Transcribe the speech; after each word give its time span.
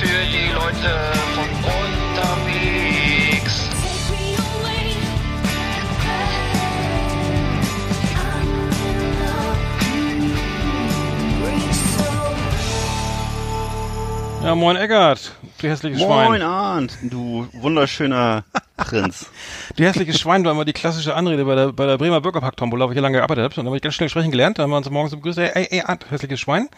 für 0.00 0.06
die 0.06 0.50
Leute 0.54 1.12
von 1.34 1.44
unterwegs. 1.76 3.68
Ja, 14.42 14.54
moin 14.54 14.76
Eggert, 14.76 15.32
du 15.60 15.68
hässliches 15.68 16.00
Moin 16.00 16.28
Schwein. 16.28 16.42
Arndt, 16.42 16.96
du 17.02 17.46
wunderschöner 17.52 18.44
Prinz. 18.78 19.26
Du 19.76 19.84
hässliches 19.84 20.18
Schwein 20.18 20.42
war 20.46 20.52
immer 20.52 20.64
die 20.64 20.72
klassische 20.72 21.14
Anrede 21.14 21.44
bei 21.44 21.54
der, 21.54 21.72
bei 21.74 21.84
der 21.84 21.98
Bremer 21.98 22.22
Bürgerpack-Tombola, 22.22 22.86
wo 22.86 22.90
ich 22.90 22.94
hier 22.94 23.02
lange 23.02 23.18
gearbeitet 23.18 23.44
habe. 23.44 23.54
Und 23.60 23.66
da 23.66 23.68
habe 23.68 23.76
ich 23.76 23.82
ganz 23.82 23.96
schnell 23.96 24.08
sprechen 24.08 24.30
gelernt. 24.30 24.58
Da 24.58 24.62
haben 24.62 24.70
wir 24.70 24.78
uns 24.78 24.88
morgens 24.88 25.14
begrüßt, 25.14 25.38
ey, 25.38 25.50
ey, 25.52 25.68
ey, 25.70 25.82
Arndt, 25.82 26.10
hässliches 26.10 26.40
Schwein. 26.40 26.70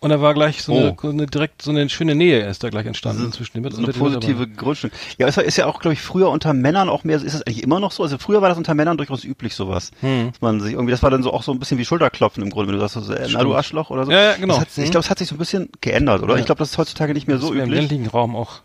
Und 0.00 0.10
da 0.10 0.20
war 0.20 0.32
gleich 0.32 0.62
so, 0.62 0.76
eine, 0.76 0.92
Oh. 0.92 0.96
so 1.02 1.08
eine 1.08 1.26
direkt 1.26 1.60
so 1.60 1.70
eine 1.72 1.88
schöne 1.88 2.14
Nähe 2.14 2.46
ist 2.46 2.62
da 2.62 2.68
gleich 2.70 2.86
entstanden 2.86 3.32
zwischen 3.32 3.60
dem 3.60 3.68
So 3.72 3.82
eine 3.82 3.92
positive 3.92 4.46
Grundstimmung. 4.46 4.94
Ja, 5.18 5.26
es 5.26 5.36
ist 5.38 5.56
ja 5.56 5.66
auch, 5.66 5.80
glaube 5.80 5.94
ich, 5.94 6.00
früher 6.00 6.30
unter 6.30 6.52
Männern 6.52 6.88
auch 6.88 7.02
mehr, 7.02 7.16
ist 7.16 7.34
das 7.34 7.42
eigentlich 7.42 7.64
immer 7.64 7.80
noch 7.80 7.90
so? 7.90 8.04
Also 8.04 8.16
früher 8.16 8.40
war 8.40 8.48
das 8.48 8.58
unter 8.58 8.74
Männern 8.74 8.96
durchaus 8.96 9.24
üblich, 9.24 9.56
sowas. 9.56 9.90
Hm. 10.00 10.30
Dass 10.30 10.40
man 10.40 10.60
sich 10.60 10.74
irgendwie, 10.74 10.92
das 10.92 11.02
war 11.02 11.10
dann 11.10 11.24
so 11.24 11.32
auch 11.32 11.42
so 11.42 11.50
ein 11.50 11.58
bisschen 11.58 11.78
wie 11.78 11.84
Schulterklopfen 11.84 12.44
im 12.44 12.50
Grunde, 12.50 12.68
wenn 12.72 12.78
du 12.78 12.86
sagst, 12.86 13.04
so, 13.06 13.12
äh, 13.12 13.26
na 13.32 13.42
du 13.42 13.56
Arschloch 13.56 13.90
oder 13.90 14.06
so. 14.06 14.12
Ja, 14.12 14.22
ja, 14.22 14.36
genau. 14.36 14.60
Hat, 14.60 14.68
ich 14.70 14.76
Hm. 14.84 14.90
glaube, 14.92 15.04
es 15.04 15.10
hat 15.10 15.18
sich 15.18 15.26
so 15.28 15.34
ein 15.34 15.38
bisschen 15.38 15.68
geändert, 15.80 16.22
oder? 16.22 16.34
Ja. 16.34 16.38
Ich 16.40 16.46
glaube, 16.46 16.60
das 16.60 16.70
ist 16.70 16.78
heutzutage 16.78 17.12
nicht 17.12 17.26
mehr 17.26 17.38
so 17.38 17.52
Im 17.52 17.58
üblich. 17.62 17.74
ländlichen 17.80 18.06
Raum 18.06 18.36
auch, 18.36 18.60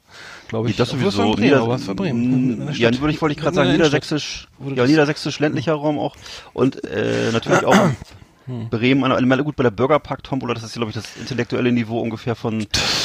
glaube 0.50 0.70
ich. 0.70 0.76
Das 0.76 0.90
es 0.94 1.00
sowieso. 1.00 1.32
Bremen, 1.32 1.42
Nieder- 1.42 1.62
aber 1.64 1.76
es 1.76 1.88
war 1.88 1.96
Bremen. 1.96 2.70
Ja, 2.76 2.92
würde 3.00 3.12
ich, 3.12 3.22
wollte 3.24 3.34
ich 3.34 3.40
gerade 3.42 3.56
sagen, 3.56 3.72
niedersächsisch, 3.72 4.50
ja, 4.76 4.86
niedersächsisch 4.86 5.40
ländlicher 5.40 5.74
Raum 5.74 5.98
auch. 5.98 6.16
Und 6.54 6.84
äh, 6.84 7.32
natürlich 7.32 7.66
auch 7.66 7.76
Hm. 8.46 8.70
Bremen, 8.70 9.04
an- 9.06 9.32
an- 9.32 9.44
gut 9.44 9.56
bei 9.56 9.64
der 9.64 9.72
Bürgerpark-Tombola, 9.72 10.54
das 10.54 10.64
ist, 10.64 10.74
glaube 10.74 10.90
ich, 10.90 10.96
das 10.96 11.16
intellektuelle 11.18 11.72
Niveau 11.72 12.00
ungefähr 12.00 12.36
von 12.36 12.60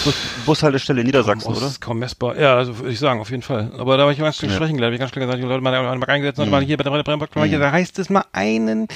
Bus, 0.04 0.14
Bushaltestelle 0.46 1.00
in 1.00 1.06
Niedersachsen, 1.06 1.48
Aus 1.50 1.58
oder? 1.58 1.70
kaum 1.80 2.00
messbar. 2.00 2.38
Ja, 2.38 2.56
also 2.56 2.76
würde 2.78 2.90
ich 2.92 2.98
sagen, 2.98 3.20
auf 3.20 3.30
jeden 3.30 3.42
Fall. 3.42 3.70
Aber 3.78 3.96
da 3.96 4.02
habe 4.02 4.12
ich 4.12 4.18
ganz 4.18 4.36
schnell 4.36 4.50
Ja. 4.50 4.56
sprechen. 4.56 4.82
Hab 4.82 4.92
Ich 4.92 4.98
ganz 4.98 5.12
schnell 5.12 5.24
gesagt, 5.26 5.42
die 5.42 5.46
Leute 5.46 5.60
mal, 5.62 5.96
mal 5.96 6.04
eingesetzt, 6.08 6.38
mhm. 6.38 6.50
mal 6.50 6.62
hier 6.62 6.76
bei 6.76 6.84
der 6.84 7.02
Bremer 7.02 7.44
hier, 7.44 7.58
da 7.58 7.70
heißt 7.70 7.98
es 7.98 8.10
mal 8.10 8.24
einen, 8.32 8.88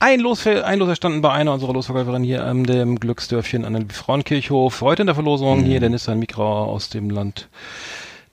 ein 0.00 0.20
Los, 0.20 0.46
ein 0.46 0.78
Los 0.78 0.88
erstanden 0.88 1.20
bei 1.22 1.30
einer 1.32 1.52
unserer 1.52 1.72
Losverkäuferin 1.72 2.24
hier 2.24 2.44
am 2.44 2.66
dem 2.66 2.98
Glücksdörfchen 2.98 3.64
an 3.64 3.74
dem 3.74 3.88
Frauenkirchhof. 3.90 4.80
Heute 4.80 5.02
in 5.02 5.06
der 5.06 5.14
Verlosung 5.14 5.62
hier 5.64 5.80
der 5.80 5.90
Nissan 5.90 6.18
Micra 6.18 6.42
aus 6.64 6.88
dem 6.88 7.10
Land 7.10 7.48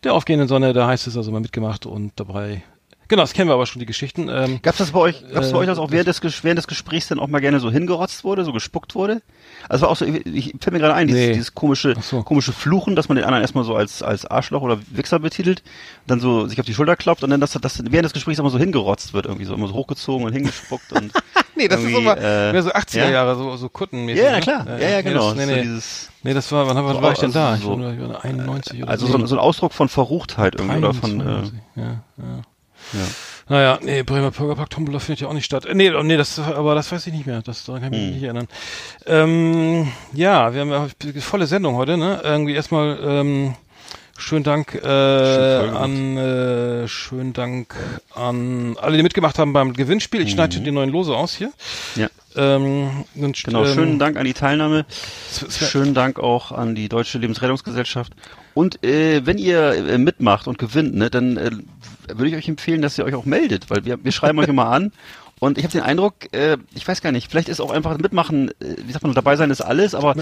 der 0.03 0.13
aufgehenden 0.13 0.47
Sonne. 0.47 0.73
Da 0.73 0.87
heißt 0.87 1.07
es 1.07 1.15
also 1.17 1.31
mal 1.31 1.39
mitgemacht 1.41 1.85
und 1.85 2.13
dabei. 2.15 2.63
Genau, 3.13 3.21
das 3.21 3.33
kennen 3.33 3.47
wir 3.47 3.53
aber 3.53 3.67
schon, 3.67 3.79
die 3.79 3.85
Geschichten. 3.85 4.27
Ähm, 4.27 4.57
Gab's 4.63 4.79
das 4.79 4.89
bei 4.89 4.99
euch, 4.99 5.23
gab's 5.31 5.51
bei 5.51 5.57
Äh, 5.57 5.61
euch 5.61 5.67
das 5.67 5.77
auch 5.77 5.91
während 5.91 6.07
des, 6.07 6.19
während 6.43 6.57
des 6.57 6.65
Gesprächs 6.65 7.09
dann 7.09 7.19
auch 7.19 7.27
mal 7.27 7.41
gerne 7.41 7.59
so 7.59 7.69
hingerotzt 7.69 8.23
wurde, 8.23 8.43
so 8.43 8.51
gespuckt 8.51 8.95
wurde? 8.95 9.21
Also 9.69 9.83
war 9.83 9.91
auch 9.91 9.95
so, 9.97 10.03
ich, 10.05 10.25
ich 10.25 10.45
fällt 10.59 10.71
mir 10.73 10.79
gerade 10.79 10.95
ein, 10.95 11.05
dieses, 11.05 11.21
Nee. 11.21 11.33
dieses 11.33 11.53
komische, 11.53 11.93
so. 12.01 12.23
komische 12.23 12.53
Fluchen, 12.53 12.95
dass 12.95 13.09
man 13.09 13.17
den 13.17 13.25
anderen 13.25 13.43
erstmal 13.43 13.65
so 13.65 13.75
als, 13.75 14.01
als 14.01 14.25
Arschloch 14.25 14.63
oder 14.63 14.79
Wichser 14.89 15.19
betitelt, 15.19 15.61
dann 16.07 16.19
so 16.19 16.47
sich 16.47 16.59
auf 16.59 16.65
die 16.65 16.73
Schulter 16.73 16.95
klopft 16.95 17.23
und 17.23 17.29
dann, 17.29 17.39
dass 17.39 17.51
das 17.51 17.83
während 17.85 18.05
des 18.05 18.13
Gesprächs 18.13 18.39
immer 18.39 18.49
so 18.49 18.57
hingerotzt 18.57 19.13
wird, 19.13 19.27
irgendwie 19.27 19.45
so, 19.45 19.53
immer 19.53 19.67
so 19.67 19.75
hochgezogen 19.75 20.25
und 20.25 20.33
hingespuckt 20.33 20.91
und. 20.93 21.11
nee, 21.55 21.67
das 21.67 21.81
ist 21.83 21.95
immer 21.95 22.17
äh, 22.17 22.51
mehr 22.51 22.63
so 22.63 22.71
80er 22.71 22.97
ja? 22.97 23.09
Jahre, 23.11 23.35
so, 23.35 23.55
so 23.57 23.69
Kuttenmäßig. 23.69 24.23
Ja, 24.23 24.31
na 24.31 24.35
ne? 24.37 24.41
klar, 24.41 24.67
Äh, 24.67 24.81
ja, 24.81 24.89
ja, 24.89 24.97
nee, 24.97 25.03
genau. 25.03 25.27
Das, 25.29 25.35
nee, 25.37 25.45
so 25.45 25.51
nee. 25.51 25.61
dieses, 25.61 26.09
nee, 26.23 26.33
das 26.33 26.51
war, 26.51 26.65
wann, 26.67 26.77
wann 26.83 26.95
so 26.95 27.01
war 27.03 27.11
ich 27.11 27.19
denn 27.19 27.31
da? 27.31 27.51
also 27.51 27.73
Ich 27.73 27.77
so- 27.77 27.79
war, 27.79 27.93
ich 27.93 27.99
war 28.09 28.25
91 28.25 28.81
oder 28.81 28.89
also 28.91 29.05
so, 29.05 29.23
so 29.27 29.35
ein 29.35 29.39
Ausdruck 29.39 29.71
von 29.73 29.87
Verruchtheit 29.87 30.55
irgendwie 30.55 30.79
oder 30.79 30.95
von, 30.95 31.21
äh, 31.21 31.23
23, 31.25 31.59
ja, 31.75 31.83
ja. 32.17 32.41
Ja. 32.93 32.99
Naja, 33.49 33.79
nee, 33.81 34.03
Bremer 34.03 34.31
Bürgerpark 34.31 34.69
Tombola 34.69 34.99
findet 34.99 35.19
ja 35.21 35.27
auch 35.27 35.33
nicht 35.33 35.43
statt. 35.45 35.65
Äh, 35.65 35.75
Nee, 35.75 35.91
oh, 35.93 36.01
nee, 36.03 36.15
das, 36.15 36.39
aber 36.39 36.75
das 36.75 36.91
weiß 36.91 37.07
ich 37.07 37.13
nicht 37.13 37.25
mehr. 37.25 37.41
Das, 37.41 37.65
daran 37.65 37.81
kann 37.81 37.91
ich 37.93 37.99
mich 37.99 38.07
Hm. 38.07 38.13
nicht 38.15 38.23
erinnern. 38.23 38.47
Ähm, 39.05 39.91
ja, 40.13 40.53
wir 40.53 40.61
haben 40.61 40.69
ja 40.69 40.87
eine 41.03 41.21
volle 41.21 41.45
Sendung 41.45 41.75
heute, 41.75 41.97
ne? 41.97 42.21
Irgendwie 42.23 42.53
erstmal, 42.53 42.97
ähm, 43.03 43.55
schönen 44.17 44.43
Dank, 44.45 44.75
äh, 44.75 44.87
an, 44.87 46.15
äh, 46.17 46.87
schönen 46.87 47.33
Dank 47.33 47.75
an 48.15 48.77
alle, 48.79 48.95
die 48.95 49.03
mitgemacht 49.03 49.37
haben 49.39 49.51
beim 49.51 49.73
Gewinnspiel. 49.73 50.21
Ich 50.21 50.31
schneide 50.31 50.61
die 50.61 50.71
neuen 50.71 50.89
Lose 50.89 51.13
aus 51.13 51.35
hier. 51.35 51.51
Ja. 51.95 52.07
Ähm, 52.35 53.03
und, 53.15 53.43
Genau, 53.43 53.65
ähm, 53.65 53.73
schönen 53.73 53.99
Dank 53.99 54.15
an 54.17 54.25
die 54.25 54.33
Teilnahme. 54.33 54.85
Schönen 55.49 55.93
Dank 55.93 56.19
auch 56.19 56.51
an 56.51 56.75
die 56.75 56.87
Deutsche 56.89 57.17
Lebensrettungsgesellschaft. 57.19 58.13
Und 58.53 58.83
äh, 58.83 59.25
wenn 59.25 59.37
ihr 59.37 59.73
äh, 59.89 59.97
mitmacht 59.97 60.47
und 60.47 60.57
gewinnt, 60.57 60.95
ne, 60.95 61.09
dann 61.09 61.37
äh, 61.37 61.51
würde 62.07 62.27
ich 62.29 62.35
euch 62.35 62.47
empfehlen, 62.47 62.81
dass 62.81 62.97
ihr 62.97 63.05
euch 63.05 63.15
auch 63.15 63.25
meldet, 63.25 63.69
weil 63.69 63.85
wir, 63.85 64.03
wir 64.03 64.11
schreiben 64.11 64.39
euch 64.39 64.47
immer 64.47 64.67
an. 64.67 64.91
Und 65.39 65.57
ich 65.57 65.65
habe 65.65 65.73
den 65.73 65.81
Eindruck, 65.81 66.13
äh, 66.31 66.55
ich 66.73 66.87
weiß 66.87 67.01
gar 67.01 67.11
nicht, 67.11 67.29
vielleicht 67.29 67.49
ist 67.49 67.59
auch 67.59 67.71
einfach 67.71 67.97
mitmachen, 67.97 68.49
äh, 68.61 68.75
wie 68.85 68.93
sagt 68.93 69.03
man, 69.03 69.13
dabei 69.13 69.35
sein 69.35 69.51
ist 69.51 69.59
alles, 69.59 69.93
aber 69.93 70.15
äh, 70.15 70.21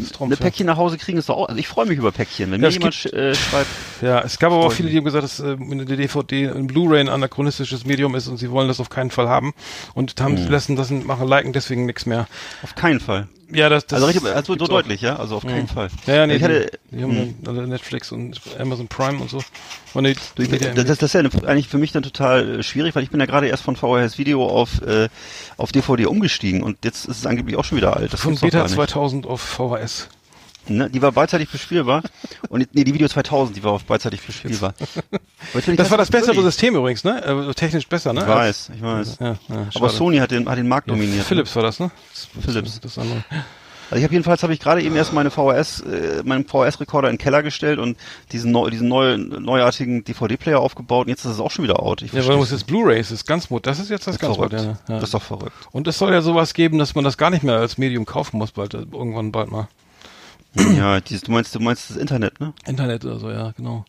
ist 0.00 0.14
Trumpf, 0.14 0.28
eine 0.30 0.36
Päckchen 0.36 0.64
nach 0.66 0.76
Hause 0.76 0.96
kriegen 0.96 1.18
ist 1.18 1.28
doch 1.28 1.38
auch, 1.38 1.48
also 1.48 1.58
ich 1.58 1.66
freue 1.66 1.86
mich 1.86 1.98
über 1.98 2.12
Päckchen. 2.12 2.52
Wenn 2.52 2.60
Ja, 2.62 2.68
mir 2.68 2.74
jemand 2.74 2.94
sch 2.94 3.06
äh, 3.06 3.34
schreibt, 3.34 3.66
Ja, 4.00 4.20
es 4.20 4.38
gab 4.38 4.52
aber 4.52 4.66
auch 4.66 4.72
viele, 4.72 4.88
die 4.90 4.96
haben 4.98 5.04
gesagt, 5.04 5.24
dass 5.24 5.40
äh, 5.40 5.56
eine 5.58 5.86
DVD 5.86 6.50
ein 6.50 6.68
Blu-ray 6.68 7.00
ein 7.00 7.08
anachronistisches 7.08 7.84
Medium 7.84 8.14
ist 8.14 8.28
und 8.28 8.36
sie 8.36 8.48
wollen 8.52 8.68
das 8.68 8.78
auf 8.78 8.90
keinen 8.90 9.10
Fall 9.10 9.28
haben 9.28 9.54
und 9.94 10.20
haben 10.20 10.36
Hm. 10.36 10.48
lassen 10.48 10.76
das 10.76 10.90
machen 10.90 11.26
liken 11.26 11.52
deswegen 11.52 11.86
nichts 11.86 12.06
mehr. 12.06 12.28
auf 12.62 12.76
keinen 12.76 13.00
Fall. 13.00 13.26
Ja, 13.52 13.68
das, 13.68 13.86
das 13.86 13.96
Also, 14.02 14.06
richtig, 14.06 14.24
also 14.26 14.42
so 14.46 14.52
gibt's 14.54 14.64
auch. 14.70 14.74
deutlich, 14.74 15.00
ja, 15.00 15.16
also 15.16 15.36
auf 15.36 15.44
keinen 15.46 15.66
Fall. 15.68 15.88
Ja, 16.06 16.14
ja, 16.14 16.26
nee, 16.26 16.36
ich 16.36 16.42
hatte, 16.42 16.70
die, 16.90 16.96
die 16.96 17.02
haben 17.02 17.36
dann 17.42 17.56
alle 17.58 17.66
Netflix 17.66 18.12
und 18.12 18.40
Amazon 18.58 18.88
Prime 18.88 19.18
und 19.20 19.28
so. 19.30 19.42
Und 19.94 20.04
die, 20.04 20.14
die- 20.38 20.58
das, 20.58 20.84
das 20.84 21.02
ist 21.02 21.12
ja 21.14 21.20
eine, 21.20 21.30
eigentlich 21.46 21.68
für 21.68 21.78
mich 21.78 21.92
dann 21.92 22.02
total 22.02 22.60
äh, 22.60 22.62
schwierig, 22.62 22.94
weil 22.94 23.02
ich 23.02 23.10
bin 23.10 23.18
ja 23.20 23.26
gerade 23.26 23.48
erst 23.48 23.62
von 23.64 23.76
VHS 23.76 24.18
Video 24.18 24.46
auf, 24.46 24.80
äh, 24.82 25.08
auf 25.56 25.72
DVD 25.72 26.06
umgestiegen 26.06 26.62
und 26.62 26.84
jetzt 26.84 27.06
ist 27.06 27.18
es 27.18 27.26
angeblich 27.26 27.56
auch 27.56 27.64
schon 27.64 27.76
wieder 27.78 27.96
alt. 27.96 28.12
Das 28.12 28.20
von 28.20 28.36
Beta 28.36 28.58
gar 28.58 28.64
nicht. 28.64 28.74
2000 28.74 29.26
auf 29.26 29.40
VHS. 29.40 30.08
Ne? 30.68 30.88
Die 30.90 31.02
war 31.02 31.12
beidseitig 31.12 31.50
bespielbar. 31.50 32.02
und 32.48 32.68
nee, 32.74 32.84
die 32.84 32.94
Video 32.94 33.08
2000, 33.08 33.56
die 33.56 33.64
war 33.64 33.72
auf 33.72 33.84
beidseitig 33.84 34.20
bespielbar. 34.24 34.74
Das 35.76 35.90
war 35.90 35.98
das 35.98 36.10
bessere 36.10 36.28
wirklich- 36.28 36.44
System 36.44 36.76
übrigens, 36.76 37.02
ne? 37.04 37.24
Äh, 37.48 37.54
technisch 37.54 37.88
besser, 37.88 38.12
ne? 38.12 38.20
Ich 38.20 38.26
weiß, 38.26 38.70
ich 38.76 38.82
weiß. 38.82 39.18
Ja, 39.20 39.36
ja, 39.48 39.66
Aber. 39.74 39.88
Sony 39.88 40.18
hat 40.18 40.30
den, 40.30 40.48
hat 40.48 40.58
den 40.58 40.68
Markt 40.68 40.88
ja, 40.88 40.94
dominiert. 40.94 41.24
Philips 41.24 41.54
war 41.56 41.62
das, 41.62 41.80
ne? 41.80 41.90
Das, 42.12 42.28
Philips. 42.44 42.80
Das 42.80 42.98
andere. 42.98 43.24
Also 43.90 43.98
ich 43.98 44.04
habe 44.04 44.12
jedenfalls 44.14 44.44
habe 44.44 44.52
ich 44.52 44.60
gerade 44.60 44.82
eben 44.82 44.94
erst 44.94 45.12
meine 45.12 45.32
VHS, 45.32 45.80
äh, 45.80 46.22
meinen 46.24 46.44
VHS-Rekorder 46.46 47.08
in 47.10 47.16
den 47.16 47.20
Keller 47.20 47.42
gestellt 47.42 47.80
und 47.80 47.96
diesen 48.30 48.52
neu, 48.52 48.70
diesen 48.70 48.86
neu, 48.86 49.16
neuartigen 49.16 50.04
DVD-Player 50.04 50.60
aufgebaut 50.60 51.06
und 51.06 51.10
jetzt 51.10 51.24
ist 51.24 51.32
es 51.32 51.40
auch 51.40 51.50
schon 51.50 51.64
wieder 51.64 51.82
out. 51.82 52.02
Ich 52.02 52.12
Ja, 52.12 52.18
weil 52.18 52.22
versteh's 52.22 52.38
muss 52.38 52.50
jetzt 52.52 52.66
Blu-ray 52.68 53.00
ist, 53.00 53.10
ist 53.10 53.26
ganz 53.26 53.50
mod. 53.50 53.66
Das 53.66 53.80
ist 53.80 53.90
jetzt 53.90 54.06
das 54.06 54.14
nicht. 54.14 54.20
ganz 54.22 54.38
moderne. 54.38 54.78
Ja. 54.86 54.94
Das 54.94 55.04
ist 55.04 55.14
doch 55.14 55.22
verrückt. 55.22 55.54
Und 55.72 55.88
es 55.88 55.98
soll 55.98 56.12
ja 56.12 56.22
sowas 56.22 56.54
geben, 56.54 56.78
dass 56.78 56.94
man 56.94 57.02
das 57.02 57.18
gar 57.18 57.30
nicht 57.30 57.42
mehr 57.42 57.56
als 57.56 57.78
Medium 57.78 58.04
kaufen 58.06 58.38
muss, 58.38 58.52
bald, 58.52 58.74
äh, 58.74 58.84
irgendwann 58.92 59.32
bald 59.32 59.50
mal. 59.50 59.66
Ja, 60.54 61.00
dieses, 61.00 61.22
du 61.22 61.32
meinst, 61.32 61.54
du 61.54 61.60
meinst 61.60 61.90
das 61.90 61.96
Internet, 61.96 62.40
ne? 62.40 62.52
Internet 62.66 63.04
oder 63.04 63.18
so, 63.18 63.30
ja, 63.30 63.52
genau. 63.56 63.84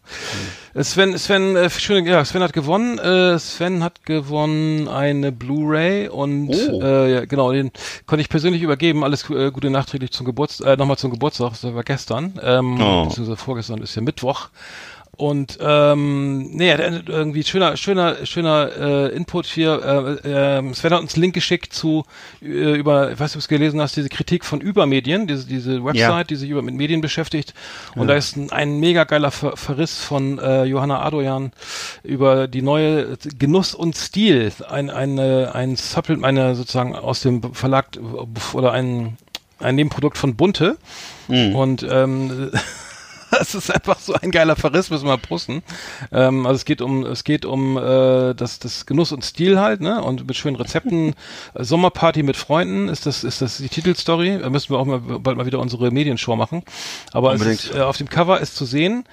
Äh, 0.74 0.84
Sven, 0.84 1.18
Sven, 1.18 1.56
äh, 1.56 1.70
schöne, 1.70 2.08
ja, 2.10 2.24
Sven 2.24 2.44
hat 2.44 2.54
gewonnen. 2.54 3.00
Äh, 3.00 3.40
Sven 3.40 3.84
hat 3.84 4.06
gewonnen 4.06 4.88
eine 4.88 5.32
Blu-ray 5.32 6.08
und 6.10 6.50
Oh. 6.50 6.82
äh, 6.82 7.14
ja, 7.14 7.26
genau, 7.26 7.52
den 7.52 7.72
konnte 8.06 8.22
ich 8.22 8.30
persönlich 8.30 8.62
übergeben. 8.62 9.04
Alles 9.04 9.30
äh, 9.30 9.52
Gute 9.52 9.70
nachträglich 9.70 10.12
zum 10.12 10.26
Geburtstag, 10.26 10.68
äh, 10.68 10.78
nochmal 10.78 10.98
zum 10.98 11.12
Geburtstag. 11.12 11.52
Das 11.52 11.64
war 11.64 11.84
gestern, 11.84 12.40
ähm, 12.44 12.80
Oh. 12.80 13.06
beziehungsweise 13.06 13.38
vorgestern 13.38 13.82
ist 13.82 13.96
ja 13.96 14.02
Mittwoch. 14.02 14.50
Und 15.22 15.59
ähm, 15.62 16.50
nee, 16.50 16.72
irgendwie 16.72 17.44
schöner, 17.44 17.78
schöner, 17.78 18.26
schöner 18.26 18.72
äh, 18.76 19.16
Input 19.16 19.46
hier. 19.46 20.18
Äh, 20.26 20.58
äh, 20.58 20.74
Sven 20.74 20.94
hat 20.94 21.02
uns 21.02 21.14
einen 21.14 21.22
Link 21.22 21.36
geschickt 21.36 21.74
zu 21.74 22.06
äh, 22.42 22.46
über, 22.48 23.12
ich 23.12 23.20
weiß 23.20 23.30
nicht, 23.30 23.34
ob 23.34 23.34
du 23.34 23.38
es 23.38 23.48
gelesen 23.48 23.80
hast, 23.80 23.96
diese 23.96 24.10
Kritik 24.10 24.44
von 24.44 24.62
Übermedien, 24.62 25.28
diese, 25.28 25.46
diese 25.46 25.86
Website, 25.86 26.00
Ja. 26.00 26.24
die 26.24 26.36
sich 26.36 26.50
über 26.50 26.64
mit 26.64 26.74
Medien 26.74 27.02
beschäftigt. 27.02 27.54
Und 27.94 28.08
da 28.08 28.16
ist 28.16 28.36
ein, 28.36 28.52
ein 28.52 28.80
mega 28.80 29.04
geiler 29.04 29.30
Ver 29.30 29.56
Verriss 29.58 30.00
von 30.00 30.40
äh, 30.40 30.64
Johanna 30.64 31.04
Adoyan 31.04 31.51
über 32.01 32.48
die 32.48 32.63
neue 32.63 33.16
Genuss 33.38 33.75
und 33.75 33.95
Stil, 33.95 34.51
ein 34.69 34.90
eine 34.90 35.54
ein 35.54 35.75
Supplement, 35.75 36.25
eine 36.25 36.56
sozusagen 36.56 36.95
aus 36.95 37.22
dem 37.22 37.54
Verlag 37.54 37.95
äh, 37.95 38.57
oder 38.57 38.72
ein 38.72 39.18
ein 39.60 39.75
Nebenprodukt 39.75 40.18
von 40.18 40.36
Bunte. 40.36 40.78
Mhm. 41.28 41.56
Und 41.56 41.86
ähm, 41.88 42.50
das 43.39 43.56
ist 43.56 43.74
einfach 43.74 44.00
so 44.00 44.13
ein 44.13 44.31
geiler 44.31 44.56
Verriss, 44.56 44.89
müssen 44.89 45.07
wir 45.07 45.18
pusten. 45.18 45.63
Ähm, 46.12 46.45
also 46.45 46.57
es 46.57 46.66
geht 46.66 46.81
um, 46.81 47.06
es 47.06 47.24
geht 47.24 47.45
um 47.45 47.78
äh, 47.78 48.33
das, 48.33 48.60
das 48.60 48.86
Genuss 48.86 49.12
und 49.12 49.24
Stil 49.24 49.60
halt, 49.60 49.81
ne? 49.81 50.04
Und 50.04 50.28
mit 50.28 50.36
schönen 50.36 50.56
Rezepten. 50.56 51.16
Äh, 51.54 51.63
Sommerparty 51.63 52.24
mit 52.24 52.36
Freunden 52.36 52.88
ist 52.89 53.06
das, 53.06 53.24
ist 53.24 53.42
das 53.42 53.57
die 53.57 53.69
Titelstory. 53.69 54.39
Da 54.39 54.50
müssen 54.50 54.69
wir 54.69 54.80
auch 54.80 54.86
mal 54.86 55.00
bald 55.00 55.38
mal 55.38 55.45
wieder 55.45 55.60
unsere 55.60 55.92
Medienshow 55.92 56.36
machen. 56.36 56.63
Aber 57.13 57.33
ist, 57.33 57.74
äh, 57.74 57.80
auf 57.80 57.98
dem 57.98 58.10
Cover 58.10 58.39
ist 58.39 58.56
zu 58.56 58.66
sehen, 58.66 59.06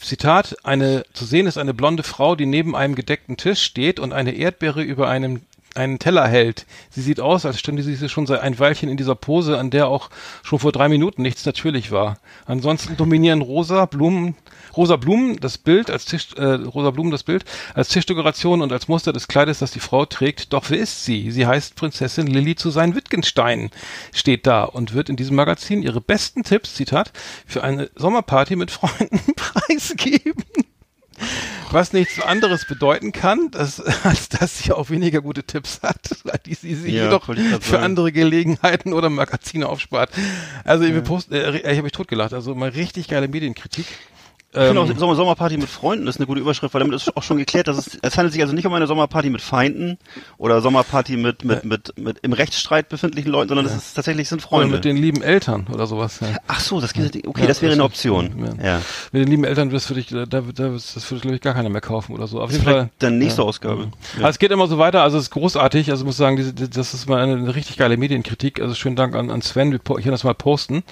Zitat, 0.00 0.56
eine, 0.62 1.04
zu 1.12 1.24
sehen 1.24 1.46
ist 1.46 1.58
eine 1.58 1.74
blonde 1.74 2.02
Frau, 2.02 2.36
die 2.36 2.46
neben 2.46 2.74
einem 2.74 2.94
gedeckten 2.94 3.36
Tisch 3.36 3.62
steht 3.62 4.00
und 4.00 4.12
eine 4.12 4.32
Erdbeere 4.32 4.82
über 4.82 5.08
einem 5.08 5.42
einen 5.76 5.98
Teller 5.98 6.26
hält. 6.26 6.66
Sie 6.90 7.02
sieht 7.02 7.20
aus, 7.20 7.44
als 7.44 7.58
stünde 7.58 7.82
sie 7.82 8.08
schon 8.08 8.26
seit 8.26 8.40
ein 8.40 8.58
Weilchen 8.58 8.88
in 8.88 8.96
dieser 8.96 9.14
Pose, 9.14 9.58
an 9.58 9.70
der 9.70 9.88
auch 9.88 10.10
schon 10.42 10.58
vor 10.58 10.72
drei 10.72 10.88
Minuten 10.88 11.22
nichts 11.22 11.44
natürlich 11.44 11.90
war. 11.90 12.18
Ansonsten 12.46 12.96
dominieren 12.96 13.42
rosa 13.42 13.86
Blumen, 13.86 14.36
rosa 14.76 14.96
Blumen 14.96 15.38
das 15.40 15.58
Bild 15.58 15.90
als 15.90 16.04
Tisch, 16.04 16.34
äh, 16.36 16.44
rosa 16.44 16.90
Blumen 16.90 17.10
das 17.10 17.22
Bild 17.22 17.44
als 17.74 17.88
Tischdekoration 17.88 18.62
und 18.62 18.72
als 18.72 18.88
Muster 18.88 19.12
des 19.12 19.28
Kleides, 19.28 19.58
das 19.58 19.72
die 19.72 19.80
Frau 19.80 20.04
trägt. 20.04 20.52
Doch 20.52 20.70
wer 20.70 20.78
ist 20.78 21.04
sie? 21.04 21.30
Sie 21.30 21.46
heißt 21.46 21.76
Prinzessin 21.76 22.26
Lilly 22.26 22.54
zu 22.56 22.70
sein 22.70 22.94
Wittgenstein, 22.94 23.70
steht 24.12 24.46
da 24.46 24.64
und 24.64 24.94
wird 24.94 25.08
in 25.08 25.16
diesem 25.16 25.36
Magazin 25.36 25.82
ihre 25.82 26.00
besten 26.00 26.42
Tipps, 26.42 26.74
Zitat, 26.74 27.12
für 27.46 27.62
eine 27.62 27.90
Sommerparty 27.96 28.56
mit 28.56 28.70
Freunden 28.70 29.20
preisgeben. 29.36 30.44
Was 31.70 31.92
nichts 31.92 32.20
anderes 32.20 32.66
bedeuten 32.66 33.12
kann, 33.12 33.50
dass, 33.50 33.80
als 34.04 34.28
dass 34.28 34.58
sie 34.58 34.72
auch 34.72 34.90
weniger 34.90 35.20
gute 35.22 35.42
Tipps 35.42 35.80
hat, 35.82 36.16
die 36.46 36.54
sie 36.54 36.74
sich 36.74 36.94
Ja, 36.94 37.04
jedoch 37.04 37.28
ich 37.28 37.40
für 37.60 37.80
andere 37.80 38.12
Gelegenheiten 38.12 38.92
oder 38.92 39.10
Magazine 39.10 39.68
aufspart. 39.68 40.10
Also 40.64 40.84
wir 40.84 41.00
posten, 41.00 41.34
äh, 41.34 41.58
ich 41.58 41.64
habe 41.64 41.82
mich 41.82 41.92
totgelacht, 41.92 42.32
also 42.32 42.54
mal 42.54 42.68
richtig 42.68 43.08
geile 43.08 43.28
Medienkritik. 43.28 43.86
Ich 44.56 44.60
finde 44.60 44.80
Ähm, 44.82 44.90
auch 44.94 44.98
Sommer 44.98 45.16
Sommerparty 45.16 45.56
mit 45.56 45.68
Freunden 45.68 46.06
ist 46.06 46.18
eine 46.18 46.26
gute 46.26 46.40
Überschrift, 46.40 46.72
weil 46.74 46.78
damit 46.78 46.94
ist 46.94 47.16
auch 47.16 47.22
schon 47.24 47.38
geklärt, 47.38 47.66
dass 47.66 47.76
es, 47.76 47.98
es 48.00 48.16
handelt 48.16 48.32
sich 48.34 48.40
also 48.42 48.54
nicht 48.54 48.64
um 48.66 48.72
eine 48.72 48.86
Sommerparty 48.86 49.28
mit 49.28 49.42
Feinden 49.42 49.98
oder 50.38 50.60
Sommerparty 50.60 51.16
mit, 51.16 51.44
mit, 51.44 51.64
mit, 51.64 51.98
mit 51.98 52.18
im 52.22 52.32
Rechtsstreit 52.32 52.88
befindlichen 52.88 53.32
Leuten, 53.32 53.48
sondern 53.48 53.66
es 53.66 53.74
ist 53.74 53.94
tatsächlich 53.94 54.28
sind 54.28 54.38
oder 54.42 54.48
Freunde. 54.48 54.74
mit 54.76 54.84
den 54.84 54.96
lieben 54.96 55.22
Eltern 55.22 55.66
oder 55.72 55.88
sowas. 55.88 56.20
Ja. 56.20 56.28
Ach 56.46 56.60
so, 56.60 56.80
das 56.80 56.92
geht, 56.92 57.26
okay, 57.26 57.40
Ja, 57.42 57.46
das 57.48 57.62
wäre 57.62 57.70
das- 57.70 57.76
eine 57.78 57.84
Option. 57.84 58.54
ja. 58.60 58.64
Ja. 58.64 58.82
Mit 59.10 59.22
den 59.22 59.28
lieben 59.28 59.44
Eltern 59.44 59.72
wirst 59.72 59.90
du 59.90 59.94
dich, 59.94 60.06
da, 60.06 60.24
da, 60.24 60.40
da, 60.42 60.68
das 60.68 61.10
würde 61.10 61.20
glaube 61.20 61.34
ich 61.34 61.42
gar 61.42 61.54
keiner 61.54 61.68
mehr 61.68 61.80
kaufen 61.80 62.14
oder 62.14 62.28
so. 62.28 62.40
Auf 62.40 62.50
Das 62.50 62.58
jeden 62.58 62.70
Fall. 62.70 62.90
dann 63.00 63.18
nächste 63.18 63.42
ja. 63.42 63.48
Ausgabe. 63.48 63.88
Also 64.18 64.28
es 64.28 64.38
geht 64.38 64.52
immer 64.52 64.68
so 64.68 64.78
weiter, 64.78 65.02
also 65.02 65.16
es 65.18 65.24
ist 65.24 65.30
großartig, 65.30 65.90
also 65.90 66.02
ich 66.04 66.06
muss 66.06 66.16
sagen, 66.16 66.36
diese, 66.36 66.52
die- 66.54 66.70
das 66.70 66.94
ist 66.94 67.08
mal 67.08 67.20
eine, 67.20 67.34
eine 67.34 67.54
richtig 67.56 67.76
geile 67.76 67.96
Medienkritik, 67.96 68.60
also 68.60 68.74
schönen 68.76 68.94
Dank 68.94 69.16
an, 69.16 69.30
an 69.32 69.42
Sven, 69.42 69.72
wir 69.72 69.80
ich 69.84 69.88
werde 69.88 70.10
das 70.12 70.22
mal 70.22 70.34
posten. 70.34 70.84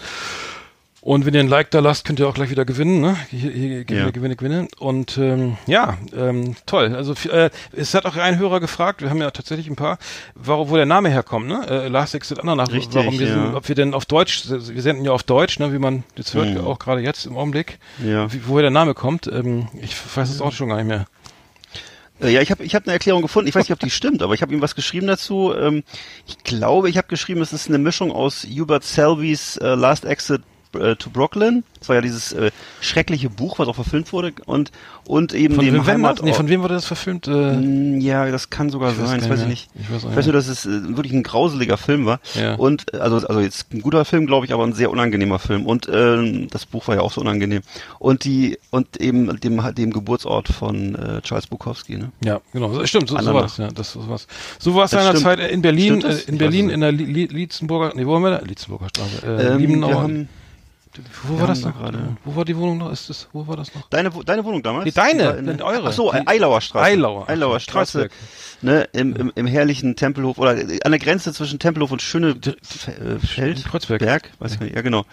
Und 1.05 1.27
wenn 1.27 1.35
ihr 1.35 1.41
ein 1.41 1.49
Like 1.49 1.73
da 1.73 1.81
lasst, 1.81 2.05
könnt 2.05 2.21
ihr 2.21 2.29
auch 2.29 2.35
gleich 2.35 2.51
wieder 2.51 2.65
gewinnen, 2.65 3.01
ne? 3.01 3.17
Hier, 3.29 3.51
hier 3.51 3.85
Gewinne, 3.85 4.05
Ja. 4.05 4.11
Gewinne, 4.13 4.37
Gewinne. 4.37 4.69
Und 4.79 5.19
ähm, 5.19 5.57
ja, 5.67 5.99
ähm, 6.17 6.55
toll. 6.65 6.95
Also 6.95 7.15
äh, 7.29 7.51
es 7.73 7.93
hat 7.95 8.07
auch 8.07 8.15
ein 8.15 8.39
Hörer 8.39 8.61
gefragt, 8.61 9.03
wir 9.03 9.11
haben 9.11 9.21
ja 9.21 9.33
tatsächlich 9.33 9.67
ein 9.69 9.75
paar, 9.75 9.99
warum, 10.37 10.71
wo 10.71 10.77
der 10.77 10.87
Name 10.87 11.09
herkommt, 11.11 11.49
ne? 11.49 11.67
Äh, 11.69 11.89
Last 11.89 12.15
Exit 12.15 12.39
Andernach, 12.39 12.71
Richtig, 12.71 12.95
warum 12.95 13.19
wir 13.19 13.27
ja. 13.27 13.53
ob 13.55 13.67
wir 13.69 13.75
denn 13.75 13.95
auf 13.95 14.05
Deutsch, 14.07 14.45
wir 14.49 14.81
senden 14.83 15.05
ja 15.05 15.11
auf 15.11 15.25
Deutsch, 15.25 15.59
ne, 15.59 15.73
wie 15.73 15.81
man 15.81 16.05
jetzt 16.17 16.35
hört, 16.35 16.51
Mhm. 16.51 16.59
auch 16.65 16.79
gerade 16.79 17.01
jetzt 17.01 17.27
im 17.27 17.37
Augenblick, 17.37 17.81
Ja. 17.99 18.33
wie, 18.33 18.43
woher 18.47 18.63
der 18.63 18.71
Name 18.71 18.95
kommt. 18.95 19.27
Ähm, 19.27 19.67
ich 19.83 19.97
weiß 20.17 20.31
es 20.31 20.41
auch 20.41 20.53
schon 20.53 20.69
gar 20.69 20.77
nicht 20.77 20.87
mehr. 20.87 21.07
Äh, 22.21 22.31
Ja, 22.33 22.41
ich 22.43 22.53
habe 22.53 22.63
ich 22.63 22.77
hab 22.77 22.85
eine 22.85 22.93
Erklärung 22.93 23.23
gefunden. 23.23 23.49
Ich 23.49 23.57
weiß 23.57 23.65
nicht, 23.65 23.73
ob 23.73 23.81
die 23.81 23.91
stimmt, 23.91 24.23
aber 24.23 24.35
ich 24.35 24.43
habe 24.43 24.55
ihm 24.55 24.63
was 24.63 24.77
geschrieben 24.77 25.09
dazu. 25.09 25.53
Ähm, 25.53 25.83
ich 26.29 26.39
glaube, 26.45 26.89
ich 26.91 26.97
habe 26.97 27.09
geschrieben, 27.09 27.41
es 27.43 27.53
ist 27.53 27.67
eine 27.69 27.79
Mischung 27.79 28.13
aus 28.13 28.45
Hubert 28.47 28.85
Selvys 28.85 29.57
äh, 29.57 29.75
Last 29.75 30.05
Exit 30.05 30.43
äh, 30.75 30.97
to 30.97 31.11
Brooklyn. 31.11 31.65
Das 31.79 31.89
war 31.89 31.97
ja 31.97 32.03
dieses 32.03 32.33
äh, 32.33 32.51
schreckliche 32.81 33.29
Buch, 33.29 33.59
was 33.59 33.67
auch 33.69 33.75
verfilmt 33.75 34.13
wurde 34.13 34.33
und 34.47 34.71
und 35.05 35.35
eben 35.35 35.57
Von 35.57 35.65
dem 35.65 35.75
wem, 35.75 35.87
Heimat. 35.87 36.19
Heimat, 36.19 36.23
nee, 36.25 36.33
von 36.33 36.49
wem 36.49 36.63
wurde 36.63 36.75
das 36.75 36.85
verfilmt? 36.87 37.27
Äh, 37.27 37.33
Mm, 37.33 38.01
ja, 38.01 38.31
das 38.31 38.51
kann 38.51 38.71
sogar 38.71 38.93
sein, 38.95 39.19
das 39.21 39.29
weiß 39.29 39.43
ich 39.43 39.47
nicht. 39.49 39.69
Ich 39.75 39.91
weiß 39.93 40.05
auch 40.05 40.11
Ich 40.11 40.17
weiß 40.17 40.27
nur, 40.27 40.33
dass 40.33 40.47
es 40.49 40.65
äh, 40.65 40.97
wirklich 40.97 41.13
ein 41.13 41.23
grauseliger 41.25 41.77
Film 41.77 42.07
war. 42.07 42.21
Ja. 42.35 42.55
Und 42.55 42.93
äh, 42.95 42.99
also 42.99 43.17
also 43.27 43.41
jetzt 43.41 43.73
ein 43.75 43.83
guter 43.83 44.05
Film, 44.05 44.27
glaube 44.27 44.47
ich, 44.47 44.53
aber 44.53 44.65
ein 44.65 44.73
sehr 44.75 44.91
unangenehmer 44.91 45.39
Film. 45.39 45.67
Und 45.67 45.89
ähm, 45.93 46.49
das 46.51 46.67
Buch 46.67 46.87
war 46.89 46.95
ja 46.95 47.01
auch 47.01 47.13
so 47.13 47.21
unangenehm. 47.21 47.63
Und 47.99 48.25
die 48.25 48.59
und 48.71 49.01
eben 49.01 49.41
dem 49.41 49.61
dem 49.75 49.93
Geburtsort 49.93 50.49
von 50.49 50.95
äh, 50.95 51.21
Charles 51.23 51.47
Bukowski. 51.49 51.97
Ne? 51.97 52.13
Ja, 52.25 52.41
genau. 52.53 52.85
Stimmt, 52.87 53.09
so, 53.09 53.19
so 53.19 53.33
das. 53.33 53.57
Ja, 53.57 53.69
das 53.69 53.93
so 53.93 54.75
war 54.75 54.85
es 54.85 54.91
seinerzeit 54.91 55.41
in 55.41 55.63
Berlin, 55.63 56.03
äh, 56.05 56.17
in 56.27 56.39
Berlin 56.39 56.69
es 56.69 56.75
in 56.75 56.81
der 56.81 56.93
Li 56.93 57.05
Li 57.05 57.27
Lietzenburger, 57.27 57.93
nee, 57.95 58.07
wo 58.07 58.15
haben 58.15 58.23
wir 58.23 58.31
da? 58.31 58.41
Lietzenburger 58.45 58.89
Straße. 58.89 59.27
Äh, 59.27 59.53
Ähm, 59.53 59.59
Liebenauer. 59.59 60.11
Wo 61.25 61.41
war 61.41 61.47
das 61.47 61.61
noch? 61.63 61.75
gerade- 61.77 62.17
Wo 62.25 62.37
war 62.37 62.45
die 62.45 62.57
Wohnung 62.57 62.79
noch? 62.79 62.93
Ist 62.93 63.09
das, 63.11 63.29
wo 63.33 63.47
war 63.47 63.57
das 63.57 63.75
noch? 63.75 63.89
Deine, 63.91 64.11
deine 64.11 64.45
Wohnung 64.45 64.63
damals? 64.63 64.85
Nee, 64.85 64.91
deine, 64.93 65.31
in- 65.33 65.63
eure. 65.63 65.89
Ach 65.89 65.93
so, 65.93 66.13
Die- 66.13 66.27
Eilauer 66.27 66.61
Straße. 66.61 66.85
Eilauer. 66.85 67.29
Eilauer 67.29 67.61
Straße. 67.61 68.09
Ne, 68.61 68.89
im, 68.93 69.17
im, 69.17 69.33
im 69.35 69.47
herrlichen 69.47 69.97
Tempelhof 69.97 70.39
oder 70.39 70.51
an 70.53 70.93
der 70.93 70.99
Grenze 71.01 71.33
zwischen 71.33 71.59
Tempelhof 71.59 71.91
und 71.91 72.01
Schöne 72.03 72.37
äh, 72.45 73.19
Feld. 73.19 73.65
Kreuzberg. 73.65 73.99
Berg, 74.01 74.31
weiß 74.39 74.55
ich 74.55 74.61
nicht. 74.61 74.75
Ja, 74.77 74.83
genau. 74.83 75.05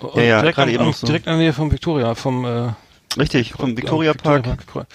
Und 0.00 0.16
Ja, 0.16 0.22
ja, 0.22 0.40
direkt, 0.40 0.58
am, 0.58 0.68
eben 0.68 0.92
so. 0.92 1.06
direkt 1.06 1.26
in 1.26 1.32
der 1.32 1.38
Nähe 1.38 1.52
vom 1.52 1.70
Victoria, 1.70 2.14
vom 2.14 2.44
äh, 2.44 2.72
Richtig, 3.18 3.52
vom 3.52 3.76
Victoria 3.76 4.12
Park, 4.12 4.46
Victoria 4.46 4.86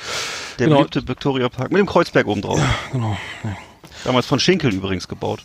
der 0.59 0.67
Genau. 0.67 0.77
beliebte 0.79 1.07
Victoria 1.07 1.49
Park 1.49 1.71
mit 1.71 1.79
dem 1.79 1.87
Kreuzberg 1.87 2.27
oben 2.27 2.41
drauf. 2.41 2.59
Genau. 2.91 3.17
Ja. 3.43 3.57
Damals 4.03 4.25
von 4.25 4.39
Schinkel 4.39 4.73
übrigens 4.73 5.07
gebaut. 5.07 5.43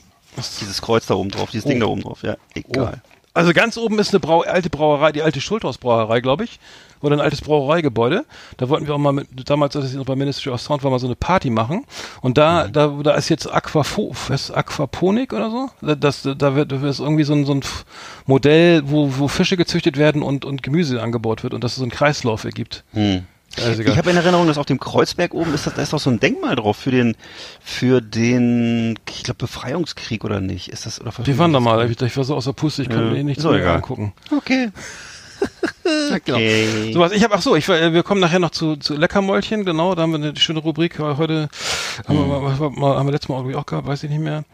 Dieses 0.60 0.82
Kreuz 0.82 1.06
da 1.06 1.14
oben 1.14 1.30
drauf, 1.30 1.50
dieses 1.50 1.64
Oh. 1.66 1.68
Ding 1.70 1.80
da 1.80 1.86
oben 1.86 2.02
drauf. 2.02 2.22
Ja, 2.22 2.36
egal. 2.54 3.00
Also 3.36 3.52
ganz 3.52 3.76
oben 3.76 3.98
ist 3.98 4.14
eine 4.14 4.20
Brau 4.20 4.40
alte 4.40 4.70
Brauerei, 4.70 5.12
die 5.12 5.20
alte 5.22 5.42
Schulthaus-Brauerei, 5.42 6.20
glaube 6.20 6.44
ich. 6.44 6.58
Oder 7.02 7.16
ein 7.16 7.20
altes 7.20 7.42
Brauereigebäude. 7.42 8.24
Da 8.56 8.70
wollten 8.70 8.86
wir 8.86 8.94
auch 8.94 8.98
mal 8.98 9.12
mit, 9.12 9.28
damals, 9.50 9.76
als 9.76 9.90
ich 9.90 9.94
noch 9.96 10.06
bei 10.06 10.16
Ministry 10.16 10.50
of 10.50 10.60
Sound 10.62 10.82
war, 10.82 10.90
mal 10.90 10.98
so 10.98 11.06
eine 11.06 11.16
Party 11.16 11.50
machen. 11.50 11.84
Und 12.22 12.30
Mhm. 12.30 12.34
da, 12.34 12.68
da, 12.68 12.86
da 13.02 13.14
ist 13.14 13.28
jetzt 13.28 13.52
Aquafo, 13.52 14.14
ist 14.32 14.50
Aquaponik 14.50 15.34
oder 15.34 15.50
so? 15.50 15.94
Das, 15.94 16.22
da 16.22 16.54
wird, 16.54 16.72
da 16.72 16.88
ist 16.88 16.98
irgendwie 17.00 17.24
so 17.24 17.34
ein, 17.34 17.44
so 17.44 17.52
ein 17.52 17.60
Modell, 18.24 18.82
wo, 18.86 19.18
wo 19.18 19.28
Fische 19.28 19.58
gezüchtet 19.58 19.98
werden 19.98 20.22
und, 20.22 20.46
und 20.46 20.62
Gemüse 20.62 21.02
angebaut 21.02 21.42
wird 21.42 21.52
und 21.52 21.62
das 21.62 21.76
so 21.76 21.82
einen 21.82 21.90
Kreislauf 21.90 22.44
ergibt. 22.44 22.84
Hm. 22.94 23.26
Also. 23.64 23.82
Ich 23.82 23.96
habe 23.96 24.10
in 24.10 24.16
Erinnerung, 24.16 24.46
dass 24.46 24.58
auf 24.58 24.66
dem 24.66 24.78
Kreuzberg 24.80 25.32
oben 25.34 25.54
ist, 25.54 25.66
das, 25.66 25.74
da 25.74 25.82
ist 25.82 25.92
doch 25.92 25.98
so 26.00 26.10
ein 26.10 26.20
Denkmal 26.20 26.56
drauf 26.56 26.76
für 26.76 26.90
den, 26.90 27.16
für 27.62 28.00
den, 28.00 28.98
ich 29.08 29.22
glaube 29.24 29.38
Befreiungskrieg 29.38 30.24
oder 30.24 30.40
nicht? 30.40 30.68
Ist 30.68 30.86
das 30.86 31.00
oder 31.00 31.12
wir 31.22 31.38
waren 31.38 31.52
da 31.52 31.60
mal, 31.60 31.90
ich, 31.90 32.00
ich 32.00 32.16
war 32.16 32.24
so 32.24 32.34
außer 32.36 32.52
Puste, 32.52 32.82
ich 32.82 32.88
konnte 32.88 33.04
Ja, 33.04 33.10
mir 33.12 33.18
eh 33.18 33.24
nichts 33.24 33.44
auch 33.44 33.50
mehr 33.52 33.60
egal. 33.60 33.76
angucken. 33.76 34.12
Okay. 34.36 34.70
okay. 36.14 36.92
Sowas. 36.92 37.12
Ich 37.12 37.22
habe, 37.22 37.34
ach 37.34 37.42
so, 37.42 37.56
ich, 37.56 37.68
äh, 37.68 37.92
wir 37.92 38.02
kommen 38.02 38.20
nachher 38.20 38.38
noch 38.38 38.50
zu, 38.50 38.76
zu 38.76 38.94
Leckermäulchen, 38.94 39.64
genau, 39.64 39.94
da 39.94 40.02
haben 40.02 40.12
wir 40.12 40.16
eine 40.18 40.36
schöne 40.36 40.60
Rubrik, 40.60 40.98
heute 40.98 41.48
haben, 42.08 42.16
wir, 42.18 42.26
mal, 42.26 42.40
mal- 42.56 42.70
mal, 42.70 42.96
haben 42.96 43.06
wir 43.06 43.12
letztes 43.12 43.28
Mal 43.28 43.36
irgendwie 43.38 43.56
auch 43.56 43.66
gehabt, 43.66 43.86
weiß 43.86 44.02
ich 44.04 44.10
nicht 44.10 44.20
mehr. 44.22 44.44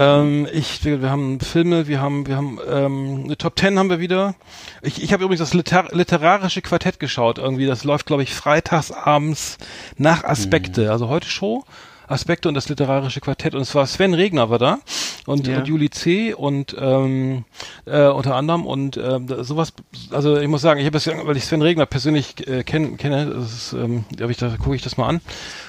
Ähm, 0.00 0.48
ich, 0.50 0.82
wir, 0.82 1.02
wir 1.02 1.10
haben 1.10 1.40
Filme, 1.40 1.86
wir 1.86 2.00
haben, 2.00 2.26
wir 2.26 2.34
haben 2.34 2.58
ähm, 2.66 3.24
eine 3.24 3.36
Top 3.36 3.54
Ten 3.54 3.78
haben 3.78 3.90
wir 3.90 4.00
wieder. 4.00 4.34
Ich, 4.80 5.02
ich 5.02 5.12
habe 5.12 5.24
übrigens 5.24 5.40
das 5.40 5.52
Liter 5.52 5.88
literarische 5.92 6.62
Quartett 6.62 6.98
geschaut, 6.98 7.36
irgendwie, 7.36 7.66
das 7.66 7.84
läuft, 7.84 8.06
glaube 8.06 8.22
ich, 8.22 8.32
freitags 8.34 8.92
abends 8.92 9.58
nach 9.98 10.24
Aspekte, 10.24 10.90
also 10.90 11.08
heute 11.10 11.28
Show. 11.28 11.64
Aspekte 12.08 12.48
und 12.48 12.54
das 12.54 12.68
literarische 12.68 13.20
Quartett 13.20 13.54
und 13.54 13.60
es 13.60 13.74
war 13.74 13.86
Sven 13.86 14.14
Regner 14.14 14.50
war 14.50 14.58
da 14.58 14.80
und, 15.30 15.46
Ja. 15.46 15.58
und 15.58 15.68
Juli 15.68 15.88
C. 15.90 16.34
und 16.34 16.76
ähm, 16.78 17.44
äh, 17.86 18.06
unter 18.08 18.34
anderem 18.36 18.66
und 18.66 18.96
ähm, 18.96 19.26
da- 19.26 19.44
sowas, 19.44 19.72
also 20.10 20.36
ich 20.38 20.48
muss 20.48 20.60
sagen, 20.62 20.80
ich 20.80 20.86
habe 20.86 20.96
es, 20.98 21.06
weil 21.06 21.36
ich 21.36 21.44
Sven 21.44 21.62
Regner 21.62 21.86
persönlich 21.86 22.46
äh, 22.48 22.62
kenn, 22.64 22.96
kenne, 22.96 23.26
das 23.26 23.52
ist, 23.52 23.72
ähm, 23.72 24.04
ich, 24.28 24.36
da 24.36 24.48
gucke 24.56 24.76
ich 24.76 24.82
das 24.82 24.96
mal 24.96 25.08
an. 25.08 25.20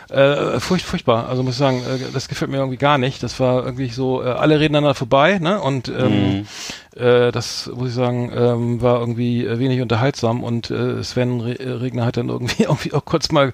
Äh, 0.09 0.59
furcht, 0.59 0.83
furchtbar, 0.85 1.29
also 1.29 1.41
muss 1.41 1.53
ich 1.53 1.59
sagen, 1.59 1.77
äh, 1.83 2.11
das 2.13 2.27
gefällt 2.27 2.51
mir 2.51 2.57
irgendwie 2.57 2.77
gar 2.77 2.97
nicht. 2.97 3.23
Das 3.23 3.39
war 3.39 3.63
irgendwie 3.63 3.87
so, 3.89 4.21
äh, 4.21 4.25
alle 4.27 4.59
reden 4.59 4.75
aneinander 4.75 4.95
vorbei, 4.95 5.39
ne? 5.39 5.61
Und 5.61 5.87
ähm, 5.87 6.39
Mhm. 6.39 6.47
Äh, 6.95 7.31
das 7.31 7.71
muss 7.73 7.89
ich 7.89 7.95
sagen, 7.95 8.31
ähm, 8.35 8.81
war 8.81 8.99
irgendwie 8.99 9.45
äh, 9.45 9.59
wenig 9.59 9.81
unterhaltsam 9.81 10.43
und 10.43 10.69
äh, 10.71 11.01
Sven 11.03 11.39
Re 11.39 11.57
äh, 11.57 11.69
Regner 11.69 12.05
hat 12.05 12.17
dann 12.17 12.27
irgendwie 12.27 12.63
irgendwie 12.63 12.93
auch 12.93 13.05
kurz 13.05 13.31
mal 13.31 13.53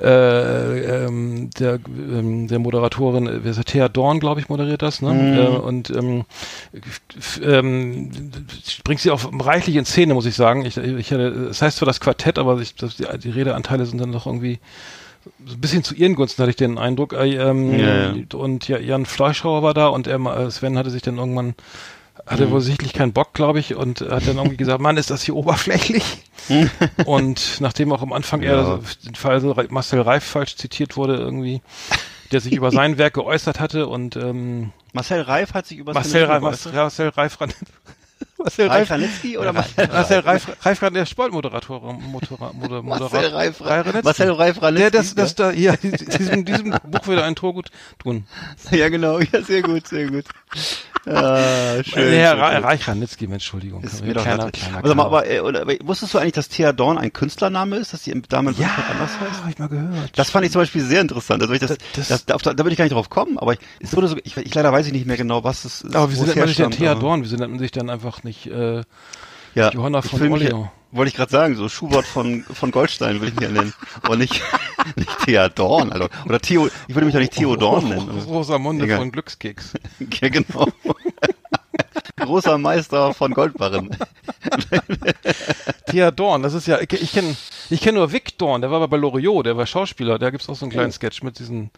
äh, 0.00 1.04
ähm, 1.04 1.50
der 1.58 1.80
ähm, 1.88 2.46
der 2.46 2.60
Moderatorin, 2.60 3.26
äh, 3.26 3.64
Thea 3.64 3.88
Dorn, 3.88 4.20
glaube 4.20 4.40
ich, 4.40 4.48
moderiert 4.48 4.82
das, 4.82 5.02
ne? 5.02 5.12
Mhm. 5.12 5.38
Äh, 5.38 5.58
und 5.58 5.90
ähm, 5.90 6.24
ähm, 7.42 8.10
bringt 8.84 9.00
sie 9.00 9.10
auch 9.10 9.28
reichlich 9.40 9.74
in 9.74 9.84
Szene, 9.84 10.14
muss 10.14 10.26
ich 10.26 10.36
sagen. 10.36 10.64
Ich, 10.64 10.76
ich 10.76 11.12
hatte, 11.12 11.48
es 11.50 11.60
heißt 11.60 11.78
zwar 11.78 11.86
das 11.86 12.00
Quartett, 12.00 12.38
aber 12.38 12.60
ich, 12.60 12.76
das, 12.76 12.96
die, 12.96 13.06
die 13.18 13.30
Redeanteile 13.30 13.86
sind 13.86 14.00
dann 14.00 14.12
doch 14.12 14.26
irgendwie 14.26 14.60
so 15.44 15.54
ein 15.54 15.60
bisschen 15.60 15.82
zu 15.84 15.94
ihren 15.94 16.14
Gunsten 16.14 16.42
hatte 16.42 16.50
ich 16.50 16.56
den 16.56 16.78
Eindruck. 16.78 17.12
Äh, 17.12 17.34
ähm, 17.34 17.78
Ja, 17.78 18.12
ja. 18.12 18.14
Und 18.34 18.68
ja, 18.68 18.78
Jan 18.78 19.04
Fleischhauer 19.04 19.62
war 19.62 19.74
da 19.74 19.88
und 19.88 20.06
er, 20.06 20.50
Sven 20.50 20.78
hatte 20.78 20.90
sich 20.90 21.02
dann 21.02 21.18
irgendwann 21.18 21.54
hatte 22.28 22.50
wohl 22.50 22.60
sichtlich 22.60 22.92
keinen 22.92 23.12
Bock, 23.12 23.34
glaube 23.34 23.58
ich, 23.58 23.74
und 23.74 24.00
hat 24.00 24.26
dann 24.26 24.36
irgendwie 24.36 24.56
gesagt, 24.56 24.80
Mann, 24.80 24.96
ist 24.96 25.10
das 25.10 25.22
hier 25.22 25.34
oberflächlich? 25.36 26.04
und 27.06 27.60
nachdem 27.60 27.92
auch 27.92 28.02
am 28.02 28.12
Anfang 28.12 28.42
Ja. 28.42 28.52
eher 28.52 28.64
so 28.64 28.80
den 29.04 29.14
Fall 29.14 29.40
Marcel 29.70 30.00
Reif 30.00 30.24
falsch 30.24 30.56
zitiert 30.56 30.96
wurde, 30.96 31.16
irgendwie, 31.16 31.62
der 32.32 32.40
sich 32.40 32.52
über 32.52 32.70
sein 32.70 32.98
Werk 32.98 33.14
geäußert 33.14 33.60
hatte 33.60 33.86
und 33.88 34.16
ähm, 34.16 34.72
Marcel 34.92 35.22
Reif 35.22 35.54
hat 35.54 35.66
sich 35.66 35.78
über 35.78 35.92
Marcel 35.92 36.24
Reif, 36.24 36.42
Marcel 36.42 36.72
Marcel, 36.72 37.12
Marcel 38.38 38.68
Reif 38.68 38.90
oder 39.38 39.52
Marcel 39.52 39.88
Marcel 39.88 40.20
Reif, 40.20 40.46
Reif 40.64 40.80
der 40.80 41.06
Sportmoderator, 41.06 41.92
Motorrad, 41.94 42.54
Moder, 42.54 42.82
Marcel 42.82 43.26
Reif, 43.26 43.60
Ranitzky. 43.60 44.00
Marcel 44.04 44.30
Reif 44.32 44.62
Ranitzky. 44.62 44.90
Der, 44.90 45.00
das, 45.00 45.14
das 45.14 45.34
da, 45.34 45.50
hier, 45.50 45.76
diesem, 45.76 46.44
diesem 46.44 46.70
Buch 46.86 47.06
würde 47.06 47.24
ein 47.24 47.34
Tor 47.34 47.54
gut 47.54 47.68
tun. 47.98 48.26
Ja, 48.70 48.88
genau, 48.88 49.18
ja, 49.18 49.42
sehr 49.42 49.62
gut, 49.62 49.88
sehr 49.88 50.06
gut. 50.08 50.24
Ah, 51.06 51.82
schön. 51.84 52.10
Der 52.10 52.20
Herr 52.20 52.30
schön. 52.32 52.40
Ra- 52.40 52.58
Reich 52.58 52.86
Ranitzky, 52.86 53.24
Entschuldigung. 53.26 53.82
Ist 53.82 54.04
mir 54.04 54.14
doch 54.14 54.22
kleiner, 54.22 54.50
kleiner, 54.50 54.78
Also, 54.84 54.92
aber, 55.02 55.26
äh, 55.28 55.40
oder, 55.40 55.62
aber 55.62 55.74
wusstest 55.84 56.12
du 56.14 56.18
eigentlich, 56.18 56.32
dass 56.34 56.48
Thea 56.48 56.72
Dorn 56.72 56.98
ein 56.98 57.12
Künstlername 57.12 57.76
ist, 57.76 57.92
dass 57.92 58.02
die 58.02 58.20
Dame 58.28 58.52
ja, 58.58 58.68
anders 58.90 59.10
heißt? 59.20 59.40
habe 59.40 59.50
ich 59.50 59.58
mal 59.58 59.68
gehört. 59.68 60.18
Das 60.18 60.30
fand 60.30 60.44
ich 60.46 60.52
zum 60.52 60.60
Beispiel 60.62 60.82
sehr 60.82 61.00
interessant. 61.00 61.42
Also 61.42 61.54
ich 61.54 61.60
das, 61.60 61.76
Das- 61.94 62.08
das, 62.08 62.26
da, 62.26 62.36
da, 62.36 62.54
da 62.54 62.64
würde 62.64 62.72
ich 62.72 62.78
gar 62.78 62.84
nicht 62.84 62.94
drauf 62.94 63.08
kommen, 63.10 63.38
aber 63.38 63.54
ich, 63.54 63.58
es 63.80 63.96
wurde 63.96 64.08
so, 64.08 64.16
ich, 64.22 64.36
ich 64.36 64.54
leider 64.54 64.72
weiß 64.72 64.86
ich 64.86 64.92
nicht 64.92 65.06
mehr 65.06 65.16
genau, 65.16 65.44
was 65.44 65.64
es 65.64 65.82
ist. 65.82 65.96
aber 65.96 66.08
nennt 66.12 66.36
man 66.36 66.48
sich 66.48 66.56
denn 66.56 66.70
Thea 66.70 66.94
Dorn? 66.94 67.22
Wieso 67.22 67.36
nennt 67.36 67.50
man 67.50 67.58
sich 67.58 67.70
dann 67.72 67.88
einfach 67.90 68.22
nicht, 68.28 68.46
äh, 68.46 68.82
Ja, 69.54 69.70
Johanna 69.72 70.02
von 70.02 70.20
will 70.20 70.30
Orleans? 70.32 70.68
Wollte 70.90 71.08
ich 71.10 71.16
gerade 71.16 71.30
sagen, 71.30 71.54
so 71.54 71.68
Schubert 71.68 72.06
von, 72.06 72.44
von 72.44 72.70
Goldstein 72.70 73.16
würde 73.20 73.26
ich 73.28 73.34
mich 73.34 73.44
ja 73.44 73.50
nennen. 73.50 73.74
Und 74.08 74.18
nicht, 74.20 74.40
nicht 74.96 75.10
Thea 75.26 75.48
Dorn, 75.50 75.92
Alter. 75.92 76.08
Oder 76.26 76.40
Theo, 76.40 76.68
ich 76.86 76.94
würde 76.94 77.04
mich 77.04 77.12
doch 77.12 77.20
nicht 77.20 77.34
Theo 77.34 77.56
Dorn 77.56 77.88
nennen. 77.90 78.08
oder? 78.08 78.22
Rosamunde 78.24 78.84
Egal. 78.86 78.98
von 78.98 79.12
Glückskeks. 79.12 79.74
Ja, 80.20 80.28
genau. 80.30 80.66
Großer 82.16 82.58
Meister 82.58 83.12
von 83.14 83.32
Goldbarren. 83.34 83.90
Thea 85.90 86.10
Dorn, 86.10 86.42
das 86.42 86.54
ist 86.54 86.66
ja, 86.66 86.80
ich, 86.80 86.92
ich 86.92 87.12
kenne 87.12 87.36
ich 87.70 87.80
kenn 87.80 87.94
nur 87.94 88.12
Vic 88.12 88.36
Dorn, 88.38 88.60
der 88.60 88.70
war 88.70 88.86
bei 88.88 88.96
Loriot, 88.96 89.46
der 89.46 89.56
war 89.56 89.66
Schauspieler, 89.66 90.18
da 90.18 90.30
gibt's 90.30 90.48
auch 90.48 90.56
so 90.56 90.64
einen 90.64 90.72
Oh. 90.72 90.74
kleinen 90.74 90.92
Sketch 90.92 91.22
mit 91.22 91.38
diesen, 91.38 91.70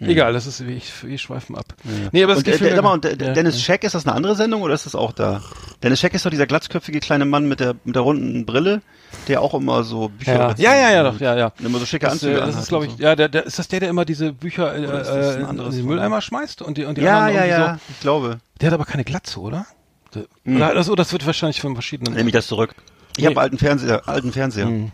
egal, 0.00 0.32
das 0.32 0.46
ist, 0.46 0.60
ich, 0.60 0.92
wir 1.04 1.18
schweifen 1.18 1.56
ab. 1.56 1.66
Nee, 2.12 2.22
aber 2.24 2.32
das 2.34 2.38
Und, 2.42 2.48
äh, 2.48 2.52
Gefühl, 2.52 2.70
der, 2.70 2.82
mal, 2.82 2.92
und 2.94 3.04
der, 3.04 3.12
ja, 3.16 3.32
Dennis 3.32 3.62
Scheck, 3.62 3.84
ist 3.84 3.94
das 3.94 4.06
eine 4.06 4.14
andere 4.14 4.34
Sendung 4.36 4.62
oder 4.62 4.74
ist 4.74 4.86
das 4.86 4.94
auch 4.94 5.12
da? 5.12 5.42
Dennis 5.82 6.00
Scheck 6.00 6.14
ist 6.14 6.24
doch 6.26 6.30
dieser 6.30 6.46
glatzköpfige 6.46 7.00
kleine 7.00 7.24
Mann 7.24 7.46
mit 7.48 7.60
der, 7.60 7.74
mit 7.84 7.94
der 7.94 8.02
runden 8.02 8.46
Brille, 8.46 8.82
der 9.28 9.40
auch 9.42 9.54
immer 9.54 9.82
so 9.84 10.08
Bücher 10.08 10.54
ja, 10.58 10.74
ja, 10.74 10.74
ja, 10.74 10.90
ja, 10.92 11.02
doch, 11.02 11.20
ja, 11.20 11.36
ja. 11.36 11.52
Immer 11.64 11.78
so 11.78 11.86
schicke 11.86 12.06
Das, 12.06 12.14
Anzüge 12.14 12.32
äh, 12.32 12.36
das 12.40 12.48
anhat 12.48 12.62
ist, 12.62 12.68
glaube 12.68 12.86
ich, 12.86 12.92
so. 12.92 13.02
ja, 13.02 13.16
der, 13.16 13.28
der, 13.28 13.46
ist 13.46 13.58
das 13.58 13.68
der, 13.68 13.80
der 13.80 13.88
immer 13.90 14.04
diese 14.04 14.32
Bücher 14.32 14.74
äh, 14.74 14.82
das 14.86 15.08
äh, 15.08 15.40
in 15.40 15.56
den? 15.56 15.84
Mülleimer 15.86 16.20
schmeißt 16.20 16.62
und 16.62 16.78
die, 16.78 16.84
und 16.84 16.96
die 16.98 17.02
Ja, 17.02 17.18
anderen 17.26 17.36
ja, 17.36 17.44
ja, 17.44 17.78
ich 17.88 18.00
glaube. 18.00 18.30
So, 18.32 18.58
der 18.60 18.66
hat 18.68 18.74
aber 18.74 18.84
keine 18.84 19.04
Glatze, 19.04 19.40
oder? 19.40 19.66
Der, 20.14 20.24
Hm. 20.44 20.56
Oder 20.56 20.74
das, 20.74 20.88
oh, 20.90 20.94
das 20.96 21.12
wird 21.12 21.24
wahrscheinlich 21.26 21.60
von 21.60 21.74
verschiedenen. 21.74 22.14
Nehme 22.14 22.28
ich 22.28 22.34
das 22.34 22.46
zurück. 22.46 22.74
Ich 23.16 23.22
Nee. 23.24 23.30
habe 23.30 23.40
alten 23.40 23.58
Fernseher, 23.58 24.08
alten 24.08 24.32
Fernseher. 24.32 24.68
Ja, 24.68 24.86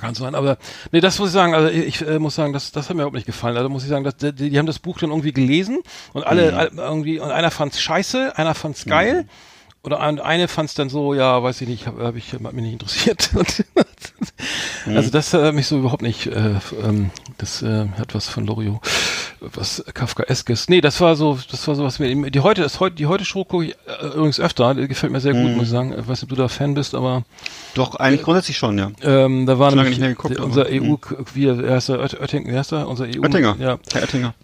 kann 0.00 0.14
sein, 0.14 0.34
aber 0.34 0.58
nee, 0.90 1.00
das 1.00 1.18
muss 1.18 1.28
ich 1.28 1.34
sagen, 1.34 1.54
also 1.54 1.68
ich 1.68 2.00
äh, 2.06 2.18
muss 2.18 2.34
sagen, 2.34 2.52
das, 2.52 2.72
das 2.72 2.88
hat 2.88 2.96
mir 2.96 3.02
überhaupt 3.02 3.16
nicht 3.16 3.26
gefallen. 3.26 3.56
Also 3.56 3.68
muss 3.68 3.82
ich 3.82 3.88
sagen, 3.88 4.04
dass, 4.04 4.16
die, 4.16 4.32
die 4.32 4.58
haben 4.58 4.66
das 4.66 4.78
Buch 4.78 4.98
dann 4.98 5.10
irgendwie 5.10 5.32
gelesen 5.32 5.78
und 6.12 6.24
alle, 6.26 6.52
Mhm. 6.52 6.58
alle 6.58 6.70
irgendwie 6.76 7.18
und 7.20 7.30
einer 7.30 7.50
fand's 7.50 7.80
scheiße, 7.80 8.36
einer 8.36 8.54
fand's 8.54 8.84
geil. 8.84 9.26
Oder 9.84 9.98
ein, 10.00 10.20
eine 10.20 10.46
fand's 10.46 10.74
dann 10.74 10.88
so, 10.88 11.12
ja, 11.12 11.42
weiß 11.42 11.60
ich 11.60 11.68
nicht, 11.68 11.86
habe 11.88 12.04
hab 12.04 12.14
ich 12.16 12.32
hat 12.32 12.40
mich 12.40 12.54
nicht 12.62 12.72
interessiert. 12.74 13.30
Mhm. 14.86 14.96
Also 14.96 15.10
das 15.10 15.32
hat 15.32 15.54
mich 15.54 15.68
so 15.68 15.78
überhaupt 15.78 16.02
nicht. 16.02 16.26
Äh, 16.26 16.54
ähm, 16.82 17.10
das 17.38 17.62
äh, 17.62 17.86
hat 17.98 18.14
was 18.16 18.28
von 18.28 18.44
Loriot, 18.46 18.80
was 19.40 19.84
Kafkaeskes. 19.94 20.68
Nee, 20.68 20.80
das 20.80 21.00
war 21.00 21.14
so, 21.14 21.38
das 21.50 21.68
war 21.68 21.76
so 21.76 21.84
was 21.84 22.00
mir. 22.00 22.30
Die 22.30 22.40
heute, 22.40 22.62
das 22.62 22.80
heute, 22.80 22.96
die 22.96 23.06
heute 23.06 23.24
Show 23.24 23.44
gucke 23.44 23.66
ich 23.66 23.76
äh, 23.86 24.06
übrigens 24.08 24.40
öfter. 24.40 24.74
Die 24.74 24.88
gefällt 24.88 25.12
mir 25.12 25.20
sehr 25.20 25.34
Mhm. 25.34 25.42
gut, 25.46 25.56
muss 25.56 25.64
ich 25.66 25.70
sagen. 25.70 25.92
Ich 25.92 25.98
weiß 26.08 26.08
nicht, 26.08 26.24
ob 26.24 26.28
du 26.30 26.34
da 26.34 26.48
Fan 26.48 26.74
bist, 26.74 26.96
aber 26.96 27.22
Doch, 27.74 27.94
eigentlich 27.94 28.22
grundsätzlich 28.22 28.56
schon, 28.58 28.76
ja. 28.78 28.90
ähm, 29.02 29.46
da 29.46 29.60
war 29.60 29.70
Schon 29.70 29.78
lange 29.78 29.90
nicht 29.90 30.00
mehr 30.00 30.08
geguckt, 30.08 30.36
der, 30.36 30.44
unser 30.44 30.62
aber, 30.62 30.70
EU, 30.72 30.96
wie 31.34 31.46
er 31.46 31.74
heißt 31.74 31.90
der 31.90 32.00
Oett- 32.00 32.20
Oetting, 32.20 32.48
wie 32.48 32.56
heißt 32.58 32.72
er? 32.72 32.88
Unser 32.88 33.04
EU. 33.04 33.20
Oettinger. 33.22 33.56
Ja, 33.60 33.78
Herr 33.92 34.02
Oettinger. 34.02 34.34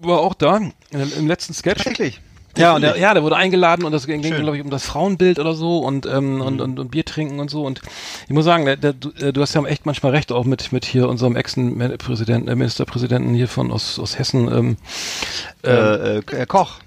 war 0.00 0.18
auch 0.18 0.34
da 0.34 0.58
im, 0.58 0.72
im 0.90 1.26
letzten 1.26 1.54
Sketch. 1.54 1.78
Tatsächlich. 1.84 2.20
Ja, 2.56 2.74
und 2.74 2.82
der, 2.82 2.98
ja, 2.98 3.12
der 3.14 3.22
wurde 3.22 3.36
eingeladen 3.36 3.84
und 3.84 3.92
das 3.92 4.06
ging, 4.06 4.22
Schön. 4.22 4.40
glaube 4.42 4.56
ich, 4.56 4.62
um 4.64 4.70
das 4.70 4.86
Frauenbild 4.86 5.38
oder 5.38 5.54
so 5.54 5.78
und, 5.78 6.06
ähm, 6.06 6.40
und, 6.40 6.60
und, 6.60 6.78
und 6.78 6.90
Bier 6.90 7.04
trinken 7.04 7.38
und 7.40 7.50
so. 7.50 7.64
Und 7.64 7.80
ich 8.28 8.32
muss 8.34 8.44
sagen, 8.44 8.64
der, 8.64 8.76
der, 8.76 8.92
du, 8.94 9.10
du 9.10 9.40
hast 9.40 9.54
ja 9.54 9.64
echt 9.66 9.86
manchmal 9.86 10.12
recht, 10.12 10.32
auch 10.32 10.44
mit, 10.44 10.72
mit 10.72 10.84
hier 10.84 11.08
unserem 11.08 11.36
Ex-Präsidenten, 11.36 12.48
äh, 12.48 12.54
Ministerpräsidenten 12.56 13.34
hier 13.34 13.48
von 13.48 13.70
aus, 13.70 13.98
aus 13.98 14.18
Hessen. 14.18 14.48
Ähm, 14.48 14.76
äh, 15.62 15.70
Äh, 15.70 16.18
äh, 16.32 16.46
Koch. 16.46 16.78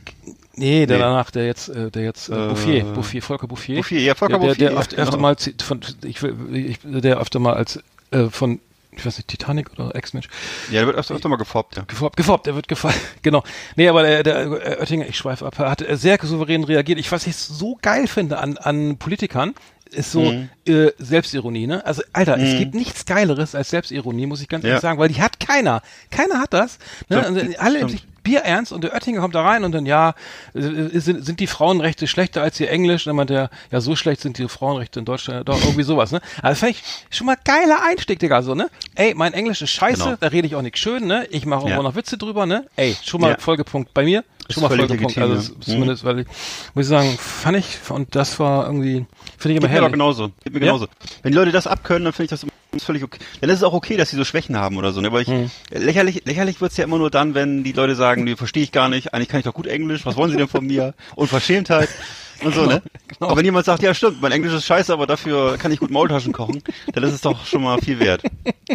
nee, 0.56 0.86
der 0.86 0.98
nee. 0.98 1.04
danach, 1.04 1.32
der 1.32 1.46
jetzt, 1.46 1.70
äh, 1.70 1.92
der 1.92 2.04
jetzt, 2.04 2.30
äh, 2.30 2.34
Äh, 2.34 2.48
Bouffier, 2.50 2.84
Bouffier, 2.86 3.22
Volker 3.22 3.48
Bouffier. 3.48 3.76
Bouffier, 3.78 4.02
ja, 4.02 4.16
Volker 4.16 4.40
der, 4.40 4.40
der, 4.40 4.48
Bouffier, 4.48 4.66
der 4.68 4.74
ja, 4.74 4.80
oft, 4.80 4.94
öfter 4.96 5.06
genau. 5.12 5.22
mal, 5.22 5.38
zi- 5.38 5.56
von, 5.64 5.82
ich, 6.04 6.22
will- 6.24 6.36
ich, 6.56 6.80
der 6.84 7.20
öfter 7.20 7.40
mal 7.40 7.54
als, 7.54 7.80
äh, 8.12 8.26
von, 8.30 8.60
ich 8.92 9.06
weiß 9.06 9.18
nicht, 9.18 9.28
Titanic 9.28 9.72
oder 9.72 9.96
Ex-Mensch, 9.96 10.28
Ja, 10.72 10.80
der 10.80 10.88
wird 10.88 10.98
öfter, 10.98 11.16
öfter 11.16 11.30
mal 11.30 11.36
gefoppt, 11.38 11.78
ja. 11.78 11.84
Gefoppt, 11.84 12.18
gefoppt, 12.18 12.48
er 12.48 12.56
wird 12.56 12.68
gefallen. 12.68 12.96
Genau. 13.22 13.44
Nee, 13.76 13.88
aber 13.88 14.04
der, 14.04 14.24
der 14.24 14.40
äh, 14.46 14.80
Oettinger, 14.82 15.08
ich 15.08 15.18
schweife 15.18 15.46
ab, 15.46 15.58
hat 15.60 15.84
sehr 15.92 16.18
souverän 16.22 16.64
reagiert. 16.64 17.00
Ich, 17.00 17.12
was 17.12 17.28
ich 17.28 17.36
so 17.36 17.78
geil 17.82 18.08
finde 18.08 18.40
an, 18.40 18.58
an 18.58 18.98
Politikern, 18.98 19.54
ist 19.92 20.12
so 20.12 20.22
Mhm. 20.32 20.50
äh, 20.68 20.92
Selbstironie, 21.00 21.66
ne? 21.66 21.84
Also, 21.86 22.04
Alter, 22.14 22.38
es 22.38 22.58
gibt 22.60 22.76
nichts 22.76 23.06
Geileres 23.06 23.56
als 23.56 23.72
Selbstironie, 23.72 24.28
muss 24.28 24.40
ich 24.42 24.48
ganz 24.48 24.64
Ja. 24.64 24.70
ehrlich 24.70 24.82
sagen, 24.82 25.00
weil 25.00 25.10
die 25.10 25.20
hat 25.22 25.40
keiner. 25.40 25.82
Keiner 26.12 26.40
hat 26.40 26.54
das. 26.54 26.78
Ne? 27.10 27.22
Stimmt, 27.24 27.40
Also, 27.40 27.58
alle 27.58 27.78
stimmt. 27.80 28.04
Sich 28.20 28.24
Bier 28.24 28.42
ernst 28.42 28.72
und 28.72 28.84
der 28.84 28.94
Oettinger 28.94 29.22
kommt 29.22 29.36
da 29.36 29.42
rein 29.42 29.64
und 29.64 29.72
dann, 29.72 29.86
ja, 29.86 30.14
äh, 30.54 31.00
sind, 31.00 31.26
sind 31.26 31.40
die 31.40 31.48
Frauenrechte 31.48 32.08
schlechter 32.08 32.42
als 32.42 32.60
ihr 32.60 32.70
Englisch? 32.70 33.06
Und 33.06 33.12
dann 33.12 33.16
meint 33.18 33.30
der, 33.30 33.50
ja, 33.72 33.82
so 33.82 33.96
schlecht 33.96 34.22
sind 34.22 34.38
die 34.38 34.48
Frauenrechte 34.48 35.00
in 35.00 35.06
Deutschland, 35.06 35.48
doch 35.50 35.60
irgendwie 35.64 35.84
sowas, 35.84 36.12
ne? 36.12 36.22
Also 36.42 36.60
fand 36.60 36.72
ich 36.74 36.84
schon 37.10 37.28
mal 37.28 37.38
geiler 37.44 37.80
Einstieg, 37.88 38.20
Digga, 38.20 38.42
so, 38.42 38.56
ne? 38.56 38.70
Ey, 38.96 39.14
mein 39.16 39.34
Englisch 39.34 39.62
ist 39.62 39.72
scheiße, 39.72 40.04
Genau. 40.04 40.18
da 40.20 40.28
rede 40.28 40.48
ich 40.48 40.56
auch 40.56 40.62
nichts 40.62 40.80
schön, 40.80 41.08
ne? 41.08 41.28
Ich 41.32 41.46
mache 41.46 41.62
auch 41.66 41.70
Ja. 41.70 41.82
noch 41.82 41.96
Witze 41.96 42.18
drüber, 42.18 42.46
ne? 42.46 42.66
Ey, 42.76 42.96
schon 43.04 43.22
mal 43.22 43.32
Ja. 43.32 43.38
Folgepunkt 43.40 43.94
bei 43.94 44.04
mir. 44.04 44.24
Schon 44.52 44.64
mal 44.64 44.70
Folgepunkt. 44.70 45.02
legitim, 45.16 45.24
also 45.24 45.54
ja. 45.54 45.62
zumindest, 45.62 46.04
weil 46.04 46.20
ich, 46.22 46.28
muss 46.74 46.86
ich 46.86 46.90
sagen, 46.90 47.16
fand 47.20 47.58
ich, 47.58 47.78
und 47.90 48.16
das 48.16 48.40
war 48.40 48.66
irgendwie, 48.66 49.06
finde 49.38 49.52
ich 49.54 49.58
immer 49.58 49.60
Geht 49.60 49.62
mir 49.62 49.70
herrlich. 49.70 49.92
genauso. 49.92 50.32
Geht 50.44 50.54
mir 50.54 50.60
genauso. 50.60 50.88
Wenn 51.22 51.32
die 51.34 51.38
Leute 51.38 51.52
das 51.52 51.68
abkönnen, 51.68 52.06
dann 52.06 52.14
finde 52.14 52.24
ich 52.26 52.30
das 52.32 52.42
immer 52.44 52.52
völlig 52.78 53.04
okay. 53.04 53.20
Dann 53.42 53.50
ist 53.50 53.58
es 53.58 53.64
auch 53.64 53.74
okay, 53.74 53.98
dass 53.98 54.10
sie 54.10 54.16
so 54.16 54.24
Schwächen 54.24 54.58
haben 54.58 54.78
oder 54.78 54.92
so. 54.92 55.02
Ne? 55.02 55.08
Aber 55.08 55.22
ich, 55.22 55.28
Hm. 55.28 55.50
lächerlich, 55.72 56.24
lächerlich 56.26 56.62
wird's 56.62 56.78
ja 56.78 56.84
immer 56.84 56.98
nur 56.98 57.10
dann, 57.10 57.34
wenn 57.34 57.64
die 57.64 57.72
Leute 57.72 57.96
sagen, 57.96 58.26
die 58.26 58.36
verstehe 58.36 58.64
ich 58.64 58.72
gar 58.72 58.90
nicht, 58.90 59.14
eigentlich 59.14 59.28
kann 59.30 59.40
ich 59.40 59.46
doch 59.46 59.54
gut 59.54 59.68
Englisch, 59.68 60.06
was 60.06 60.16
wollen 60.16 60.32
sie 60.32 60.38
denn 60.38 60.48
von 60.48 60.66
mir? 60.66 60.94
Unverschämtheit. 61.16 61.90
Und 62.42 62.56
so, 62.56 62.66
ne? 62.66 62.82
genau. 63.08 63.28
Aber 63.32 63.36
wenn 63.38 63.44
jemand 63.44 63.66
sagt, 63.66 63.84
ja 63.84 63.94
stimmt, 63.94 64.22
mein 64.22 64.32
Englisch 64.32 64.54
ist 64.54 64.66
scheiße, 64.66 64.94
aber 64.94 65.06
dafür 65.08 65.58
kann 65.58 65.74
ich 65.74 65.80
gut 65.80 65.92
Maultaschen 65.92 66.32
kochen, 66.32 66.64
dann 66.94 67.04
ist 67.04 67.12
es 67.14 67.20
doch 67.20 67.46
schon 67.46 67.62
mal 67.62 67.80
viel 67.82 68.00
wert. 68.00 68.24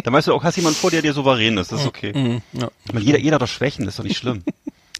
Dann 0.03 0.13
weißt 0.13 0.27
du 0.27 0.33
auch, 0.35 0.43
hast 0.43 0.55
jemand 0.57 0.75
vor 0.75 0.91
dir, 0.91 1.01
der 1.01 1.13
souverän 1.13 1.57
ist, 1.57 1.71
das 1.71 1.81
ist 1.81 1.87
okay. 1.87 2.11
Mhm, 2.13 2.41
ja. 2.53 2.69
Meine, 2.93 3.03
jeder, 3.03 3.17
jeder 3.17 3.35
hat 3.35 3.41
doch 3.41 3.47
Schwächen, 3.47 3.85
das 3.85 3.95
ist 3.95 3.99
doch 3.99 4.03
nicht 4.03 4.17
schlimm. 4.17 4.43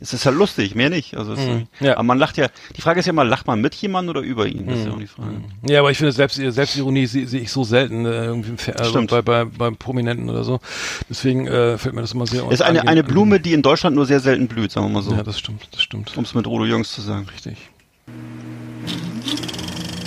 Es 0.01 0.13
ist 0.13 0.25
ja 0.25 0.31
lustig, 0.31 0.75
mehr 0.75 0.89
nicht. 0.89 1.15
Also 1.15 1.33
Mhm. 1.35 1.67
Ja. 1.79 1.93
Aber 1.93 2.03
man 2.03 2.17
lacht 2.17 2.37
ja, 2.37 2.47
die 2.75 2.81
Frage 2.81 2.99
ist 2.99 3.05
ja 3.05 3.13
mal, 3.13 3.27
lacht 3.27 3.47
man 3.47 3.61
mit 3.61 3.73
jemandem 3.75 4.09
oder 4.15 4.21
über 4.21 4.45
ihn? 4.45 4.67
Das 4.67 4.79
ist 4.79 4.83
ja 4.85 4.89
Mhm. 4.89 4.95
auch 4.95 4.99
die 4.99 5.07
Frage. 5.07 5.31
Ja, 5.69 5.79
aber 5.79 5.91
ich 5.91 5.97
finde 5.97 6.11
Selbst, 6.11 6.35
Selbstironie 6.35 7.05
sehe 7.05 7.27
sehe 7.27 7.41
ich 7.41 7.51
so 7.51 7.63
selten 7.63 8.05
äh, 8.05 8.25
irgendwie 8.25 8.71
also 8.73 8.89
Stimmt. 8.91 9.09
bei, 9.11 9.21
bei, 9.21 9.45
bei 9.45 9.71
Prominenten 9.71 10.29
oder 10.29 10.43
so. 10.43 10.59
Deswegen 11.09 11.47
äh, 11.47 11.77
fällt 11.77 11.95
mir 11.95 12.01
das 12.01 12.11
immer 12.13 12.27
sehr 12.27 12.43
Es 12.47 12.55
ist 12.55 12.61
eine, 12.61 12.87
eine 12.87 13.03
Blume, 13.03 13.39
die 13.39 13.53
in 13.53 13.61
Deutschland 13.61 13.95
nur 13.95 14.05
sehr 14.05 14.19
selten 14.19 14.47
blüht, 14.47 14.71
sagen 14.71 14.87
wir 14.87 14.93
mal 14.93 15.01
so. 15.03 15.11
Ja, 15.13 15.23
das 15.23 15.39
stimmt, 15.39 15.67
das 15.71 15.81
stimmt. 15.81 16.15
Um 16.17 16.23
es 16.23 16.33
mit 16.33 16.45
Rodo 16.45 16.65
Jungs 16.65 16.91
zu 16.91 17.01
sagen. 17.01 17.27
Richtig. 17.33 17.57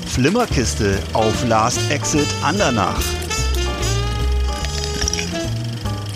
Flimmerkiste 0.06 0.98
auf 1.12 1.46
Last 1.48 1.80
Exit 1.90 2.26
Andernach. 2.42 3.00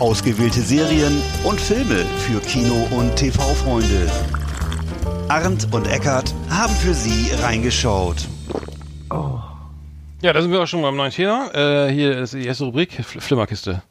Ausgewählte 0.06 0.60
Serien 0.62 1.22
und 1.44 1.60
Filme 1.60 2.04
für 2.26 2.40
Kino- 2.40 2.88
und 2.90 3.14
TV-Freunde. 3.14 4.10
Arndt 5.28 5.68
und 5.72 5.86
Eckart 5.86 6.34
haben 6.50 6.74
für 6.74 6.92
Sie 6.92 7.30
reingeschaut. 7.40 8.26
Ja, 9.12 10.32
da 10.32 10.42
sind 10.42 10.50
wir 10.50 10.60
auch 10.60 10.66
schon 10.66 10.82
beim 10.82 10.96
neuen 10.96 11.12
Thema. 11.12 11.54
Äh, 11.54 11.92
hier 11.92 12.18
ist 12.18 12.34
die 12.34 12.44
erste 12.44 12.64
Rubrik, 12.64 12.92
Fl 13.04 13.20
Flimmerkiste. 13.20 13.82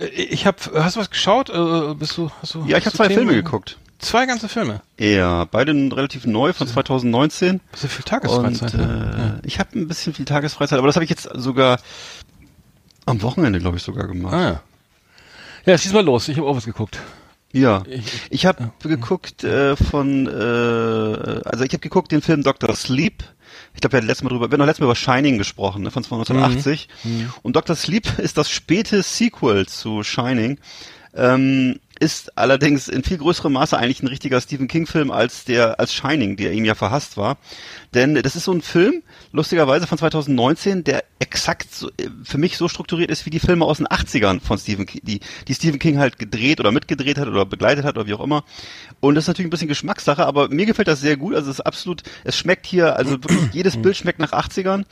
Äh, 0.00 0.06
Ich 0.06 0.46
habe, 0.46 0.56
hast 0.82 0.96
du 0.96 1.00
was 1.00 1.10
geschaut? 1.10 1.50
Äh, 1.50 1.92
bist 1.94 2.16
du, 2.16 2.30
hast 2.40 2.54
du, 2.54 2.64
Ja, 2.64 2.78
ich 2.78 2.86
habe 2.86 2.96
zwei 2.96 3.08
Themen? 3.08 3.18
Filme 3.28 3.34
geguckt. 3.34 3.76
Zwei 3.98 4.24
ganze 4.24 4.48
Filme. 4.48 4.80
Ja, 4.98 5.44
beide 5.44 5.72
relativ 5.72 6.24
neu 6.24 6.54
von 6.54 6.66
2019. 6.66 7.60
Hast 7.72 7.84
du 7.84 7.88
viel 7.88 7.98
Und 8.00 8.06
Tagesfreizeit? 8.08 8.72
ne? 8.72 9.40
äh, 9.42 9.46
ich 9.46 9.58
habe 9.58 9.78
ein 9.78 9.88
bisschen 9.88 10.14
viel 10.14 10.24
Tagesfreizeit, 10.24 10.78
aber 10.78 10.86
das 10.86 10.96
habe 10.96 11.04
ich 11.04 11.10
jetzt 11.10 11.28
sogar 11.34 11.80
am 13.04 13.20
Wochenende, 13.20 13.58
glaube 13.58 13.76
ich, 13.76 13.82
sogar 13.82 14.06
gemacht. 14.06 14.32
Ah, 14.32 14.42
ja. 14.48 14.60
Ja, 15.68 15.76
schieß 15.76 15.92
mal 15.92 16.04
los. 16.04 16.28
Ich 16.28 16.38
habe 16.38 16.46
auch 16.48 16.56
was 16.56 16.64
geguckt. 16.64 16.98
Ja, 17.52 17.82
Ich- 18.30 18.46
habe 18.46 18.70
geguckt 18.82 19.44
äh, 19.44 19.76
von, 19.76 20.26
äh, 20.26 20.30
also 21.44 21.64
ich 21.64 21.72
habe 21.72 21.78
geguckt 21.80 22.10
den 22.12 22.22
Film 22.22 22.42
Dr. 22.42 22.74
Sleep. 22.74 23.22
Ich 23.74 23.80
glaube, 23.80 23.92
wir 23.92 23.96
hatten 23.98 24.06
letztes 24.06 24.24
Mal 24.24 24.30
drüber, 24.30 24.48
wir 24.50 24.52
haben 24.54 24.58
noch 24.60 24.66
letztes 24.66 24.80
Mal 24.80 24.86
über 24.86 24.96
Shining 24.96 25.38
gesprochen, 25.38 25.82
ne, 25.82 25.90
von 25.90 26.02
1980. 26.02 26.88
Und 27.42 27.54
Dr. 27.56 27.76
Sleep 27.76 28.18
ist 28.18 28.38
das 28.38 28.50
späte 28.50 29.02
Sequel 29.02 29.66
zu 29.66 30.02
Shining. 30.02 30.58
Ähm, 31.14 31.80
ist 32.00 32.36
allerdings 32.38 32.88
in 32.88 33.02
viel 33.02 33.18
größerem 33.18 33.52
Maße 33.52 33.76
eigentlich 33.76 34.02
ein 34.02 34.06
richtiger 34.08 34.40
Stephen 34.40 34.68
King-Film 34.68 35.10
als 35.10 35.44
der 35.44 35.80
als 35.80 35.92
Shining, 35.92 36.36
der 36.36 36.52
ihm 36.52 36.64
ja 36.64 36.74
verhasst 36.76 37.16
war. 37.16 37.38
Denn 37.94 38.14
das 38.16 38.36
ist 38.36 38.44
so 38.44 38.52
ein 38.52 38.60
Film, 38.62 39.02
lustigerweise 39.32 39.86
von 39.86 39.96
2019, 39.98 40.84
der 40.84 41.04
exakt 41.20 41.74
so, 41.74 41.88
äh, 41.98 42.08
für 42.22 42.36
mich 42.38 42.56
so 42.58 42.68
strukturiert 42.68 43.10
ist 43.10 43.24
wie 43.26 43.30
die 43.30 43.40
Filme 43.40 43.64
aus 43.64 43.78
den 43.78 43.86
80ern 43.86 44.40
von 44.40 44.58
Stephen 44.58 44.86
King, 44.86 45.00
die, 45.04 45.20
die 45.46 45.54
Stephen 45.54 45.78
King 45.78 45.98
halt 45.98 46.18
gedreht 46.18 46.60
oder 46.60 46.70
mitgedreht 46.70 47.18
hat 47.18 47.28
oder 47.28 47.46
begleitet 47.46 47.84
hat 47.84 47.96
oder 47.96 48.06
wie 48.06 48.14
auch 48.14 48.22
immer. 48.22 48.44
Und 49.00 49.14
das 49.14 49.24
ist 49.24 49.28
natürlich 49.28 49.46
ein 49.48 49.50
bisschen 49.50 49.68
Geschmackssache, 49.68 50.26
aber 50.26 50.48
mir 50.48 50.66
gefällt 50.66 50.88
das 50.88 51.00
sehr 51.00 51.16
gut. 51.16 51.34
Also 51.34 51.50
es 51.50 51.58
ist 51.58 51.64
absolut, 51.66 52.02
es 52.24 52.36
schmeckt 52.36 52.66
hier, 52.66 52.96
also 52.96 53.12
wirklich 53.12 53.40
jedes 53.52 53.76
Bild 53.76 53.96
schmeckt 53.96 54.18
nach 54.18 54.32
80ern. 54.32 54.84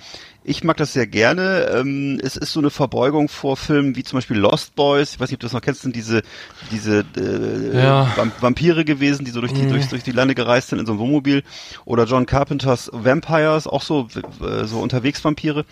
Ich 0.49 0.63
mag 0.63 0.77
das 0.77 0.93
sehr 0.93 1.09
gerne. 1.09 1.67
Ähm, 1.75 2.21
es 2.23 2.37
ist 2.37 2.53
so 2.53 2.61
eine 2.61 2.71
Verbeugung 2.71 3.29
vor 3.29 3.57
Filmen 3.57 3.97
wie 3.97 4.05
zum 4.05 4.19
Beispiel 4.19 4.37
Lost 4.37 4.77
Boys. 4.77 5.15
Ich 5.15 5.21
weiß 5.21 5.29
nicht, 5.29 5.35
ob 5.39 5.41
du 5.41 5.47
das 5.47 5.53
noch 5.53 5.61
kennst, 5.61 5.83
sind 5.83 5.97
diese, 5.97 6.23
diese 6.71 7.05
äh, 7.17 7.77
Ja. 7.83 8.13
Vamp- 8.17 8.41
Vampire 8.41 8.85
gewesen, 8.85 9.25
die 9.25 9.33
so 9.33 9.41
durch 9.41 9.53
die, 9.53 9.67
durch, 9.67 9.89
durch 9.89 10.05
die 10.05 10.13
Lande 10.13 10.37
gereist 10.37 10.69
sind 10.69 10.79
in 10.79 10.87
so 10.87 10.93
einem 10.93 11.01
Wohnmobil. 11.01 11.43
Oder 11.85 12.05
John 12.05 12.27
Carpenters 12.27 12.86
Vampires, 12.93 13.67
auch 13.67 13.83
so, 13.83 14.09
äh, 14.43 14.65
so 14.65 14.79
unterwegs 14.81 15.25
Vampire. 15.25 15.65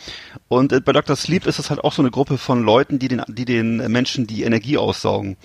Und 0.48 0.72
äh, 0.72 0.80
bei 0.80 0.92
Dr. 0.92 1.16
Sleep 1.16 1.46
ist 1.46 1.58
es 1.58 1.70
halt 1.70 1.82
auch 1.82 1.92
so 1.92 2.02
eine 2.02 2.10
Gruppe 2.10 2.38
von 2.38 2.62
Leuten, 2.62 2.98
die 2.98 3.08
den, 3.08 3.22
die 3.28 3.44
den 3.44 3.76
Menschen 3.90 4.26
die 4.26 4.42
Energie 4.44 4.78
aussaugen. 4.78 5.36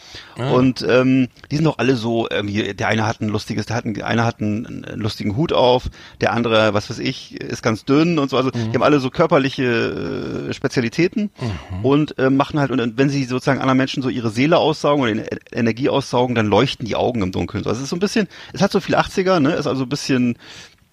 Und 0.54 0.86
ähm, 0.88 1.28
die 1.52 1.56
sind 1.58 1.66
doch 1.66 1.78
alle 1.78 1.96
so, 1.96 2.28
irgendwie, 2.30 2.74
der 2.74 2.88
eine 2.88 3.06
hat 3.06 3.22
ein 3.22 3.30
lustiges, 3.30 3.66
der 3.66 3.76
hat 3.78 3.86
ein, 3.86 4.02
einer 4.02 4.26
hat 4.26 4.40
einen, 4.42 4.66
einen 4.86 5.00
lustigen 5.02 5.36
Hut 5.36 5.54
auf, 5.54 5.90
der 6.22 6.34
andere, 6.34 6.74
was 6.74 6.90
weiß 6.90 7.00
ich, 7.00 7.40
ist 7.40 7.62
ganz 7.62 7.86
dünn 7.86 8.20
und 8.20 8.30
so. 8.30 8.38
Also 8.38 8.52
die 8.52 8.60
haben 8.60 8.84
alle 8.84 9.00
so 9.00 9.10
körperliche 9.10 10.48
äh, 10.50 10.54
Spezialitäten 10.54 11.30
und 11.84 12.18
äh, 12.18 12.30
machen 12.30 12.60
halt, 12.60 12.72
und 12.72 12.98
wenn 12.98 13.10
sie 13.10 13.24
sozusagen 13.26 13.60
anderen 13.60 13.78
Menschen 13.78 14.04
so 14.04 14.10
ihre 14.10 14.30
Seele 14.30 14.58
aussaugen 14.58 15.04
oder 15.04 15.12
E- 15.16 15.38
Energie 15.52 15.90
aussaugen, 15.90 16.36
dann 16.36 16.48
leuchten 16.48 16.86
die 16.86 16.96
Augen 16.96 17.22
im 17.22 17.32
Dunkeln. 17.32 17.64
Also 17.66 17.78
es 17.78 17.84
ist 17.84 17.90
so 17.90 17.96
ein 17.96 18.00
bisschen, 18.00 18.28
es 18.54 18.62
hat 18.62 18.72
so 18.72 18.80
viel 18.80 18.96
80er, 18.96 19.40
ne? 19.40 19.54
Ist 19.54 19.68
also 19.68 19.84
ein 19.84 19.90
bisschen 19.90 20.38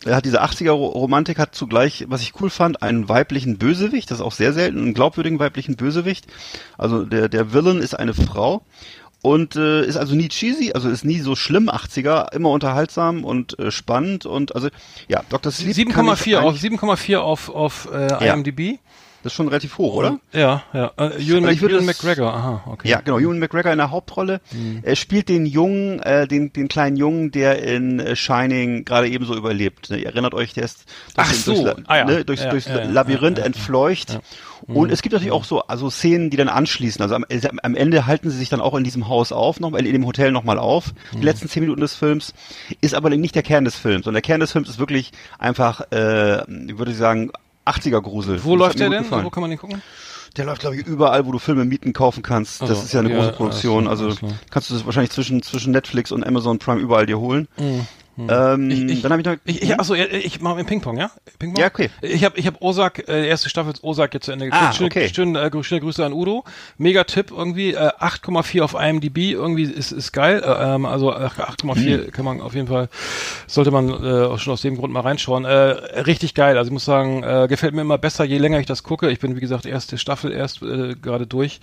er 0.04 0.16
hat 0.16 0.24
diese 0.24 0.42
80er 0.42 0.70
Ro- 0.70 0.88
Romantik 0.88 1.38
hat 1.38 1.54
zugleich, 1.54 2.04
was 2.08 2.20
ich 2.22 2.32
cool 2.40 2.50
fand, 2.50 2.82
einen 2.82 3.08
weiblichen 3.08 3.58
Bösewicht, 3.58 4.10
das 4.10 4.18
ist 4.18 4.24
auch 4.24 4.32
sehr 4.32 4.52
selten, 4.52 4.78
einen 4.78 4.94
glaubwürdigen 4.94 5.38
weiblichen 5.38 5.76
Bösewicht. 5.76 6.26
Also 6.78 7.04
der 7.04 7.28
der 7.28 7.52
Villain 7.52 7.78
ist 7.78 7.94
eine 7.98 8.14
Frau 8.14 8.62
und 9.22 9.56
äh, 9.56 9.84
ist 9.84 9.96
also 9.96 10.14
nie 10.14 10.28
cheesy, 10.28 10.72
also 10.74 10.88
ist 10.88 11.04
nie 11.04 11.20
so 11.20 11.34
schlimm 11.34 11.68
80er, 11.70 12.32
immer 12.34 12.50
unterhaltsam 12.50 13.24
und 13.24 13.58
äh, 13.58 13.70
spannend 13.72 14.26
und 14.26 14.54
also 14.54 14.68
ja, 15.08 15.22
Dr. 15.30 15.50
Sleep 15.50 15.74
kann 15.92 16.04
ich 16.06 16.12
7,4 16.20 16.36
auf 16.38 16.54
eigentlich- 16.54 16.80
7,4 16.80 17.16
auf 17.16 17.48
auf 17.48 17.88
äh, 17.92 18.08
Ja. 18.26 18.32
Das 19.26 19.32
ist 19.32 19.38
schon 19.38 19.48
relativ 19.48 19.76
hoch, 19.78 19.94
oder? 19.94 20.20
Ja, 20.32 20.62
ja. 20.72 20.92
Äh, 20.98 21.20
Ewan, 21.20 21.48
ich 21.48 21.60
würde 21.60 21.74
Ewan 21.74 21.86
McGregor, 21.86 22.32
aha, 22.32 22.62
okay. 22.66 22.88
Ja, 22.88 23.00
genau, 23.00 23.18
Ewan 23.18 23.40
McGregor 23.40 23.72
in 23.72 23.78
der 23.78 23.90
Hauptrolle. 23.90 24.40
Mhm. 24.52 24.82
Er 24.82 24.94
spielt 24.94 25.28
den 25.28 25.46
Jungen, 25.46 25.98
äh, 25.98 26.28
den, 26.28 26.52
den 26.52 26.68
kleinen 26.68 26.96
Jungen, 26.96 27.32
der 27.32 27.60
in 27.60 27.98
äh, 27.98 28.14
Shining 28.14 28.84
gerade 28.84 29.08
ebenso 29.08 29.34
überlebt. 29.34 29.90
Ne? 29.90 29.96
Ihr 29.96 30.06
erinnert 30.06 30.32
euch, 30.32 30.54
der 30.54 30.62
ist 30.62 30.84
Ach 31.16 31.26
durchs, 31.26 31.44
so. 31.44 31.64
durchs, 31.64 31.82
Ah 31.88 31.96
ja. 31.96 32.04
ne? 32.04 32.24
durchs, 32.24 32.44
Ja, 32.44 32.50
durchs 32.50 32.68
ja, 32.68 32.78
ja, 32.78 32.84
Labyrinth 32.84 33.40
entfleucht. 33.40 34.20
Und 34.68 34.92
es 34.92 35.02
gibt 35.02 35.12
natürlich 35.12 35.32
auch 35.32 35.44
so 35.44 35.62
also 35.62 35.90
Szenen, 35.90 36.30
die 36.30 36.36
dann 36.36 36.48
anschließen. 36.48 37.02
Also 37.02 37.16
am, 37.16 37.24
am 37.62 37.74
Ende 37.74 38.06
halten 38.06 38.30
sie 38.30 38.38
sich 38.38 38.48
dann 38.48 38.60
auch 38.60 38.76
in 38.76 38.84
diesem 38.84 39.08
Haus 39.08 39.32
auf, 39.32 39.58
noch, 39.58 39.74
in 39.74 39.84
dem 39.84 40.06
Hotel 40.06 40.30
nochmal 40.30 40.58
auf. 40.58 40.94
Mhm. 41.12 41.20
Die 41.20 41.24
letzten 41.24 41.48
zehn 41.48 41.62
Minuten 41.64 41.80
des 41.80 41.96
Films 41.96 42.32
ist 42.80 42.94
aber 42.94 43.10
nicht 43.10 43.34
der 43.34 43.42
Kern 43.42 43.64
des 43.64 43.74
Films. 43.74 44.06
Und 44.06 44.12
der 44.12 44.22
Kern 44.22 44.38
des 44.38 44.52
Films 44.52 44.68
ist 44.68 44.78
wirklich 44.78 45.10
einfach, 45.40 45.80
äh, 45.90 46.42
ich 46.42 46.78
würde 46.78 46.94
sagen, 46.94 47.32
80er 47.66 48.00
Grusel. 48.00 48.42
Wo 48.44 48.56
Das 48.56 48.66
läuft 48.66 48.78
der 48.80 48.90
denn? 48.90 49.02
gefallen. 49.02 49.24
Wo 49.24 49.30
kann 49.30 49.40
man 49.40 49.50
den 49.50 49.58
gucken? 49.58 49.82
Der 50.36 50.44
läuft, 50.44 50.60
glaube 50.60 50.76
ich, 50.76 50.86
überall, 50.86 51.24
wo 51.26 51.32
du 51.32 51.38
Filme 51.38 51.64
mieten, 51.64 51.92
kaufen 51.92 52.22
kannst. 52.22 52.60
Also, 52.60 52.74
das 52.74 52.84
ist 52.84 52.92
ja 52.92 53.00
eine 53.00 53.08
okay, 53.08 53.16
große 53.16 53.30
ja, 53.30 53.36
Produktion. 53.36 53.88
Also 53.88 54.04
alles 54.06 54.20
kannst 54.50 54.70
du 54.70 54.74
das 54.74 54.84
wahrscheinlich 54.84 55.10
zwischen, 55.10 55.42
zwischen 55.42 55.72
Netflix 55.72 56.12
und 56.12 56.26
Amazon 56.26 56.58
Prime 56.58 56.80
überall 56.80 57.06
dir 57.06 57.18
holen. 57.18 57.48
Ähm, 58.18 58.70
Ich- 58.70 58.84
ich- 58.84 59.02
dann 59.02 59.12
habe 59.12 59.20
ich 59.22 59.26
noch. 59.26 59.36
Ich, 59.44 59.62
ich, 59.62 59.78
achso, 59.78 59.94
ich, 59.94 60.40
mache 60.40 60.60
im 60.60 60.66
Ping-Pong, 60.66 60.96
ja? 60.96 61.10
Ping-Pong? 61.38 61.60
Ja, 61.60 61.66
okay. 61.68 61.90
Ich 62.02 62.24
habe 62.24 62.38
ich 62.38 62.46
hab 62.46 62.60
Osak, 62.62 63.08
äh, 63.08 63.26
erste 63.28 63.48
Staffel 63.50 63.72
ist 63.72 63.84
Osak 63.84 64.14
jetzt 64.14 64.26
zu 64.26 64.32
Ende 64.32 64.48
Ah, 64.50 64.72
Schöne, 64.72 64.86
okay. 64.90 65.08
schöne, 65.12 65.38
äh, 65.40 65.62
schöne 65.62 65.80
Grüße 65.80 66.04
an 66.04 66.12
Udo. 66.12 66.44
Mega 66.78 67.04
Tipp 67.04 67.30
irgendwie, 67.30 67.74
äh, 67.74 67.90
8,4 67.98 68.62
auf 68.62 68.74
IMDb, 68.74 69.32
irgendwie 69.32 69.64
ist, 69.64 69.92
ist 69.92 70.12
geil. 70.12 70.42
Äh, 70.44 70.74
ähm, 70.74 70.86
also 70.86 71.12
äh, 71.12 71.28
8,4 71.28 72.10
kann 72.10 72.24
man 72.24 72.40
auf 72.40 72.54
jeden 72.54 72.68
Fall, 72.68 72.88
sollte 73.46 73.70
man 73.70 73.88
äh, 73.88 74.24
auch 74.26 74.38
schon 74.38 74.52
aus 74.54 74.62
dem 74.62 74.76
Grund 74.76 74.92
mal 74.92 75.00
reinschauen. 75.00 75.44
Äh, 75.44 75.48
richtig 76.00 76.34
geil, 76.34 76.56
also 76.58 76.68
ich 76.68 76.72
muss 76.72 76.84
sagen, 76.84 77.22
äh, 77.22 77.46
gefällt 77.48 77.74
mir 77.74 77.82
immer 77.82 77.98
besser, 77.98 78.24
je 78.24 78.38
länger 78.38 78.58
ich 78.60 78.66
das 78.66 78.82
gucke. 78.82 79.10
Ich 79.10 79.18
bin, 79.20 79.36
wie 79.36 79.40
gesagt, 79.40 79.66
erste 79.66 79.98
Staffel 79.98 80.32
erst 80.32 80.62
äh, 80.62 80.94
gerade 80.94 81.26
durch. 81.26 81.60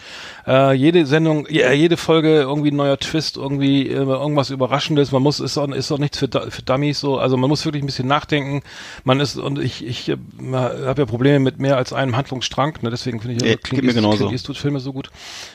Äh, 0.48 0.74
jede 0.74 1.06
Sendung, 1.06 1.48
jede 1.50 1.98
Folge 1.98 2.42
irgendwie 2.42 2.72
ein 2.72 2.76
neuer 2.76 2.98
Twist, 3.00 3.38
irgendwie 3.38 3.88
äh, 3.88 3.94
irgendwas 3.94 4.50
Überraschendes. 4.50 5.12
Man 5.12 5.24
muss, 5.24 5.40
ist 5.40 5.58
auch, 5.58 5.68
ist 5.70 5.92
auch 5.92 5.98
nichts 5.98 6.18
für, 6.20 6.28
Für 6.50 6.62
Dummies 6.62 7.00
so. 7.00 7.18
Also 7.18 7.38
man 7.38 7.50
muss 7.50 7.66
wirklich 7.66 7.84
ein 7.84 7.86
bisschen 7.86 8.08
nachdenken. 8.08 8.62
Man 9.04 9.20
ist, 9.20 9.38
und 9.38 9.60
ich, 9.60 9.86
ich 9.86 10.10
äh, 10.10 10.18
habe 10.52 11.02
ja 11.02 11.06
Probleme 11.06 11.40
mit 11.40 11.60
mehr 11.60 11.78
als 11.78 11.94
einem 11.94 12.16
Handlungsstrang, 12.16 12.78
ne? 12.82 12.90
deswegen 12.90 13.20
finde 13.22 13.38
ich 13.38 13.42
Ja, 13.44 13.50
ja, 13.50 13.56
geht 13.56 13.84
mir 13.84 13.94
genauso. 13.94 14.18
Clint 14.18 14.34
Eastwood 14.34 14.58
Filme 14.58 14.80
so 14.80 14.94
gut. 14.94 15.10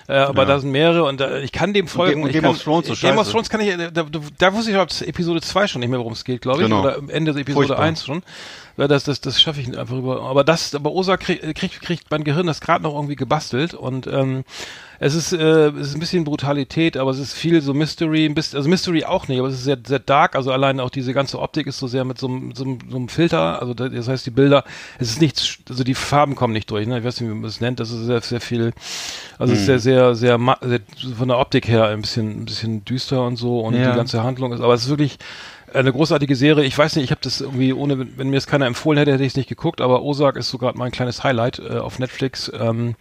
Äh, 0.09 0.15
aber 0.15 0.47
da 0.47 0.59
sind 0.59 0.71
mehrere 0.71 1.05
und 1.05 1.21
äh, 1.21 1.41
ich 1.41 1.53
kann 1.53 1.73
dem 1.73 1.89
folgen. 1.89 2.23
und 2.23 2.29
ich 2.29 2.35
Game 2.35 2.43
kann, 2.43 2.53
of 2.53 2.63
Thrones 2.63 2.87
so 2.87 2.95
Game 2.95 3.19
of. 3.19 3.31
Thrones 3.31 3.49
kann 3.49 3.61
ich, 3.61 3.69
äh, 3.69 3.91
da, 3.93 4.03
da, 4.03 4.21
da 4.39 4.53
wusste 4.53 4.71
ich 4.71 4.77
ab 4.77 4.89
Episode 5.01 5.41
2 5.41 5.67
schon 5.67 5.81
nicht 5.81 5.91
mehr, 5.91 5.99
worum 5.99 6.13
es 6.13 6.25
geht, 6.25 6.41
glaube 6.41 6.63
ich. 6.63 6.65
Genau. 6.65 6.81
Oder 6.81 6.99
Ende 7.09 7.33
der 7.33 7.43
Episode 7.43 7.69
Furchtbar. 7.69 7.85
1 7.85 8.05
schon. 8.05 8.23
Ja, 8.79 8.87
das, 8.89 9.05
das, 9.05 9.21
das 9.21 9.41
schaffe 9.43 9.61
ich 9.61 9.77
einfach 9.77 9.97
über. 9.97 10.23
Aber 10.23 10.45
das, 10.45 10.75
aber 10.75 10.93
Osa 10.93 11.17
kriegt, 11.17 11.43
kriegt, 11.57 11.81
kriegt 11.83 12.11
mein 12.11 12.23
Gehirn 12.25 12.47
das 12.47 12.61
gerade 12.61 12.83
noch 12.85 12.95
irgendwie 12.95 13.17
gebastelt 13.17 13.75
und 13.75 14.07
ähm, 14.07 14.45
es 15.01 15.15
ist, 15.15 15.33
äh, 15.33 15.69
es 15.71 15.89
ist 15.89 15.95
ein 15.95 16.01
bisschen 16.01 16.25
Brutalität, 16.25 16.97
aber 16.97 17.11
es 17.11 17.19
ist 17.19 17.33
viel 17.33 17.61
so 17.61 17.73
Mystery, 17.75 18.25
ein 18.27 18.35
bisschen, 18.35 18.57
also 18.57 18.69
Mystery 18.69 19.05
auch 19.05 19.29
nicht, 19.29 19.39
aber 19.39 19.49
es 19.49 19.55
ist 19.55 19.65
sehr, 19.65 19.79
sehr 19.87 19.99
dark. 20.01 20.35
Also 20.37 20.51
allein 20.53 20.81
auch 20.81 20.91
diese 20.91 21.13
ganze 21.13 21.39
Optik 21.41 21.67
ist 21.69 21.79
so 21.79 21.87
sehr 21.87 22.05
mit 22.05 22.19
so, 22.19 22.27
einem- 22.29 22.55
so, 22.55 22.65
einem- 22.65 22.79
so 22.89 22.97
einem 22.97 23.09
Filter. 23.09 23.61
Also 23.61 23.75
da- 23.75 23.89
das 23.89 24.09
heißt, 24.09 24.27
die 24.27 24.31
Bilder, 24.33 24.65
es 24.99 25.11
ist 25.11 25.21
nichts, 25.21 25.59
also 25.69 25.85
die 25.85 25.95
Farben 25.95 26.35
kommen 26.35 26.53
nicht 26.53 26.71
durch. 26.71 26.87
Ne? 26.87 26.99
Ich 26.99 27.05
weiß 27.05 27.21
nicht, 27.21 27.31
wie 27.31 27.35
man 27.35 27.43
das 27.45 27.61
nennt. 27.61 27.79
Das 27.81 27.91
ist 27.91 28.07
sehr, 28.07 28.21
sehr 28.23 28.41
viel. 28.41 28.73
Also 29.39 29.53
es 29.55 29.61
ist 29.61 29.67
sehr, 29.67 29.79
sehr, 29.79 30.15
sehr, 30.17 30.39
ma- 30.39 30.59
sehr 30.63 30.81
von 31.17 31.29
der 31.29 31.39
Optik 31.39 31.69
her 31.69 31.87
ein 31.87 32.01
bisschen, 32.01 32.43
ein 32.43 32.45
bisschen 32.45 32.85
düster 32.85 33.25
und 33.25 33.37
so 33.37 33.61
und 33.61 33.75
Ja. 33.75 33.91
die 33.91 33.97
ganze 33.97 34.23
Handlung 34.25 34.53
ist. 34.53 34.61
Aber 34.61 34.75
es 34.75 34.83
ist 34.85 34.89
wirklich 34.89 35.19
eine 35.75 35.93
großartige 35.93 36.35
Serie. 36.37 36.65
Ich 36.65 36.77
weiß 36.77 36.97
nicht, 36.97 37.05
ich 37.05 37.11
habe 37.11 37.21
das 37.23 37.41
irgendwie 37.41 37.73
ohne, 37.73 37.99
wenn- 38.17 38.31
mir 38.31 38.37
es 38.37 38.47
keiner 38.47 38.67
empfohlen 38.67 38.99
hätte, 38.99 39.13
hätte 39.13 39.25
ich 39.25 39.33
es 39.33 39.37
nicht 39.37 39.49
geguckt. 39.49 39.81
Aber 39.81 40.03
Ozark 40.03 40.37
ist 40.37 40.51
so 40.51 40.59
gerade 40.59 40.79
mein 40.79 40.91
kleines 40.93 41.25
Highlight 41.25 41.59
äh, 41.61 41.79
auf 41.79 41.99
Netflix. 41.99 42.51
Ähm, 42.59 42.95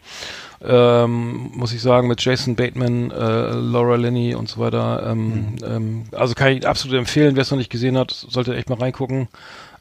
ähm, 0.61 1.51
muss 1.53 1.73
ich 1.73 1.81
sagen, 1.81 2.07
mit 2.07 2.21
Jason 2.23 2.55
Bateman, 2.55 3.11
äh, 3.11 3.51
Laura 3.51 3.95
Linney 3.95 4.33
und 4.35 4.49
so 4.49 4.59
weiter. 4.59 5.05
Ähm, 5.11 5.55
ähm, 5.63 6.03
also 6.11 6.33
kann 6.33 6.51
ich 6.51 6.67
absolut 6.67 6.97
empfehlen, 6.97 7.35
wer 7.35 7.43
es 7.43 7.51
noch 7.51 7.57
nicht 7.57 7.69
gesehen 7.71 7.97
hat, 7.97 8.11
sollte 8.11 8.55
echt 8.55 8.69
mal 8.69 8.79
reingucken. 8.79 9.27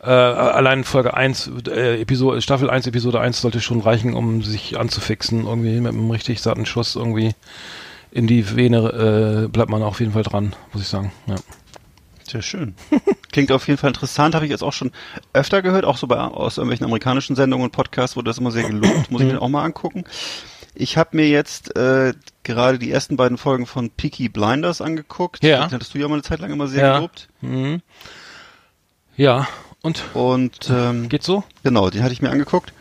Äh, 0.02 0.10
allein 0.10 0.84
Folge 0.84 1.14
1, 1.14 1.50
äh, 1.68 2.00
Episode, 2.02 2.42
Staffel 2.42 2.68
1, 2.68 2.86
Episode 2.86 3.20
1 3.20 3.40
sollte 3.40 3.60
schon 3.60 3.80
reichen, 3.80 4.12
um 4.14 4.42
sich 4.42 4.78
anzufixen. 4.78 5.46
Irgendwie 5.46 5.80
mit 5.80 5.92
einem 5.92 6.10
richtig 6.10 6.42
satten 6.42 6.66
Schuss 6.66 6.94
irgendwie 6.94 7.32
in 8.12 8.26
die 8.26 8.54
Vene 8.54 9.44
äh, 9.44 9.48
bleibt 9.48 9.70
man 9.70 9.82
auf 9.82 10.00
jeden 10.00 10.12
Fall 10.12 10.22
dran, 10.22 10.54
muss 10.72 10.82
ich 10.82 10.88
sagen. 10.88 11.10
Ja. 11.26 11.36
Sehr 12.28 12.42
schön. 12.42 12.74
Klingt 13.30 13.52
auf 13.52 13.66
jeden 13.68 13.78
Fall 13.78 13.88
interessant, 13.88 14.34
habe 14.34 14.44
ich 14.46 14.50
jetzt 14.50 14.62
auch 14.64 14.72
schon 14.72 14.90
öfter 15.32 15.62
gehört, 15.62 15.84
auch 15.84 15.96
so 15.96 16.06
bei 16.06 16.16
aus 16.18 16.56
irgendwelchen 16.58 16.84
amerikanischen 16.86 17.36
Sendungen 17.36 17.64
und 17.66 17.70
Podcasts 17.70 18.16
wurde 18.16 18.30
das 18.30 18.38
immer 18.38 18.50
sehr 18.50 18.68
gelobt, 18.68 19.10
muss 19.10 19.20
ich 19.22 19.28
mir 19.32 19.40
auch 19.40 19.48
mal 19.48 19.62
angucken. 19.62 20.04
Ich 20.74 20.96
habe 20.98 21.16
mir 21.16 21.28
jetzt 21.28 21.74
äh, 21.76 22.14
gerade 22.42 22.78
die 22.78 22.90
ersten 22.90 23.16
beiden 23.16 23.38
Folgen 23.38 23.66
von 23.66 23.90
Peaky 23.90 24.28
Blinders 24.28 24.80
angeguckt. 24.80 25.42
Ja. 25.44 25.62
Das 25.64 25.72
hattest 25.72 25.94
du 25.94 25.98
ja 25.98 26.08
mal 26.08 26.14
eine 26.14 26.22
Zeit 26.22 26.40
lang 26.40 26.50
immer 26.52 26.66
sehr 26.68 26.84
Ja. 26.84 26.94
gelobt. 26.96 27.28
Mhm. 27.40 27.80
Ja, 29.16 29.46
und 29.82 30.02
Und 30.14 30.68
ähm, 30.70 31.08
geht 31.08 31.22
so? 31.22 31.44
genau, 31.62 31.88
den 31.90 32.02
hatte 32.02 32.12
ich 32.12 32.20
mir 32.22 32.30
angeguckt 32.30 32.72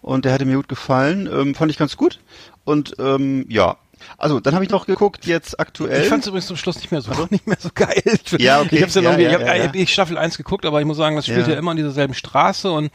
und 0.00 0.24
der 0.24 0.32
hatte 0.32 0.44
mir 0.44 0.56
gut 0.56 0.68
gefallen, 0.68 1.28
ähm, 1.32 1.54
fand 1.54 1.70
ich 1.70 1.76
ganz 1.78 1.96
gut. 1.96 2.20
Und 2.64 2.94
ähm, 2.98 3.44
ja, 3.48 3.76
also 4.18 4.40
dann 4.40 4.54
habe 4.54 4.64
ich 4.64 4.70
noch 4.70 4.86
geguckt 4.86 5.26
jetzt 5.26 5.58
aktuell. 5.58 6.02
Ich 6.02 6.08
fand 6.08 6.22
es 6.22 6.28
übrigens 6.28 6.46
zum 6.46 6.56
Schluss 6.56 6.76
nicht 6.76 6.90
mehr 6.90 7.00
so 7.02 7.10
nicht 7.30 7.46
mehr 7.46 7.58
so 7.60 7.70
geil. 7.74 8.02
Ja, 8.38 8.60
okay. 8.60 8.84
Ich 8.84 8.92
dann 8.92 9.04
Ja, 9.04 9.18
ja, 9.18 9.28
ich 9.28 9.34
habe 9.34 9.44
ja, 9.44 9.54
ja. 9.56 9.70
ich 9.74 9.92
Staffel 9.92 10.18
1 10.18 10.36
geguckt, 10.36 10.64
aber 10.66 10.80
ich 10.80 10.86
muss 10.86 10.96
sagen, 10.96 11.16
das 11.16 11.26
spielt 11.26 11.48
ja, 11.48 11.54
immer 11.54 11.72
an 11.72 11.76
dieser 11.76 11.92
selben 11.92 12.14
Straße 12.14 12.70
und 12.70 12.90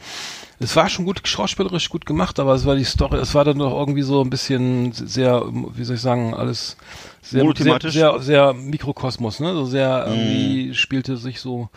es 0.60 0.74
war 0.74 0.88
schon 0.88 1.04
gut 1.04 1.20
schauspielerisch 1.26 1.88
gut 1.88 2.04
gemacht, 2.04 2.40
aber 2.40 2.54
es 2.54 2.66
war 2.66 2.74
die 2.74 2.84
Story, 2.84 3.18
es 3.18 3.34
war 3.34 3.44
dann 3.44 3.58
doch 3.58 3.72
irgendwie 3.72 4.02
so 4.02 4.22
ein 4.22 4.30
bisschen 4.30 4.92
sehr, 4.92 5.44
wie 5.74 5.84
soll 5.84 5.96
ich 5.96 6.02
sagen, 6.02 6.34
alles 6.34 6.76
sehr 7.22 7.44
sehr, 7.56 7.78
sehr, 7.90 8.20
sehr 8.20 8.52
Mikrokosmos, 8.54 9.40
ne? 9.40 9.54
So 9.54 9.64
sehr 9.66 10.06
Mhm. 10.08 10.12
irgendwie 10.12 10.74
spielte 10.74 11.16
sich 11.16 11.40
so 11.40 11.68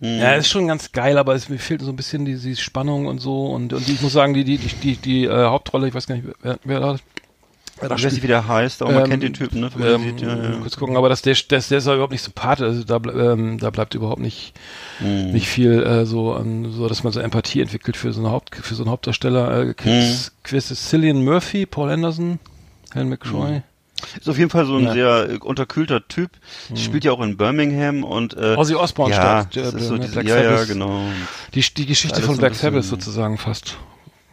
Ja, 0.00 0.32
ist 0.34 0.48
schon 0.48 0.66
ganz 0.66 0.92
geil, 0.92 1.18
aber 1.18 1.34
es, 1.34 1.48
mir 1.48 1.58
fehlt 1.58 1.82
so 1.82 1.90
ein 1.90 1.96
bisschen 1.96 2.24
die, 2.24 2.36
die 2.36 2.56
Spannung 2.56 3.06
und 3.06 3.18
so 3.20 3.46
und, 3.48 3.72
und 3.72 3.86
die, 3.86 3.92
ich 3.92 4.00
muss 4.02 4.12
sagen, 4.14 4.32
die, 4.34 4.44
die, 4.44 4.56
die, 4.58 4.74
die, 4.74 4.96
die 4.96 5.24
äh, 5.24 5.44
Hauptrolle, 5.46 5.88
ich 5.88 5.94
weiß 5.94 6.06
gar 6.06 6.14
nicht, 6.16 6.26
wer, 6.42 6.58
wer 6.64 6.80
da 6.80 6.96
ich 7.82 7.90
weiß 8.04 8.12
nicht, 8.12 8.22
wie 8.22 8.26
der 8.28 8.46
heißt, 8.46 8.82
aber 8.82 8.92
man 8.92 9.04
Ähm, 9.04 9.10
kennt 9.10 9.22
den 9.22 9.32
Typen, 9.34 9.60
ne? 9.60 9.70
man 9.74 9.88
ähm, 9.88 10.02
sieht, 10.02 10.20
ja, 10.20 10.36
ja. 10.36 10.50
Kurz 10.60 10.76
gucken, 10.76 10.96
aber 10.96 11.08
das, 11.08 11.22
der, 11.22 11.34
der, 11.34 11.60
der 11.60 11.78
ist 11.78 11.86
ja 11.86 11.92
überhaupt 11.94 12.12
nicht 12.12 12.22
sympathisch, 12.22 12.64
also 12.66 12.84
da, 12.84 12.96
ähm, 13.32 13.58
da 13.58 13.70
bleibt 13.70 13.94
überhaupt 13.94 14.20
nicht, 14.20 14.52
Mhm. 15.00 15.32
nicht 15.32 15.48
viel 15.48 15.82
äh, 15.82 16.04
so 16.04 16.34
an, 16.34 16.70
so 16.72 16.86
dass 16.88 17.02
man 17.04 17.12
so 17.12 17.20
Empathie 17.20 17.60
entwickelt 17.62 17.96
für 17.96 18.12
so, 18.12 18.20
eine 18.20 18.30
Haupt, 18.30 18.54
für 18.54 18.74
so 18.74 18.82
einen 18.82 18.90
Hauptdarsteller. 18.90 19.68
Äh, 19.70 19.74
Chris, 19.74 20.30
Mhm. 20.32 20.36
Chris 20.42 20.70
ist 20.70 20.88
Cillian 20.90 21.24
Murphy, 21.24 21.64
Paul 21.66 21.90
Anderson, 21.90 22.38
Helen 22.92 23.08
McCroy. 23.08 23.62
Ist 24.18 24.28
auf 24.30 24.38
jeden 24.38 24.48
Fall 24.50 24.64
so 24.66 24.76
ein 24.76 24.84
Ja. 24.84 24.92
sehr 24.94 25.30
äh, 25.30 25.36
unterkühlter 25.38 26.06
Typ. 26.08 26.30
Spielt 26.74 27.04
ja 27.04 27.12
auch 27.12 27.20
in 27.20 27.36
Birmingham 27.36 28.02
und 28.02 28.34
äh, 28.34 28.56
Ozzy 28.56 28.74
Osbourne 28.74 29.14
ja, 29.14 29.44
das 29.44 29.74
ist 29.74 29.88
so 29.88 29.98
der- 29.98 30.06
diese, 30.06 30.22
ja, 30.22 30.42
ja, 30.42 30.64
genau. 30.64 31.02
Die, 31.54 31.60
die 31.60 31.84
Geschichte 31.86 32.22
von 32.22 32.36
Black 32.38 32.54
Sabbath 32.54 32.84
sozusagen 32.84 33.36
fast. 33.38 33.76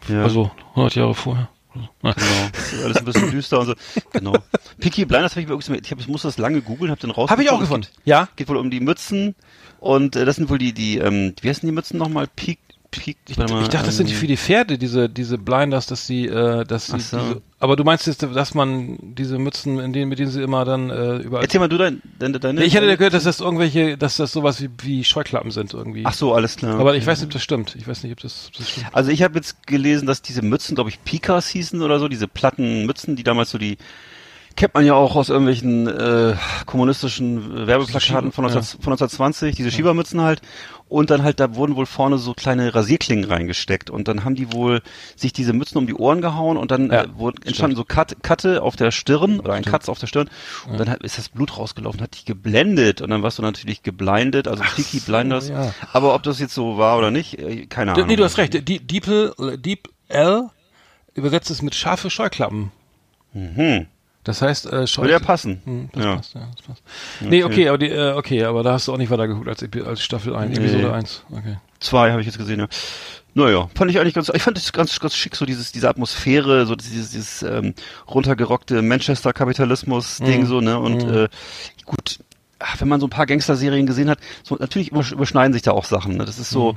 Ja. 0.07 0.23
Also 0.23 0.51
100 0.75 0.95
Jahre 0.95 1.13
vorher. 1.15 1.49
Genau. 2.01 2.13
Das 2.53 2.73
ist 2.73 2.83
alles 2.83 2.97
ein 2.97 3.05
bisschen 3.05 3.31
düster 3.31 3.59
und 3.59 3.65
so. 3.67 3.73
Genau. 4.11 4.33
Peaky 4.79 5.05
Blinders 5.05 5.33
habe 5.33 5.41
ich 5.41 5.47
wirklich, 5.47 5.69
ich, 5.83 5.91
hab, 5.91 5.99
ich 5.99 6.07
musste 6.07 6.27
das 6.27 6.37
lange 6.37 6.61
googeln, 6.61 6.91
habe 6.91 7.01
den 7.01 7.11
raus. 7.11 7.29
Habe 7.29 7.43
ich 7.43 7.49
auch 7.49 7.59
gefunden. 7.59 7.87
Ja. 8.05 8.29
Geht 8.35 8.47
wohl 8.49 8.57
um 8.57 8.69
die 8.71 8.79
Mützen 8.79 9.35
und 9.79 10.15
äh, 10.15 10.25
das 10.25 10.37
sind 10.37 10.49
wohl 10.49 10.57
die, 10.57 10.73
die, 10.73 10.97
ähm, 10.97 11.33
wie 11.41 11.49
heißen 11.49 11.67
die 11.67 11.73
Mützen 11.73 11.97
nochmal? 11.97 12.27
Peak, 12.27 12.59
Peak, 12.91 13.17
Ich, 13.27 13.37
ich 13.37 13.67
dachte, 13.69 13.85
das 13.85 13.97
sind 13.97 14.09
die 14.09 14.13
ähm, 14.13 14.19
für 14.19 14.27
die 14.27 14.37
Pferde, 14.37 14.77
diese, 14.77 15.09
diese 15.09 15.37
Blinders, 15.37 15.85
dass 15.87 16.07
sie, 16.07 16.25
äh, 16.25 16.63
dass 16.65 16.87
sie, 16.87 16.99
so. 16.99 17.17
diese, 17.17 17.41
aber 17.59 17.75
du 17.75 17.83
meinst 17.83 18.07
jetzt, 18.07 18.23
dass 18.23 18.53
man 18.53 18.97
diese 19.01 19.37
Mützen, 19.37 19.79
in 19.79 19.93
denen, 19.93 20.09
mit 20.09 20.19
denen 20.19 20.31
sie 20.31 20.41
immer 20.41 20.63
dann, 20.65 20.89
äh, 20.89 21.17
überall. 21.17 21.43
Erzähl 21.43 21.59
mal 21.59 21.69
du 21.69 21.77
dein, 21.77 22.01
deine, 22.19 22.39
deine 22.39 22.59
Nee, 22.59 22.65
ich 22.65 22.75
hatte 22.75 22.97
gehört, 22.97 23.13
dass 23.13 23.23
das 23.23 23.39
irgendwelche, 23.39 23.97
dass 23.97 24.17
das 24.17 24.31
sowas 24.31 24.61
wie, 24.61 24.69
wie 24.81 25.03
Scheuklappen 25.03 25.51
sind 25.51 25.73
irgendwie. 25.73 26.03
Ach 26.05 26.13
so, 26.13 26.33
alles 26.33 26.55
klar. 26.55 26.79
Aber 26.79 26.95
ich 26.95 27.05
weiß 27.05 27.19
nicht, 27.19 27.27
ob 27.27 27.33
das 27.33 27.43
stimmt. 27.43 27.75
Ich 27.75 27.87
weiß 27.87 28.03
nicht, 28.03 28.11
ob 28.13 28.19
das, 28.19 28.47
ob 28.47 28.57
das 28.57 28.69
stimmt. 28.69 28.87
Also 28.93 29.11
ich 29.11 29.23
habe 29.23 29.35
jetzt 29.35 29.65
gelesen, 29.67 30.05
dass 30.05 30.21
diese 30.21 30.41
Mützen, 30.41 30.75
glaube 30.75 30.89
ich, 30.89 31.03
Pikas 31.03 31.47
hießen 31.49 31.81
oder 31.81 31.99
so, 31.99 32.07
diese 32.07 32.27
platten 32.27 32.85
Mützen, 32.85 33.15
die 33.15 33.23
damals 33.23 33.51
so 33.51 33.57
die 33.57 33.77
kennt 34.57 34.73
man 34.73 34.85
ja 34.85 34.93
auch 34.93 35.15
aus 35.15 35.29
irgendwelchen 35.29 35.87
äh, 35.87 36.35
kommunistischen 36.65 37.63
äh, 37.63 37.67
Werbeplakaten 37.67 38.31
von, 38.33 38.43
Schieber- 38.45 38.55
19, 38.55 38.81
von 38.81 38.93
1920, 38.93 39.55
diese 39.55 39.71
Schiebermützen 39.71 40.19
halt. 40.21 40.41
Und 40.89 41.09
dann 41.09 41.21
halt, 41.23 41.39
da 41.41 41.55
wurden 41.55 41.75
wohl 41.75 41.85
vorne 41.85 42.17
so 42.17 42.33
kleine 42.33 42.73
Rasierklingen 42.73 43.25
reingesteckt. 43.25 43.89
Und 43.89 44.07
dann 44.07 44.23
haben 44.23 44.35
die 44.35 44.53
wohl 44.53 44.81
sich 45.17 45.33
diese 45.33 45.51
Mützen 45.53 45.77
um 45.77 45.85
die 45.85 45.93
Ohren 45.93 46.21
gehauen 46.21 46.55
und 46.57 46.71
dann 46.71 46.89
Ja, 46.91 47.03
äh, 47.03 47.07
wurden, 47.17 47.41
entstanden 47.43 47.75
so 47.75 47.83
Cut, 47.83 48.23
Katte 48.23 48.61
auf 48.61 48.75
der 48.75 48.91
Stirn 48.91 49.39
oder 49.39 49.53
ein 49.53 49.63
Katz 49.63 49.89
auf 49.89 49.99
der 49.99 50.07
Stirn. 50.07 50.29
Und 50.69 50.79
dann 50.79 50.89
hat, 50.89 51.03
ist 51.03 51.17
das 51.17 51.29
Blut 51.29 51.57
rausgelaufen, 51.57 52.01
hat 52.01 52.15
dich 52.15 52.25
geblendet. 52.25 53.01
Und 53.01 53.09
dann 53.09 53.21
warst 53.23 53.37
du 53.37 53.41
natürlich 53.43 53.83
geblindet, 53.83 54.47
also 54.47 54.63
Peaky 54.75 54.99
Blinders. 55.01 55.49
ja. 55.49 55.73
Aber 55.93 56.15
ob 56.15 56.23
das 56.23 56.39
jetzt 56.39 56.53
so 56.53 56.77
war 56.77 56.97
oder 56.97 57.11
nicht, 57.11 57.37
äh, 57.37 57.65
keine 57.67 57.93
Ahnung. 57.93 58.07
Nee, 58.07 58.15
du 58.15 58.23
hast 58.23 58.37
recht. 58.37 58.53
Deep, 58.67 58.87
Deep, 58.87 59.05
Deep 59.57 59.89
L 60.07 60.49
übersetzt 61.13 61.51
es 61.51 61.61
mit 61.61 61.75
scharfe 61.75 62.09
Scheuklappen. 62.09 62.71
Mhm. 63.33 63.87
Das 64.27 64.41
heißt, 64.41 64.65
äh, 64.67 64.85
Würde 64.97 65.11
ja 65.11 65.19
passen. 65.19 65.61
Hm, 65.63 65.89
das 65.93 66.03
ja. 66.03 66.15
passt, 66.17 66.33
ja, 66.35 66.41
das 66.55 66.65
passt. 66.65 66.83
Nee, 67.21 67.43
okay, 67.43 67.69
aber 67.69 67.77
die, 67.77 67.87
äh, 67.89 68.11
okay, 68.11 68.43
aber 68.43 68.61
da 68.61 68.73
hast 68.73 68.87
du 68.87 68.93
auch 68.93 68.97
nicht 68.97 69.09
weiter 69.09 69.27
geguckt 69.27 69.47
als, 69.47 69.63
als 69.85 70.03
Staffel 70.03 70.35
1, 70.35 70.51
Nee. 70.57 70.65
Episode 70.65 70.93
1. 70.93 71.23
Okay. 71.31 71.57
Zwei 71.79 72.11
habe 72.11 72.19
ich 72.21 72.27
jetzt 72.27 72.37
gesehen, 72.37 72.59
ja. 72.59 72.67
Naja, 73.35 73.69
fand 73.75 73.91
ich 73.91 73.99
eigentlich 73.99 74.15
ganz, 74.15 74.29
ich 74.33 74.41
fand 74.41 74.57
es 74.57 74.73
ganz, 74.73 74.99
ganz 74.99 75.15
schick, 75.15 75.35
so 75.35 75.45
dieses, 75.45 75.71
diese 75.71 75.87
Atmosphäre, 75.87 76.65
so 76.65 76.75
dieses, 76.75 77.11
dieses 77.11 77.43
ähm, 77.43 77.73
runtergerockte 78.09 78.81
Manchester-Kapitalismus-Ding, 78.81 80.41
Mhm. 80.41 80.45
so, 80.47 80.59
ne? 80.59 80.79
Und 80.79 81.03
äh, 81.03 81.29
gut, 81.85 82.19
wenn 82.79 82.87
man 82.87 82.99
so 82.99 83.07
ein 83.07 83.09
paar 83.09 83.25
Gangster-Serien 83.25 83.85
gesehen 83.85 84.09
hat, 84.09 84.19
so 84.43 84.55
natürlich 84.55 84.91
übersch- 84.91 85.13
überschneiden 85.13 85.53
sich 85.53 85.61
da 85.61 85.71
auch 85.71 85.85
Sachen. 85.85 86.17
Ne? 86.17 86.25
Das 86.25 86.39
ist 86.39 86.49
so, 86.49 86.75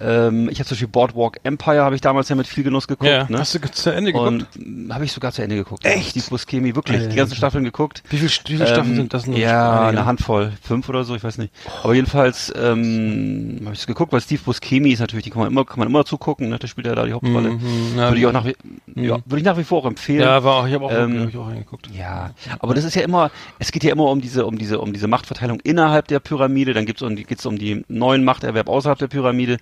ähm, 0.00 0.48
ich 0.48 0.58
habe 0.58 0.66
zum 0.68 0.74
Beispiel 0.74 0.88
Boardwalk 0.88 1.38
Empire, 1.44 1.82
habe 1.82 1.94
ich 1.94 2.00
damals 2.00 2.28
ja 2.28 2.34
mit 2.36 2.46
viel 2.46 2.64
Genuss 2.64 2.88
geguckt. 2.88 3.10
Ja, 3.10 3.26
ne? 3.28 3.38
hast 3.38 3.54
du 3.54 3.60
zu 3.70 3.90
Ende 3.90 4.12
geguckt? 4.12 4.46
Und 4.58 4.92
habe 4.94 5.04
ich 5.04 5.12
sogar 5.12 5.32
zu 5.32 5.42
Ende 5.42 5.56
geguckt. 5.56 5.84
Echt? 5.84 6.14
Die 6.14 6.20
Buscemi, 6.20 6.74
wirklich, 6.74 7.08
die 7.08 7.16
ganzen. 7.16 7.34
Staffeln 7.38 7.62
geguckt. 7.64 8.02
wie 8.10 8.16
viele, 8.16 8.30
wie 8.30 8.56
viele 8.56 8.66
Staffeln 8.66 8.90
Ähm, 8.90 8.96
sind 8.96 9.14
das? 9.14 9.26
Nur 9.26 9.38
Ja, 9.38 9.86
eine 9.88 10.06
Handvoll. 10.06 10.52
Fünf 10.62 10.88
oder 10.88 11.04
so, 11.04 11.14
ich 11.14 11.22
weiß 11.22 11.38
nicht. 11.38 11.52
Aber 11.84 11.94
jedenfalls 11.94 12.52
ähm, 12.56 13.60
habe 13.64 13.74
ich 13.74 13.80
es 13.80 13.86
geguckt, 13.86 14.12
weil 14.12 14.20
Steve 14.20 14.40
Buscemi 14.44 14.90
ist 14.90 15.00
natürlich, 15.00 15.24
die 15.24 15.30
kann 15.30 15.40
man 15.40 15.50
immer, 15.50 15.64
kann 15.64 15.78
man 15.78 15.88
immer 15.88 16.04
zugucken, 16.04 16.48
ne? 16.48 16.58
Der 16.58 16.66
spielt 16.66 16.86
ja 16.86 16.94
da 16.94 17.04
die 17.04 17.12
Hauptrolle. 17.12 17.50
Mhm, 17.50 17.92
ja, 17.96 18.08
würde 18.08 18.18
ich 18.18 18.26
auch 18.26 18.32
nach 18.32 18.44
wie, 18.44 18.56
ja, 18.96 19.18
würde 19.24 19.38
ich 19.38 19.44
nach 19.44 19.56
wie 19.58 19.64
vor 19.64 19.82
auch 19.82 19.86
empfehlen. 19.86 20.20
Ja, 20.22 20.42
war 20.42 20.56
auch, 20.56 20.66
ich 20.66 20.74
habe 20.74 20.84
auch, 20.86 20.90
Ähm, 20.92 21.20
hab 21.20 21.28
ich 21.28 21.36
auch 21.36 21.46
reingeguckt. 21.48 21.88
Ja, 21.96 22.30
aber 22.58 22.74
das 22.74 22.84
ist 22.84 22.94
ja 22.94 23.02
immer, 23.02 23.30
es 23.58 23.70
geht 23.72 23.84
ja 23.84 23.92
immer 23.92 24.04
um 24.10 24.20
diese, 24.20 24.46
um 24.46 24.58
diese, 24.58 24.80
um 24.80 24.92
diese 24.92 25.06
Machtverteilung 25.18 25.58
innerhalb 25.60 26.06
der 26.06 26.20
Pyramide, 26.20 26.74
dann 26.74 26.86
gibt's 26.86 27.02
um 27.02 27.16
die, 27.16 27.24
geht's 27.24 27.44
um 27.44 27.58
die 27.58 27.84
neuen 27.88 28.24
Machterwerb 28.24 28.68
außerhalb 28.68 28.98
der 28.98 29.08
Pyramide 29.08 29.56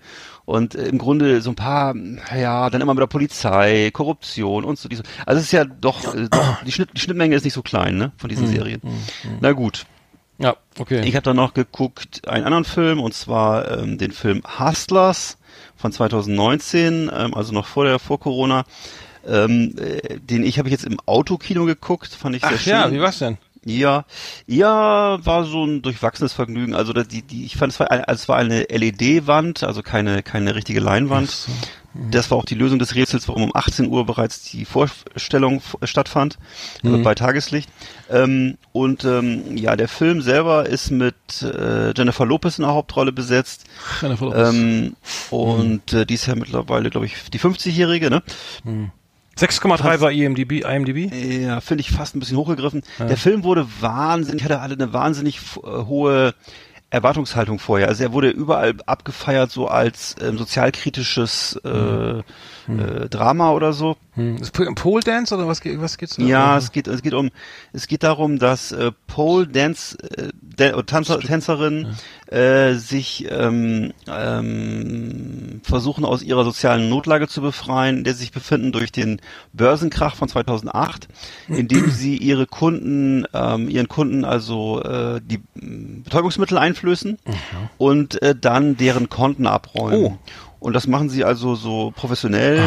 und 0.45 0.75
äh, 0.75 0.87
im 0.87 0.99
Grunde 0.99 1.41
so 1.41 1.51
ein 1.51 1.57
paar, 1.57 1.95
ja, 2.39 2.69
dann 2.69 2.83
immer 2.83 2.93
mit 2.93 3.01
der 3.01 3.07
Polizei, 3.07 3.91
Korruption 3.93 4.65
und 4.65 4.79
so 4.79 4.89
diese. 4.89 5.03
Also 5.25 5.39
es 5.39 5.47
ist 5.47 5.53
ja 5.53 5.65
doch, 5.65 6.15
äh, 6.15 6.29
doch 6.29 6.63
die, 6.65 6.73
Schnitt, 6.73 6.91
die 6.95 7.01
Schnittmenge 7.01 7.35
ist 7.35 7.45
nicht 7.45 7.55
so 7.55 7.63
klein, 7.63 7.97
ne, 7.97 8.13
von 8.19 8.29
diesen 8.29 8.47
Serien. 8.47 8.83
Na 9.41 9.53
gut, 9.53 9.87
Ja, 10.39 10.57
okay. 10.79 11.01
ich 11.07 11.15
habe 11.17 11.23
dann 11.25 11.37
noch 11.37 11.55
geguckt 11.55 12.29
einen 12.29 12.45
anderen 12.45 12.65
Film 12.65 13.01
und 13.01 13.15
zwar 13.15 13.79
ähm, 13.79 13.97
den 13.97 14.13
Film 14.13 14.43
Hustlers 14.59 15.39
von 15.75 15.91
2019, 15.91 17.11
ähm, 17.15 17.35
also 17.35 17.53
noch 17.55 17.67
vor 17.67 17.85
der 17.87 17.99
vor 17.99 18.21
Corona. 18.21 18.65
Ähm, 19.29 19.75
äh, 19.79 20.21
den 20.21 20.45
ich 20.45 20.59
habe 20.61 20.69
ich 20.69 20.73
jetzt 20.73 20.85
im 20.85 21.01
Autokino 21.05 21.65
geguckt, 21.65 22.15
fand 22.15 22.37
ich 22.37 22.43
sehr 22.43 22.53
Ach 22.55 22.61
schön. 22.61 22.73
ja, 22.73 22.93
wie 22.93 23.01
war's 23.01 23.19
denn? 23.19 23.39
Ja, 23.69 24.05
ja, 24.47 25.19
war 25.27 25.45
so 25.45 25.65
ein 25.65 25.83
durchwachsenes 25.83 26.33
Vergnügen. 26.33 26.75
Also 26.75 26.93
die, 26.93 27.23
die, 27.23 27.45
ich 27.45 27.57
fand 27.57 27.73
es 27.73 27.81
war, 27.81 27.91
ein- 27.91 28.05
es 28.07 28.29
war 28.29 28.37
eine 28.37 28.63
LED-Wand, 28.71 29.65
also 29.65 29.83
keine 29.83 30.23
keine 30.23 30.55
richtige 30.55 30.79
Leinwand. 30.81 31.31
So. 31.31 31.51
Das 32.11 32.31
war 32.31 32.37
auch 32.39 32.45
die 32.45 32.55
Lösung 32.55 32.79
des 32.79 32.95
Rätsels, 32.95 33.27
warum 33.27 33.45
um 33.45 33.51
18 33.57 33.89
Uhr 33.89 34.05
bereits 34.07 34.43
die 34.43 34.67
Vorstellung 34.67 35.63
stattfand, 35.83 36.39
also 36.85 36.99
Mhm. 36.99 37.03
bei 37.03 37.15
Tageslicht. 37.15 37.71
Ähm, 38.11 38.59
und 38.73 39.05
ähm, 39.05 39.57
ja, 39.57 39.75
der 39.77 39.89
Film 39.89 40.21
selber 40.21 40.67
ist 40.67 40.91
mit 40.91 41.15
äh, 41.43 41.93
Jennifer 41.97 42.27
Lopez 42.27 42.59
in 42.59 42.65
der 42.65 42.75
Hauptrolle 42.75 43.13
besetzt. 43.13 43.65
Jennifer 44.03 44.27
Lopez. 44.27 44.49
Ähm, 44.55 44.97
und 45.31 45.93
äh, 45.95 46.05
die 46.07 46.15
ist 46.15 46.27
ja 46.27 46.35
mittlerweile, 46.35 46.91
glaube 46.91 47.07
ich, 47.07 47.15
die 47.33 47.41
50-Jährige, 47.41 48.11
ne? 48.11 48.23
6,3 49.39 49.99
bei 49.99 50.13
IMDb, 50.13 50.65
IMDb? 50.65 51.13
Ja, 51.13 51.61
finde 51.61 51.83
ich 51.83 51.91
fast 51.91 52.17
ein 52.17 52.21
bisschen 52.21 52.39
hochgegriffen. 52.39 52.83
Der 52.99 53.19
Film 53.19 53.45
wurde 53.45 53.67
wahnsinnig, 53.81 54.45
hatte 54.45 54.61
alle 54.61 54.75
eine 54.75 54.93
wahnsinnig 54.93 55.41
äh, 55.57 55.61
hohe 55.63 56.35
Erwartungshaltung 56.89 57.59
vorher. 57.59 57.89
Also 57.89 58.05
er 58.05 58.13
wurde 58.13 58.31
überall 58.31 58.75
abgefeiert 58.87 59.51
so 59.51 59.69
als 59.69 60.17
ähm, 60.23 60.39
sozialkritisches 60.39 61.57
äh, 61.65 62.23
äh, 62.69 63.09
Drama 63.09 63.53
oder 63.53 63.73
so. 63.73 63.97
Hm. 64.15 64.37
Ist 64.37 64.53
Pole 64.53 65.03
Dance 65.03 65.35
oder 65.35 65.47
was, 65.47 65.61
was 65.65 65.99
geht's 65.99 66.17
da? 66.17 66.23
Ja, 66.23 66.57
es 66.57 66.73
geht 66.73 66.89
es 66.89 67.03
geht 67.03 67.13
um 67.13 67.31
es 67.73 67.87
geht 67.87 68.03
darum, 68.03 68.39
dass 68.39 68.73
äh, 68.73 68.93
Pole 69.07 69.47
Dance 69.47 69.99
äh, 70.17 70.31
Dan 70.41 70.87
Tanzer, 70.87 71.21
Tänzerin 71.21 71.97
äh, 72.29 72.75
sich 72.75 73.27
ähm, 73.31 73.93
ähm, 74.09 75.61
versuchen 75.63 76.07
aus 76.07 76.23
ihrer 76.23 76.45
sozialen 76.45 76.89
Notlage 76.89 77.29
zu 77.29 77.43
befreien, 77.43 77.99
in 77.99 78.05
der 78.05 78.15
sie 78.15 78.21
sich 78.21 78.33
befinden 78.33 78.73
durch 78.73 78.91
den 78.91 79.21
Börsenkrach 79.53 80.17
von 80.17 80.29
2008, 80.29 81.09
indem 81.49 81.91
sie 81.91 82.17
ihre 82.17 82.47
Kunden 82.47 83.27
ähm, 83.35 83.69
ihren 83.69 83.89
Kunden 83.89 84.25
also 84.25 84.83
äh, 84.83 85.21
die 85.23 85.43
Betäubungsmittel 85.55 86.57
einflößen 86.57 87.19
und 87.77 88.23
äh, 88.23 88.35
dann 88.35 88.79
deren 88.79 89.11
Konten 89.11 89.47
abräumen. 89.47 90.05
Oh. 90.05 90.19
Und 90.59 90.73
das 90.73 90.87
machen 90.87 91.09
sie 91.11 91.25
also 91.25 91.55
so 91.55 91.93
professionell. 91.95 92.63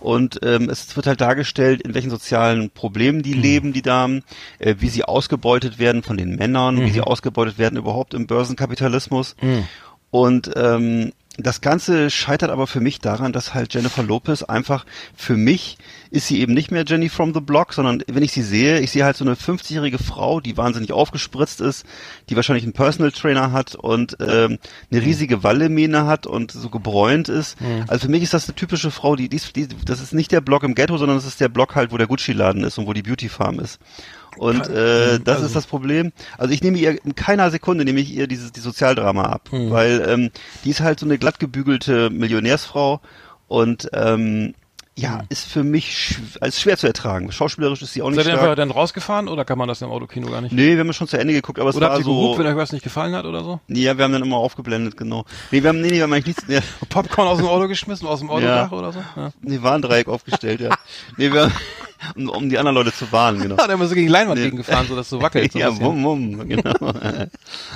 Und 0.00 0.40
ähm, 0.42 0.70
es 0.70 0.94
wird 0.96 1.06
halt 1.06 1.20
dargestellt, 1.20 1.82
in 1.82 1.94
welchen 1.94 2.10
sozialen 2.10 2.70
Problemen 2.70 3.22
die 3.22 3.32
leben, 3.34 3.72
die 3.72 3.82
Damen, 3.82 4.22
äh, 4.58 4.76
wie 4.78 4.88
sie 4.88 5.04
ausgebeutet 5.04 5.78
werden 5.78 6.02
von 6.02 6.16
den 6.16 6.36
Männern, 6.36 6.76
wie 6.86 6.90
sie 6.90 7.00
ausgebeutet 7.00 7.58
werden 7.58 7.76
überhaupt 7.78 8.14
im 8.14 8.26
Börsenkapitalismus. 8.26 9.36
Und 10.10 10.50
ähm, 10.56 11.12
das 11.38 11.60
Ganze 11.60 12.10
scheitert 12.10 12.50
aber 12.50 12.66
für 12.66 12.80
mich 12.80 13.00
daran, 13.00 13.32
dass 13.32 13.54
halt 13.54 13.74
Jennifer 13.74 14.02
Lopez 14.02 14.42
einfach 14.42 14.86
für 15.14 15.36
mich 15.36 15.76
ist 16.10 16.28
sie 16.28 16.40
eben 16.40 16.54
nicht 16.54 16.70
mehr 16.70 16.84
Jenny 16.86 17.08
from 17.08 17.34
the 17.34 17.40
Block, 17.40 17.74
sondern 17.74 18.02
wenn 18.06 18.22
ich 18.22 18.32
sie 18.32 18.42
sehe, 18.42 18.80
ich 18.80 18.90
sehe 18.90 19.04
halt 19.04 19.16
so 19.16 19.24
eine 19.24 19.34
50-jährige 19.34 19.98
Frau, 19.98 20.40
die 20.40 20.56
wahnsinnig 20.56 20.92
aufgespritzt 20.92 21.60
ist, 21.60 21.84
die 22.30 22.36
wahrscheinlich 22.36 22.64
einen 22.64 22.72
Personal 22.72 23.12
Trainer 23.12 23.52
hat 23.52 23.74
und 23.74 24.16
ähm, 24.20 24.58
eine 24.90 25.02
riesige 25.02 25.42
Wallemähne 25.42 26.06
hat 26.06 26.26
und 26.26 26.52
so 26.52 26.70
gebräunt 26.70 27.28
ist. 27.28 27.56
Also 27.88 28.06
für 28.06 28.10
mich 28.10 28.22
ist 28.22 28.32
das 28.34 28.48
eine 28.48 28.54
typische 28.54 28.90
Frau, 28.90 29.16
die, 29.16 29.28
die, 29.28 29.40
die 29.54 29.68
das 29.84 30.00
ist 30.00 30.14
nicht 30.14 30.32
der 30.32 30.40
Block 30.40 30.62
im 30.62 30.74
Ghetto, 30.74 30.96
sondern 30.96 31.18
das 31.18 31.26
ist 31.26 31.40
der 31.40 31.48
Block 31.48 31.74
halt, 31.74 31.92
wo 31.92 31.98
der 31.98 32.06
Gucci-Laden 32.06 32.64
ist 32.64 32.78
und 32.78 32.86
wo 32.86 32.92
die 32.92 33.02
Beauty 33.02 33.28
Farm 33.28 33.58
ist. 33.60 33.78
Und 34.38 34.68
äh, 34.68 35.18
das 35.20 35.36
also- 35.36 35.46
ist 35.46 35.56
das 35.56 35.66
Problem. 35.66 36.12
Also 36.38 36.52
ich 36.52 36.62
nehme 36.62 36.78
ihr 36.78 37.04
in 37.04 37.14
keiner 37.14 37.50
Sekunde 37.50 37.84
nehme 37.84 38.00
ich 38.00 38.12
ihr 38.14 38.26
dieses 38.26 38.52
die 38.52 38.60
Sozialdrama 38.60 39.24
ab, 39.24 39.48
weil 39.50 40.04
ähm, 40.08 40.30
die 40.64 40.70
ist 40.70 40.80
halt 40.80 41.00
so 41.00 41.06
eine 41.06 41.18
glatt 41.18 41.38
gebügelte 41.38 42.10
Millionärsfrau 42.10 43.00
und 43.48 43.88
ähm, 43.92 44.54
ja, 44.98 45.24
ist 45.28 45.46
für 45.46 45.62
mich 45.62 45.92
sch 45.94 46.20
als 46.40 46.58
schwer 46.58 46.78
zu 46.78 46.86
ertragen. 46.86 47.30
Schauspielerisch 47.30 47.82
ist 47.82 47.92
sie 47.92 48.00
auch 48.00 48.08
nicht 48.08 48.16
Seid 48.16 48.26
ihr 48.28 48.32
einfach 48.32 48.44
stark. 48.46 48.56
dann 48.56 48.70
rausgefahren 48.70 49.28
oder 49.28 49.44
kann 49.44 49.58
man 49.58 49.68
das 49.68 49.82
im 49.82 49.90
Autokino 49.90 50.30
gar 50.30 50.40
nicht? 50.40 50.52
Nee, 50.52 50.72
wir 50.72 50.78
haben 50.78 50.92
schon 50.94 51.06
zu 51.06 51.18
Ende 51.18 51.34
geguckt, 51.34 51.58
aber 51.58 51.68
es 51.68 51.76
oder 51.76 51.88
war 51.88 51.92
habt 51.96 52.00
ihr 52.00 52.04
so. 52.06 52.18
gehupt, 52.18 52.38
wenn 52.38 52.46
euch 52.46 52.56
was 52.56 52.72
nicht 52.72 52.82
gefallen 52.82 53.14
hat 53.14 53.26
oder 53.26 53.44
so? 53.44 53.60
ja, 53.68 53.98
wir 53.98 54.04
haben 54.04 54.12
dann 54.12 54.22
immer 54.22 54.38
aufgeblendet, 54.38 54.96
genau. 54.96 55.26
Nee, 55.50 55.62
wir 55.62 55.68
haben, 55.68 55.82
nee, 55.82 55.88
nee, 55.88 55.96
wir 55.96 56.04
haben 56.04 56.12
eigentlich 56.14 56.38
nichts, 56.38 56.44
ja, 56.48 56.60
Popcorn 56.88 57.28
aus 57.28 57.36
dem 57.36 57.46
Auto 57.46 57.68
geschmissen, 57.68 58.08
aus 58.08 58.20
dem 58.20 58.30
Autodach 58.30 58.72
oder 58.72 58.92
so? 58.94 59.00
Ja. 59.16 59.32
nee, 59.42 59.60
Warndreieck 59.60 60.08
aufgestellt, 60.08 60.62
ja. 60.62 60.74
Nee, 61.18 61.30
wir, 61.30 61.50
um, 62.16 62.28
um 62.28 62.48
die 62.50 62.58
anderen 62.58 62.74
Leute 62.76 62.92
zu 62.92 63.10
warnen, 63.12 63.40
genau. 63.42 63.56
Hat 63.58 63.68
er 63.68 63.74
immer 63.74 63.86
so 63.86 63.94
gegen 63.94 64.08
Leinwand 64.08 64.38
Nee. 64.38 64.44
gegengefahren, 64.44 64.86
so 64.88 64.96
dass 64.96 65.08
so 65.08 65.20
wackelt. 65.22 65.52
So 65.52 65.58
ja, 65.58 65.70
bisschen. 65.70 65.84
wum, 65.84 66.04
wum, 66.04 66.48
genau. 66.48 66.74
nee, 66.92 67.28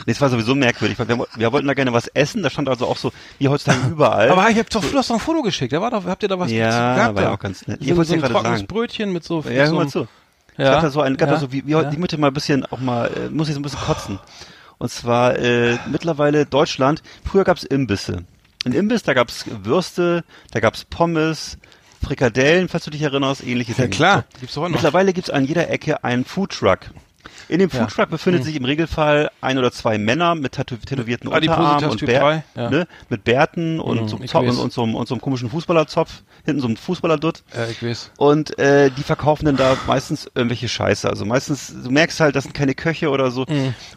es 0.07 0.21
war 0.21 0.29
sowieso 0.31 0.55
merkwürdig, 0.55 0.99
weil 0.99 1.09
wir, 1.09 1.27
wir 1.37 1.53
wollten 1.53 1.67
da 1.67 1.75
gerne 1.75 1.93
was 1.93 2.09
essen, 2.09 2.43
da 2.43 2.51
stand 2.51 2.69
also 2.69 2.87
auch 2.87 2.97
so, 2.97 3.13
wie 3.39 3.49
heutzutage 3.49 3.89
überall. 3.91 4.31
Aber 4.31 4.49
ich 4.51 4.59
hab 4.59 4.69
doch, 4.71 4.85
du 4.85 4.97
hast 4.99 5.11
doch 5.11 5.15
ein 5.15 5.21
Foto 5.21 5.43
geschickt, 5.43 5.73
da 5.73 5.81
war 5.81 5.91
doch, 5.91 6.05
habt 6.05 6.23
ihr 6.23 6.29
da 6.29 6.39
was 6.39 6.51
Ja, 6.51 6.95
gehabt? 6.97 7.17
war 7.17 7.23
ja 7.23 7.33
auch 7.33 7.39
ganz 7.39 7.67
nett. 7.67 7.79
Ich 7.81 7.89
So, 7.89 7.97
wollte 7.97 8.11
so 8.11 8.17
ja 8.17 8.23
ein 8.25 8.31
trockenes 8.33 8.59
sagen. 8.61 8.67
Brötchen 8.69 9.13
mit 9.13 9.25
so, 9.25 9.41
ja, 9.43 9.49
mit 9.51 9.57
hör 9.59 9.67
so 9.69 9.75
mal 9.77 9.89
zu. 9.89 10.09
Es 10.57 10.67
Ja. 10.67 10.73
gab 10.73 10.83
da 10.83 10.91
so 10.91 11.01
ein, 11.01 11.17
gab 11.17 11.29
Ja. 11.29 11.35
da 11.37 11.41
so 11.41 11.53
wie, 11.53 11.67
wie 11.67 11.75
heute, 11.75 11.87
Ja. 11.87 11.93
ich 11.93 11.99
möchte 11.99 12.19
mal 12.19 12.27
ein 12.29 12.35
bisschen 12.35 12.67
auch 12.67 12.81
mal, 12.81 13.07
äh, 13.07 13.29
muss 13.31 13.49
ich 13.49 13.55
so 13.55 13.61
ein 13.61 13.63
bisschen 13.63 13.81
kotzen. 13.81 14.19
Und 14.79 14.91
zwar 14.91 15.39
äh, 15.39 15.77
mittlerweile 15.91 16.47
Deutschland. 16.47 17.03
Früher 17.25 17.45
gab's 17.45 17.65
Imbisse. 17.65 18.25
In 18.65 18.73
Imbiss, 18.73 19.03
da 19.03 19.15
gab's 19.15 19.45
Würste, 19.63 20.23
da 20.53 20.61
gab's 20.61 20.85
Pommes, 20.85 21.57
Frikadellen, 22.03 22.69
falls 22.69 22.85
du 22.85 22.91
dich 22.91 23.03
erinnerst, 23.03 23.45
ähnliches. 23.45 23.77
Ja 23.77 23.87
klar, 23.87 24.25
gibt's 24.41 24.57
auch 24.57 24.63
noch. 24.63 24.71
Mittlerweile 24.71 25.13
gibt's 25.13 25.31
an 25.31 25.45
jeder 25.45 25.69
Ecke 25.71 26.03
einen 26.03 26.25
Foodtruck. 26.25 26.79
In 27.49 27.59
dem 27.59 27.71
Ja. 27.71 27.81
Foodtruck 27.81 28.11
befindet 28.11 28.45
sich 28.45 28.57
im 28.57 28.65
Regelfall 28.65 29.31
ein 29.41 29.59
oder 29.59 29.73
zwei 29.73 29.99
Männer 29.99 30.35
mit 30.35 30.53
tätow 30.53 30.79
tätowierten 30.79 31.33
Adipositas 31.33 31.69
Unterarmen 31.69 31.91
und 31.91 32.07
Bär, 32.07 32.21
3, 32.21 32.45
ja. 32.55 32.71
ne, 32.71 32.87
mit 33.09 33.25
Bärten 33.25 33.81
und, 33.81 34.03
Mhm, 34.03 34.09
so, 34.09 34.17
einem 34.17 34.25
ich 34.25 34.31
Zopf, 34.31 34.47
weiß. 34.47 34.57
und, 34.57 34.63
und, 34.65 34.73
so, 34.73 34.83
und 34.83 35.09
so 35.09 35.15
einem 35.15 35.21
komischen 35.21 35.51
Fußballerzopf, 35.51 36.23
hinten 36.45 36.61
so 36.61 36.67
einem 36.69 36.77
Fußballerdutt. 36.77 37.43
Ja, 37.55 37.67
ich 37.67 37.83
weiß. 37.83 38.13
Und 38.19 38.59
äh, 38.59 38.91
die 38.91 39.03
verkaufen 39.03 39.47
dann 39.47 39.57
da 39.57 39.77
meistens 39.87 40.31
irgendwelche 40.35 40.69
Scheiße. 40.69 41.09
Also 41.09 41.25
meistens, 41.25 41.75
du 41.83 41.91
merkst 41.91 42.21
halt, 42.21 42.37
das 42.37 42.45
sind 42.45 42.53
keine 42.55 42.75
Köche 42.75 43.11
oder 43.11 43.31
so. 43.31 43.47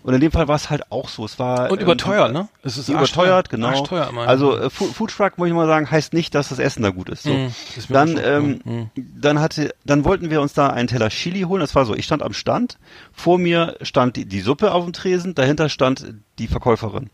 Und 0.03 0.13
in 0.13 0.19
dem 0.21 0.31
Fall 0.31 0.47
war 0.47 0.55
es 0.55 0.69
halt 0.69 0.91
auch 0.91 1.09
so. 1.09 1.23
Es 1.25 1.39
war 1.39 1.65
Mhm. 1.65 1.71
Und 1.71 1.77
ähm, 1.79 1.83
überteuert, 1.85 2.33
ne? 2.33 2.47
Es 2.63 2.77
ist 2.77 2.89
Überteuert, 2.89 3.49
genau. 3.49 3.67
Arschteuer. 3.67 4.11
Also 4.25 4.57
äh, 4.57 4.69
Foodtruck, 4.69 5.37
muss 5.37 5.47
ich 5.47 5.53
mal 5.53 5.67
sagen, 5.67 5.89
heißt 5.89 6.13
nicht, 6.13 6.33
dass 6.35 6.49
das 6.49 6.59
Essen 6.59 6.81
da 6.83 6.89
gut 6.89 7.09
ist. 7.09 7.23
So. 7.23 7.29
Mhm, 7.33 7.53
ist 7.77 7.89
Dann, 7.89 8.19
ähm, 8.23 8.89
dann 8.95 9.39
hatte, 9.39 9.73
dann 9.85 10.03
wollten 10.05 10.29
wir 10.29 10.41
uns 10.41 10.53
da 10.53 10.67
einen 10.69 10.87
Teller 10.87 11.09
Chili 11.09 11.41
holen. 11.41 11.61
Das 11.61 11.75
war 11.75 11.85
so, 11.85 11.95
ich 11.95 12.05
stand 12.05 12.23
am 12.23 12.33
Stand, 12.33 12.77
vor 13.13 13.37
mir 13.37 13.77
stand 13.81 14.17
die, 14.17 14.25
die 14.25 14.41
Suppe 14.41 14.73
auf 14.73 14.83
dem 14.83 14.93
Tresen, 14.93 15.35
dahinter 15.35 15.69
stand 15.69 16.15
die 16.39 16.47
Verkäuferin. 16.47 17.09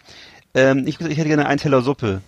Ähm, 0.53 0.87
ich, 0.87 0.99
ich 0.99 1.17
hätte 1.17 1.27
gerne 1.27 1.45
einen 1.45 1.59
Teller 1.59 1.81
Suppe. 1.81 2.21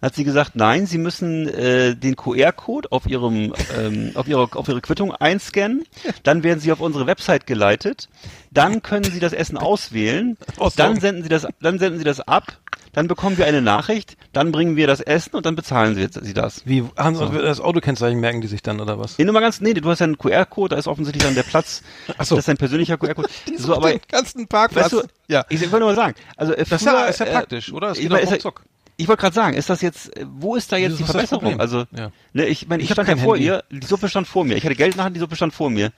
Dann 0.00 0.08
hat 0.08 0.14
sie 0.14 0.24
gesagt, 0.24 0.54
nein, 0.54 0.86
Sie 0.86 0.98
müssen 0.98 1.48
äh, 1.48 1.96
den 1.96 2.14
QR-Code 2.14 2.92
auf 2.92 3.06
Ihrem 3.06 3.52
ähm, 3.76 4.12
auf 4.14 4.28
Ihre 4.28 4.48
auf 4.56 4.68
Ihre 4.68 4.80
Quittung 4.80 5.12
einscannen, 5.12 5.84
dann 6.22 6.44
werden 6.44 6.60
Sie 6.60 6.70
auf 6.70 6.80
unsere 6.80 7.06
Website 7.06 7.46
geleitet, 7.46 8.08
dann 8.50 8.82
können 8.82 9.04
Sie 9.04 9.20
das 9.20 9.32
Essen 9.32 9.56
auswählen, 9.58 10.36
dann 10.76 11.00
senden 11.00 11.22
Sie 11.22 11.28
das 11.28 11.46
dann 11.60 11.78
senden 11.78 11.98
Sie 11.98 12.04
das 12.04 12.20
ab, 12.20 12.58
dann 12.92 13.06
bekommen 13.08 13.38
wir 13.38 13.46
eine 13.46 13.62
Nachricht, 13.62 14.16
dann 14.32 14.50
bringen 14.52 14.74
wir 14.76 14.86
das 14.86 15.00
Essen 15.00 15.34
und 15.36 15.46
dann 15.46 15.54
bezahlen 15.56 15.94
Sie, 15.94 16.08
Sie 16.22 16.34
das. 16.34 16.62
Wie, 16.66 16.84
haben 16.96 17.14
sie 17.16 17.26
das 17.42 17.60
Autokennzeichen 17.60 18.18
merken 18.18 18.40
die 18.40 18.46
sich 18.48 18.62
dann, 18.62 18.80
oder 18.80 18.98
was? 18.98 19.18
Nee, 19.18 19.24
nur 19.24 19.34
mal 19.34 19.40
ganz, 19.40 19.60
nee, 19.60 19.74
du 19.74 19.88
hast 19.88 20.00
ja 20.00 20.04
einen 20.04 20.18
QR-Code, 20.18 20.74
da 20.74 20.78
ist 20.78 20.88
offensichtlich 20.88 21.22
dann 21.22 21.34
der 21.34 21.42
Platz. 21.42 21.82
Ach 22.18 22.24
so. 22.24 22.34
Das 22.36 22.44
ist 22.44 22.48
ein 22.48 22.56
persönlicher 22.56 22.96
QR-Code. 22.98 23.28
So, 23.56 23.76
aber, 23.76 23.92
ganzen 24.08 24.46
Parkplatz. 24.48 24.92
weißt 24.92 25.04
du, 25.04 25.08
ja. 25.28 25.44
ich 25.48 25.60
wollte 25.62 25.80
nur 25.80 25.88
mal 25.90 25.96
sagen, 25.96 26.14
also 26.36 26.52
äh, 26.54 26.64
Das 26.64 26.72
ist 26.82 26.88
früher, 26.88 26.98
ja, 27.00 27.04
ist 27.06 27.20
ja 27.20 27.26
äh, 27.26 27.32
praktisch, 27.32 27.72
oder? 27.72 27.90
Es 27.90 27.98
ich 27.98 28.08
geht 28.08 28.12
doch 28.12 28.30
ruckzuck. 28.32 28.62
Ich 29.00 29.06
wollte 29.06 29.20
gerade 29.20 29.34
sagen, 29.34 29.56
ist 29.56 29.70
das 29.70 29.80
jetzt, 29.80 30.16
äh, 30.16 30.26
wo 30.28 30.56
ist 30.56 30.72
da 30.72 30.76
jetzt 30.76 30.92
Das 30.92 30.98
die 30.98 31.04
Verbesserung? 31.04 31.60
Also, 31.60 31.84
Ja. 31.96 32.10
ne, 32.32 32.46
ich 32.46 32.66
meine, 32.68 32.82
ich, 32.82 32.88
Ich 32.90 32.94
stand 32.94 33.08
ja 33.08 33.16
vor 33.16 33.34
Handy. 33.36 33.46
ihr, 33.46 33.62
die 33.70 33.86
Suppe 33.86 34.08
stand 34.08 34.26
vor 34.26 34.44
mir. 34.44 34.56
Ich 34.56 34.64
hatte 34.64 34.74
Geld 34.74 34.96
Hand, 34.98 35.14
die 35.14 35.20
Suppe 35.20 35.36
stand 35.36 35.54
vor 35.54 35.70
mir. 35.70 35.92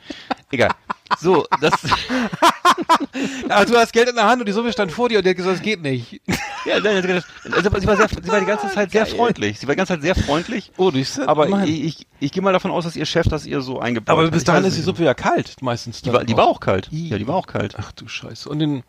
Egal. 0.51 0.71
So, 1.19 1.47
das, 1.61 1.73
Also 3.49 3.75
du 3.75 3.79
hast 3.81 3.93
Geld 3.93 4.09
in 4.09 4.15
der 4.15 4.27
Hand 4.27 4.41
und 4.41 4.47
die 4.47 4.53
Suppe 4.53 4.73
stand 4.73 4.93
vor 4.93 5.09
dir 5.09 5.19
und 5.19 5.25
der 5.25 5.31
hat 5.31 5.37
gesagt, 5.37 5.57
es 5.57 5.63
geht 5.63 5.83
nicht. 5.83 6.21
ja, 6.65 6.81
nein, 6.81 7.03
das- 7.07 7.25
also, 7.53 7.71
sie 7.81 7.87
war 7.87 7.97
sehr, 7.97 8.09
sie 8.09 8.29
war 8.29 8.41
die 8.41 8.47
ganze 8.47 8.71
Zeit 8.71 8.93
sehr 8.93 9.07
freundlich. 9.07 9.59
Sie 9.59 9.67
war 9.67 9.75
die 9.75 9.79
ganze 9.79 9.95
Zeit 9.95 10.03
sehr 10.03 10.15
freundlich. 10.15 10.73
Oh, 10.77 10.91
du 10.91 11.03
Aber 11.27 11.47
immerhin. 11.47 11.69
ich, 11.75 11.85
ich, 12.01 12.07
ich 12.21 12.33
gehe 12.33 12.43
mal 12.43 12.53
davon 12.53 12.71
aus, 12.71 12.85
dass 12.85 12.97
ihr 12.97 13.07
Chef 13.07 13.27
das 13.29 13.47
ihr 13.47 13.61
so 13.61 13.81
eingebaut 13.81 14.11
aber 14.13 14.25
hat. 14.25 14.31
bis 14.33 14.43
Ich 14.43 14.47
dahin 14.47 14.65
ist 14.65 14.77
die. 14.77 14.83
Suppe 14.83 15.05
ja 15.05 15.15
kalt, 15.15 15.57
meistens. 15.63 16.03
Die 16.03 16.13
war, 16.13 16.25
die 16.25 16.37
war 16.37 16.47
auch 16.47 16.61
kalt. 16.61 16.89
Ja, 16.91 17.19
die 17.19 17.27
war 17.27 17.35
auch 17.37 17.47
kalt. 17.47 17.75
Ach 17.79 17.93
du 17.93 18.09
Scheiße. 18.09 18.49
Und 18.49 18.59
den, 18.61 18.83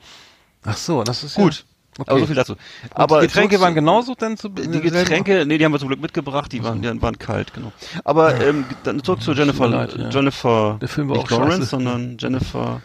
ach 0.63 0.77
so, 0.77 1.03
das 1.03 1.23
ist 1.23 1.35
Gut. 1.35 1.53
Ja, 1.55 1.70
okay. 1.99 2.09
Aber 2.11 2.19
so 2.19 2.25
viel 2.27 2.35
dazu. 2.35 2.55
Aber 2.91 3.03
Aber 3.03 3.21
die 3.21 3.27
Getränke 3.27 3.59
waren 3.61 3.73
genauso 3.75 4.15
dann 4.15 4.37
zu 4.37 4.49
Die 4.49 4.79
Getränke, 4.81 5.45
nee, 5.45 5.57
die 5.57 5.65
haben 5.65 5.71
wir 5.73 5.79
zum 5.79 5.87
Glück 5.89 6.01
mitgebracht, 6.01 6.51
die 6.51 6.63
waren, 6.63 6.81
die 6.81 7.01
waren 7.01 7.17
kalt, 7.19 7.53
genau. 7.53 7.71
Aber 8.03 8.39
ähm, 8.41 8.65
dann 8.83 9.03
zurück 9.03 9.21
zu 9.21 9.33
Jennifer, 9.33 9.67
leid, 9.67 9.95
ja. 9.97 10.09
Jennifer, 10.09 10.77
Der 10.81 10.87
Film 10.87 11.09
war 11.09 11.17
nicht 11.17 11.25
auch 11.31 11.31
Lawrence, 11.39 11.57
scheiße. 11.57 11.69
sondern 11.69 12.17
Jennifer. 12.19 12.81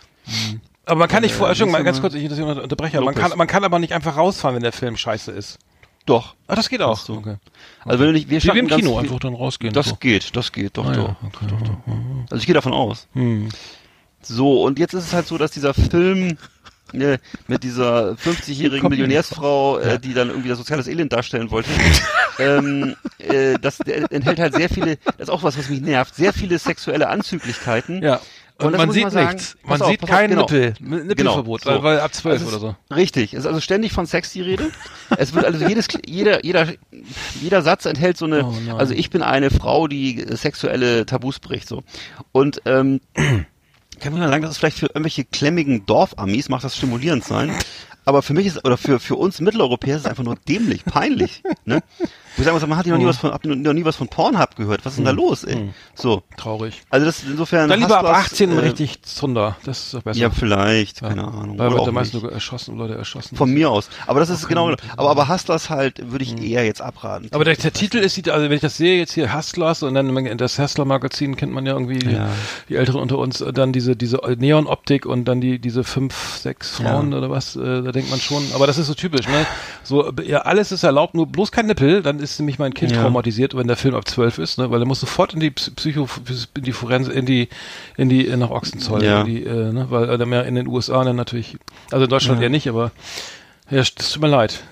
Aber 0.86 0.98
man 1.00 1.08
kann 1.08 1.22
nicht 1.22 1.34
vor, 1.34 1.46
Äh, 1.46 1.50
Entschuldigung, 1.50 1.78
mal 1.78 1.84
ganz 1.84 2.00
kurz, 2.00 2.14
ich 2.14 2.28
das 2.28 2.38
hier 2.38 2.46
unterbreche, 2.46 2.96
aber 2.98 3.06
man 3.06 3.14
kann, 3.14 3.32
man 3.36 3.46
kann 3.46 3.64
aber 3.64 3.78
nicht 3.78 3.92
einfach 3.92 4.16
rausfahren, 4.16 4.54
wenn 4.56 4.62
der 4.62 4.72
Film 4.72 4.96
scheiße 4.96 5.32
ist. 5.32 5.58
Doch. 6.04 6.36
Ah, 6.46 6.54
das 6.54 6.68
geht 6.68 6.80
auch. 6.82 6.96
Ach 7.00 7.04
so. 7.04 7.14
Okay. 7.14 7.36
Also 7.84 7.98
wenn 7.98 8.06
du 8.06 8.12
nicht, 8.12 8.30
wir 8.30 8.40
Wie 8.40 8.46
wir 8.46 8.54
im 8.54 8.68
Kino, 8.68 8.96
einfach 8.96 9.18
dann 9.18 9.34
rausgehen. 9.34 9.72
Das 9.74 9.86
so. 9.88 9.96
geht, 9.96 10.36
das 10.36 10.52
geht, 10.52 10.76
doch, 10.76 10.86
Ah, 10.88 10.92
doch. 10.92 11.08
ja, 11.08 11.16
okay. 11.26 11.46
doch, 11.48 11.60
doch. 11.60 11.78
Also 12.30 12.36
ich 12.40 12.46
gehe 12.46 12.54
davon 12.54 12.72
aus. 12.72 13.08
Hm. 13.14 13.48
So, 14.22 14.62
und 14.62 14.78
jetzt 14.78 14.94
ist 14.94 15.04
es 15.06 15.12
halt 15.12 15.26
so, 15.26 15.36
dass 15.38 15.50
dieser 15.50 15.74
Film 15.74 16.38
äh, 16.92 17.18
mit 17.46 17.62
dieser 17.62 18.12
50-jährigen 18.12 18.80
Kommt 18.80 18.90
Millionärsfrau, 18.90 19.78
äh, 19.78 19.98
die 19.98 20.14
dann 20.14 20.28
irgendwie 20.28 20.48
das 20.48 20.58
soziales 20.58 20.88
Elend 20.88 21.12
darstellen 21.12 21.50
wollte, 21.50 21.70
ähm, 22.38 22.96
äh, 23.18 23.58
das 23.60 23.80
enthält 23.80 24.38
halt 24.38 24.54
sehr 24.54 24.68
viele, 24.68 24.96
das 25.04 25.28
ist 25.28 25.30
auch 25.30 25.42
was, 25.42 25.58
was 25.58 25.68
mich 25.68 25.80
nervt, 25.80 26.14
sehr 26.14 26.32
viele 26.32 26.58
sexuelle 26.58 27.08
Anzüglichkeiten. 27.08 28.02
Ja. 28.02 28.20
Und, 28.58 28.68
Und 28.68 28.76
man 28.78 28.90
sieht 28.90 29.10
sagen, 29.10 29.34
nichts. 29.34 29.56
Man 29.64 29.82
auf, 29.82 29.90
sieht 29.90 30.02
auf, 30.02 30.08
kein 30.08 30.30
genau. 30.30 30.42
Nippel. 30.42 30.72
Nippelverbot, 30.80 31.60
Genau, 31.62 31.76
so. 31.76 31.82
weil, 31.82 31.96
weil 31.96 32.00
ab 32.00 32.14
zwölf 32.14 32.40
Also 32.40 32.48
oder 32.48 32.58
so. 32.58 32.94
Richtig, 32.94 33.34
es 33.34 33.40
ist 33.40 33.46
also 33.46 33.60
ständig 33.60 33.92
von 33.92 34.06
Sex 34.06 34.32
die 34.32 34.40
Rede. 34.40 34.70
Es 35.18 35.34
wird 35.34 35.44
also 35.44 35.66
jedes, 35.66 35.88
jeder, 36.06 36.42
jeder, 36.42 36.66
jeder 37.42 37.60
Satz 37.60 37.84
enthält 37.84 38.16
so 38.16 38.24
eine, 38.24 38.46
Oh 38.46 38.76
also 38.76 38.94
ich 38.94 39.10
bin 39.10 39.20
eine 39.20 39.50
Frau, 39.50 39.88
die 39.88 40.24
sexuelle 40.30 41.04
Tabus 41.04 41.38
bricht, 41.38 41.68
so. 41.68 41.82
Und, 42.32 42.62
ähm, 42.64 43.00
kann 44.00 44.12
man 44.12 44.22
mal 44.22 44.28
sagen, 44.28 44.42
das 44.42 44.52
ist 44.52 44.58
vielleicht 44.58 44.78
für 44.78 44.86
irgendwelche 44.86 45.24
klemmigen 45.24 45.86
Dorfamis, 45.86 46.48
macht 46.48 46.64
das 46.64 46.76
stimulierend 46.76 47.24
sein. 47.24 47.52
Aber 48.04 48.22
für 48.22 48.34
mich 48.34 48.46
ist, 48.46 48.64
oder 48.64 48.76
für, 48.76 49.00
für 49.00 49.16
uns 49.16 49.40
Mitteleuropäer 49.40 49.96
ist 49.96 50.02
es 50.02 50.06
einfach 50.08 50.22
nur 50.22 50.36
dämlich, 50.36 50.84
peinlich, 50.84 51.42
ne? 51.64 51.82
Wo 52.36 52.40
ich 52.42 52.44
sagen 52.44 52.54
muss, 52.56 52.66
man 52.66 52.76
hat 52.78 52.84
hier 52.84 52.92
noch 52.92 53.00
nie 53.00 53.06
was 53.06 53.16
von, 53.16 53.32
habt 53.32 53.46
ihr 53.46 53.56
noch 53.56 53.72
nie 53.72 53.84
was 53.84 53.96
von 53.96 54.08
Pornhub 54.08 54.56
gehört? 54.56 54.84
Was 54.84 54.92
ist 54.92 54.96
denn 54.98 55.06
da 55.06 55.10
los, 55.12 55.44
ey? 55.44 55.70
So. 55.94 56.22
Traurig. 56.36 56.82
Also 56.90 57.06
das, 57.06 57.22
insofern. 57.24 57.68
Dann 57.70 57.80
lieber 57.80 57.98
ab 57.98 58.04
Hustlers, 58.06 58.32
18 58.32 58.50
äh, 58.52 58.60
richtig 58.60 59.02
Zunder. 59.02 59.56
Das 59.64 59.78
ist 59.86 59.94
doch 59.94 60.02
besser. 60.02 60.20
Ja, 60.20 60.30
vielleicht, 60.30 61.00
Ja. 61.00 61.08
keine 61.08 61.24
Ahnung. 61.26 61.58
Weil 61.58 61.68
Oder 61.72 61.84
wird 61.86 61.94
meisten 61.94 62.16
nicht. 62.16 62.22
sogar 62.22 62.32
erschossen, 62.34 62.76
Leute 62.76 62.94
erschossen. 62.94 63.36
Von 63.36 63.50
mir 63.52 63.70
aus. 63.70 63.88
Aber 64.06 64.20
das 64.20 64.28
ist 64.28 64.44
Auch 64.44 64.48
genau, 64.48 64.66
keine- 64.66 64.76
aber, 64.98 65.10
aber 65.10 65.28
Hustlers 65.28 65.70
halt 65.70 66.10
würde 66.12 66.24
ich 66.24 66.36
eher 66.42 66.64
jetzt 66.66 66.82
abraten. 66.82 67.28
Aber 67.32 67.44
der, 67.44 67.56
der 67.56 67.72
Titel 67.72 67.98
ist, 67.98 68.14
sieht- 68.14 68.28
also 68.28 68.44
wenn 68.44 68.52
ich 68.52 68.60
das 68.60 68.76
sehe, 68.76 68.98
jetzt 68.98 69.14
hier 69.14 69.34
Hustlers 69.34 69.82
und 69.82 69.94
dann 69.94 70.14
in 70.14 70.38
das 70.38 70.58
Hustler-Magazin 70.58 71.36
kennt 71.36 71.52
man 71.52 71.64
ja 71.64 71.72
irgendwie, 71.72 71.98
die, 72.00 72.12
Ja. 72.12 72.28
die 72.68 72.76
Älteren 72.76 73.00
unter 73.00 73.16
uns, 73.18 73.42
dann 73.54 73.72
diese, 73.72 73.96
diese 73.96 74.20
Neon-Optik 74.38 75.06
und 75.06 75.24
dann 75.24 75.40
die, 75.40 75.58
diese 75.58 75.84
fünf, 75.84 76.36
sechs 76.38 76.70
Frauen 76.76 77.12
Ja. 77.12 77.18
oder 77.18 77.30
was, 77.30 77.56
äh, 77.56 77.82
da 77.82 77.92
denkt 77.92 78.10
man 78.10 78.20
schon, 78.20 78.42
aber 78.54 78.66
das 78.66 78.76
ist 78.76 78.88
so 78.88 78.94
typisch, 78.94 79.26
ne? 79.26 79.46
So, 79.84 80.12
ja, 80.22 80.40
alles 80.40 80.70
ist 80.72 80.82
erlaubt, 80.82 81.14
nur 81.14 81.26
bloß 81.26 81.50
kein 81.50 81.66
Nippel, 81.66 82.02
dann 82.02 82.18
ist 82.18 82.25
nämlich 82.38 82.58
mein 82.58 82.74
Kind 82.74 82.92
Ja. 82.92 83.02
traumatisiert, 83.02 83.56
wenn 83.56 83.66
der 83.66 83.76
Film 83.76 83.94
ab 83.94 84.06
zwölf 84.08 84.38
ist, 84.38 84.58
ne? 84.58 84.70
Weil 84.70 84.80
er 84.80 84.86
muss 84.86 85.00
sofort 85.00 85.34
in 85.34 85.40
die 85.40 85.50
Psy- 85.50 85.74
Psycho, 85.74 86.08
in 86.56 86.62
die 86.62 86.72
Forense, 86.72 87.12
in 87.12 87.26
die, 87.26 87.48
in 87.96 88.08
die, 88.08 88.24
nach 88.36 88.50
Ochsenzoll, 88.50 89.04
Ja. 89.04 89.20
in 89.22 89.26
die, 89.26 89.42
äh, 89.44 89.72
ne? 89.72 89.86
Weil 89.90 90.20
äh, 90.20 90.26
mehr 90.26 90.44
in 90.46 90.54
den 90.54 90.66
USA 90.66 91.02
dann 91.04 91.16
natürlich, 91.16 91.56
also 91.90 92.04
in 92.04 92.10
Deutschland 92.10 92.38
Ja. 92.40 92.44
ja 92.44 92.48
nicht, 92.50 92.68
aber 92.68 92.90
ja, 93.70 93.78
es 93.80 93.94
tut 93.94 94.20
mir 94.22 94.28
leid. 94.28 94.62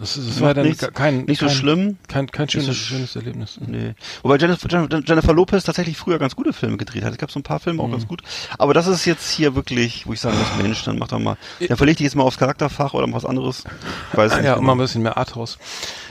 Das, 0.00 0.16
ist, 0.16 0.28
das 0.30 0.40
war 0.40 0.54
dann 0.54 0.64
nichts. 0.66 0.78
ke- 0.80 0.92
kein, 0.92 1.24
Nicht 1.24 1.40
so 1.40 1.46
kein, 1.46 1.54
schlimm. 1.56 1.96
kein, 2.06 2.28
kein 2.30 2.48
schönes, 2.48 2.66
so 2.66 2.70
sch- 2.72 2.86
schönes 2.86 3.16
Erlebnis. 3.16 3.58
Nee. 3.66 3.94
Wobei 4.22 4.36
Jennifer, 4.36 4.68
Jennifer, 5.04 5.32
Lopez 5.34 5.64
tatsächlich 5.64 5.96
früher 5.96 6.20
ganz 6.20 6.36
gute 6.36 6.52
Filme 6.52 6.76
gedreht 6.76 7.02
hat. 7.02 7.10
Es 7.10 7.18
gab 7.18 7.32
so 7.32 7.40
ein 7.40 7.42
paar 7.42 7.58
Filme 7.58 7.82
Mhm. 7.82 7.88
auch 7.88 7.90
ganz 7.90 8.06
gut. 8.06 8.22
Aber 8.58 8.74
das 8.74 8.86
ist 8.86 9.06
jetzt 9.06 9.28
hier 9.28 9.56
wirklich, 9.56 10.06
wo 10.06 10.12
ich 10.12 10.20
sagen 10.20 10.38
muss, 10.38 10.46
Mensch, 10.62 10.84
dann 10.84 11.00
mach 11.00 11.08
doch 11.08 11.18
mal. 11.18 11.36
Dann 11.66 11.76
verleg 11.76 11.96
dich 11.96 12.04
jetzt 12.04 12.14
mal 12.14 12.22
aufs 12.22 12.38
Charakterfach 12.38 12.94
oder 12.94 13.08
mal 13.08 13.16
was 13.16 13.24
anderes. 13.24 13.64
Weiß 14.12 14.32
nicht. 14.36 14.44
Ja, 14.44 14.60
mal 14.60 14.70
ein 14.72 14.78
bisschen 14.78 15.02
mehr 15.02 15.16
Arthouse. 15.16 15.58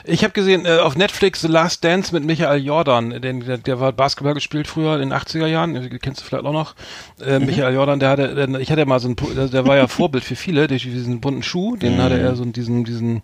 Ich 0.09 0.23
habe 0.23 0.31
gesehen, 0.33 0.65
äh, 0.65 0.77
auf 0.77 0.95
Netflix 0.95 1.41
The 1.41 1.47
Last 1.49 1.83
Dance 1.83 2.13
mit 2.13 2.23
Michael 2.23 2.63
Jordan, 2.63 3.21
den, 3.21 3.41
der, 3.41 3.57
der 3.57 3.79
war 3.79 3.91
Basketball 3.91 4.33
gespielt 4.33 4.67
früher 4.67 4.93
in 4.95 5.01
den 5.09 5.13
80er 5.13 5.47
Jahren, 5.47 5.73
kennst 5.99 6.21
du 6.21 6.25
vielleicht 6.25 6.45
auch 6.45 6.53
noch. 6.53 6.75
Äh, 7.19 7.39
Mhm. 7.39 7.45
Michael 7.45 7.73
Jordan, 7.73 7.99
der 7.99 8.09
hatte, 8.09 8.33
der, 8.35 8.47
ich 8.59 8.71
hatte 8.71 8.85
mal 8.85 8.99
so 8.99 9.09
ein, 9.09 9.15
der, 9.51 9.65
war 9.67 9.75
ja 9.75 9.87
Vorbild 9.87 10.23
für 10.23 10.35
viele, 10.37 10.67
durch 10.67 10.83
diesen 10.83 11.19
bunten 11.19 11.43
Schuh, 11.43 11.75
den 11.75 12.01
hatte 12.01 12.17
er 12.17 12.35
so 12.35 12.45
diesen, 12.45 12.85
diesen, 12.85 13.21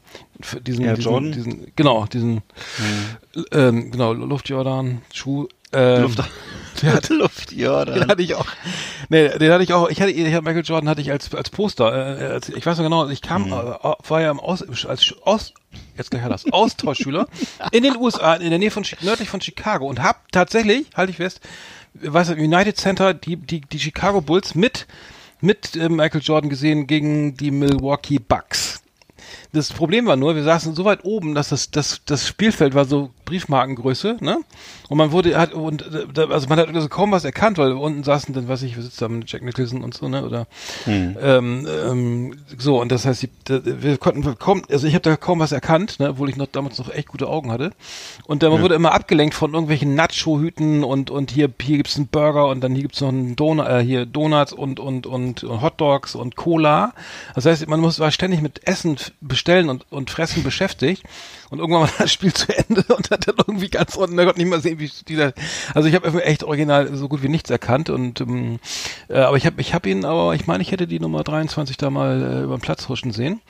diesen, 0.67 0.84
Mhm. 0.84 0.89
Air 0.89 0.96
diesen, 0.96 1.12
Jordan? 1.12 1.32
diesen, 1.32 1.72
genau, 1.76 2.06
diesen, 2.06 2.41
ähm, 3.52 3.91
genau, 3.91 4.13
Luft 4.13 4.50
Jordan, 4.50 5.02
Schuh, 5.13 5.48
ähm, 5.72 6.02
Luft, 6.04 6.19
der 6.82 6.94
hat- 6.94 7.10
Luft, 7.10 7.52
ja, 7.52 7.86
Den 7.86 8.08
hatte 8.08 8.22
ich 8.22 8.36
auch. 8.36 8.46
Nee, 9.10 9.30
den 9.38 9.52
hatte 9.52 9.64
ich 9.64 9.74
auch. 9.74 9.90
Ich 9.90 10.02
hatte, 10.02 10.12
ich 10.12 10.34
hatte 10.34 10.42
Michael 10.44 10.64
Jordan 10.66 10.90
hatte 10.90 11.02
ich 11.02 11.12
als 11.12 11.34
als 11.36 11.50
Poster. 11.50 12.20
Äh, 12.20 12.26
als, 12.34 12.50
ich 12.50 12.66
weiß 12.66 12.78
noch 12.78 12.84
genau. 12.86 13.08
Ich 13.10 13.22
kam, 13.22 13.44
Mhm. 13.48 13.54
äh, 13.54 13.56
war 14.08 14.22
ja 14.22 14.32
im 14.32 14.40
Aus, 14.40 14.62
als 14.86 15.14
aus 15.24 15.54
jetzt 15.98 16.12
gleich 16.12 16.24
das 16.28 16.52
Austauschschüler 16.52 17.28
in 17.72 17.84
den 17.84 17.96
USA 17.98 18.36
in 18.36 18.50
der 18.50 18.60
Nähe 18.60 18.72
von 18.72 18.86
nördlich 19.02 19.30
von 19.30 19.42
Chicago 19.42 19.88
und 19.88 20.02
hab 20.02 20.32
tatsächlich, 20.32 20.88
halte 20.96 21.12
ich 21.12 21.18
fest, 21.18 21.42
im 22.02 22.14
United 22.16 22.78
Center 22.78 23.14
die 23.14 23.36
die 23.38 23.62
die 23.62 23.80
Chicago 23.80 24.22
Bulls 24.22 24.56
mit 24.56 24.88
mit 25.42 25.76
äh, 25.76 25.90
Michael 25.90 26.22
Jordan 26.22 26.50
gesehen 26.50 26.88
gegen 26.88 27.36
die 27.38 27.52
Milwaukee 27.52 28.20
Bucks. 28.20 28.82
Das 29.54 29.72
Problem 29.72 30.08
war 30.08 30.16
nur, 30.16 30.36
wir 30.36 30.44
saßen 30.44 30.74
so 30.74 30.84
weit 30.84 31.06
oben, 31.06 31.36
dass 31.36 31.50
das, 31.50 31.70
das, 31.70 32.02
das 32.06 32.28
Spielfeld 32.28 32.74
war 32.74 32.86
so 32.86 33.12
Briefmarkengröße, 33.26 34.18
ne? 34.20 34.39
Und 34.89 34.98
man 34.98 35.12
wurde, 35.12 35.38
hat, 35.38 35.54
und, 35.54 35.84
äh, 36.18 36.22
also 36.30 36.48
man 36.48 36.60
hat 36.60 36.74
also 36.74 36.89
kaum 36.89 37.12
was 37.12 37.24
erkannt, 37.24 37.58
weil 37.58 37.72
unten 37.74 38.04
saßen 38.04 38.34
dann, 38.34 38.48
weiß 38.48 38.63
ich, 38.63 38.76
wir 38.76 38.84
sitzen 38.84 39.00
da 39.00 39.08
mit 39.08 39.32
Jack 39.32 39.44
Nicholson 39.44 39.84
und 39.84 39.94
so, 39.94 40.10
ne? 40.10 40.26
Oder, 40.26 40.48
Hm. 40.86 41.16
ähm, 41.22 41.68
ähm, 41.68 42.36
so, 42.58 42.82
und 42.82 42.92
das 42.92 43.06
heißt, 43.06 43.22
die, 43.24 43.30
da, 43.46 43.62
wir 43.63 43.98
konnten 43.98 44.38
kaum, 44.39 44.63
also 44.72 44.88
ich 44.88 44.94
habe 44.96 45.04
da 45.04 45.16
kaum 45.16 45.39
was 45.39 45.52
erkannt, 45.52 46.00
ne? 46.00 46.10
Obwohl 46.10 46.30
ich 46.30 46.36
noch 46.36 46.48
damals 46.48 46.78
noch 46.80 46.89
echt 46.92 47.08
gute 47.08 47.28
Augen 47.28 47.52
hatte. 47.52 47.72
Und 48.26 48.42
dann 48.44 48.52
man 48.52 48.62
wurde 48.62 48.76
immer 48.76 48.94
abgelenkt 48.94 49.36
von 49.36 49.54
irgendwelchen 49.54 49.96
Nacho-Hüten 49.96 50.84
und, 50.84 51.10
und 51.12 51.30
hier, 51.32 51.50
hier 51.62 51.78
gibt's 51.78 51.96
einen 51.96 52.08
Burger 52.08 52.48
und 52.48 52.62
dann 52.62 52.74
hier 52.74 52.82
gibt's 52.84 53.02
noch 53.02 53.10
einen 53.10 53.36
Donut, 53.36 53.68
äh, 53.68 53.82
hier 53.84 54.06
Donuts 54.08 54.52
und, 54.52 54.80
und, 54.80 55.06
und, 55.06 55.44
und 55.44 55.62
Hotdogs 55.62 56.16
und 56.16 56.36
Cola. 56.36 56.94
Das 57.36 57.46
heißt, 57.46 57.68
man 57.68 57.80
muss, 57.80 58.00
war 58.00 58.10
ständig 58.12 58.42
mit 58.42 58.68
Essen 58.68 58.96
f- 58.96 59.12
bestellen 59.44 59.70
und, 59.70 59.86
und 59.92 60.10
Fressen 60.10 60.42
beschäftigt. 60.44 61.04
Und 61.54 61.60
irgendwann 61.60 61.84
war 61.84 61.89
das 62.00 62.12
Spiel 62.12 62.34
zu 62.34 62.48
Ende 62.58 62.84
und 62.96 63.12
hat 63.12 63.28
dann 63.28 63.36
irgendwie 63.38 63.70
ganz 63.70 63.96
unten, 63.96 64.18
da 64.18 64.26
konnte 64.26 64.39
nicht 64.39 64.50
mal 64.50 64.60
sehen, 64.60 64.80
wie 64.80 64.89
dieser, 65.08 65.34
also 65.76 65.88
ich 65.88 65.94
habe 65.94 66.24
echt 66.24 66.44
original 66.44 66.96
so 66.96 67.08
gut 67.08 67.22
wie 67.22 67.30
nichts 67.30 67.52
erkannt 67.52 67.92
und, 67.92 68.22
ähm, 68.22 68.58
äh, 69.08 69.20
aber 69.20 69.38
ich 69.38 69.46
habe 69.46 69.62
ich 69.62 69.76
hab 69.76 69.86
ihn, 69.86 70.04
aber 70.04 70.34
ich 70.34 70.48
meine, 70.48 70.63
ich 70.63 70.72
hätte 70.72 70.88
die 70.88 71.00
Nummer 71.00 71.24
23 71.24 71.78
da 71.78 71.92
mal 71.92 72.22
äh, 72.24 72.44
über 72.44 72.58
den 72.58 72.62
Platz 72.62 72.89
huschen 72.89 73.12
sehen. 73.12 73.42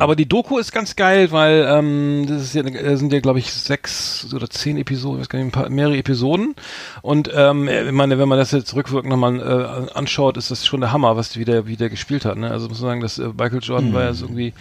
Aber 0.00 0.16
die 0.16 0.26
Doku 0.26 0.58
ist 0.58 0.72
ganz 0.72 0.96
geil, 0.96 1.30
weil 1.30 1.64
ähm, 1.70 2.26
das 2.28 2.42
ist 2.42 2.54
ja, 2.54 2.64
das 2.64 2.98
sind 2.98 3.12
ja 3.12 3.20
glaube 3.20 3.38
ich 3.38 3.52
sechs 3.52 4.26
oder 4.34 4.50
zehn 4.50 4.76
Episoden, 4.76 5.18
ich 5.18 5.20
weiß 5.20 5.28
gar 5.28 5.38
nicht, 5.38 5.48
ein 5.48 5.52
paar, 5.52 5.70
mehrere 5.70 5.96
Episoden. 5.96 6.56
Und 7.00 7.30
ähm, 7.32 7.68
ich 7.68 7.92
meine, 7.92 8.18
wenn 8.18 8.28
man 8.28 8.38
das 8.38 8.50
jetzt 8.50 8.74
rückwirkend 8.74 9.10
nochmal 9.10 9.38
äh, 9.38 9.92
anschaut, 9.92 10.36
ist 10.36 10.50
das 10.50 10.66
schon 10.66 10.80
der 10.80 10.90
Hammer, 10.90 11.16
was 11.16 11.36
wie 11.38 11.44
der, 11.44 11.68
wie 11.68 11.76
der 11.76 11.90
gespielt 11.90 12.24
hat. 12.24 12.36
Ne? 12.36 12.50
Also 12.50 12.68
muss 12.68 12.80
man 12.80 12.90
sagen, 12.90 13.00
dass 13.00 13.18
äh, 13.18 13.28
Michael 13.28 13.60
Jordan 13.62 13.94
war 13.94 14.02
ja 14.02 14.14
so 14.14 14.24
irgendwie, 14.24 14.52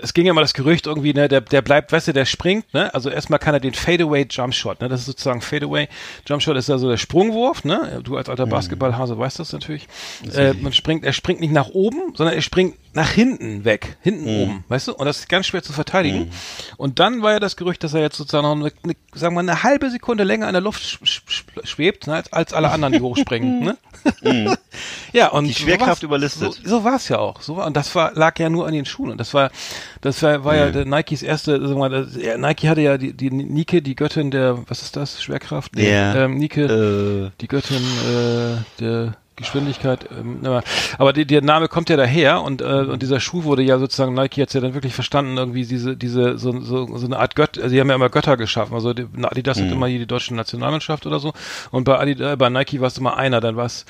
es 0.00 0.14
ging 0.14 0.24
ja 0.24 0.32
mal 0.32 0.40
das 0.40 0.54
Gerücht 0.54 0.86
irgendwie, 0.86 1.12
ne, 1.12 1.28
der, 1.28 1.42
der 1.42 1.60
bleibt, 1.60 1.92
weißt 1.92 2.08
du, 2.08 2.12
der 2.14 2.21
springt, 2.26 2.72
ne? 2.74 2.92
Also 2.94 3.10
erstmal 3.10 3.38
kann 3.38 3.54
er 3.54 3.60
den 3.60 3.74
Fadeaway 3.74 4.26
Jumpshot, 4.28 4.80
ne? 4.80 4.88
Das 4.88 5.00
ist 5.00 5.06
sozusagen 5.06 5.40
Fadeaway 5.40 5.88
Jumpshot 6.26 6.56
ist 6.56 6.70
also 6.70 6.88
der 6.88 6.96
Sprungwurf, 6.96 7.64
ne? 7.64 8.00
Du 8.02 8.16
als 8.16 8.28
alter 8.28 8.46
Basketballhase 8.46 9.18
weißt 9.18 9.38
das 9.38 9.52
natürlich. 9.52 9.88
Äh, 10.34 10.54
man 10.54 10.72
springt, 10.72 11.04
er 11.04 11.12
springt 11.12 11.40
nicht 11.40 11.52
nach 11.52 11.68
oben, 11.68 12.14
sondern 12.14 12.34
er 12.34 12.42
springt 12.42 12.76
nach 12.94 13.10
hinten 13.10 13.64
weg, 13.64 13.96
hinten 14.02 14.26
oben, 14.42 14.64
weißt 14.68 14.88
du? 14.88 14.94
Und 14.94 15.06
das 15.06 15.20
ist 15.20 15.28
ganz 15.28 15.46
schwer 15.46 15.62
zu 15.62 15.72
verteidigen. 15.72 16.30
Und 16.76 16.98
dann 16.98 17.22
war 17.22 17.32
ja 17.32 17.40
das 17.40 17.56
Gerücht, 17.56 17.82
dass 17.84 17.94
er 17.94 18.00
jetzt 18.02 18.16
sozusagen 18.16 18.44
noch 18.44 18.52
eine, 18.54 18.72
eine 18.84 18.94
sagen 19.14 19.34
wir 19.34 19.42
mal, 19.42 19.50
eine 19.50 19.62
halbe 19.62 19.90
Sekunde 19.90 20.24
länger 20.24 20.46
in 20.46 20.52
der 20.52 20.60
Luft 20.62 20.82
sch 20.82 20.98
sch 21.26 21.44
schwebt, 21.64 22.06
ne, 22.06 22.14
als, 22.14 22.32
als 22.32 22.52
alle 22.52 22.70
anderen, 22.70 22.92
die 22.92 23.00
hochspringen, 23.02 23.60
ne? 23.60 23.78
ja, 25.12 25.28
und 25.28 25.46
Die 25.46 25.54
Schwerkraft 25.54 26.00
so 26.00 26.06
überlistet. 26.06 26.52
So, 26.54 26.68
so 26.68 26.84
war 26.84 26.96
es 26.96 27.08
ja 27.08 27.18
auch. 27.18 27.40
So 27.40 27.56
war, 27.56 27.66
und 27.66 27.76
das 27.76 27.94
war, 27.94 28.12
lag 28.14 28.38
ja 28.38 28.50
nur 28.50 28.66
an 28.66 28.72
den 28.74 28.84
Schuhen. 28.84 29.10
Und 29.10 29.18
das 29.18 29.32
war, 29.32 29.50
das 30.00 30.22
war, 30.22 30.44
war 30.44 30.56
ja 30.56 30.70
der 30.70 30.84
Nikes 30.84 31.22
erste, 31.22 31.60
sagen 31.66 31.78
wir 31.80 31.88
das, 31.88 32.16
ja, 32.16 32.36
Nike 32.36 32.68
hatte 32.68 32.80
ja 32.80 32.98
die, 32.98 33.12
die 33.16 33.30
Nike, 33.30 33.80
die 33.80 33.94
Göttin 33.94 34.30
der, 34.30 34.58
was 34.68 34.82
ist 34.82 34.96
das? 34.96 35.22
Schwerkraft? 35.22 35.74
Nee, 35.76 35.90
Ja. 35.90 36.14
Ähm, 36.24 36.36
Nike, 36.36 36.62
Äh, 36.62 37.30
die 37.40 37.48
Göttin 37.48 37.76
äh, 37.82 38.80
der 38.80 39.16
Geschwindigkeit. 39.36 40.08
Ähm, 40.10 40.40
aber 40.98 41.12
die, 41.12 41.26
der 41.26 41.42
Name 41.42 41.68
kommt 41.68 41.88
ja 41.90 41.96
daher 41.96 42.42
und, 42.42 42.60
äh, 42.60 42.64
und 42.64 43.02
dieser 43.02 43.20
Schuh 43.20 43.44
wurde 43.44 43.62
ja 43.62 43.78
sozusagen, 43.78 44.14
Nike 44.14 44.42
hat's 44.42 44.52
ja 44.52 44.60
dann 44.60 44.74
wirklich 44.74 44.94
verstanden, 44.94 45.36
irgendwie 45.36 45.64
diese, 45.64 45.96
diese, 45.96 46.38
so, 46.38 46.60
so, 46.60 46.96
so 46.96 47.06
eine 47.06 47.18
Art 47.18 47.36
Gött, 47.36 47.58
also 47.58 47.70
die 47.70 47.80
haben 47.80 47.88
ja 47.88 47.94
immer 47.94 48.10
Götter 48.10 48.36
geschaffen. 48.36 48.74
Also 48.74 48.92
die, 48.92 49.06
Adidas 49.22 49.60
hat 49.60 49.70
immer 49.70 49.86
hier 49.86 49.98
die 49.98 50.06
deutsche 50.06 50.34
Nationalmannschaft 50.34 51.06
oder 51.06 51.18
so. 51.18 51.32
Und 51.70 51.84
bei 51.84 51.98
Adidas, 51.98 52.36
bei 52.38 52.48
Nike 52.48 52.80
war 52.80 52.88
es 52.88 52.98
immer 52.98 53.16
einer, 53.16 53.40
dann 53.40 53.56
war 53.56 53.66
es 53.66 53.84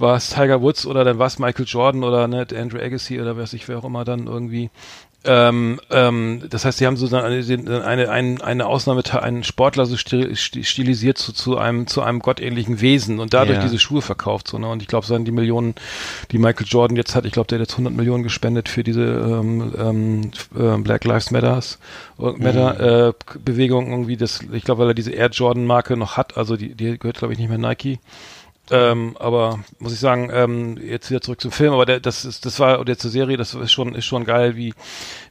war 0.00 0.16
es 0.16 0.30
Tiger 0.30 0.62
Woods 0.62 0.86
oder 0.86 1.04
dann 1.04 1.18
war 1.18 1.26
es 1.26 1.38
Michael 1.38 1.66
Jordan 1.66 2.04
oder 2.04 2.26
ne, 2.26 2.46
Andrew 2.56 2.80
Agassi 2.80 3.20
oder 3.20 3.36
weiß 3.36 3.52
ich 3.52 3.68
wer 3.68 3.78
auch 3.78 3.84
immer 3.84 4.04
dann 4.04 4.26
irgendwie. 4.26 4.70
Ähm, 5.22 5.80
ähm, 5.90 6.44
das 6.48 6.64
heißt, 6.64 6.78
sie 6.78 6.86
haben 6.86 6.96
so 6.96 7.14
eine, 7.14 7.26
eine, 7.84 8.08
eine, 8.10 8.42
eine 8.42 8.66
Ausnahme, 8.66 9.02
einen 9.20 9.44
Sportler 9.44 9.84
so 9.84 9.96
stil- 9.96 10.32
sti- 10.34 10.64
stilisiert 10.64 11.18
zu, 11.18 11.34
zu 11.34 11.58
einem, 11.58 11.86
zu 11.86 12.00
einem 12.00 12.20
gottähnlichen 12.20 12.80
Wesen 12.80 13.18
und 13.20 13.34
dadurch 13.34 13.58
Ja. 13.58 13.62
diese 13.62 13.78
Schuhe 13.78 14.00
verkauft, 14.00 14.48
so, 14.48 14.58
ne? 14.58 14.68
Und 14.68 14.80
ich 14.80 14.88
glaube, 14.88 15.04
so 15.04 15.18
die 15.18 15.30
Millionen, 15.30 15.74
die 16.30 16.38
Michael 16.38 16.66
Jordan 16.66 16.96
jetzt 16.96 17.14
hat, 17.14 17.26
ich 17.26 17.32
glaube, 17.32 17.48
der 17.48 17.58
hat 17.58 17.66
jetzt 17.68 17.74
100 17.74 17.92
Millionen 17.92 18.22
gespendet 18.22 18.70
für 18.70 18.82
diese 18.82 19.02
ähm, 19.02 19.74
ähm, 19.78 20.30
äh, 20.58 20.78
Black 20.78 21.04
Lives 21.04 21.30
Matters 21.30 21.78
Matter 22.16 23.08
äh, 23.08 23.12
Bewegung 23.44 23.90
irgendwie, 23.90 24.16
das, 24.16 24.40
ich 24.52 24.64
glaube, 24.64 24.82
weil 24.82 24.88
er 24.90 24.94
diese 24.94 25.10
Air 25.12 25.28
Jordan 25.30 25.66
Marke 25.66 25.96
noch 25.98 26.16
hat, 26.16 26.38
also 26.38 26.56
die, 26.56 26.74
die 26.74 26.98
gehört, 26.98 27.18
glaube 27.18 27.34
ich, 27.34 27.38
nicht 27.38 27.48
mehr 27.50 27.58
Nike. 27.58 27.98
Ähm, 28.70 29.16
aber 29.18 29.60
muss 29.78 29.92
ich 29.92 29.98
sagen, 29.98 30.30
ähm, 30.32 30.78
jetzt 30.78 31.10
wieder 31.10 31.20
zurück 31.20 31.40
zum 31.40 31.50
Film, 31.50 31.72
aber 31.72 31.86
der, 31.86 31.98
das 31.98 32.24
ist, 32.24 32.46
das 32.46 32.60
war 32.60 32.78
oder 32.78 32.96
zur 32.96 33.10
Serie, 33.10 33.36
das 33.36 33.54
ist 33.54 33.72
schon, 33.72 33.94
ist 33.96 34.04
schon 34.04 34.24
geil, 34.24 34.56
wie, 34.56 34.74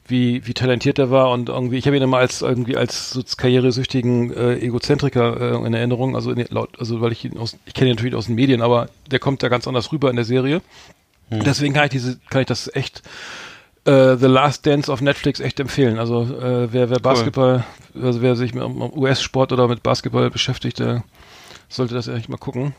wie, 0.06 0.46
wie 0.46 0.52
talentiert 0.52 0.98
er 0.98 1.10
war 1.10 1.30
und 1.30 1.48
irgendwie, 1.48 1.78
ich 1.78 1.86
habe 1.86 1.96
ihn 1.96 2.02
immer 2.02 2.18
als 2.18 2.42
irgendwie 2.42 2.76
als 2.76 3.12
so 3.12 3.22
karrieresüchtigen 3.36 4.32
äh, 4.34 4.58
Egozentriker 4.58 5.62
äh, 5.62 5.66
in 5.66 5.72
Erinnerung, 5.72 6.16
also 6.16 6.32
in, 6.32 6.44
laut, 6.50 6.78
also 6.78 7.00
weil 7.00 7.12
ich 7.12 7.24
ihn 7.24 7.38
aus, 7.38 7.56
ich 7.64 7.72
kenne 7.72 7.90
ihn 7.90 7.96
natürlich 7.96 8.14
aus 8.14 8.26
den 8.26 8.34
Medien, 8.34 8.60
aber 8.60 8.90
der 9.10 9.20
kommt 9.20 9.42
ja 9.42 9.48
ganz 9.48 9.66
anders 9.66 9.90
rüber 9.90 10.10
in 10.10 10.16
der 10.16 10.24
Serie. 10.26 10.60
Deswegen 11.30 11.74
kann 11.74 11.84
ich 11.84 11.90
diese, 11.90 12.18
kann 12.28 12.40
ich 12.40 12.48
das 12.48 12.74
echt 12.74 13.02
äh, 13.84 14.16
The 14.16 14.26
Last 14.26 14.66
Dance 14.66 14.92
auf 14.92 15.00
Netflix 15.00 15.40
echt 15.40 15.60
empfehlen. 15.60 15.98
Also 15.98 16.22
äh, 16.22 16.72
wer, 16.72 16.90
wer 16.90 16.98
Basketball, 16.98 17.64
also 17.94 18.20
wer 18.20 18.36
sich 18.36 18.52
mit 18.52 18.64
um, 18.64 18.80
US-Sport 18.98 19.52
oder 19.52 19.68
mit 19.68 19.82
Basketball 19.82 20.28
beschäftigt, 20.30 20.80
der 20.80 21.04
sollte 21.68 21.94
das 21.94 22.08
echt 22.08 22.28
mal 22.28 22.36
gucken. 22.36 22.74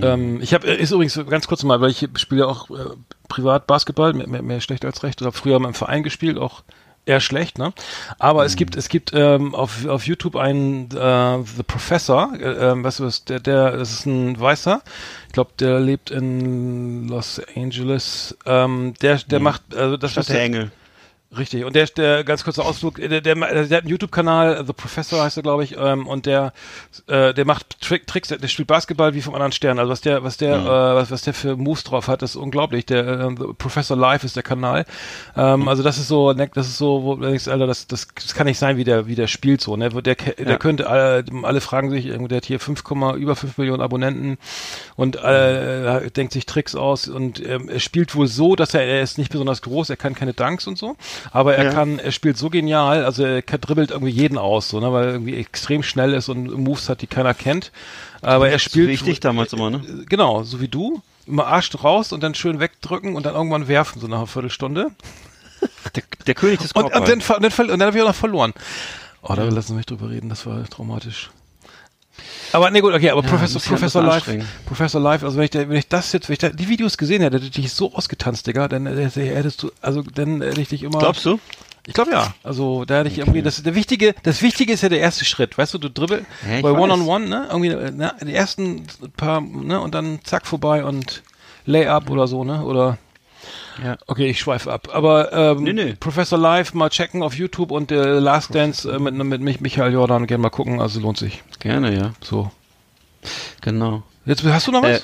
Ähm, 0.00 0.40
ich 0.40 0.54
habe 0.54 0.68
ist 0.68 0.90
übrigens 0.90 1.18
ganz 1.28 1.46
kurz 1.46 1.62
mal, 1.62 1.80
weil 1.80 1.90
ich 1.90 2.08
spiele 2.16 2.46
auch 2.46 2.70
äh, 2.70 2.94
privat 3.28 3.66
Basketball, 3.66 4.12
mehr, 4.12 4.42
mehr, 4.42 4.60
schlecht 4.60 4.84
als 4.84 5.02
recht. 5.02 5.20
Oder 5.20 5.28
hab 5.28 5.36
früher 5.36 5.58
mal 5.58 5.68
im 5.68 5.74
Verein 5.74 6.02
gespielt, 6.02 6.38
auch 6.38 6.62
eher 7.04 7.20
schlecht, 7.20 7.58
ne? 7.58 7.72
Aber 8.18 8.44
es 8.44 8.56
gibt 8.56 8.76
es 8.76 8.88
gibt 8.88 9.12
ähm, 9.12 9.54
auf 9.54 9.86
auf 9.86 10.06
YouTube 10.06 10.36
einen 10.36 10.90
äh, 10.92 11.42
The 11.44 11.62
Professor, 11.66 12.32
äh, 12.38 12.70
ähm, 12.70 12.84
weißt 12.84 13.00
du 13.00 13.04
was? 13.04 13.24
Der 13.24 13.40
der 13.40 13.76
das 13.76 13.92
ist 13.92 14.06
ein 14.06 14.38
Weißer. 14.38 14.82
Ich 15.26 15.32
glaube, 15.32 15.50
der 15.58 15.80
lebt 15.80 16.10
in 16.10 17.08
Los 17.08 17.40
Angeles. 17.56 18.36
Ähm, 18.46 18.94
der 19.02 19.18
der 19.18 19.40
macht 19.40 19.62
also 19.74 19.96
das 19.96 20.12
Stadt 20.12 20.22
was 20.22 20.26
der 20.28 20.42
Engel. 20.42 20.70
Richtig. 21.36 21.64
Und 21.64 21.74
der, 21.74 21.86
der 21.86 22.24
ganz 22.24 22.44
kurzer 22.44 22.64
Ausflug, 22.64 22.96
der, 22.96 23.08
der, 23.20 23.34
der 23.34 23.36
hat 23.40 23.72
einen 23.72 23.88
YouTube-Kanal, 23.88 24.64
The 24.66 24.72
Professor 24.72 25.22
heißt 25.22 25.38
er, 25.38 25.42
glaube 25.42 25.64
ich, 25.64 25.76
ähm, 25.78 26.06
und 26.06 26.26
der, 26.26 26.52
äh, 27.06 27.32
der 27.32 27.44
macht 27.46 27.80
Trick, 27.80 28.06
Tricks, 28.06 28.28
der 28.28 28.48
spielt 28.48 28.68
Basketball 28.68 29.14
wie 29.14 29.22
vom 29.22 29.34
anderen 29.34 29.52
Stern. 29.52 29.78
Also 29.78 29.90
was 29.90 30.00
der, 30.02 30.22
was 30.24 30.36
der, 30.36 30.58
Mhm. 30.58 30.66
äh, 30.66 30.68
was, 30.68 31.10
was 31.10 31.22
der 31.22 31.32
für 31.34 31.56
Moves 31.56 31.84
drauf 31.84 32.08
hat, 32.08 32.22
ist 32.22 32.36
unglaublich. 32.36 32.84
Der 32.86 33.06
äh, 33.06 33.28
The 33.38 33.44
Professor 33.56 33.96
Live 33.96 34.24
ist 34.24 34.36
der 34.36 34.42
Kanal. 34.42 34.84
Ähm, 35.36 35.60
Mhm. 35.62 35.68
Also 35.68 35.82
das 35.82 35.98
ist 35.98 36.08
so, 36.08 36.32
ne, 36.32 36.50
das 36.52 36.66
ist 36.66 36.78
so, 36.78 37.02
wo 37.02 37.16
du 37.16 37.22
denkst, 37.26 37.48
Alter, 37.48 37.66
das, 37.66 37.86
das, 37.86 38.08
das 38.14 38.34
kann 38.34 38.46
nicht 38.46 38.58
sein, 38.58 38.76
wie 38.76 38.84
der, 38.84 39.06
wie 39.06 39.14
der 39.14 39.26
spielt 39.26 39.60
so. 39.60 39.76
Ne? 39.76 39.88
Der, 39.88 40.14
der 40.14 40.16
Ja. 40.46 40.56
könnte, 40.56 40.88
alle, 40.88 41.24
alle 41.42 41.60
fragen 41.60 41.90
sich, 41.90 42.04
der 42.06 42.36
hat 42.36 42.44
hier 42.44 42.60
5, 42.60 42.82
über 43.16 43.36
5 43.36 43.58
Millionen 43.58 43.82
Abonnenten 43.82 44.38
und 44.96 45.16
äh, 45.16 46.10
denkt 46.10 46.32
sich 46.32 46.46
Tricks 46.46 46.74
aus 46.74 47.08
und 47.08 47.44
ähm, 47.46 47.68
er 47.68 47.80
spielt 47.80 48.14
wohl 48.14 48.26
so, 48.26 48.56
dass 48.56 48.74
er, 48.74 48.82
er 48.82 49.02
ist 49.02 49.18
nicht 49.18 49.30
besonders 49.32 49.62
groß, 49.62 49.90
er 49.90 49.96
kann 49.96 50.14
keine 50.14 50.32
Dunks 50.34 50.66
und 50.66 50.76
so, 50.78 50.96
aber 51.30 51.56
er 51.56 51.64
Ja. 51.66 51.70
kann, 51.72 51.98
er 51.98 52.12
spielt 52.12 52.36
so 52.36 52.50
genial, 52.50 53.04
also 53.04 53.24
er 53.24 53.42
dribbelt 53.42 53.90
irgendwie 53.90 54.12
jeden 54.12 54.38
aus, 54.38 54.68
so, 54.68 54.80
ne, 54.80 54.92
weil 54.92 55.04
er 55.04 55.12
irgendwie 55.12 55.36
extrem 55.36 55.82
schnell 55.82 56.12
ist 56.14 56.28
und 56.28 56.52
Moves 56.52 56.88
hat, 56.88 57.02
die 57.02 57.06
keiner 57.06 57.34
kennt. 57.34 57.70
Aber 58.20 58.48
er 58.48 58.58
spielt 58.58 58.88
Wie 58.88 58.92
ich 58.92 59.02
dich 59.02 59.20
damals 59.20 59.52
immer, 59.52 59.70
ne? 59.70 60.04
genau, 60.08 60.42
so 60.42 60.60
wie 60.60 60.68
du, 60.68 61.02
immer 61.26 61.46
Arsch 61.46 61.70
raus 61.82 62.12
und 62.12 62.22
dann 62.22 62.34
schön 62.34 62.60
wegdrücken 62.60 63.14
und 63.16 63.26
dann 63.26 63.34
irgendwann 63.34 63.68
werfen, 63.68 64.00
so 64.00 64.08
nach 64.08 64.18
einer 64.18 64.26
Viertelstunde. 64.26 64.90
Der, 65.94 66.02
der 66.26 66.34
König 66.34 66.58
des 66.60 66.72
Und, 66.72 66.82
Korbball. 66.82 67.00
und 67.02 67.08
dann, 67.08 67.20
ver- 67.20 67.36
und 67.36 67.42
dann, 67.44 67.70
und 67.70 67.78
dann 67.78 67.86
habe 67.86 67.96
ich 67.96 68.02
auch 68.02 68.08
noch 68.08 68.14
verloren. 68.16 68.52
Oh, 69.22 69.34
da 69.34 69.44
lassen 69.44 69.70
wir 69.70 69.76
mich 69.76 69.86
drüber 69.86 70.10
reden, 70.10 70.28
das 70.28 70.44
war 70.46 70.64
traumatisch. 70.68 71.30
Aber 72.52 72.70
nee, 72.70 72.80
gut, 72.80 72.92
okay, 72.94 73.10
aber 73.10 73.22
Professor, 73.22 73.60
ja 73.60 73.68
Professor 73.68 74.02
bisschen 74.02 74.38
Live. 74.40 74.46
Professor 74.66 75.00
Live, 75.00 75.22
also 75.24 75.36
wenn 75.38 75.44
ich, 75.44 75.50
da- 75.50 75.68
wenn 75.68 75.76
ich 75.76 75.88
das 75.88 76.12
jetzt, 76.12 76.28
wenn 76.28 76.34
ich 76.34 76.38
da, 76.38 76.50
die 76.50 76.68
Videos 76.68 76.98
gesehen 76.98 77.22
hätte, 77.22 77.36
hätte 77.36 77.46
ich 77.46 77.52
dich 77.52 77.72
so 77.72 77.94
ausgetanzt, 77.94 78.46
Digga, 78.46 78.68
dann 78.68 78.86
äh, 78.86 79.08
hättest 79.10 79.62
du, 79.62 79.70
also 79.80 80.02
dann 80.02 80.42
hätte 80.42 80.60
ich 80.60 80.68
dich 80.68 80.82
immer. 80.82 80.98
Glaubst 80.98 81.24
du? 81.24 81.38
Ich 81.86 81.94
glaube 81.94 82.12
ja. 82.12 82.32
Also 82.44 82.84
da 82.84 82.98
hätte 82.98 83.08
ich 83.08 83.18
irgendwie, 83.18 83.42
das 83.42 83.60
der 83.62 83.74
wichtige, 83.74 84.14
das 84.22 84.40
Wichtige 84.42 84.72
ist 84.72 84.82
ja 84.82 84.88
der 84.88 85.00
erste 85.00 85.24
Schritt, 85.24 85.56
weißt 85.58 85.74
du, 85.74 85.78
du 85.78 85.88
dribbel 85.90 86.24
Ja, 86.48 86.60
bei 86.62 86.72
weiß. 86.72 86.80
One 86.80 86.92
on 86.92 87.00
One, 87.08 87.28
ne, 87.28 87.46
irgendwie, 87.50 87.70
ne, 87.70 88.14
die 88.22 88.34
ersten 88.34 88.86
paar, 89.16 89.40
ne, 89.40 89.80
und 89.80 89.94
dann 89.94 90.20
zack 90.22 90.46
vorbei 90.46 90.84
und 90.84 91.22
Layup 91.64 92.08
oder 92.10 92.28
so, 92.28 92.44
ne, 92.44 92.62
oder 92.64 92.98
Ja. 93.82 93.96
Okay, 94.06 94.28
ich 94.30 94.40
schweife 94.40 94.72
ab. 94.72 94.88
Aber 94.92 95.32
ähm, 95.32 95.62
Nee, 95.62 95.72
nee. 95.72 95.94
Professor 95.98 96.38
Live 96.38 96.74
mal 96.74 96.90
checken 96.90 97.22
auf 97.22 97.34
YouTube 97.34 97.70
und 97.70 97.90
äh, 97.90 98.18
Last 98.18 98.54
Dance 98.54 98.90
äh, 98.90 98.98
mit, 98.98 99.14
mit 99.14 99.40
mich, 99.40 99.60
Michael 99.60 99.92
Jordan 99.92 100.26
gerne 100.26 100.42
mal 100.42 100.50
gucken, 100.50 100.80
also 100.80 101.00
lohnt 101.00 101.18
sich. 101.18 101.42
Gerne, 101.58 101.96
ja. 101.96 102.12
So. 102.22 102.50
Genau. 103.60 104.02
Jetzt 104.24 104.44
hast 104.44 104.66
du 104.66 104.72
noch 104.72 104.82
was? 104.82 104.98
Äh, 104.98 105.02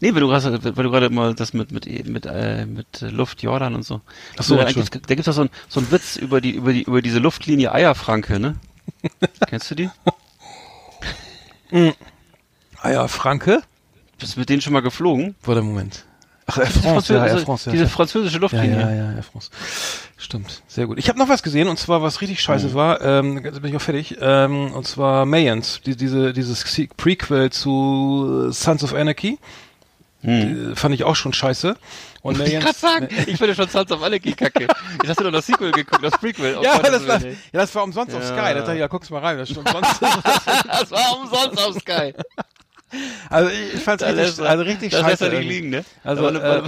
nee, 0.00 0.14
weil 0.14 0.20
du 0.20 0.28
gerade, 0.28 0.76
weil 0.76 0.84
du 0.84 0.90
gerade 0.90 1.10
mal 1.10 1.34
das 1.34 1.52
mit 1.52 1.70
mit 1.70 1.86
mit 2.08 2.26
äh, 2.26 2.66
mit 2.66 3.00
Luft 3.02 3.42
Jordan 3.42 3.74
und 3.74 3.84
so. 3.84 4.00
Ach 4.38 4.42
so, 4.42 4.56
da, 4.56 4.64
da 4.64 4.72
gibt's 4.72 5.24
doch 5.24 5.32
so 5.32 5.42
ein 5.42 5.50
so 5.68 5.80
ein 5.80 5.90
Witz 5.90 6.16
über 6.16 6.40
die 6.40 6.50
über 6.52 6.72
die 6.72 6.82
über 6.82 7.02
diese 7.02 7.18
Luftlinie 7.18 7.72
Eierfranke, 7.72 8.38
ne? 8.38 8.56
Kennst 9.48 9.70
du 9.70 9.74
die? 9.74 9.90
ah 12.80 12.90
ja, 12.90 13.08
Franke? 13.08 13.62
Bist 14.18 14.36
du 14.36 14.40
mit 14.40 14.48
denen 14.48 14.60
schon 14.60 14.72
mal 14.72 14.82
geflogen? 14.82 15.34
Warte, 15.42 15.62
Moment. 15.62 16.04
Ach, 16.52 16.58
Air 16.58 16.66
Diese 16.66 16.80
France, 16.80 17.12
ja, 17.14 17.18
Air 17.18 17.28
französische- 17.30 17.44
France, 17.46 17.66
ja. 17.66 17.72
Diese 17.72 17.88
französische 17.88 18.34
Ja, 18.36 18.40
Luftlinie. 18.40 18.80
ja, 18.80 18.90
ja, 18.92 19.12
Air 19.16 19.22
France. 19.22 19.50
Stimmt, 20.16 20.62
sehr 20.68 20.86
gut. 20.86 20.98
Ich 20.98 21.08
habe 21.08 21.18
noch 21.18 21.28
was 21.28 21.42
gesehen 21.42 21.68
und 21.68 21.78
zwar 21.78 22.02
was 22.02 22.20
richtig 22.20 22.40
scheiße 22.40 22.68
Mhm. 22.68 22.74
war. 22.74 23.00
Ähm, 23.00 23.44
jetzt 23.44 23.60
bin 23.60 23.70
ich 23.70 23.76
auch 23.76 23.82
fertig. 23.82 24.16
Ähm, 24.20 24.72
und 24.72 24.86
zwar 24.86 25.26
Mayans, 25.26 25.80
die, 25.84 25.96
diese 25.96 26.32
dieses 26.32 26.60
Se- 26.60 26.88
Prequel 26.96 27.50
zu 27.50 28.46
äh, 28.48 28.52
Sons 28.52 28.84
of 28.84 28.94
Anarchy. 28.94 29.38
Die, 30.24 30.76
fand 30.76 30.94
ich 30.94 31.02
auch 31.02 31.16
schon 31.16 31.32
scheiße. 31.32 31.74
Und. 32.22 32.38
Ich 32.40 32.60
kann 32.60 32.72
sagen, 32.72 33.08
ich 33.26 33.36
finde 33.38 33.56
schon 33.56 33.68
Sons 33.68 33.90
of 33.90 34.00
Anarchy 34.04 34.34
kacke. 34.34 34.68
Jetzt 35.02 35.08
hast 35.08 35.18
du 35.18 35.24
doch 35.24 35.32
das 35.32 35.46
Sequel 35.46 35.72
geguckt, 35.72 36.04
das 36.04 36.12
Prequel. 36.12 36.58
Oh 36.60 36.62
ja, 36.62 36.76
Gott, 36.78 36.92
das 36.92 37.08
war, 37.08 37.20
ja, 37.20 37.32
das 37.52 37.74
war 37.74 37.82
umsonst 37.82 38.14
auf 38.14 38.22
Ja. 38.22 38.28
Sky. 38.28 38.36
Da 38.36 38.60
dachte 38.60 38.72
ich, 38.74 38.78
ja, 38.78 38.86
guck's 38.86 39.10
mal 39.10 39.18
rein. 39.18 39.38
Das 39.38 39.50
ist 39.50 39.56
umsonst. 39.58 40.00
das 40.00 40.90
war 40.92 41.18
umsonst 41.20 41.58
auf 41.66 41.74
Sky. 41.80 42.14
Also 43.30 43.50
ich, 43.50 43.80
fand's 43.80 44.02
Da 44.02 44.08
richtig, 44.10 44.24
lässt 44.26 44.40
also 44.40 44.62
richtig 44.64 44.90
da 44.92 44.98
lässt 45.06 45.20
scheiße. 45.20 45.24
er 45.24 45.30
nicht 45.30 45.38
irgendwie. 45.40 45.54
liegen, 45.54 45.70
ne? 45.70 45.84
Also, 46.04 46.26
eine- 46.26 46.64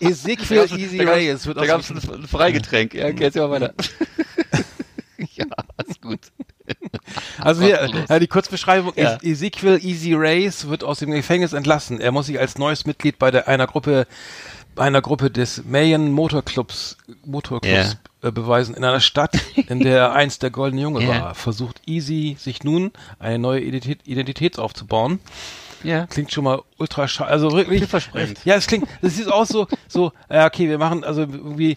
äh, 0.00 0.06
Ezekiel 0.08 0.66
Easy 0.76 1.00
Ray. 1.02 1.28
Es 1.28 1.46
wird 1.46 1.56
da 1.56 1.62
aus 1.62 1.66
gab 1.68 1.80
es 1.80 1.88
dem- 1.88 1.98
ein, 1.98 2.22
ein 2.22 2.26
Freigetränk. 2.28 2.94
Ja, 2.94 3.06
okay, 3.06 3.22
jetzt 3.24 3.36
mal 3.36 3.50
weiter. 3.50 3.74
ja, 5.34 5.44
ist 5.86 6.02
gut. 6.02 6.20
Also 7.38 7.62
hier, 7.62 7.90
ja, 8.08 8.18
die 8.18 8.26
Kurzbeschreibung 8.26 8.92
Ja. 8.96 9.18
Ezekiel 9.22 9.78
Easy 9.82 10.14
Race 10.14 10.68
wird 10.68 10.84
aus 10.84 11.00
dem 11.00 11.10
Gefängnis 11.10 11.52
entlassen. 11.52 12.00
Er 12.00 12.12
muss 12.12 12.26
sich 12.26 12.38
als 12.38 12.58
neues 12.58 12.86
Mitglied 12.86 13.18
bei 13.18 13.30
der, 13.30 13.48
einer 13.48 13.66
Gruppe, 13.66 14.06
einer 14.76 15.02
Gruppe 15.02 15.30
des 15.30 15.64
Mayan 15.64 16.10
Motorclubs, 16.12 16.96
Motorclubs 17.24 17.92
äh, 17.94 17.96
beweisen. 18.30 18.74
In 18.74 18.84
einer 18.84 19.00
Stadt, 19.00 19.34
in 19.68 19.80
der 19.80 19.98
er 19.98 20.12
einst 20.12 20.42
der 20.42 20.50
goldene 20.50 20.82
Junge 20.82 21.02
Ja. 21.02 21.08
war, 21.08 21.34
versucht 21.34 21.80
Easy 21.86 22.36
sich 22.38 22.62
nun 22.62 22.92
eine 23.18 23.38
neue 23.38 23.60
Identität, 23.60 24.06
Identität 24.06 24.58
aufzubauen. 24.58 25.18
Ja. 25.84 26.06
Klingt 26.06 26.32
schon 26.32 26.44
mal 26.44 26.60
ultra 26.78 27.06
scheiße. 27.08 27.30
Also 27.30 27.52
wirklich. 27.52 27.78
Vielversprechend. 27.80 28.40
Ja, 28.44 28.54
es 28.56 28.66
klingt, 28.66 28.88
das 29.02 29.18
ist 29.18 29.30
auch 29.30 29.46
so, 29.46 29.66
so, 29.88 30.12
ja, 30.30 30.46
okay, 30.46 30.68
wir 30.68 30.78
machen, 30.78 31.04
also 31.04 31.22
irgendwie, 31.22 31.76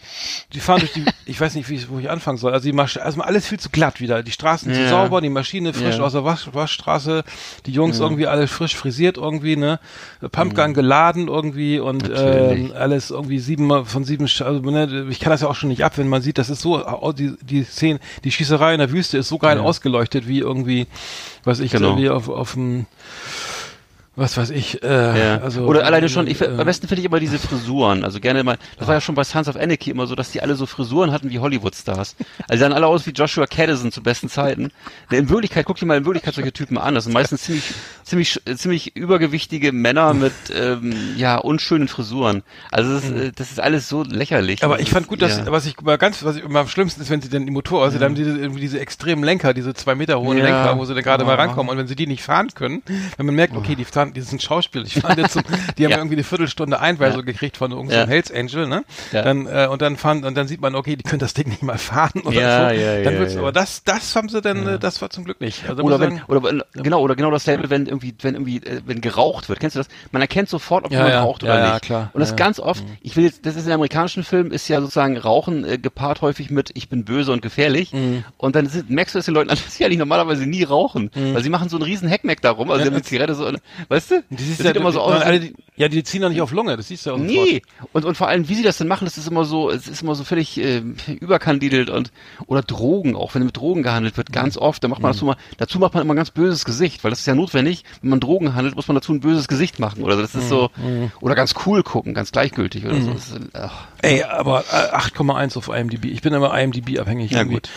die 0.54 0.60
fahren 0.60 0.80
durch 0.80 0.94
die, 0.94 1.06
ich 1.26 1.40
weiß 1.40 1.56
nicht, 1.56 1.70
wie, 1.70 1.76
ich- 1.76 1.90
wo 1.90 2.00
ich 2.00 2.10
anfangen 2.10 2.38
soll. 2.38 2.54
Also 2.54 2.66
die 2.68 2.74
Masch 2.74 2.98
also 2.98 3.22
alles 3.22 3.48
viel 3.48 3.60
zu 3.60 3.70
glatt 3.70 4.00
wieder. 4.02 4.24
Die 4.24 4.32
Straßen 4.32 4.74
zu 4.74 4.80
Ja. 4.82 4.90
sauber, 4.90 5.22
die 5.22 5.30
Maschine 5.30 5.74
frisch 5.74 5.98
Ja. 5.98 6.04
aus 6.04 6.14
der 6.14 6.24
Wasch 6.26 6.50
Waschstraße, 6.54 7.24
die 7.66 7.72
Jungs 7.72 8.00
irgendwie 8.00 8.28
alle 8.28 8.48
frisch 8.48 8.76
frisiert 8.76 9.18
irgendwie, 9.18 9.56
ne? 9.56 9.80
Pumpgun 10.32 10.74
geladen 10.74 11.28
irgendwie 11.28 11.80
und 11.80 12.10
ähm, 12.16 12.74
alles 12.76 13.12
irgendwie 13.12 13.40
sieben 13.40 13.86
von 13.86 14.04
sieben, 14.04 14.24
also 14.26 14.60
ne, 14.60 15.08
ich 15.10 15.20
kann 15.20 15.32
das 15.32 15.42
ja 15.42 15.48
auch 15.48 15.56
schon 15.56 15.70
nicht 15.70 15.84
ab, 15.84 15.98
wenn 15.98 16.08
man 16.08 16.22
sieht, 16.22 16.38
das 16.38 16.50
ist 16.50 16.62
so, 16.62 16.84
die, 17.18 17.34
die 17.42 17.64
Szene, 17.64 18.00
die 18.24 18.32
Schießerei 18.32 18.74
in 18.74 18.80
der 18.80 18.92
Wüste 18.92 19.18
ist 19.18 19.28
so 19.30 19.38
geil 19.38 19.58
Ja. 19.58 19.64
ausgeleuchtet 19.64 20.28
wie 20.28 20.40
irgendwie, 20.40 20.88
was 21.44 21.60
ich 21.60 21.72
Genau. 21.72 21.90
irgendwie 21.90 22.10
auf, 22.10 22.30
auf 22.30 22.54
dem 22.54 22.86
was 24.16 24.38
weiß 24.38 24.50
ich, 24.52 24.82
äh, 24.84 24.88
Ja. 24.88 25.38
also 25.42 25.66
Oder 25.66 25.86
alleine 25.86 26.08
schon, 26.10 26.28
ich, 26.28 26.40
äh, 26.42 26.46
am 26.48 26.66
besten 26.66 26.88
finde 26.88 27.02
ich 27.02 27.06
immer 27.06 27.20
diese 27.20 27.38
Frisuren. 27.40 28.04
Also 28.04 28.20
gerne 28.20 28.44
mal, 28.44 28.58
das 28.78 28.88
war 28.88 28.96
ja 28.96 29.02
schon 29.02 29.16
bei 29.16 29.24
Sons 29.24 29.48
of 29.48 29.56
Anarchy 29.58 29.90
immer 29.92 30.08
so, 30.08 30.16
dass 30.16 30.32
die 30.32 30.42
alle 30.42 30.56
so 30.56 30.66
Frisuren 30.66 31.12
hatten 31.12 31.30
wie 31.30 31.40
Hollywood-Stars. 31.40 32.16
Also 32.48 32.62
sahen 32.62 32.74
alle 32.74 32.88
aus 32.88 33.06
wie 33.06 33.12
Joshua 33.12 33.46
Caddison 33.48 33.92
zu 33.92 34.02
besten 34.02 34.30
Zeiten. 34.30 34.72
In 35.12 35.30
Wirklichkeit, 35.30 35.66
guck 35.66 35.78
dir 35.78 35.86
mal 35.86 35.98
in 35.98 36.06
Wirklichkeit 36.06 36.34
solche 36.36 36.54
Typen 36.54 36.78
an. 36.78 36.96
Das 36.96 37.04
sind 37.06 37.14
meistens 37.14 37.42
ziemlich, 37.44 37.74
ziemlich, 38.04 38.42
ziemlich 38.56 38.96
übergewichtige 38.96 39.72
Männer 39.72 40.14
mit, 40.14 40.34
ähm, 40.56 40.94
ja, 41.18 41.38
unschönen 41.38 41.88
Frisuren. 41.88 42.44
Also 42.72 42.94
das 42.94 43.04
ist, 43.06 43.12
äh, 43.12 43.32
das 43.36 43.52
ist 43.52 43.60
alles 43.60 43.90
so 43.90 44.04
lächerlich. 44.04 44.64
aber 44.64 44.80
ich 44.80 44.90
fand 44.90 45.08
gut, 45.08 45.22
dass, 45.22 45.38
ja. 45.38 45.52
was 45.52 45.66
ich 45.66 45.78
immer 45.80 45.98
ganz, 45.98 46.24
was 46.24 46.38
ich 46.38 46.44
immer 46.44 46.60
am 46.62 46.68
schlimmsten 46.68 47.02
ist, 47.02 47.10
wenn 47.10 47.22
sie 47.22 47.30
dann 47.30 47.46
die 47.46 47.52
Motor, 47.52 47.84
also 47.84 47.98
dann 48.00 48.10
haben 48.12 48.16
diese, 48.16 48.38
irgendwie 48.38 48.62
diese 48.62 48.80
extremen 48.80 49.24
Lenker, 49.24 49.54
diese 49.54 49.74
zwei 49.74 49.96
Meter 49.96 50.20
hohen 50.20 50.38
Ja. 50.38 50.44
Lenker, 50.46 50.78
wo 50.78 50.86
sie 50.86 50.94
dann 50.94 51.04
gerade 51.04 51.26
mal 51.26 51.32
Ja. 51.38 51.44
rankommen 51.44 51.70
und 51.72 51.78
wenn 51.78 51.88
sie 51.88 51.96
die 51.96 52.08
nicht 52.08 52.24
fahren 52.24 52.50
können, 52.56 52.82
wenn 53.18 53.26
man 53.26 53.36
merkt, 53.36 53.56
okay, 53.56 53.76
die 53.76 53.86
fahren, 53.86 54.05
die 54.14 54.22
sind 54.22 54.42
Schauspieler, 54.42 54.84
die 54.86 55.00
fahren 55.00 55.18
jetzt 55.20 55.36
die 55.78 55.84
haben 55.86 55.92
Ja. 55.92 55.98
irgendwie 55.98 56.16
eine 56.16 56.24
Viertelstunde 56.24 56.80
Einweisung 56.80 57.24
gekriegt 57.26 57.58
von 57.58 57.72
irgendeinem 57.72 58.02
Ja. 58.02 58.08
Hells 58.08 58.32
Angel, 58.32 58.68
ne? 58.68 58.84
Ja. 59.12 59.22
Dann, 59.24 59.46
äh, 59.48 59.68
und 59.70 59.82
dann 59.82 59.98
fahren, 59.98 60.24
und 60.24 60.36
dann 60.36 60.48
sieht 60.48 60.62
man, 60.62 60.76
okay, 60.76 60.96
die 60.96 61.04
können 61.04 61.20
das 61.20 61.34
Ding 61.34 61.48
nicht 61.50 61.64
mal 61.64 61.78
fahren 61.78 62.22
oder 62.24 62.36
Ja, 62.42 62.70
so. 62.70 62.76
ja, 62.76 63.04
dann 63.04 63.14
ja, 63.14 63.20
wird's, 63.20 63.34
ja. 63.34 63.40
aber 63.40 63.52
das, 63.52 63.84
das 63.84 64.16
haben 64.16 64.30
sie 64.30 64.42
dann, 64.42 64.68
äh, 64.68 64.80
das 64.80 65.02
war 65.02 65.10
zum 65.10 65.24
Glück 65.26 65.42
nicht. 65.42 65.68
Also 65.70 65.84
Oder 65.84 65.96
ich 65.96 66.02
wenn, 66.02 66.10
sagen, 66.18 66.24
oder 66.28 66.64
genau, 66.74 67.02
oder 67.02 67.16
genau 67.16 67.32
dasselbe, 67.32 67.70
wenn 67.70 67.86
irgendwie, 67.88 68.14
wenn 68.22 68.36
irgendwie, 68.36 68.58
äh, 68.58 68.82
wenn 68.86 69.02
geraucht 69.02 69.50
wird. 69.50 69.60
Kennst 69.60 69.76
du 69.76 69.80
das? 69.80 69.88
Man 70.12 70.22
erkennt 70.22 70.50
sofort, 70.50 70.86
ob 70.86 70.92
Ja, 70.92 70.98
jemand 71.00 71.14
ja. 71.14 71.22
raucht 71.24 71.44
Ja, 71.44 71.50
oder 71.54 71.60
ja, 71.66 71.74
nicht. 71.74 71.84
klar. 71.84 72.10
Und 72.14 72.20
das 72.22 72.30
Ja, 72.30 72.34
Mhm. 72.36 72.38
ganz 72.38 72.60
oft, 72.60 72.84
ich 73.02 73.16
will 73.16 73.24
jetzt, 73.26 73.46
das 73.46 73.56
ist 73.56 73.66
in 73.66 73.72
amerikanischen 73.72 74.24
Filmen, 74.24 74.52
ist 74.52 74.68
ja 74.68 74.80
sozusagen 74.82 75.18
Rauchen 75.18 75.64
äh, 75.66 75.78
gepaart 75.78 76.22
häufig 76.22 76.50
mit, 76.50 76.72
ich 76.74 76.90
bin 76.90 77.06
böse 77.06 77.32
und 77.32 77.42
gefährlich. 77.42 77.94
Mhm. 77.94 78.24
Und 78.38 78.56
dann 78.56 78.68
sind, 78.68 78.90
merkst 78.90 79.16
du 79.16 79.20
es 79.20 79.26
den 79.26 79.34
Leuten 79.34 79.50
an, 79.50 79.58
dass 79.64 79.76
sie 79.76 79.86
eigentlich 79.86 80.00
normalerweise 80.00 80.46
nie 80.46 80.64
rauchen. 80.64 81.10
Weil 81.16 81.42
sie 81.44 81.50
machen 81.50 81.70
so 81.70 81.78
einen 81.78 81.84
riesen 81.86 82.08
Heckmeck 82.10 82.42
darum, 82.42 82.70
also 82.72 82.76
Mhm. 82.76 82.86
Ja, 82.86 82.90
die 82.90 82.96
haben 82.96 83.02
die 83.04 83.08
Zigarette 83.10 83.36
so, 83.36 83.52
weißt 83.96 84.12
du? 84.12 84.24
die 84.30 84.44
siehst 84.44 84.60
das 84.60 84.66
ja, 84.66 84.74
sieht 84.74 84.82
immer 84.82 84.92
so 84.92 85.00
die- 85.00 85.06
aus. 85.16 85.22
alle, 85.24 85.40
die, 85.40 85.54
ja, 85.78 85.88
die 85.90 86.04
ziehen 86.04 86.22
doch 86.22 86.30
nicht 86.30 86.42
auf 86.42 86.52
Lunge, 86.52 86.78
das 86.78 86.88
siehst 86.88 87.06
du 87.06 87.10
ja 87.10 87.16
auch 87.16 87.20
sofort. 87.20 87.36
Nee, 87.48 87.62
und, 87.92 88.06
und 88.06 88.16
vor 88.16 88.28
allem, 88.30 88.48
wie 88.48 88.56
sie 88.56 88.64
das 88.64 88.78
denn 88.78 88.88
machen, 88.88 89.06
das 89.06 89.18
ist 89.18 89.28
immer 89.28 89.44
so, 89.46 89.70
es 89.70 89.88
ist 89.88 90.02
immer 90.02 90.16
so 90.16 90.24
völlig 90.24 90.58
äh, 90.58 90.82
überkandidelt 91.20 91.90
und 91.90 92.12
oder 92.48 92.62
Drogen, 92.62 93.16
auch 93.16 93.36
wenn 93.36 93.44
mit 93.44 93.58
Drogen 93.58 93.84
gehandelt 93.84 94.16
wird, 94.18 94.30
Mhm. 94.30 94.34
ganz 94.34 94.58
oft, 94.58 94.84
da 94.84 94.88
macht 94.88 95.02
man 95.02 95.12
dazu 95.12 95.26
mal, 95.26 95.36
dazu 95.58 95.80
macht 95.80 95.94
man 95.94 96.04
immer 96.04 96.14
ein 96.14 96.18
ganz 96.18 96.32
böses 96.32 96.66
Gesicht, 96.66 97.04
weil 97.04 97.10
das 97.12 97.20
ist 97.20 97.26
ja 97.26 97.36
notwendig, 97.36 97.84
wenn 98.02 98.10
man 98.12 98.20
Drogen 98.20 98.56
handelt, 98.56 98.76
muss 98.76 98.88
man 98.88 98.96
dazu 98.96 99.12
ein 99.14 99.20
böses 99.20 99.48
Gesicht 99.48 99.80
machen 99.80 100.04
oder 100.04 100.16
das 100.18 100.34
ist 100.36 100.50
so, 100.50 100.70
Mhm. 100.78 101.12
oder 101.22 101.36
ganz 101.36 101.54
cool 101.66 101.84
gucken, 101.84 102.14
ganz 102.14 102.32
gleichgültig 102.32 102.86
oder 102.86 103.02
so. 103.02 103.12
Das 103.14 103.28
ist, 103.30 103.40
Ey, 104.02 104.24
aber 104.24 104.62
äh, 104.72 104.96
8,1 104.96 105.58
auf 105.58 105.68
IMDb. 105.70 106.06
Ich 106.06 106.22
bin 106.22 106.34
immer 106.34 106.58
IMDb 106.58 107.00
abhängig. 107.00 107.32
Ja, 107.32 107.40
irgendwie. 107.40 107.56
gut. 107.56 107.70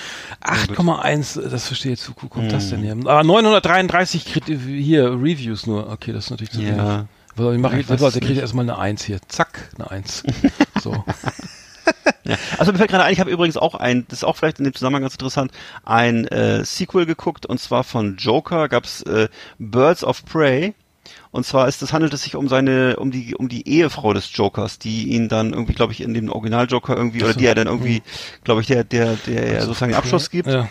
8,1, 0.44 1.48
das 1.48 1.66
verstehe 1.66 1.92
ich 1.92 2.00
jetzt. 2.00 2.12
Wo 2.20 2.28
kommt 2.28 2.52
das 2.52 2.70
denn 2.70 2.82
her? 2.82 2.96
Aber 3.04 3.22
933 3.24 4.24
Krit 4.26 4.44
hier 4.46 5.10
Reviews 5.12 5.66
nur. 5.66 5.90
Okay, 5.90 6.07
das 6.12 6.24
ist 6.24 6.30
natürlich 6.30 6.52
zu 6.52 6.58
wenig. 6.58 6.76
Ja. 6.76 7.06
Was 7.36 7.54
ich 7.54 7.60
mache 7.60 7.76
Ja, 7.76 7.78
weiß 7.80 7.86
selber, 7.86 8.10
der 8.10 8.20
kriegt 8.20 8.40
erstmal 8.40 8.64
eine 8.64 8.78
1 8.78 9.04
hier. 9.04 9.20
Zack, 9.28 9.70
eine 9.76 9.90
1. 9.90 10.24
so. 10.82 11.04
Also 12.58 12.72
mir 12.72 12.78
fällt 12.78 12.90
gerade 12.90 13.04
ein, 13.04 13.12
ich 13.12 13.20
habe 13.20 13.30
übrigens 13.30 13.56
auch 13.56 13.74
ein, 13.74 14.04
das 14.08 14.18
ist 14.18 14.24
auch 14.24 14.36
vielleicht 14.36 14.58
in 14.58 14.64
dem 14.64 14.74
Zusammenhang 14.74 15.02
ganz 15.02 15.14
interessant, 15.14 15.52
ein 15.84 16.26
äh, 16.26 16.64
Sequel 16.64 17.06
geguckt 17.06 17.46
und 17.46 17.58
zwar 17.58 17.84
von 17.84 18.16
Joker 18.16 18.68
gab's 18.68 19.02
äh, 19.02 19.28
Birds 19.58 20.04
of 20.04 20.24
Prey. 20.24 20.74
Und 21.30 21.46
zwar 21.46 21.68
ist 21.68 21.80
es 21.82 21.92
handelt 21.92 22.12
es 22.12 22.22
sich 22.22 22.36
um 22.36 22.48
seine, 22.48 22.96
um 22.96 23.10
die, 23.10 23.34
um 23.34 23.48
die 23.48 23.66
Ehefrau 23.66 24.12
des 24.12 24.34
Jokers, 24.34 24.78
die 24.78 25.08
ihn 25.08 25.28
dann 25.28 25.52
irgendwie, 25.52 25.74
glaube 25.74 25.92
ich, 25.92 26.02
in 26.02 26.12
dem 26.12 26.30
Original 26.30 26.66
Joker 26.66 26.96
irgendwie, 26.96 27.22
oder 27.22 27.34
die 27.34 27.46
er 27.46 27.54
dann 27.54 27.66
irgendwie, 27.66 28.02
glaube 28.44 28.60
ich, 28.60 28.66
der, 28.66 28.84
der, 28.84 29.16
der 29.26 29.52
ja 29.52 29.60
sozusagen 29.62 29.92
den 29.92 29.98
Abschluss 29.98 30.30
gibt. 30.30 30.48
Ja. 30.48 30.68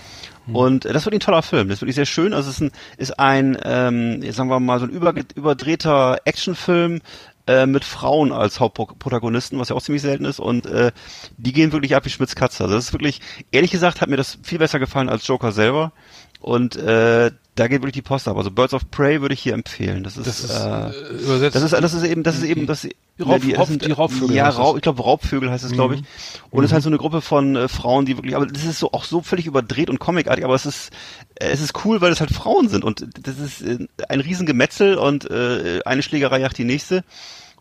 Und 0.54 0.86
äh, 0.86 0.94
das 0.94 1.06
wird 1.06 1.14
ein 1.14 1.20
toller 1.20 1.44
Film. 1.44 1.68
Das 1.68 1.78
ist 1.78 1.82
wirklich 1.82 1.96
sehr 1.96 2.06
schön. 2.06 2.34
Also 2.34 2.50
es 2.50 2.60
ist 2.60 2.62
ein, 2.62 2.72
ist 2.98 3.20
ein 3.20 3.58
ähm, 3.64 4.32
sagen 4.32 4.50
wir 4.50 4.60
mal, 4.60 4.80
so 4.80 4.86
ein 4.86 4.92
über, 4.92 5.14
überdrehter 5.36 6.20
Actionfilm 6.26 7.02
äh, 7.48 7.66
mit 7.66 7.84
Frauen 7.86 8.32
als 8.32 8.60
Hauptprotagonisten, 8.60 9.60
was 9.60 9.70
ja 9.70 9.76
auch 9.76 9.82
ziemlich 9.82 10.02
selten 10.02 10.26
ist. 10.26 10.40
Und 10.40 10.66
äh, 10.66 10.92
die 11.38 11.54
gehen 11.54 11.72
wirklich 11.72 11.96
ab 11.96 12.06
wie 12.06 12.10
Schmitz 12.10 12.36
Katze. 12.36 12.64
Also 12.64 12.76
das 12.76 12.86
ist 12.86 12.94
wirklich, 12.94 13.22
ehrlich 13.52 13.72
gesagt, 13.72 14.02
hat 14.02 14.10
mir 14.10 14.18
das 14.18 14.38
viel 14.44 14.60
besser 14.60 14.80
gefallen 14.80 15.10
als 15.10 15.28
Joker 15.28 15.52
selber. 15.52 15.92
Und 16.40 16.76
äh, 16.76 17.32
da 17.58 17.68
geht 17.68 17.82
wirklich 17.82 17.94
die 17.94 18.02
Post 18.02 18.28
ab. 18.28 18.38
Also 18.38 18.52
Birds 18.52 18.74
of 18.74 18.90
Prey 18.92 19.22
würde 19.22 19.34
ich 19.34 19.42
hier 19.42 19.54
empfehlen. 19.54 20.04
Das 20.04 20.16
ist, 20.18 20.26
Das 20.28 20.40
ist 20.44 20.50
äh, 20.52 20.90
äh, 20.90 21.24
übersetzt. 21.24 21.56
das 21.56 21.64
ist, 21.64 21.72
das 21.74 21.94
ist 21.94 22.04
eben, 22.04 22.24
das 22.24 22.38
ist 22.38 22.44
eben, 22.44 22.66
das, 22.68 22.88
Raub- 23.20 23.42
die, 23.42 23.54
Raub- 23.56 23.68
sind- 23.68 23.84
die 23.86 23.92
Raubvögel 23.92 24.36
Ja. 24.36 24.50
Raub, 24.50 24.76
ich 24.78 24.84
glaube 24.84 25.02
Raubvögel 25.02 25.50
heißt 25.50 25.64
es, 25.66 25.72
glaube 25.72 25.96
ich. 25.96 26.04
Und 26.52 26.64
es 26.64 26.70
ist 26.70 26.74
halt 26.74 26.84
so 26.84 26.90
eine 26.90 26.98
Gruppe 26.98 27.22
von 27.22 27.56
äh, 27.56 27.68
Frauen, 27.68 28.06
die 28.06 28.16
wirklich, 28.16 28.36
aber 28.36 28.46
das 28.46 28.64
ist 28.64 28.80
so 28.80 28.92
auch 28.92 29.04
so 29.04 29.22
völlig 29.22 29.46
überdreht 29.48 29.90
und 29.90 30.00
comicartig, 30.00 30.46
aber 30.46 30.54
es 30.56 30.66
ist, 30.68 30.92
äh, 31.36 31.48
es 31.50 31.60
ist 31.62 31.84
cool, 31.84 32.00
weil 32.00 32.12
es 32.12 32.20
halt 32.20 32.32
Frauen 32.32 32.70
sind 32.70 32.84
und 32.84 33.06
das 33.28 33.40
ist 33.40 33.62
äh, 33.64 33.88
ein 34.08 34.20
Riesengemetzel 34.22 34.96
und 34.96 35.30
äh, 35.30 35.80
eine 35.86 36.04
Schlägerei 36.04 36.40
jagt 36.40 36.58
die 36.58 36.64
nächste. 36.64 37.04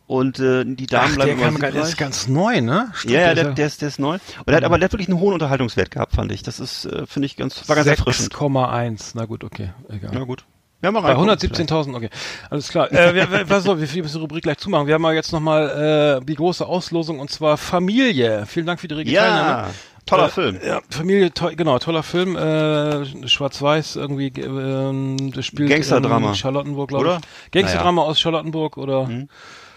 Und 0.06 0.38
äh, 0.38 0.64
die 0.64 0.86
Damen 0.86 1.08
Ach, 1.10 1.14
bleiben 1.16 1.38
der, 1.38 1.48
immer 1.48 1.58
siegreich. 1.58 1.74
ist 1.88 1.96
ganz 1.98 2.28
neu, 2.28 2.60
ne? 2.60 2.90
Stimmt, 2.94 3.14
Ja, 3.14 3.20
ja, 3.22 3.34
der, 3.34 3.44
der 3.52 3.66
ist, 3.66 3.80
der 3.82 3.88
ist 3.88 3.98
neu. 3.98 4.14
Und 4.14 4.46
der 4.46 4.56
hat 4.56 4.64
aber 4.64 4.78
der 4.78 4.84
hat 4.86 4.92
wirklich 4.92 5.08
einen 5.08 5.18
hohen 5.18 5.32
Unterhaltungswert 5.34 5.90
gehabt, 5.90 6.14
fand 6.14 6.30
ich. 6.30 6.42
Das 6.44 6.60
ist, 6.60 6.84
äh, 6.84 7.06
finde 7.06 7.26
ich 7.26 7.36
ganz, 7.36 7.68
war 7.68 7.74
ganz 7.74 7.88
erfrischend. 7.88 8.32
6,1. 8.32 9.12
Na 9.14 9.24
gut, 9.24 9.42
okay. 9.42 9.70
Egal. 9.88 10.10
Na 10.14 10.22
gut. 10.24 10.44
Ja, 10.82 10.92
mal 10.92 11.00
Bei 11.00 11.14
reingucken 11.14 11.66
117.000, 11.66 11.96
okay. 11.96 12.10
Alles 12.50 12.68
klar. 12.68 12.92
Äh, 12.92 13.14
wir, 13.14 13.30
wir, 13.32 13.44
pass 13.46 13.66
auf, 13.66 13.78
wir 13.80 14.02
müssen 14.02 14.12
die 14.14 14.18
Rubrik 14.20 14.42
gleich 14.44 14.58
zumachen. 14.58 14.86
Wir 14.86 14.94
haben 14.94 15.02
ja 15.04 15.12
jetzt 15.12 15.32
nochmal 15.32 16.20
äh, 16.22 16.24
die 16.24 16.34
große 16.36 16.64
Auslosung 16.64 17.18
und 17.18 17.30
zwar 17.30 17.56
Familie. 17.56 18.44
Vielen 18.46 18.66
Dank 18.66 18.78
für 18.80 18.86
die 18.86 18.94
rege 18.94 19.10
vielleicht. 19.10 19.26
Teilnahme. 19.26 19.68
Ja, 19.68 19.74
toller 20.04 20.26
Äh, 20.26 20.30
Film. 20.30 20.58
Ja, 20.64 20.80
Familie, 20.90 21.32
to 21.32 21.50
genau, 21.56 21.78
toller 21.80 22.02
Film. 22.04 22.36
Äh, 22.36 23.26
Schwarz-Weiß 23.26 23.96
irgendwie. 23.96 24.28
Äh, 24.28 24.44
ähm, 24.44 25.32
das 25.34 25.46
spielt 25.46 25.70
Gangsterdrama. 25.70 26.28
in 26.28 26.34
Charlottenburg, 26.36 26.90
glaube 26.90 27.04
Oder? 27.06 27.20
ich. 27.46 27.50
Gangsterdrama 27.52 28.02
aus 28.02 28.20
Charlottenburg 28.20 28.76
oder. 28.76 29.08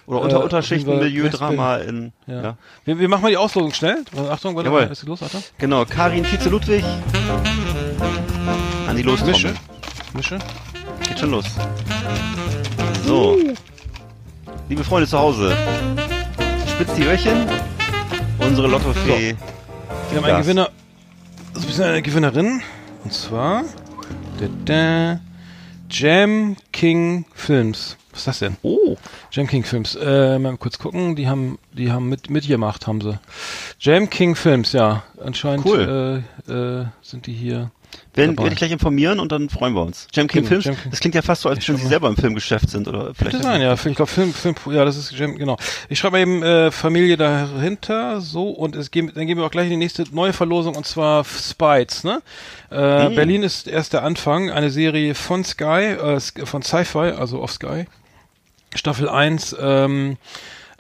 Oder 0.10 0.22
unter 0.22 0.40
äh, 0.40 0.44
Unterschichten, 0.44 0.98
Milieudrama 0.98 1.78
in, 1.78 2.12
Ja. 2.26 2.42
ja. 2.42 2.58
Wir, 2.84 2.98
wir 2.98 3.08
machen 3.08 3.22
mal 3.22 3.30
die 3.30 3.38
Auslosung 3.38 3.72
schnell. 3.74 4.04
Achtung, 4.32 4.56
warte 4.56 4.70
Jawohl. 4.70 4.86
mal, 4.86 4.92
ist 4.92 5.04
los, 5.04 5.22
Achtung. 5.22 5.44
Genau, 5.60 5.86
Karin 5.86 6.24
Tietze 6.24 6.50
Ludwig. 6.50 6.84
An 8.88 8.96
die 8.96 9.04
los. 9.04 9.24
Mische. 9.24 9.54
Mische. 10.16 10.40
Geht 11.08 11.20
schon 11.20 11.30
los. 11.30 11.46
So. 13.06 13.38
Liebe 14.68 14.84
Freunde 14.84 15.08
zu 15.08 15.20
Hause. 15.20 15.56
Spitzt 16.68 16.98
die 16.98 17.04
Öhrchen. 17.04 17.46
Unsere 18.40 18.68
Lottofee. 18.68 19.36
Wir 20.10 20.18
haben 20.18 20.26
einen 20.26 20.38
Gas. 20.38 20.46
Gewinner, 20.46 20.70
also 21.54 21.68
wir 21.68 21.76
sind 21.76 21.86
eine 21.86 22.02
Gewinnerin, 22.02 22.64
und 23.04 23.14
zwar 23.14 23.64
da, 24.40 24.48
da, 24.66 25.20
Jam 25.92 26.56
King 26.72 27.26
Films. 27.36 27.96
Was 28.12 28.20
ist 28.22 28.28
das 28.28 28.40
denn? 28.40 28.58
Oh. 28.64 28.96
Jam 29.32 29.48
King 29.48 29.64
Films. 29.64 29.96
Äh, 29.96 30.40
mal 30.40 30.58
kurz 30.58 30.80
gucken. 30.80 31.16
Die 31.16 31.28
haben, 31.28 31.60
die 31.74 31.92
haben 31.92 32.10
mit, 32.10 32.30
mitgemacht, 32.30 32.88
haben 32.88 33.02
sie. 33.02 33.20
Jam 33.80 34.10
King 34.10 34.36
Films, 34.36 34.72
ja. 34.72 35.04
Anscheinend 35.24 35.66
Cool. 35.66 36.24
äh, 36.48 36.52
äh, 36.52 36.86
sind 37.02 37.28
die 37.28 37.34
hier. 37.34 37.72
Werden, 38.14 38.38
werde 38.38 38.52
ich 38.52 38.58
gleich 38.58 38.72
informieren 38.72 39.20
und 39.20 39.32
dann 39.32 39.50
freuen 39.50 39.74
wir 39.74 39.82
uns. 39.82 40.08
Jam 40.14 40.28
King 40.28 40.42
Genau, 40.44 40.62
Films, 40.62 40.66
Jam 40.66 40.76
das 40.92 41.00
klingt 41.00 41.16
ja 41.16 41.24
fast 41.24 41.42
so, 41.42 41.50
als 41.50 41.68
wenn 41.68 41.78
sie 41.78 41.88
selber 41.88 42.08
im 42.08 42.16
Filmgeschäft 42.18 42.70
sind, 42.70 42.88
oder 42.88 43.16
vielleicht. 43.16 43.32
Könnte 43.32 43.44
sein, 43.48 43.62
ja. 43.62 43.74
Ich 43.74 43.82
glaube, 43.82 44.06
Film, 44.08 44.32
Film, 44.32 44.54
ja, 44.72 44.86
das 44.86 44.96
ist 44.96 45.12
Jam, 45.12 45.36
genau. 45.38 45.58
Ich 45.90 45.98
schreibe 45.98 46.18
mal 46.18 46.22
eben 46.22 46.44
äh, 46.44 46.70
Familie 46.70 47.18
dahinter, 47.18 48.22
so, 48.22 48.50
und 48.50 48.76
es 48.76 48.92
gehen, 48.92 49.12
dann 49.16 49.26
gehen 49.26 49.38
wir 49.40 49.46
auch 49.46 49.50
gleich 49.52 49.66
in 49.66 49.72
die 49.72 49.78
nächste 49.78 50.04
neue 50.12 50.34
Verlosung, 50.34 50.76
und 50.76 50.86
zwar 50.86 51.24
Spites, 51.24 52.04
ne? 52.04 52.22
Äh, 52.72 53.10
Mhm. 53.10 53.16
Berlin 53.16 53.44
ist 53.44 53.68
erst 53.68 53.94
der 53.94 54.04
Anfang, 54.04 54.52
eine 54.52 54.70
Serie 54.70 55.16
von 55.16 55.44
Sky, 55.44 55.96
äh, 55.98 56.20
von 56.20 56.62
Sci-Fi, 56.62 57.14
also 57.18 57.42
auf 57.42 57.52
Sky. 57.54 57.86
Staffel 58.76 59.10
1, 59.10 59.56
ähm, 59.60 60.18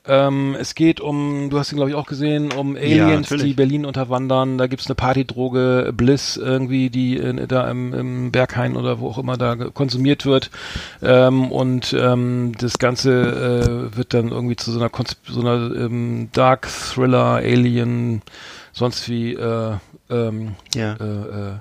ähm, 0.08 0.56
es 0.60 0.76
geht 0.76 1.02
um, 1.02 1.50
du 1.50 1.60
hast 1.60 1.72
ihn 1.72 1.76
glaube 1.76 1.92
ich 1.92 1.96
auch 1.96 2.08
gesehen, 2.08 2.52
um 2.52 2.76
Aliens, 2.76 3.30
natürlich. 3.30 3.44
die 3.48 3.54
Berlin 3.54 3.86
unterwandern. 3.86 4.58
Da 4.58 4.68
gibt's 4.68 4.88
eine 4.88 4.96
Partydroge, 4.96 5.92
Bliss 5.96 6.36
irgendwie, 6.38 6.90
die 6.90 7.18
äh, 7.18 7.46
da 7.48 7.70
im, 7.70 7.94
im 7.94 8.32
Berghain 8.32 8.76
oder 8.76 9.00
wo 9.00 9.10
auch 9.10 9.18
immer 9.18 9.38
da 9.38 9.56
konsumiert 9.56 10.26
wird. 10.26 10.50
Ähm, 11.04 11.52
und 11.52 11.94
ähm, 12.00 12.54
das 12.58 12.80
Ganze 12.80 13.92
äh, 13.92 13.98
wird 13.98 14.14
dann 14.14 14.30
irgendwie 14.30 14.56
zu 14.56 14.72
so 14.72 14.80
einer, 14.80 14.90
Kons 14.90 15.18
so 15.28 15.42
einer 15.42 15.76
ähm, 15.76 16.30
Dark 16.32 16.68
Thriller, 16.68 17.36
Alien, 17.36 18.22
sonst 18.72 19.10
wie 19.10 19.34
äh, 19.34 19.74
ähm, 20.10 20.56
Ja. 20.74 20.94
äh, 20.94 21.04
äh, 21.04 21.54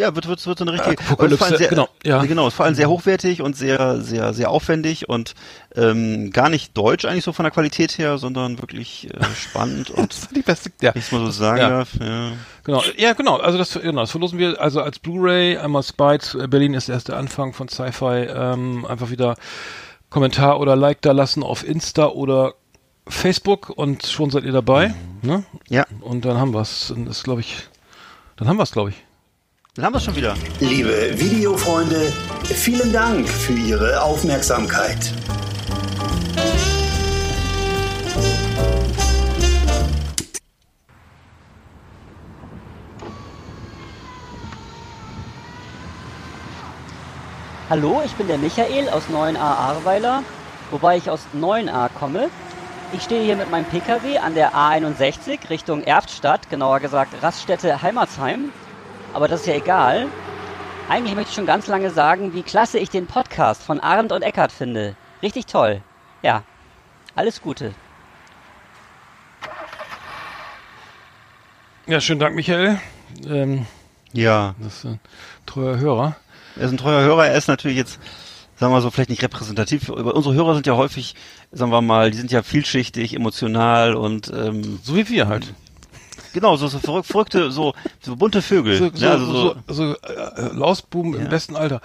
Ja, 0.00 0.14
wird, 0.14 0.28
wird, 0.28 0.46
wird 0.46 0.58
so 0.58 0.64
eine 0.64 0.72
richtige, 0.72 0.98
Apokalypse, 1.02 1.36
vor 1.36 1.46
allem 1.48 1.56
sehr, 1.58 1.68
genau, 1.68 1.88
ja. 2.04 2.24
genau, 2.24 2.48
ist 2.48 2.54
vor 2.54 2.64
allem 2.64 2.74
sehr 2.74 2.88
hochwertig 2.88 3.42
und 3.42 3.54
sehr, 3.54 4.00
sehr, 4.00 4.32
sehr 4.32 4.50
aufwendig 4.50 5.10
und 5.10 5.34
ähm, 5.76 6.30
gar 6.30 6.48
nicht 6.48 6.74
deutsch 6.74 7.04
eigentlich 7.04 7.24
so 7.24 7.34
von 7.34 7.44
der 7.44 7.50
Qualität 7.50 7.98
her, 7.98 8.16
sondern 8.16 8.62
wirklich 8.62 9.12
äh, 9.12 9.22
spannend 9.36 9.90
und 9.96 10.10
das 10.10 10.22
war 10.22 10.32
die 10.34 10.40
beste. 10.40 10.70
Ja. 10.80 10.92
ich 10.94 11.12
mal 11.12 11.22
so 11.26 11.30
sagen 11.30 11.58
Ja. 11.58 11.68
darf, 11.68 11.90
ja. 12.00 12.32
Genau, 12.64 12.82
ja 12.96 13.12
genau, 13.12 13.36
also 13.36 13.58
das, 13.58 13.74
genau, 13.74 14.00
das 14.00 14.10
verlosen 14.10 14.38
wir 14.38 14.58
also 14.58 14.80
als 14.80 14.98
Blu-ray, 14.98 15.58
einmal 15.58 15.82
Spites, 15.82 16.34
äh, 16.34 16.48
Berlin 16.48 16.72
ist 16.72 16.88
erst 16.88 17.08
der 17.08 17.18
Anfang 17.18 17.52
von 17.52 17.68
Sci-Fi, 17.68 18.26
ähm, 18.34 18.86
einfach 18.86 19.10
wieder 19.10 19.36
Kommentar 20.08 20.60
oder 20.60 20.76
Like 20.76 21.02
da 21.02 21.12
lassen 21.12 21.42
auf 21.42 21.62
Insta 21.62 22.06
oder 22.06 22.54
Facebook 23.06 23.68
und 23.68 24.06
schon 24.06 24.30
seid 24.30 24.44
ihr 24.44 24.52
dabei, 24.52 24.94
ne? 25.20 25.44
Ja, 25.68 25.84
Und 26.00 26.24
dann 26.24 26.38
haben 26.38 26.54
wir's, 26.54 26.88
dann 26.88 27.06
ist 27.06 27.22
glaube 27.24 27.42
ich, 27.42 27.56
dann 28.36 28.48
haben 28.48 28.56
wir's 28.56 28.72
glaube 28.72 28.90
ich. 28.90 28.96
Dann 29.74 29.84
haben 29.84 29.92
wir 29.92 29.98
es 29.98 30.04
schon 30.04 30.16
wieder. 30.16 30.34
Liebe 30.58 31.18
Videofreunde, 31.18 32.12
vielen 32.44 32.92
Dank 32.92 33.28
für 33.28 33.52
Ihre 33.52 34.02
Aufmerksamkeit. 34.02 35.12
Hallo, 47.68 48.02
ich 48.04 48.12
bin 48.14 48.26
der 48.26 48.38
Michael 48.38 48.88
aus 48.88 49.04
9a 49.04 49.38
Ahrweiler, 49.38 50.24
wobei 50.72 50.96
ich 50.96 51.08
aus 51.08 51.20
9a 51.40 51.88
komme. 51.90 52.28
Ich 52.92 53.02
stehe 53.02 53.22
hier 53.22 53.36
mit 53.36 53.48
meinem 53.52 53.66
Pkw 53.66 54.18
an 54.18 54.34
der 54.34 54.52
A61 54.52 55.48
Richtung 55.48 55.84
Erftstadt, 55.84 56.50
genauer 56.50 56.80
gesagt 56.80 57.22
Raststätte 57.22 57.80
Heimatsheim. 57.80 58.50
Aber 59.12 59.28
das 59.28 59.40
ist 59.40 59.46
ja 59.46 59.54
egal. 59.54 60.06
Eigentlich 60.88 61.14
möchte 61.14 61.30
ich 61.30 61.34
schon 61.36 61.46
ganz 61.46 61.66
lange 61.66 61.90
sagen, 61.90 62.34
wie 62.34 62.42
klasse 62.42 62.78
ich 62.78 62.90
den 62.90 63.06
Podcast 63.06 63.62
von 63.62 63.80
Arndt 63.80 64.12
und 64.12 64.22
Eckart 64.22 64.52
finde. 64.52 64.96
Richtig 65.22 65.46
toll. 65.46 65.82
Ja, 66.22 66.42
alles 67.14 67.40
Gute. 67.42 67.74
Ja, 71.86 72.00
schönen 72.00 72.20
Dank 72.20 72.34
Michael. 72.36 72.80
Ähm, 73.26 73.66
Ja, 74.12 74.54
das 74.58 74.78
ist 74.78 74.84
ein 74.84 75.00
treuer 75.46 75.78
Hörer. 75.78 76.16
er 76.56 76.62
ist 76.62 76.70
ein 76.72 76.76
treuer 76.78 77.02
Hörer, 77.02 77.26
er 77.26 77.36
ist 77.36 77.48
natürlich 77.48 77.76
jetzt, 77.76 77.98
sagen 78.56 78.72
wir 78.72 78.80
so, 78.80 78.90
vielleicht 78.90 79.10
nicht 79.10 79.22
repräsentativ, 79.22 79.90
aber 79.90 80.14
unsere 80.14 80.34
Hörer 80.34 80.54
sind 80.54 80.66
ja 80.66 80.76
häufig, 80.76 81.14
sagen 81.52 81.72
wir 81.72 81.80
mal, 81.82 82.10
die 82.10 82.18
sind 82.18 82.30
ja 82.32 82.42
vielschichtig, 82.42 83.14
emotional 83.14 83.94
und 83.94 84.28
ähm, 84.34 84.78
So 84.82 84.96
wie 84.96 85.08
wir 85.08 85.28
halt. 85.28 85.52
Genau, 86.32 86.56
so, 86.56 86.68
so 86.68 86.78
verrück, 86.78 87.04
verrückte, 87.06 87.50
so, 87.50 87.74
so 88.00 88.16
bunte 88.16 88.42
Vögel. 88.42 88.76
So, 88.76 88.84
ne? 88.84 88.90
so, 88.94 89.08
also 89.08 89.26
so, 89.26 89.54
so, 89.68 89.92
äh, 89.94 90.54
Lausbuben 90.54 91.14
im 91.14 91.22
Ja. 91.24 91.28
besten 91.28 91.56
Alter. 91.56 91.80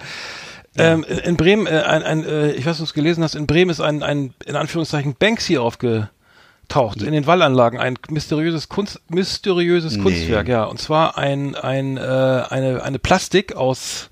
Ähm, 0.78 1.04
in 1.04 1.36
Bremen, 1.36 1.66
äh, 1.66 1.70
ein, 1.80 2.02
ein, 2.02 2.24
äh, 2.24 2.50
ich 2.52 2.66
weiß 2.66 2.66
nicht, 2.66 2.72
ob 2.72 2.78
du 2.78 2.84
es 2.84 2.94
gelesen 2.94 3.24
hast, 3.24 3.34
in 3.34 3.46
Bremen 3.46 3.70
ist 3.70 3.80
ein, 3.80 4.02
ein 4.02 4.34
in 4.44 4.56
Anführungszeichen 4.56 5.14
Banksy 5.18 5.56
aufgetaucht, 5.56 7.00
in 7.02 7.12
den 7.12 7.26
Wallanlagen, 7.26 7.78
ein 7.80 7.96
mysteriöses 8.10 8.68
Kunst, 8.68 9.00
mysteriöses 9.08 9.96
Nee. 9.96 10.02
Kunstwerk, 10.02 10.48
ja. 10.48 10.64
Und 10.64 10.78
zwar 10.78 11.16
ein, 11.16 11.54
ein, 11.54 11.96
äh, 11.96 12.00
eine, 12.00 12.82
eine 12.82 12.98
Plastik 12.98 13.56
aus, 13.56 14.10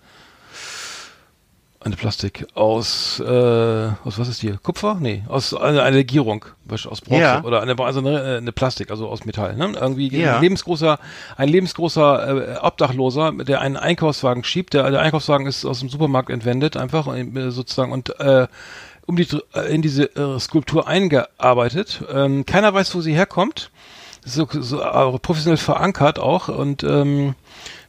eine 1.85 1.97
Plastik 1.97 2.47
aus, 2.55 3.21
äh, 3.21 3.25
aus 4.05 4.19
was 4.19 4.29
ist 4.29 4.43
die? 4.43 4.53
Kupfer? 4.63 4.97
Nee, 4.99 5.23
aus 5.29 5.53
eine, 5.55 5.83
eine 5.83 5.97
Legierung, 5.99 6.45
aus 6.71 7.01
Bronze 7.03 7.21
Ja. 7.21 7.45
oder 7.45 7.61
eine, 7.61 7.79
also 7.79 8.01
eine, 8.01 8.39
eine 8.39 8.53
Plastik, 8.53 8.91
also 8.91 9.09
aus 9.09 9.25
Metall. 9.27 9.55
Ne? 9.57 9.73
Irgendwie 9.79 10.09
Ja. 10.09 10.37
ein 10.37 10.43
lebensgroßer, 10.43 10.99
ein 11.37 11.49
lebensgroßer 11.49 12.55
äh, 12.55 12.59
Obdachloser, 12.61 13.33
der 13.33 13.61
einen 13.61 13.77
Einkaufswagen 13.77 14.45
schiebt. 14.45 14.73
Der, 14.75 14.91
der 14.91 15.01
Einkaufswagen 15.01 15.47
ist 15.47 15.65
aus 15.65 15.81
dem 15.81 15.89
Supermarkt 15.91 16.31
entwendet, 16.31 16.77
einfach 16.77 17.07
äh, 17.15 17.51
sozusagen 17.51 17.93
und 17.93 18.19
äh, 18.19 18.47
um 19.07 19.17
die 19.17 19.27
äh, 19.55 19.75
in 19.75 19.83
diese 19.83 20.05
äh, 20.17 20.39
Skulptur 20.41 20.89
eingearbeitet. 20.89 22.03
Ähm, 22.13 22.47
keiner 22.47 22.73
weiß, 22.73 22.95
wo 22.95 23.01
sie 23.03 23.15
herkommt. 23.15 23.71
So, 24.25 24.49
so 24.51 24.81
äh, 24.81 25.19
professionell 25.19 25.59
verankert 25.59 26.19
auch 26.19 26.49
und 26.49 26.83
ähm, 26.83 27.35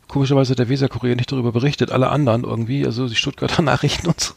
komischerweise 0.08 0.52
hat 0.52 0.60
der 0.60 0.70
Weser-Kurier 0.70 1.16
nicht 1.16 1.32
darüber 1.32 1.52
berichtet, 1.52 1.92
alle 1.92 2.10
anderen 2.10 2.44
irgendwie, 2.44 2.86
also 2.86 3.08
die 3.08 3.16
Stuttgarter 3.16 3.62
Nachrichten 3.62 4.08
und, 4.08 4.20
so. 4.20 4.34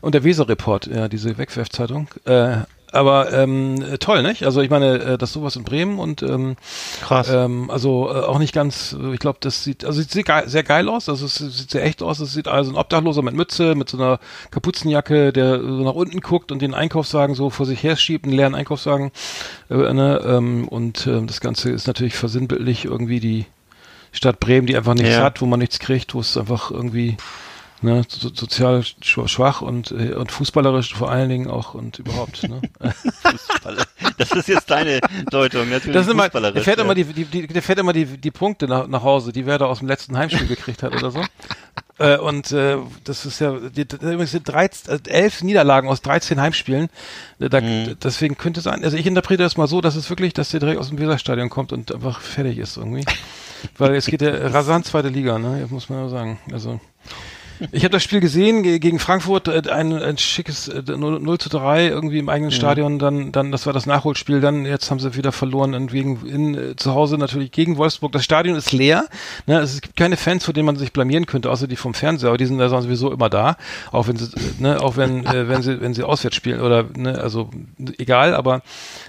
und 0.00 0.14
der 0.14 0.24
Weser-Report, 0.24 0.86
ja, 0.86 1.08
diese 1.08 1.38
Wegwerfzeitung. 1.38 2.08
Äh, 2.24 2.58
aber 2.92 3.32
ähm, 3.32 3.82
äh, 3.82 3.98
toll, 3.98 4.22
nicht? 4.22 4.44
Also 4.44 4.60
ich 4.60 4.70
meine, 4.70 4.98
äh, 4.98 5.18
das 5.18 5.32
sowas 5.32 5.56
in 5.56 5.64
Bremen 5.64 5.98
und 5.98 6.22
ähm, 6.22 6.56
krass. 7.02 7.28
ähm, 7.30 7.70
also 7.70 8.08
äh, 8.10 8.20
auch 8.20 8.38
nicht 8.38 8.52
ganz, 8.52 8.96
äh, 9.00 9.12
ich 9.14 9.20
glaube, 9.20 9.38
das 9.40 9.62
sieht, 9.62 9.84
also 9.84 10.00
sieht 10.00 10.26
geil, 10.26 10.48
sehr 10.48 10.64
geil 10.64 10.88
aus, 10.88 11.08
also 11.08 11.26
es 11.26 11.36
sieht 11.36 11.70
sehr 11.70 11.84
echt 11.84 12.02
aus, 12.02 12.18
es 12.18 12.32
sieht 12.32 12.48
also 12.48 12.72
ein 12.72 12.76
Obdachloser 12.76 13.22
mit 13.22 13.34
Mütze, 13.34 13.74
mit 13.74 13.88
so 13.88 13.96
einer 13.96 14.18
Kapuzenjacke, 14.50 15.32
der 15.32 15.60
so 15.60 15.84
nach 15.84 15.94
unten 15.94 16.20
guckt 16.20 16.50
und 16.50 16.62
den 16.62 16.74
Einkaufswagen 16.74 17.34
so 17.34 17.50
vor 17.50 17.66
sich 17.66 17.82
her 17.82 17.96
schiebt, 17.96 18.24
einen 18.24 18.34
leeren 18.34 18.54
Einkaufswagen, 18.54 19.12
äh, 19.70 19.92
ne, 19.92 20.20
ähm, 20.24 20.66
und 20.66 21.06
ähm, 21.06 21.26
das 21.26 21.40
Ganze 21.40 21.70
ist 21.70 21.86
natürlich 21.86 22.14
versinnbildlich 22.14 22.86
irgendwie 22.86 23.20
die 23.20 23.46
Stadt 24.12 24.40
Bremen, 24.40 24.66
die 24.66 24.76
einfach 24.76 24.94
nichts 24.94 25.10
Ja. 25.16 25.22
hat, 25.22 25.40
wo 25.40 25.46
man 25.46 25.60
nichts 25.60 25.78
kriegt, 25.78 26.14
wo 26.14 26.20
es 26.20 26.36
einfach 26.36 26.70
irgendwie 26.70 27.16
ne, 27.82 28.02
so, 28.08 28.28
sozial 28.32 28.80
sch- 28.80 29.28
schwach 29.28 29.62
und, 29.62 29.90
äh, 29.92 30.12
und 30.14 30.30
fußballerisch 30.32 30.94
vor 30.94 31.10
allen 31.10 31.28
Dingen 31.28 31.48
auch 31.48 31.74
und 31.74 31.98
überhaupt. 31.98 32.42
Ne? 32.48 32.60
Fußballer. 33.22 33.84
Das 34.18 34.32
ist 34.32 34.48
jetzt 34.48 34.70
deine 34.70 35.00
Deutung, 35.30 35.70
natürlich. 35.70 35.94
Das 35.94 36.06
ist 36.06 36.12
immer, 36.12 36.24
der 36.24 36.30
fußballerisch, 36.30 36.64
fährt 36.64 36.76
ja. 36.78 36.84
immer 36.84 36.94
die, 36.94 37.04
die, 37.04 37.24
die, 37.24 37.46
der 37.46 37.62
fährt 37.62 37.78
immer 37.78 37.94
die, 37.94 38.04
die 38.04 38.30
Punkte 38.30 38.66
nach, 38.68 38.86
nach 38.86 39.02
Hause, 39.02 39.32
die 39.32 39.46
wer 39.46 39.56
da 39.56 39.64
aus 39.66 39.78
dem 39.78 39.88
letzten 39.88 40.16
Heimspiel 40.18 40.46
gekriegt 40.46 40.82
hat 40.82 40.92
oder 40.94 41.10
so. 41.10 41.22
Äh, 41.98 42.16
und 42.16 42.50
äh, 42.52 42.78
das 43.04 43.26
ist 43.26 43.40
ja, 43.40 43.52
die, 43.58 43.84
die, 43.84 43.94
übrigens 43.96 44.30
sind 44.30 44.48
13, 44.48 45.00
äh, 45.04 45.10
elf 45.10 45.42
Niederlagen 45.42 45.86
aus 45.86 46.00
13 46.00 46.40
Heimspielen. 46.40 46.88
Äh, 47.38 47.50
Da, 47.50 47.60
Mhm. 47.60 47.96
Deswegen 48.02 48.38
könnte 48.38 48.60
es 48.60 48.64
sein, 48.64 48.82
also 48.82 48.96
ich 48.96 49.04
interpretiere 49.06 49.44
das 49.46 49.58
mal 49.58 49.66
so, 49.68 49.82
dass 49.82 49.96
es 49.96 50.08
wirklich, 50.08 50.32
dass 50.32 50.48
der 50.48 50.60
direkt 50.60 50.80
aus 50.80 50.88
dem 50.88 50.98
Weserstadion 50.98 51.50
kommt 51.50 51.74
und 51.74 51.94
einfach 51.94 52.22
fertig 52.22 52.56
ist 52.56 52.78
irgendwie. 52.78 53.04
Weil 53.78 53.94
es 53.94 54.06
geht 54.06 54.22
ja 54.22 54.30
rasant 54.48 54.86
zweite 54.86 55.08
Liga, 55.08 55.38
ne? 55.38 55.66
muss 55.70 55.88
man 55.88 56.00
ja 56.00 56.08
sagen. 56.08 56.38
Also 56.52 56.80
ich 57.72 57.84
habe 57.84 57.92
das 57.92 58.02
Spiel 58.02 58.20
gesehen 58.20 58.62
ge- 58.62 58.78
gegen 58.78 58.98
Frankfurt, 58.98 59.46
äh, 59.48 59.60
ein, 59.70 59.92
ein 59.92 60.16
schickes 60.16 60.68
äh, 60.68 60.82
0, 60.82 61.20
0 61.20 61.38
zu 61.38 61.50
3 61.50 61.88
irgendwie 61.88 62.18
im 62.18 62.30
eigenen 62.30 62.52
Stadion, 62.52 62.98
dann, 62.98 63.32
dann, 63.32 63.52
das 63.52 63.66
war 63.66 63.74
das 63.74 63.84
Nachholspiel, 63.84 64.40
dann 64.40 64.64
jetzt 64.64 64.90
haben 64.90 64.98
sie 64.98 65.14
wieder 65.14 65.30
verloren 65.30 65.74
in, 65.74 65.92
wegen, 65.92 66.24
in, 66.26 66.54
äh, 66.54 66.76
zu 66.76 66.94
Hause 66.94 67.18
natürlich 67.18 67.52
gegen 67.52 67.76
Wolfsburg. 67.76 68.12
Das 68.12 68.24
Stadion 68.24 68.56
ist 68.56 68.72
leer, 68.72 69.04
ne? 69.46 69.58
es 69.60 69.78
gibt 69.82 69.94
keine 69.96 70.16
Fans, 70.16 70.46
vor 70.46 70.54
denen 70.54 70.64
man 70.64 70.76
sich 70.76 70.94
blamieren 70.94 71.26
könnte, 71.26 71.50
außer 71.50 71.66
die 71.66 71.76
vom 71.76 71.92
Fernseher, 71.92 72.30
aber 72.30 72.38
die 72.38 72.46
sind 72.46 72.56
da 72.56 72.70
sowieso 72.70 73.12
immer 73.12 73.28
da, 73.28 73.58
auch 73.92 74.08
wenn 74.08 74.16
sie, 74.16 74.24
äh, 74.34 74.40
ne, 74.62 74.80
auch 74.80 74.96
wenn, 74.96 75.26
äh, 75.26 75.46
wenn 75.48 75.60
sie, 75.60 75.82
wenn 75.82 75.92
sie 75.92 76.02
auswärts 76.02 76.36
spielen 76.36 76.62
oder, 76.62 76.86
ne, 76.96 77.18
also 77.20 77.50
egal, 77.98 78.34
aber 78.34 78.62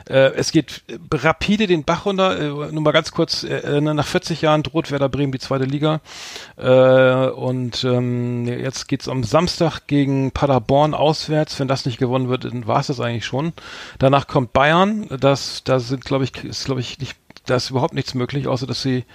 äh, 0.09 0.33
es 0.35 0.51
geht 0.51 0.83
äh, 0.87 0.97
rapide 1.11 1.67
den 1.67 1.83
Bach 1.83 2.05
runter, 2.05 2.39
äh, 2.39 2.71
nur 2.71 2.81
mal 2.81 2.91
ganz 2.91 3.11
kurz, 3.11 3.43
äh, 3.43 3.81
nach 3.81 4.07
40 4.07 4.41
Jahren 4.41 4.63
droht 4.63 4.91
Werder 4.91 5.09
Bremen 5.09 5.31
die 5.31 5.39
zweite 5.39 5.65
Liga 5.65 6.01
äh, 6.57 7.27
und 7.29 7.83
ähm, 7.83 8.47
jetzt 8.47 8.87
geht's 8.87 9.07
am 9.07 9.23
Samstag 9.23 9.87
gegen 9.87 10.31
Paderborn 10.31 10.93
auswärts. 10.93 11.59
Wenn 11.59 11.67
das 11.67 11.85
nicht 11.85 11.97
gewonnen 11.97 12.29
wird, 12.29 12.45
dann 12.45 12.67
war 12.67 12.79
es 12.79 12.87
das 12.87 12.99
eigentlich 12.99 13.25
schon. 13.25 13.53
Danach 13.99 14.27
kommt 14.27 14.53
Bayern. 14.53 15.07
Das, 15.19 15.63
da 15.63 15.79
sind, 15.79 16.05
glaube 16.05 16.23
ich, 16.23 16.43
ist, 16.43 16.65
glaube 16.65 16.81
ich, 16.81 16.99
nicht, 16.99 17.15
da 17.45 17.55
ist 17.55 17.69
überhaupt 17.69 17.93
nichts 17.93 18.13
möglich, 18.13 18.47
außer 18.47 18.67
dass 18.67 18.81
sie 18.81 19.05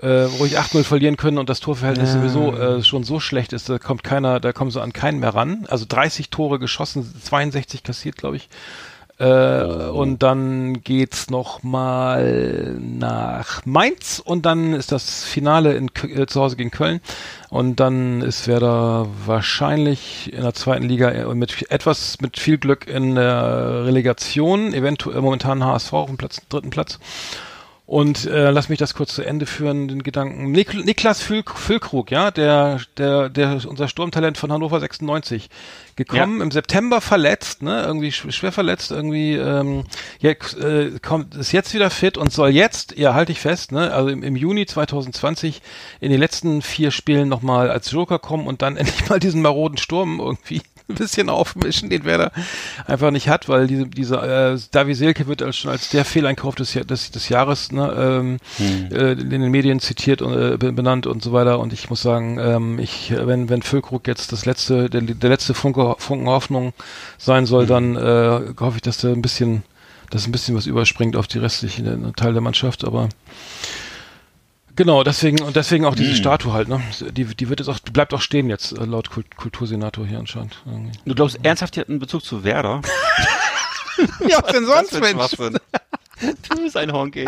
äh, 0.00 0.22
ruhig 0.22 0.58
8-0 0.58 0.84
verlieren 0.84 1.16
können 1.16 1.38
und 1.38 1.48
das 1.48 1.60
Torverhältnis 1.60 2.12
sowieso 2.12 2.56
äh, 2.56 2.82
schon 2.82 3.04
so 3.04 3.20
schlecht 3.20 3.52
ist, 3.52 3.68
da 3.68 3.78
kommt 3.78 4.02
keiner, 4.02 4.40
da 4.40 4.52
kommen 4.52 4.70
sie 4.70 4.80
an 4.80 4.92
keinen 4.92 5.20
mehr 5.20 5.34
ran. 5.34 5.66
Also 5.68 5.84
30 5.88 6.30
Tore 6.30 6.58
geschossen, 6.58 7.04
62 7.22 7.82
kassiert, 7.82 8.16
glaube 8.16 8.36
ich. 8.36 8.48
Äh, 9.20 9.64
Und 9.90 10.22
dann 10.22 10.80
geht's 10.82 11.28
noch 11.28 11.62
mal 11.62 12.74
nach 12.80 13.66
Mainz 13.66 14.22
und 14.24 14.46
dann 14.46 14.72
ist 14.72 14.92
das 14.92 15.24
Finale 15.24 15.74
in, 15.74 15.90
äh, 16.04 16.24
zu 16.26 16.40
Hause 16.40 16.56
gegen 16.56 16.70
Köln 16.70 17.02
und 17.50 17.80
dann 17.80 18.22
ist 18.22 18.48
Werder 18.48 19.06
wahrscheinlich 19.26 20.32
in 20.32 20.40
der 20.40 20.54
zweiten 20.54 20.84
Liga 20.88 21.10
äh, 21.10 21.34
mit 21.34 21.70
etwas 21.70 22.18
mit 22.22 22.38
viel 22.38 22.56
Glück 22.56 22.86
in 22.88 23.14
der 23.14 23.84
Relegation, 23.84 24.72
eventuell 24.72 25.20
momentan 25.20 25.62
HSV 25.64 25.92
auf 25.92 26.06
dem 26.08 26.16
Platz, 26.16 26.40
dritten 26.48 26.70
Platz. 26.70 26.98
Und 27.90 28.24
äh, 28.26 28.52
lass 28.52 28.68
mich 28.68 28.78
das 28.78 28.94
kurz 28.94 29.16
zu 29.16 29.24
Ende 29.24 29.46
führen, 29.46 29.88
den 29.88 30.04
Gedanken. 30.04 30.52
Nik 30.52 30.74
Niklas 30.74 31.20
Füll 31.22 31.42
Füllkrug, 31.42 32.12
ja, 32.12 32.30
der, 32.30 32.78
der, 32.96 33.28
der, 33.28 33.60
unser 33.66 33.88
Sturmtalent 33.88 34.38
von 34.38 34.52
Hannover 34.52 34.78
96, 34.78 35.50
gekommen 35.96 36.40
im 36.40 36.52
September 36.52 37.00
verletzt, 37.00 37.62
ne, 37.62 37.82
irgendwie 37.82 38.12
sch 38.12 38.30
schwer 38.30 38.52
verletzt, 38.52 38.92
irgendwie, 38.92 39.34
ähm, 39.34 39.86
ja, 40.20 40.30
äh, 40.30 41.00
kommt, 41.02 41.34
ist 41.34 41.50
jetzt 41.50 41.74
wieder 41.74 41.90
fit 41.90 42.16
und 42.16 42.32
soll 42.32 42.50
jetzt, 42.50 42.96
ja, 42.96 43.12
halte 43.14 43.32
ich 43.32 43.40
fest, 43.40 43.72
ne, 43.72 43.92
also 43.92 44.08
im, 44.08 44.22
im 44.22 44.36
Juni 44.36 44.66
2020 44.66 45.60
in 45.98 46.12
den 46.12 46.20
letzten 46.20 46.62
vier 46.62 46.92
Spielen 46.92 47.28
nochmal 47.28 47.72
als 47.72 47.90
Joker 47.90 48.20
kommen 48.20 48.46
und 48.46 48.62
dann 48.62 48.76
endlich 48.78 49.08
mal 49.08 49.18
diesen 49.18 49.42
maroden 49.42 49.78
Sturm 49.78 50.20
irgendwie 50.20 50.62
ein 50.90 50.94
bisschen 50.98 51.28
aufmischen, 51.28 51.90
den 51.90 52.04
Werder 52.04 52.32
einfach 52.86 53.10
nicht 53.10 53.28
hat, 53.28 53.48
weil 53.48 53.66
diese, 53.66 53.86
diese 53.86 54.16
äh, 54.16 54.58
Davi 54.70 54.94
Selke 54.94 55.26
wird 55.26 55.42
als, 55.42 55.56
schon 55.56 55.70
als 55.70 55.88
der 55.90 56.04
Fehleinkauf 56.04 56.54
des, 56.54 56.72
des, 56.72 57.10
des 57.10 57.28
Jahres 57.28 57.72
ne, 57.72 57.92
ähm, 57.96 58.36
äh, 58.90 59.12
in 59.12 59.30
den 59.30 59.50
Medien 59.50 59.80
zitiert 59.80 60.22
und 60.22 60.32
äh, 60.34 60.56
be- 60.56 60.72
benannt 60.72 61.06
und 61.06 61.22
so 61.22 61.32
weiter. 61.32 61.58
Und 61.60 61.72
ich 61.72 61.88
muss 61.90 62.02
sagen, 62.02 62.38
ähm, 62.38 62.78
ich, 62.78 63.12
wenn, 63.16 63.48
wenn 63.48 63.62
Füllkrug 63.62 64.06
jetzt 64.06 64.32
das 64.32 64.44
letzte, 64.46 64.90
der, 64.90 65.00
der 65.02 65.30
letzte 65.30 65.54
Funke, 65.54 65.94
Funken 65.98 66.28
Hoffnung 66.28 66.72
sein 67.18 67.46
soll, 67.46 67.66
dann 67.66 67.96
äh, 67.96 68.40
hoffe 68.58 68.76
ich, 68.76 68.82
dass 68.82 68.98
der 68.98 69.10
ein 69.12 69.22
bisschen, 69.22 69.62
dass 70.10 70.26
ein 70.26 70.32
bisschen 70.32 70.54
was 70.56 70.66
überspringt 70.66 71.16
auf 71.16 71.26
die 71.28 71.38
restliche 71.38 71.82
äh, 71.82 72.12
Teil 72.16 72.32
der 72.32 72.42
Mannschaft, 72.42 72.84
aber 72.84 73.08
Genau, 74.80 75.04
deswegen 75.04 75.42
und 75.42 75.56
deswegen 75.56 75.84
auch 75.84 75.94
diese 75.94 76.14
Statue 76.14 76.54
halt, 76.54 76.68
ne? 76.68 76.80
Die, 77.10 77.26
die 77.26 77.50
wird 77.50 77.60
jetzt 77.60 77.68
auch, 77.68 77.78
die 77.78 77.90
bleibt 77.90 78.14
auch 78.14 78.22
stehen 78.22 78.48
jetzt, 78.48 78.72
äh, 78.72 78.86
laut 78.86 79.10
Kult 79.10 79.36
Kultursenator 79.36 80.06
hier 80.06 80.18
anscheinend. 80.18 80.56
irgendwie. 80.64 80.98
Du 81.04 81.14
glaubst 81.14 81.38
ernsthaft, 81.42 81.76
die 81.76 81.80
hat 81.80 81.90
einen 81.90 81.98
Bezug 81.98 82.24
zu 82.24 82.44
Werder? 82.44 82.80
Ja, 84.26 84.42
was 84.42 84.52
denn 84.52 84.64
sonst, 84.64 84.96
Schwachsinn. 84.96 85.58
Du 86.20 86.62
bist 86.62 86.76
ein 86.76 86.92
Honky. 86.92 87.26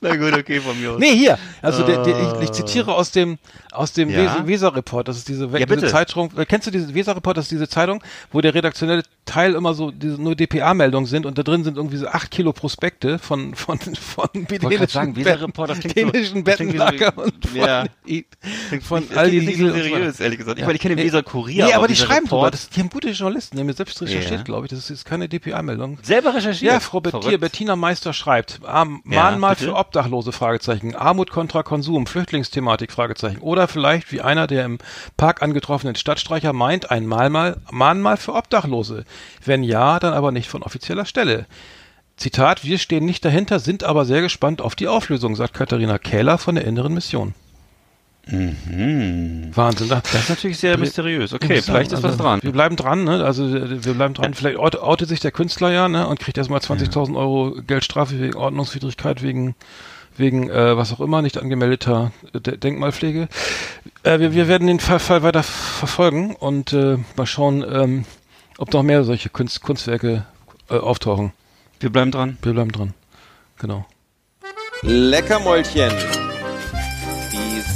Na 0.00 0.16
gut, 0.16 0.32
okay, 0.32 0.60
von 0.60 0.78
mir 0.80 0.92
aus. 0.92 0.98
Nee, 0.98 1.14
hier. 1.16 1.38
Also 1.62 1.84
der, 1.84 2.02
der, 2.02 2.34
ich, 2.40 2.44
ich 2.44 2.52
zitiere 2.52 2.94
aus 2.94 3.10
dem 3.10 3.38
aus 3.72 3.92
dem 3.92 4.10
Ja? 4.10 4.18
Weser- 4.18 4.46
Weser-Report. 4.46 5.06
Das 5.08 5.16
ist 5.16 5.28
diese, 5.28 5.46
Ja, 5.46 5.64
diese. 5.66 5.86
Zeitung. 5.88 6.30
äh, 6.36 6.44
Kennst 6.44 6.66
du 6.66 6.70
diese 6.70 6.92
Weser-Report? 6.94 7.36
Das 7.36 7.44
ist 7.46 7.50
diese 7.52 7.68
Zeitung, 7.68 8.02
wo 8.32 8.40
der 8.40 8.54
redaktionelle 8.54 9.02
Teil 9.26 9.54
immer 9.54 9.74
so 9.74 9.90
diese, 9.92 10.20
nur 10.20 10.34
DPA-Meldungen 10.34 11.06
sind 11.06 11.24
und 11.26 11.38
da 11.38 11.42
drin 11.44 11.62
sind 11.64 11.76
irgendwie 11.76 11.96
so 11.98 12.08
acht 12.08 12.30
Kilo 12.30 12.52
Prospekte 12.52 13.18
von 13.18 13.54
von 13.54 13.78
von 13.78 14.28
dänischen 14.34 15.14
klingt 15.14 15.16
wie 15.16 16.24
so- 16.24 16.42
Bettenlager 16.42 17.16
und 17.16 17.46
von, 17.46 17.56
Ja. 17.56 17.84
von 18.82 19.02
von 19.04 19.30
nicht 19.30 19.46
Lidl 19.46 19.56
so 19.56 19.74
und 19.74 19.82
so 19.82 19.88
seriös, 19.88 20.20
ehrlich 20.20 20.38
gesagt. 20.38 20.58
Ich 20.58 20.62
Ja. 20.62 20.66
meine, 20.66 20.76
ich 20.76 20.82
kenne 20.82 20.96
den 20.96 21.04
Nee. 21.04 21.10
Weser 21.12 21.22
Kurier. 21.22 21.66
Nee, 21.66 21.72
aber 21.74 21.86
die 21.88 21.96
schreiben 21.96 22.26
drüber. 22.26 22.38
Report- 22.46 22.54
Das, 22.54 22.68
die 22.70 22.80
haben 22.80 22.90
gute 22.90 23.10
Journalisten, 23.10 23.56
die 23.56 23.62
haben 23.62 23.72
selbst 23.72 24.00
recherchiert, 24.02 24.44
glaube 24.44 24.66
ich. 24.66 24.70
Das 24.70 24.90
ist 24.90 25.04
keine 25.04 25.28
DPA-Meldung. 25.28 25.98
Selber 26.02 26.34
recherchiert. 26.34 26.72
Ja, 26.72 26.80
Frau. 26.80 27.00
Bettina 27.00 27.76
Meister 27.76 28.12
schreibt, 28.12 28.29
Ja, 29.04 29.22
Mahnmal 29.22 29.54
bitte? 29.54 29.66
für 29.70 29.76
Obdachlose, 29.76 30.32
Fragezeichen, 30.32 30.94
Armut 30.94 31.30
kontra 31.30 31.62
Konsum, 31.62 32.06
Flüchtlingsthematik, 32.06 32.92
Fragezeichen. 32.92 33.40
Oder 33.40 33.68
vielleicht, 33.68 34.12
wie 34.12 34.20
einer 34.20 34.46
der 34.46 34.64
im 34.64 34.78
Park 35.16 35.42
angetroffenen 35.42 35.96
Stadtstreicher 35.96 36.52
meint, 36.52 36.90
ein 36.90 37.06
Mahnmal, 37.06 37.56
Mahnmal 37.70 38.16
für 38.16 38.34
Obdachlose. 38.34 39.04
Wenn 39.44 39.62
ja, 39.62 39.98
dann 39.98 40.14
aber 40.14 40.32
nicht 40.32 40.48
von 40.48 40.62
offizieller 40.62 41.06
Stelle. 41.06 41.46
Zitat, 42.16 42.64
wir 42.64 42.78
stehen 42.78 43.06
nicht 43.06 43.24
dahinter, 43.24 43.60
sind 43.60 43.82
aber 43.82 44.04
sehr 44.04 44.20
gespannt 44.20 44.60
auf 44.60 44.74
die 44.74 44.88
Auflösung, 44.88 45.36
sagt 45.36 45.54
Katharina 45.54 45.98
Kähler 45.98 46.36
von 46.36 46.54
der 46.54 46.66
Inneren 46.66 46.92
Mission. 46.92 47.34
Wahnsinn. 48.30 49.88
Da, 49.88 50.00
Das 50.00 50.14
ist 50.14 50.28
natürlich 50.30 50.58
sehr 50.58 50.78
mysteriös. 50.78 51.32
Okay, 51.32 51.60
vielleicht 51.62 51.92
ist 51.92 52.02
was 52.02 52.16
dran. 52.16 52.40
Wir 52.42 52.52
bleiben 52.52 52.76
dran, 52.76 53.04
ne? 53.04 53.24
Also 53.24 53.50
wir 53.52 53.94
bleiben 53.94 54.14
dran. 54.14 54.34
Vielleicht 54.34 54.58
out- 54.58 54.76
outet 54.76 55.08
sich 55.08 55.20
der 55.20 55.32
Künstler 55.32 55.70
ja, 55.72 55.88
ne? 55.88 56.06
Und 56.06 56.20
kriegt 56.20 56.38
erstmal 56.38 56.60
20.000 56.60 57.16
Euro 57.16 57.56
Geldstrafe 57.66 58.20
wegen 58.20 58.36
Ordnungswidrigkeit, 58.36 59.22
wegen 59.22 59.54
wegen 60.16 60.50
äh, 60.50 60.76
was 60.76 60.92
auch 60.92 61.00
immer, 61.00 61.22
nicht 61.22 61.38
angemeldeter 61.38 62.12
äh, 62.34 62.40
De 62.40 62.56
Denkmalpflege. 62.56 63.28
Äh, 64.02 64.18
wir, 64.18 64.34
wir 64.34 64.48
werden 64.48 64.66
den 64.66 64.78
Fall, 64.80 64.98
Fall 64.98 65.22
weiter 65.22 65.42
verfolgen 65.42 66.34
und 66.34 66.72
äh, 66.74 66.98
mal 67.16 67.26
schauen, 67.26 67.64
ähm, 67.66 68.04
ob 68.58 68.72
noch 68.72 68.82
mehr 68.82 69.04
solche 69.04 69.30
Kunst, 69.30 69.62
Kunstwerke 69.62 70.26
äh, 70.68 70.74
auftauchen. 70.76 71.32
Wir 71.78 71.90
bleiben 71.90 72.10
dran. 72.10 72.36
Wir 72.42 72.52
bleiben 72.52 72.72
dran. 72.72 72.92
Genau. 73.58 73.86
Leckermäulchen. 74.82 75.90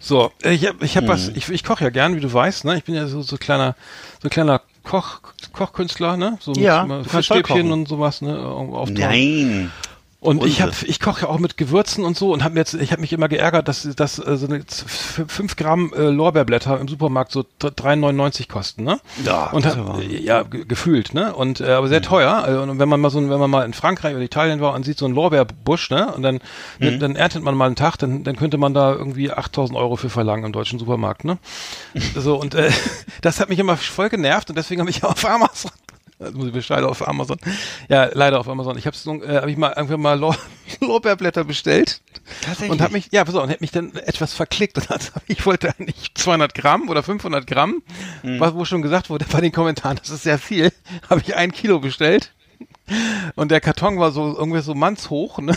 So, 0.00 0.32
ich 0.42 0.66
hab, 0.66 0.82
ich 0.82 0.96
hab 0.96 1.04
Mhm. 1.04 1.08
was, 1.08 1.28
ich, 1.28 1.48
ich 1.48 1.64
koche 1.64 1.84
ja 1.84 1.90
gern, 1.90 2.16
wie 2.16 2.20
du 2.20 2.32
weißt, 2.32 2.64
ne? 2.64 2.76
Ich 2.76 2.84
bin 2.84 2.94
ja 2.94 3.06
so, 3.06 3.22
so 3.22 3.36
kleiner, 3.36 3.76
so 4.22 4.28
kleiner 4.28 4.60
Koch, 4.84 5.20
Kochkünstler, 5.52 6.16
ne? 6.16 6.38
So 6.40 6.54
Ja, 6.54 6.84
mit, 6.84 7.08
Fischstäbchen 7.08 7.70
und 7.72 7.88
sowas, 7.88 8.20
ne? 8.22 8.38
Auf 8.38 8.90
Nein. 8.90 9.70
Und 10.20 10.44
ich 10.44 10.60
Unsinn. 10.60 10.88
ich 10.88 10.98
koche 10.98 11.22
ja 11.22 11.28
auch 11.28 11.38
mit 11.38 11.56
Gewürzen 11.56 12.04
und 12.04 12.16
so 12.16 12.32
und 12.32 12.42
habe 12.42 12.56
jetzt, 12.58 12.74
ich 12.74 12.90
habe 12.90 13.00
mich 13.02 13.12
immer 13.12 13.28
geärgert, 13.28 13.68
dass 13.68 13.88
dass 13.94 14.18
äh, 14.18 14.36
so 14.36 14.46
eine 14.48 14.64
5 14.66 15.54
Gramm 15.54 15.92
äh, 15.96 16.08
Lorbeerblätter 16.08 16.80
im 16.80 16.88
Supermarkt 16.88 17.30
so 17.30 17.44
3,99 17.60 18.48
kosten, 18.48 18.82
ne? 18.82 18.98
Ja, 19.24 19.50
und 19.52 19.64
hab, 19.64 19.76
Mhm. 19.98 20.02
ja 20.10 20.42
ge- 20.42 20.64
gefühlt, 20.64 21.14
ne? 21.14 21.32
Und 21.32 21.60
äh, 21.60 21.70
aber 21.70 21.86
sehr 21.86 22.02
teuer. 22.02 22.46
Äh, 22.48 22.56
und 22.56 22.80
wenn 22.80 22.88
man 22.88 23.00
mal 23.00 23.10
so, 23.10 23.20
wenn 23.30 23.38
man 23.38 23.48
mal 23.48 23.64
in 23.64 23.74
Frankreich 23.74 24.14
oder 24.16 24.24
Italien 24.24 24.60
war 24.60 24.74
und 24.74 24.82
sieht 24.84 24.98
so 24.98 25.04
einen 25.04 25.14
Lorbeerbusch, 25.14 25.90
ne? 25.90 26.12
Und 26.12 26.22
dann 26.24 26.40
Mhm. 26.80 26.84
dann, 26.84 26.98
dann 27.00 27.16
erntet 27.16 27.44
man 27.44 27.54
mal 27.54 27.66
einen 27.66 27.76
Tag, 27.76 27.96
dann 27.98 28.24
dann 28.24 28.34
könnte 28.34 28.58
man 28.58 28.74
da 28.74 28.92
irgendwie 28.92 29.30
8.000 29.32 29.76
Euro 29.76 29.94
für 29.94 30.10
verlangen 30.10 30.44
im 30.46 30.52
deutschen 30.52 30.80
Supermarkt, 30.80 31.24
ne? 31.24 31.38
so 32.16 32.40
und 32.40 32.56
äh, 32.56 32.72
das 33.22 33.38
hat 33.38 33.50
mich 33.50 33.60
immer 33.60 33.76
voll 33.76 34.08
genervt 34.08 34.50
und 34.50 34.56
deswegen 34.58 34.80
habe 34.80 34.90
ich 34.90 35.04
auf 35.04 35.24
Amazon 35.24 35.70
das 36.18 36.32
muss 36.32 36.46
ich 36.48 36.52
bestellen 36.52 36.84
auf 36.84 37.06
Amazon. 37.06 37.38
Ja, 37.88 38.10
leider 38.12 38.40
auf 38.40 38.48
Amazon. 38.48 38.76
Ich 38.76 38.86
habe 38.86 38.96
äh, 39.24 39.36
hab 39.36 39.46
ich 39.46 39.56
mal 39.56 39.72
irgendwann 39.76 40.00
mal 40.00 40.18
Lor 40.18 40.36
Lorbeerblätter 40.80 41.44
bestellt 41.44 42.00
Tatsächlich? 42.42 42.70
und 42.70 42.80
habe 42.80 42.92
mich, 42.92 43.08
ja, 43.12 43.24
pass 43.24 43.34
auf, 43.34 43.44
und 43.44 43.50
hab 43.50 43.60
mich 43.60 43.70
dann 43.70 43.94
etwas 43.94 44.34
verklickt 44.34 44.76
und 44.76 44.90
also, 44.90 45.12
ich 45.26 45.46
wollte 45.46 45.74
eigentlich 45.78 46.12
200 46.14 46.54
Gramm 46.54 46.88
oder 46.88 47.02
500 47.02 47.46
Gramm, 47.46 47.82
was 48.22 48.54
wo 48.54 48.64
schon 48.64 48.82
gesagt 48.82 49.10
wurde 49.10 49.24
bei 49.30 49.40
den 49.40 49.52
Kommentaren, 49.52 49.96
das 49.96 50.10
ist 50.10 50.24
sehr 50.24 50.38
viel, 50.38 50.72
habe 51.08 51.20
ich 51.20 51.36
ein 51.36 51.52
Kilo 51.52 51.78
bestellt 51.78 52.32
und 53.34 53.50
der 53.50 53.60
Karton 53.60 53.98
war 53.98 54.10
so 54.10 54.36
irgendwie 54.36 54.60
so 54.60 54.74
mannshoch, 54.74 55.38
ne? 55.38 55.56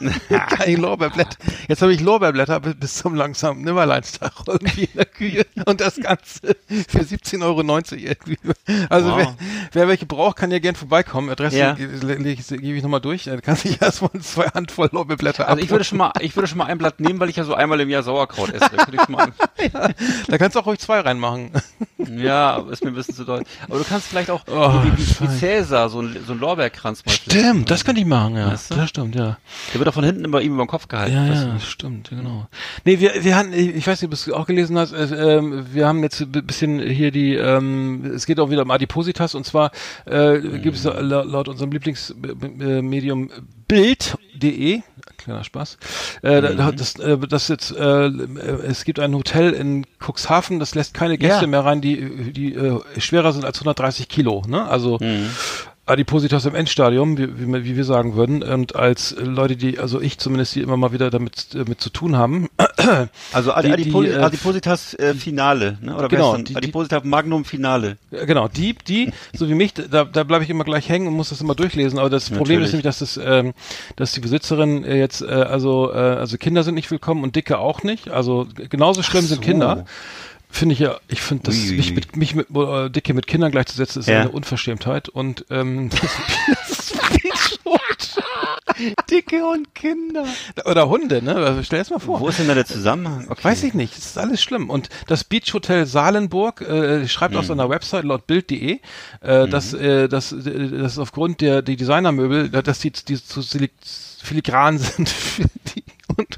Kein 0.28 0.76
Lorbeerblätter. 0.76 1.36
Jetzt 1.68 1.82
habe 1.82 1.92
ich 1.92 2.00
Lorbeerblätter 2.00 2.60
bis, 2.60 2.94
zum 2.94 3.14
langsamen 3.14 3.62
Nimmerleinstag 3.62 4.32
irgendwie 4.46 4.84
in 4.84 4.96
der 4.96 5.04
Küche 5.06 5.46
und 5.66 5.80
das 5.80 5.96
Ganze 5.96 6.56
für 6.88 7.00
17,90 7.00 7.42
Euro 7.42 7.60
irgendwie. 7.62 8.38
Also 8.88 9.10
Wow. 9.10 9.16
wer, 9.18 9.36
wer 9.72 9.88
welche 9.88 10.06
braucht, 10.06 10.36
kann 10.36 10.50
ja 10.50 10.58
gern 10.58 10.74
vorbeikommen. 10.74 11.30
Adresse 11.30 11.58
Ja. 11.58 11.72
gebe 11.72 11.92
ich 11.94 12.82
nochmal 12.82 13.00
durch. 13.00 13.24
Da 13.24 13.40
kann 13.40 13.56
sich 13.56 13.80
erstmal 13.82 14.10
zwei 14.20 14.46
Handvoll 14.46 14.88
Lorbeerblätter 14.92 15.48
Also 15.48 15.62
ich 15.62 15.70
würde 15.70 15.84
schon 15.84 15.98
mal, 15.98 16.12
ich 16.20 16.34
würde 16.36 16.48
schon 16.48 16.58
mal 16.58 16.66
ein 16.66 16.78
Blatt 16.78 17.00
nehmen, 17.00 17.20
weil 17.20 17.28
ich 17.30 17.36
ja 17.36 17.44
so 17.44 17.54
einmal 17.54 17.80
im 17.80 17.88
Jahr 17.90 18.02
Sauerkraut 18.02 18.50
esse. 18.50 18.70
Da, 18.74 18.84
ein, 18.84 19.94
Da 20.28 20.38
kannst 20.38 20.56
du 20.56 20.60
auch 20.60 20.66
ruhig 20.66 20.78
zwei 20.78 21.00
reinmachen. 21.00 21.50
ja, 21.98 22.58
ist 22.70 22.82
mir 22.84 22.90
ein 22.90 22.94
bisschen 22.94 23.14
zu 23.14 23.24
doll. 23.24 23.42
Aber 23.68 23.78
du 23.78 23.84
kannst 23.84 24.08
vielleicht 24.08 24.30
auch 24.30 24.42
Oh, 24.46 24.82
wie, 24.84 24.92
wie, 24.98 25.20
wie 25.20 25.38
Cäsar 25.38 25.88
so 25.88 26.00
ein, 26.00 26.16
so 26.26 26.32
ein 26.32 26.38
Lorbeerkranz 26.38 27.04
mal 27.04 27.12
Stimmt, 27.12 27.70
das 27.70 27.84
könnte 27.84 28.00
ich 28.00 28.06
machen, 28.06 28.36
ja. 28.36 28.52
Weißt 28.52 28.70
du? 28.70 28.74
Das 28.76 28.88
stimmt, 28.90 29.14
ja. 29.14 29.38
Der 29.72 29.78
wird 29.84 29.90
auch 29.90 29.94
von 29.94 30.04
hinten 30.04 30.24
immer 30.24 30.40
ihm 30.40 30.54
über 30.54 30.64
den 30.64 30.68
Kopf 30.68 30.88
gehalten. 30.88 31.14
Ja, 31.14 31.26
ja, 31.26 31.60
stimmt, 31.60 32.10
genau. 32.10 32.46
Nee, 32.84 33.00
wir, 33.00 33.12
wir 33.22 33.36
haben, 33.36 33.52
ich 33.52 33.86
weiß 33.86 34.00
nicht, 34.00 34.04
ob 34.04 34.10
du 34.10 34.14
es 34.14 34.30
auch 34.32 34.46
gelesen 34.46 34.78
hast, 34.78 34.92
äh, 34.92 35.40
wir 35.72 35.86
haben 35.86 36.02
jetzt 36.02 36.20
ein 36.20 36.30
bisschen 36.46 36.80
hier 36.80 37.10
die, 37.10 37.34
ähm, 37.34 38.04
es 38.14 38.26
geht 38.26 38.40
auch 38.40 38.50
wieder 38.50 38.62
um 38.62 38.70
Adipositas 38.70 39.34
und 39.34 39.44
zwar 39.46 39.70
äh, 40.06 40.40
gibt 40.58 40.76
es 40.76 40.84
la- 40.84 41.22
laut 41.22 41.48
unserem 41.48 41.70
Lieblingsmedium 41.72 43.30
Bild.de, 43.68 44.82
kleiner 45.16 45.44
Spaß. 45.44 45.78
Äh, 46.22 46.40
Mhm. 46.40 46.76
das, 46.76 46.98
äh, 46.98 47.18
das 47.18 47.48
jetzt, 47.48 47.72
äh, 47.76 48.06
es 48.66 48.84
gibt 48.84 49.00
ein 49.00 49.14
Hotel 49.14 49.52
in 49.52 49.86
Cuxhaven, 49.98 50.58
das 50.60 50.74
lässt 50.74 50.94
keine 50.94 51.18
Gäste 51.18 51.42
Ja. 51.42 51.46
mehr 51.46 51.64
rein, 51.64 51.80
die, 51.80 52.32
die 52.32 52.54
äh, 52.54 52.78
schwerer 52.98 53.32
sind 53.32 53.44
als 53.44 53.58
130 53.58 54.08
Kilo. 54.08 54.42
Ne? 54.46 54.64
Also 54.66 54.98
Mhm. 55.00 55.30
Adipositas 55.86 56.46
im 56.46 56.54
Endstadium, 56.54 57.18
wie, 57.18 57.28
wie, 57.38 57.64
wie 57.64 57.76
wir 57.76 57.84
sagen 57.84 58.14
würden. 58.16 58.42
Und 58.42 58.74
als 58.74 59.14
Leute, 59.18 59.56
die, 59.56 59.78
also 59.78 60.00
ich 60.00 60.18
zumindest, 60.18 60.54
die 60.54 60.60
immer 60.62 60.76
mal 60.78 60.92
wieder 60.92 61.10
damit, 61.10 61.48
äh, 61.54 61.58
mit 61.68 61.80
zu 61.80 61.90
tun 61.90 62.16
haben, 62.16 62.48
Also 63.32 63.52
Adi, 63.52 63.68
Die- 63.68 63.72
Adipo 63.74 64.02
die, 64.02 64.08
äh, 64.08 64.16
Adipositas 64.16 64.94
äh, 64.94 65.14
Finale, 65.14 65.78
ne? 65.80 65.96
Oder 65.96 66.08
Genau, 66.08 66.32
genau, 66.32 66.36
die- 66.44 66.52
die- 66.52 66.56
Adipositas 66.56 67.04
Magnum 67.04 67.44
Finale. 67.44 67.96
Genau, 68.10 68.48
die, 68.48 68.74
die, 68.86 69.12
so 69.34 69.48
wie 69.48 69.54
mich, 69.54 69.74
da, 69.74 70.04
da 70.04 70.24
bleibe 70.24 70.44
ich 70.44 70.50
immer 70.50 70.64
gleich 70.64 70.88
hängen 70.88 71.06
und 71.06 71.14
muss 71.14 71.30
das 71.30 71.40
immer 71.40 71.54
durchlesen. 71.54 71.98
Aber 71.98 72.10
das 72.10 72.30
Problem 72.30 72.60
ist 72.62 72.72
Natürlich. 72.72 72.84
nämlich, 72.84 72.84
dass 72.84 72.98
das, 72.98 73.16
ähm, 73.22 73.52
dass 73.96 74.12
die 74.12 74.20
Besitzerin 74.20 74.84
äh, 74.84 74.98
jetzt, 74.98 75.22
äh, 75.22 75.26
also, 75.26 75.92
äh, 75.92 75.96
also 75.96 76.36
Kinder 76.38 76.62
sind 76.62 76.74
nicht 76.74 76.90
willkommen 76.90 77.22
und 77.22 77.36
Dicke 77.36 77.58
auch 77.58 77.82
nicht. 77.82 78.10
Also 78.10 78.46
genauso 78.70 79.02
schlimm 79.02 79.24
sind 79.26 79.36
so. 79.36 79.42
Kinder. 79.42 79.84
Finde 80.54 80.72
ich 80.74 80.78
ja, 80.78 80.98
ich 81.08 81.20
finde, 81.20 81.42
das 81.46 81.56
mich 81.56 81.92
mit, 81.92 82.14
mich 82.16 82.36
mit 82.36 82.46
äh, 82.54 82.88
Dicke 82.88 83.12
mit 83.12 83.26
Kindern 83.26 83.50
gleichzusetzen, 83.50 83.98
ist 84.00 84.08
Ja. 84.08 84.20
eine 84.20 84.30
Unverschämtheit. 84.30 85.08
Und 85.08 85.44
ähm, 85.50 85.90
das 86.68 86.92
ist 86.92 86.94
Dicke 89.10 89.44
und 89.46 89.74
Kinder. 89.74 90.24
oder 90.64 90.88
Hunde, 90.88 91.22
ne? 91.22 91.34
Also 91.34 91.62
stell 91.64 91.80
es 91.80 91.90
mal 91.90 91.98
vor. 91.98 92.20
Wo 92.20 92.28
ist 92.28 92.38
denn 92.38 92.46
da 92.46 92.54
der 92.54 92.66
Zusammenhang? 92.66 93.26
Okay. 93.28 93.42
Weiß 93.42 93.64
ich 93.64 93.74
nicht, 93.74 93.98
es 93.98 94.06
ist 94.06 94.18
alles 94.18 94.42
schlimm. 94.42 94.70
Und 94.70 94.90
das 95.08 95.24
Beach 95.24 95.52
Hotel 95.54 95.86
Salenburg 95.86 96.60
äh, 96.60 97.08
schreibt 97.08 97.34
Mhm. 97.34 97.40
auf 97.40 97.46
seiner 97.46 97.68
Website 97.68 98.04
laut 98.04 98.26
Bild.de, 98.28 98.78
äh, 99.22 99.48
dass, 99.48 99.72
äh, 99.74 100.08
dass, 100.08 100.30
äh, 100.32 100.68
dass 100.78 100.98
aufgrund 100.98 101.40
der 101.40 101.62
die 101.62 101.74
Designermöbel, 101.76 102.54
äh, 102.54 102.62
dass 102.62 102.78
die, 102.78 102.92
die 102.92 103.22
zu 103.22 103.40
silik- 103.40 103.72
filigran 104.24 104.78
sind 104.78 105.08
für 105.08 105.44
die, 105.74 105.84
und 106.16 106.36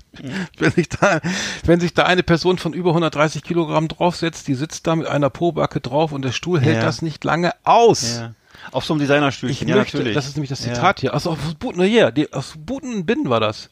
wenn 0.58 0.72
sich 0.72 0.88
da 0.88 1.20
wenn 1.64 1.80
sich 1.80 1.92
da 1.94 2.04
eine 2.04 2.22
Person 2.22 2.58
von 2.58 2.72
über 2.72 2.90
130 2.90 3.42
Kilogramm 3.42 3.88
draufsetzt, 3.88 4.48
die 4.48 4.54
sitzt 4.54 4.86
da 4.86 4.96
mit 4.96 5.06
einer 5.06 5.30
Pobacke 5.30 5.80
drauf 5.80 6.12
und 6.12 6.22
der 6.22 6.32
Stuhl 6.32 6.60
hält 6.60 6.76
Ja. 6.76 6.82
das 6.82 7.02
nicht 7.02 7.22
lange 7.24 7.52
aus. 7.64 8.18
Ja. 8.18 8.34
Auf 8.72 8.84
so 8.84 8.94
einem 8.94 9.00
Designerstühlchen, 9.00 9.66
Ich 9.68 9.70
ja, 9.70 9.76
möchte, 9.76 9.98
natürlich. 9.98 10.14
das 10.14 10.26
ist 10.26 10.36
nämlich 10.36 10.48
das 10.48 10.64
Ja. 10.64 10.72
Zitat 10.74 11.00
hier, 11.00 11.12
also 11.14 11.30
aus 11.30 11.38
Buten, 11.58 11.82
die, 12.14 12.32
aus 12.32 12.54
Buten 12.58 12.94
und 12.94 13.06
Bin 13.06 13.28
war 13.28 13.38
das. 13.40 13.68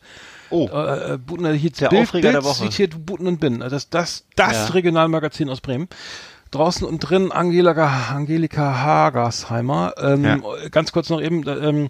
Oh, 0.51 0.69
Äh, 0.69 1.15
äh, 1.15 1.19
Buten, 1.19 1.53
hier 1.55 1.71
Der 1.71 1.89
Bild, 1.89 2.03
Aufreger 2.03 2.23
Bild 2.33 2.35
der 2.35 2.45
Woche. 2.45 2.65
zitiert 2.69 3.07
Buten 3.07 3.27
und 3.27 3.41
Bin. 3.41 3.61
Das 3.61 3.89
das, 3.89 4.27
das 4.37 4.53
Ja. 4.53 4.67
Regionalmagazin 4.75 5.49
aus 5.49 5.61
Bremen. 5.63 5.89
Draußen 6.51 6.87
und 6.87 7.01
drin 7.01 7.33
Angelika, 7.33 8.11
Angelika 8.15 8.79
Hagersheimer. 8.83 9.95
Ähm, 9.99 10.25
Ja. 10.25 10.39
Ganz 10.71 10.93
kurz 10.93 11.09
noch 11.09 11.21
eben, 11.21 11.45
äh, 11.49 11.53
ähm, 11.55 11.89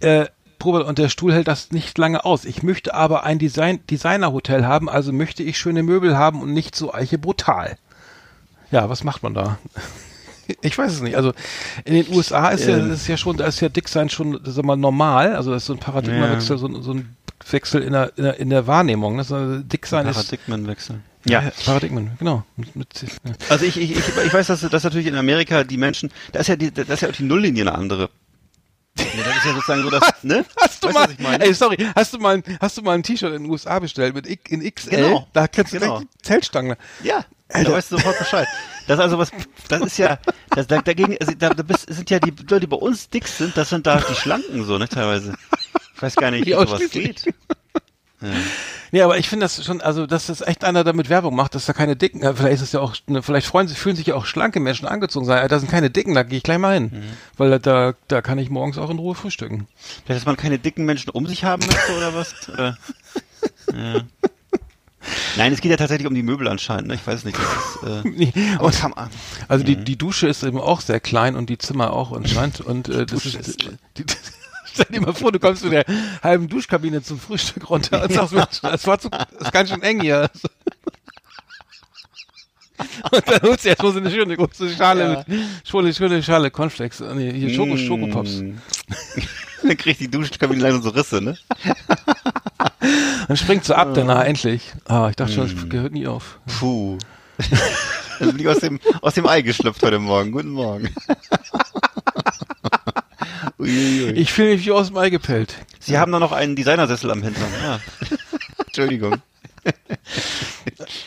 äh, 0.00 0.26
Probe, 0.60 0.84
und 0.84 0.98
der 0.98 1.08
Stuhl 1.08 1.32
hält 1.32 1.48
das 1.48 1.72
nicht 1.72 1.98
lange 1.98 2.24
aus. 2.24 2.44
Ich 2.44 2.62
möchte 2.62 2.94
aber 2.94 3.24
ein 3.24 3.40
Design, 3.40 3.80
Designerhotel 3.90 4.64
haben, 4.64 4.88
also 4.88 5.12
möchte 5.12 5.42
ich 5.42 5.58
schöne 5.58 5.82
Möbel 5.82 6.16
haben 6.16 6.40
und 6.40 6.52
nicht 6.52 6.76
so 6.76 6.94
eiche 6.94 7.18
brutal. 7.18 7.76
Ja, 8.70 8.88
was 8.88 9.02
macht 9.02 9.24
man 9.24 9.34
da? 9.34 9.58
Ich 10.62 10.76
weiß 10.76 10.90
es 10.94 11.00
nicht. 11.00 11.16
Also 11.16 11.32
in 11.84 11.94
den 11.94 12.12
USA 12.12 12.48
ist 12.48 12.66
ja, 12.66 12.76
Ähm. 12.76 12.90
ist 12.90 13.06
ja 13.06 13.16
schon, 13.16 13.36
da 13.36 13.46
ist 13.46 13.60
ja 13.60 13.68
Dicksein 13.68 14.08
schon, 14.10 14.40
sag 14.42 14.64
mal, 14.64 14.74
normal. 14.76 15.36
Also 15.36 15.52
das 15.52 15.62
ist 15.62 15.66
so 15.66 15.74
ein 15.74 15.78
Paradigmawechsel, 15.78 16.58
so, 16.58 16.66
ein- 16.66 16.82
so 16.82 16.92
ein 16.92 17.14
Wechsel 17.48 17.82
in 17.82 17.92
der, 17.92 18.18
in 18.18 18.24
der, 18.24 18.40
in 18.40 18.50
der 18.50 18.66
Wahrnehmung. 18.66 19.16
Das 19.16 19.30
ist, 19.30 19.72
Dicksein 19.72 20.08
ist 20.08 20.16
Paradigmenwechsel. 20.16 20.98
ja. 21.24 21.52
Paradigmen, 21.64 22.10
genau. 22.18 22.42
Mit, 22.56 22.74
mit, 22.74 22.88
ja. 23.24 23.32
Also 23.48 23.64
ich, 23.64 23.76
ich, 23.80 23.92
ich, 23.92 23.98
ich 24.26 24.34
weiß, 24.34 24.48
dass, 24.48 24.62
dass 24.62 24.82
natürlich 24.82 25.06
in 25.06 25.14
Amerika 25.14 25.62
die 25.62 25.76
Menschen, 25.76 26.10
da 26.32 26.40
ist 26.40 26.48
ja 26.48 26.56
die, 26.56 26.72
da 26.72 26.82
ist 26.82 27.02
ja 27.02 27.08
auch 27.10 27.12
die 27.14 27.22
Nulllinie 27.22 27.62
eine 27.62 27.74
andere. 27.76 28.10
Ja, 28.98 29.04
das 29.24 29.36
ist 29.38 29.44
ja 29.46 29.52
sozusagen 29.54 29.82
so 29.82 29.90
das, 29.90 30.02
ne? 30.22 30.44
Hast 30.60 30.84
du 30.84 30.92
Weißt 30.94 31.20
mal, 31.20 31.40
ey, 31.42 31.54
sorry, 31.54 31.76
hast 31.94 32.12
du 32.12 32.18
mal, 32.18 32.36
ein- 32.36 32.58
hast 32.60 32.76
du 32.76 32.82
mal 32.82 32.92
ein 32.94 33.02
T-Shirt 33.02 33.32
in 33.34 33.42
den 33.44 33.50
USA 33.50 33.78
bestellt 33.78 34.14
mit 34.14 34.28
X, 34.28 34.50
in 34.50 34.62
XL? 34.74 34.90
Genau. 34.90 35.28
Da 35.32 35.48
kannst 35.48 35.72
du 35.72 35.78
Genau. 35.78 35.98
gleich 35.98 36.08
die 36.12 36.22
Zeltstange. 36.22 36.76
Ja, 37.02 37.24
da 37.48 37.72
weißt 37.72 37.92
du 37.92 37.96
sofort 37.96 38.18
Bescheid. 38.18 38.46
Das 38.86 38.98
ist 38.98 39.02
also 39.04 39.18
was, 39.18 39.30
das 39.68 39.80
ist 39.82 39.98
ja, 39.98 40.18
das, 40.50 40.66
da, 40.66 40.80
dagegen, 40.82 41.16
also, 41.20 41.32
da, 41.38 41.50
da 41.50 41.62
bist, 41.62 41.86
sind 41.92 42.10
ja 42.10 42.18
die 42.18 42.30
Leute, 42.30 42.60
die 42.60 42.66
bei 42.66 42.76
uns 42.76 43.08
dick 43.08 43.26
sind, 43.28 43.56
das 43.56 43.68
sind 43.70 43.86
da 43.86 44.00
die 44.00 44.14
Schlanken 44.14 44.64
so, 44.64 44.78
ne, 44.78 44.88
teilweise. 44.88 45.34
Ich 45.94 46.02
weiß 46.02 46.16
gar 46.16 46.30
nicht, 46.30 46.46
Wie 46.46 46.52
sowas 46.52 46.72
ausschließlich. 46.72 47.32
Geht. 48.20 48.30
Nee, 48.92 49.02
aber 49.02 49.18
ich 49.18 49.28
finde 49.28 49.44
das 49.44 49.64
schon, 49.64 49.80
also, 49.80 50.06
dass 50.06 50.26
das 50.26 50.40
echt 50.40 50.64
einer 50.64 50.82
damit 50.82 51.08
Werbung 51.08 51.34
macht, 51.36 51.54
dass 51.54 51.66
da 51.66 51.72
keine 51.72 51.94
Dicken, 51.96 52.22
ja, 52.22 52.34
vielleicht 52.34 52.54
ist 52.56 52.62
es 52.62 52.72
ja 52.72 52.80
auch, 52.80 52.94
ne, 53.06 53.22
vielleicht 53.22 53.46
freuen 53.46 53.68
sich, 53.68 53.78
fühlen 53.78 53.94
sich 53.96 54.06
ja 54.08 54.14
auch 54.16 54.26
schlanke 54.26 54.58
Menschen 54.58 54.86
angezogen 54.88 55.26
sein. 55.26 55.46
Da 55.48 55.58
sind 55.60 55.70
keine 55.70 55.90
Dicken, 55.90 56.14
da 56.14 56.22
gehe 56.24 56.38
ich 56.38 56.42
gleich 56.42 56.58
mal 56.58 56.74
hin. 56.74 56.90
Weil 57.36 57.58
da, 57.60 57.94
da 58.08 58.20
kann 58.22 58.38
ich 58.38 58.50
morgens 58.50 58.78
auch 58.78 58.90
in 58.90 58.98
Ruhe 58.98 59.14
frühstücken. 59.14 59.68
Vielleicht, 60.04 60.20
dass 60.22 60.26
man 60.26 60.36
keine 60.36 60.58
dicken 60.58 60.84
Menschen 60.84 61.10
um 61.10 61.26
sich 61.26 61.44
haben 61.44 61.64
möchte 61.64 61.96
oder 61.96 62.14
was? 62.14 62.34
Oder? 62.48 62.76
Ja. 63.72 64.02
Nein, 65.36 65.52
es 65.52 65.60
geht 65.62 65.70
ja 65.70 65.76
tatsächlich 65.78 66.06
um 66.06 66.14
die 66.14 66.22
Möbel 66.22 66.46
anscheinend, 66.48 66.88
ne? 66.88 66.94
Ich 66.94 67.06
weiß 67.06 67.24
nicht. 67.24 67.38
Das 67.38 67.44
ist, 67.96 68.04
äh, 68.04 68.08
Nee, 68.16 68.32
und- 68.58 68.74
Also 69.48 69.64
die, 69.64 69.76
die 69.76 69.96
Dusche 69.96 70.28
ist 70.28 70.42
eben 70.42 70.60
auch 70.60 70.80
sehr 70.82 71.00
klein 71.00 71.36
und 71.36 71.48
die 71.48 71.56
Zimmer 71.56 71.92
auch 71.92 72.12
anscheinend. 72.12 72.60
Und 72.60 72.88
äh, 72.90 73.06
das 73.06 73.24
ist, 73.24 73.34
ist 73.36 73.58
klein. 73.60 73.78
die, 73.96 74.04
stell 74.82 74.94
dir 74.98 75.00
mal 75.04 75.14
vor, 75.14 75.32
du 75.32 75.38
kommst 75.38 75.64
mit 75.64 75.72
der 75.72 75.84
halben 76.22 76.48
Duschkabine 76.48 77.02
zum 77.02 77.18
Frühstück 77.18 77.68
runter 77.70 78.02
und 78.02 78.12
sagst, 78.12 78.32
Mensch, 78.32 78.60
das 78.62 78.86
war 78.86 78.98
zu, 78.98 79.08
das 79.10 79.26
ist 79.40 79.52
ganz 79.52 79.70
schön 79.70 79.82
eng 79.82 80.00
hier. 80.00 80.30
Und 83.12 83.28
dann 83.28 83.42
holst 83.42 83.64
du 83.64 83.68
erstmal 83.68 83.92
so 83.92 83.98
eine 83.98 84.10
schöne 84.10 84.36
große 84.36 84.70
Schale 84.70 85.02
Ja. 85.02 85.24
mit 85.26 85.40
schöne, 85.64 85.92
schöne 85.92 86.22
Schale 86.22 86.50
Cornflakes. 86.50 87.00
äh, 87.00 87.14
Nee, 87.14 87.32
hier 87.32 87.50
Schoko, 87.50 87.76
Schokopops. 87.76 88.36
Mm. 88.40 88.54
Dann 89.62 89.76
kriegt 89.76 90.00
die 90.00 90.10
Duschkabine 90.10 90.62
langsam 90.62 90.82
so 90.82 90.88
Risse, 90.90 91.20
ne? 91.20 91.36
Dann 93.28 93.36
springt 93.36 93.64
sie 93.66 93.76
ab 93.76 93.90
danach 93.94 94.24
endlich. 94.24 94.72
Ah, 94.86 95.08
ich 95.10 95.16
dachte 95.16 95.32
schon, 95.34 95.54
das 95.54 95.68
gehört 95.68 95.92
nie 95.92 96.06
auf. 96.06 96.38
Puh. 96.58 96.96
Dann 98.18 98.30
bin 98.30 98.38
ich 98.40 98.48
aus 98.48 98.60
dem, 98.60 98.80
aus 99.02 99.12
dem 99.14 99.26
Ei 99.26 99.42
geschlüpft 99.42 99.82
heute 99.82 99.98
Morgen. 99.98 100.32
Guten 100.32 100.50
Morgen. 100.50 100.88
Uiuiui. 103.60 104.12
Ich 104.12 104.32
fühle 104.32 104.52
mich 104.52 104.64
wie 104.64 104.72
aus 104.72 104.88
dem 104.88 104.96
Ei 104.96 105.10
gepellt. 105.10 105.54
Sie 105.78 105.98
haben 105.98 106.10
da 106.12 106.18
noch 106.18 106.32
einen 106.32 106.56
Designersessel 106.56 107.10
am 107.10 107.22
Hintern. 107.22 107.48
Ja. 107.62 107.80
Entschuldigung. 108.66 109.16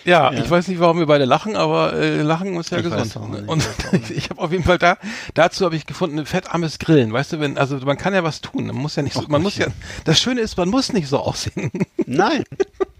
Ja, 0.05 0.31
Ja. 0.31 0.43
ich 0.43 0.49
weiß 0.49 0.67
nicht, 0.67 0.79
warum 0.79 0.99
wir 0.99 1.05
beide 1.05 1.25
lachen, 1.25 1.55
aber 1.55 1.93
äh, 1.93 2.21
Lachen 2.21 2.55
ist 2.59 2.69
ja 2.71 2.77
Ich 2.79 2.83
gesund. 2.83 3.31
nicht, 3.31 3.47
Und 3.47 3.67
ich 4.09 4.29
habe 4.29 4.41
auf 4.41 4.51
jeden 4.51 4.63
Fall 4.63 4.77
da, 4.77 4.97
dazu 5.33 5.65
habe 5.65 5.75
ich 5.75 5.85
gefunden, 5.85 6.19
ein 6.19 6.25
fettarmes 6.25 6.79
Grillen. 6.79 7.11
Weißt 7.13 7.33
du, 7.33 7.39
wenn, 7.39 7.57
also 7.57 7.77
man 7.77 7.97
kann 7.97 8.13
ja 8.13 8.23
was 8.23 8.41
tun. 8.41 8.67
Man 8.67 8.75
muss 8.75 8.95
ja 8.95 9.03
nicht 9.03 9.13
so, 9.13 9.23
man 9.27 9.41
muss 9.41 9.57
ja, 9.57 9.67
das 10.05 10.19
Schöne 10.19 10.41
ist, 10.41 10.57
man 10.57 10.69
muss 10.69 10.93
nicht 10.93 11.07
so 11.07 11.19
aussehen. 11.19 11.71
Nein. 12.05 12.43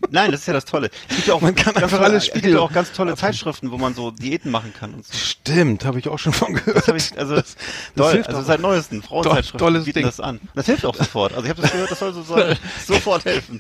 Nein, 0.10 0.32
das 0.32 0.42
ist 0.42 0.48
ja 0.48 0.54
das 0.54 0.66
Tolle. 0.66 0.90
Es 1.10 1.16
gibt 1.16 1.28
ja 1.28 1.34
auch, 1.34 1.42
Man 1.42 1.56
kann 1.56 1.76
einfach 1.76 1.90
tolle, 1.98 2.04
alles 2.06 2.28
es 2.28 2.34
gibt 2.34 2.46
ja 2.46 2.60
auch 2.60 2.72
ganz 2.72 2.92
tolle 2.92 3.16
Zeitschriften, 3.16 3.72
wo 3.72 3.78
man 3.78 3.96
so 3.96 4.12
Diäten 4.12 4.52
machen 4.52 4.72
kann 4.78 4.94
und 4.94 5.06
so. 5.06 5.14
Stimmt, 5.18 5.86
habe 5.86 5.98
ich 6.00 6.08
auch 6.08 6.20
schon 6.20 6.34
von 6.34 6.54
gehört. 6.54 6.88
Das 6.88 7.12
ich, 7.12 7.18
also, 7.18 7.36
das 7.36 7.56
toll, 7.96 8.12
hilft 8.14 8.30
also 8.30 8.42
auch. 8.42 8.46
seit 8.46 8.60
neuesten 8.62 9.02
Frauenzeitschriften 9.02 9.58
tolles 9.60 9.86
bieten 9.86 10.00
Ding. 10.00 10.06
das 10.06 10.20
an. 10.20 10.40
Das 10.56 10.68
hilft 10.68 10.86
auch 10.86 10.96
sofort. 10.96 11.34
Also 11.34 11.46
ich 11.46 11.50
habe 11.50 11.62
das 11.64 11.72
gehört, 11.72 11.90
das 11.92 12.00
soll, 12.00 12.14
so, 12.14 12.22
soll 12.22 12.56
sofort 12.86 13.26
helfen. 13.26 13.58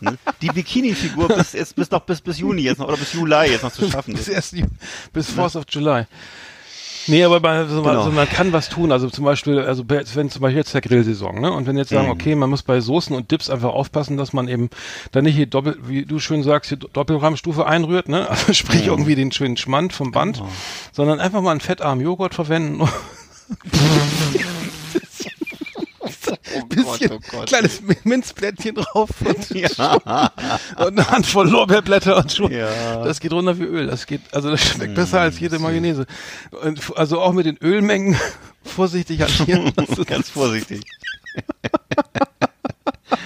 Ne? 0.00 0.18
Die 0.42 0.48
Bikini-Figur 0.48 1.28
bis, 1.28 1.52
jetzt, 1.52 1.76
bis 1.76 1.90
noch 1.90 2.00
bis, 2.00 2.20
bis 2.20 2.38
Juni 2.38 2.62
jetzt 2.62 2.78
noch 2.78 2.88
oder 2.88 2.96
bis 2.96 3.12
Juli 3.12 3.50
jetzt 3.50 3.62
noch 3.62 3.72
zu 3.72 3.88
schaffen. 3.90 4.14
bis 4.14 4.28
erst 4.28 4.54
bis 5.12 5.30
Force 5.30 5.56
of 5.56 5.64
July. 5.68 6.04
Nee, 7.08 7.24
aber 7.24 7.40
bei, 7.40 7.50
also, 7.50 7.82
Genau. 7.82 8.10
man 8.10 8.28
kann 8.28 8.52
was 8.52 8.68
tun. 8.68 8.92
Also 8.92 9.10
zum 9.10 9.24
Beispiel, 9.24 9.58
also 9.58 9.82
wenn 9.88 10.30
zum 10.30 10.40
Beispiel 10.40 10.58
jetzt 10.58 10.72
der 10.72 10.80
Grillsaison, 10.82 11.40
ne? 11.40 11.50
Und 11.52 11.66
wenn 11.66 11.76
jetzt 11.76 11.88
sagen, 11.90 12.06
Mhm. 12.06 12.12
okay, 12.12 12.34
man 12.36 12.48
muss 12.48 12.62
bei 12.62 12.80
Soßen 12.80 13.14
und 13.16 13.30
Dips 13.32 13.50
einfach 13.50 13.70
aufpassen, 13.70 14.16
dass 14.16 14.32
man 14.32 14.46
eben 14.46 14.70
dann 15.10 15.24
nicht 15.24 15.34
hier 15.34 15.46
doppelt, 15.46 15.78
wie 15.88 16.04
du 16.04 16.20
schön 16.20 16.44
sagst, 16.44 16.68
hier 16.68 16.78
Doppelrammstufe 16.78 17.66
einrührt, 17.66 18.08
ne? 18.08 18.28
Also 18.30 18.52
sprich 18.52 18.82
Mhm. 18.82 18.88
irgendwie 18.90 19.14
den 19.16 19.32
schönen 19.32 19.56
Schmand 19.56 19.92
vom 19.92 20.12
Band, 20.12 20.36
Genau. 20.38 20.48
sondern 20.92 21.18
einfach 21.18 21.40
mal 21.42 21.50
einen 21.50 21.60
fettarmen 21.60 22.04
Joghurt 22.04 22.34
verwenden. 22.34 22.88
bisschen 26.68 27.20
kleines 27.46 27.82
Minzblättchen 28.04 28.74
drauf 28.76 29.10
und, 29.24 29.50
Ja. 29.50 30.30
und 30.78 30.98
eine 30.98 31.10
Handvoll 31.10 31.48
Lorbeerblätter 31.48 32.16
und 32.16 32.32
schon. 32.32 32.52
Ja. 32.52 33.04
Das 33.04 33.20
geht 33.20 33.32
runter 33.32 33.58
wie 33.58 33.64
Öl. 33.64 33.86
Das 33.86 34.06
geht, 34.06 34.20
also 34.32 34.50
das 34.50 34.60
schmeckt 34.62 34.94
besser 34.94 35.20
als 35.20 35.38
jede 35.40 35.58
Mayonnaise. 35.58 36.06
Und, 36.62 36.96
also 36.96 37.20
auch 37.20 37.32
mit 37.32 37.46
den 37.46 37.56
Ölmengen 37.58 38.16
vorsichtig 38.64 39.20
hantieren. 39.22 39.72
Ganz 40.06 40.28
vorsichtig. 40.28 40.82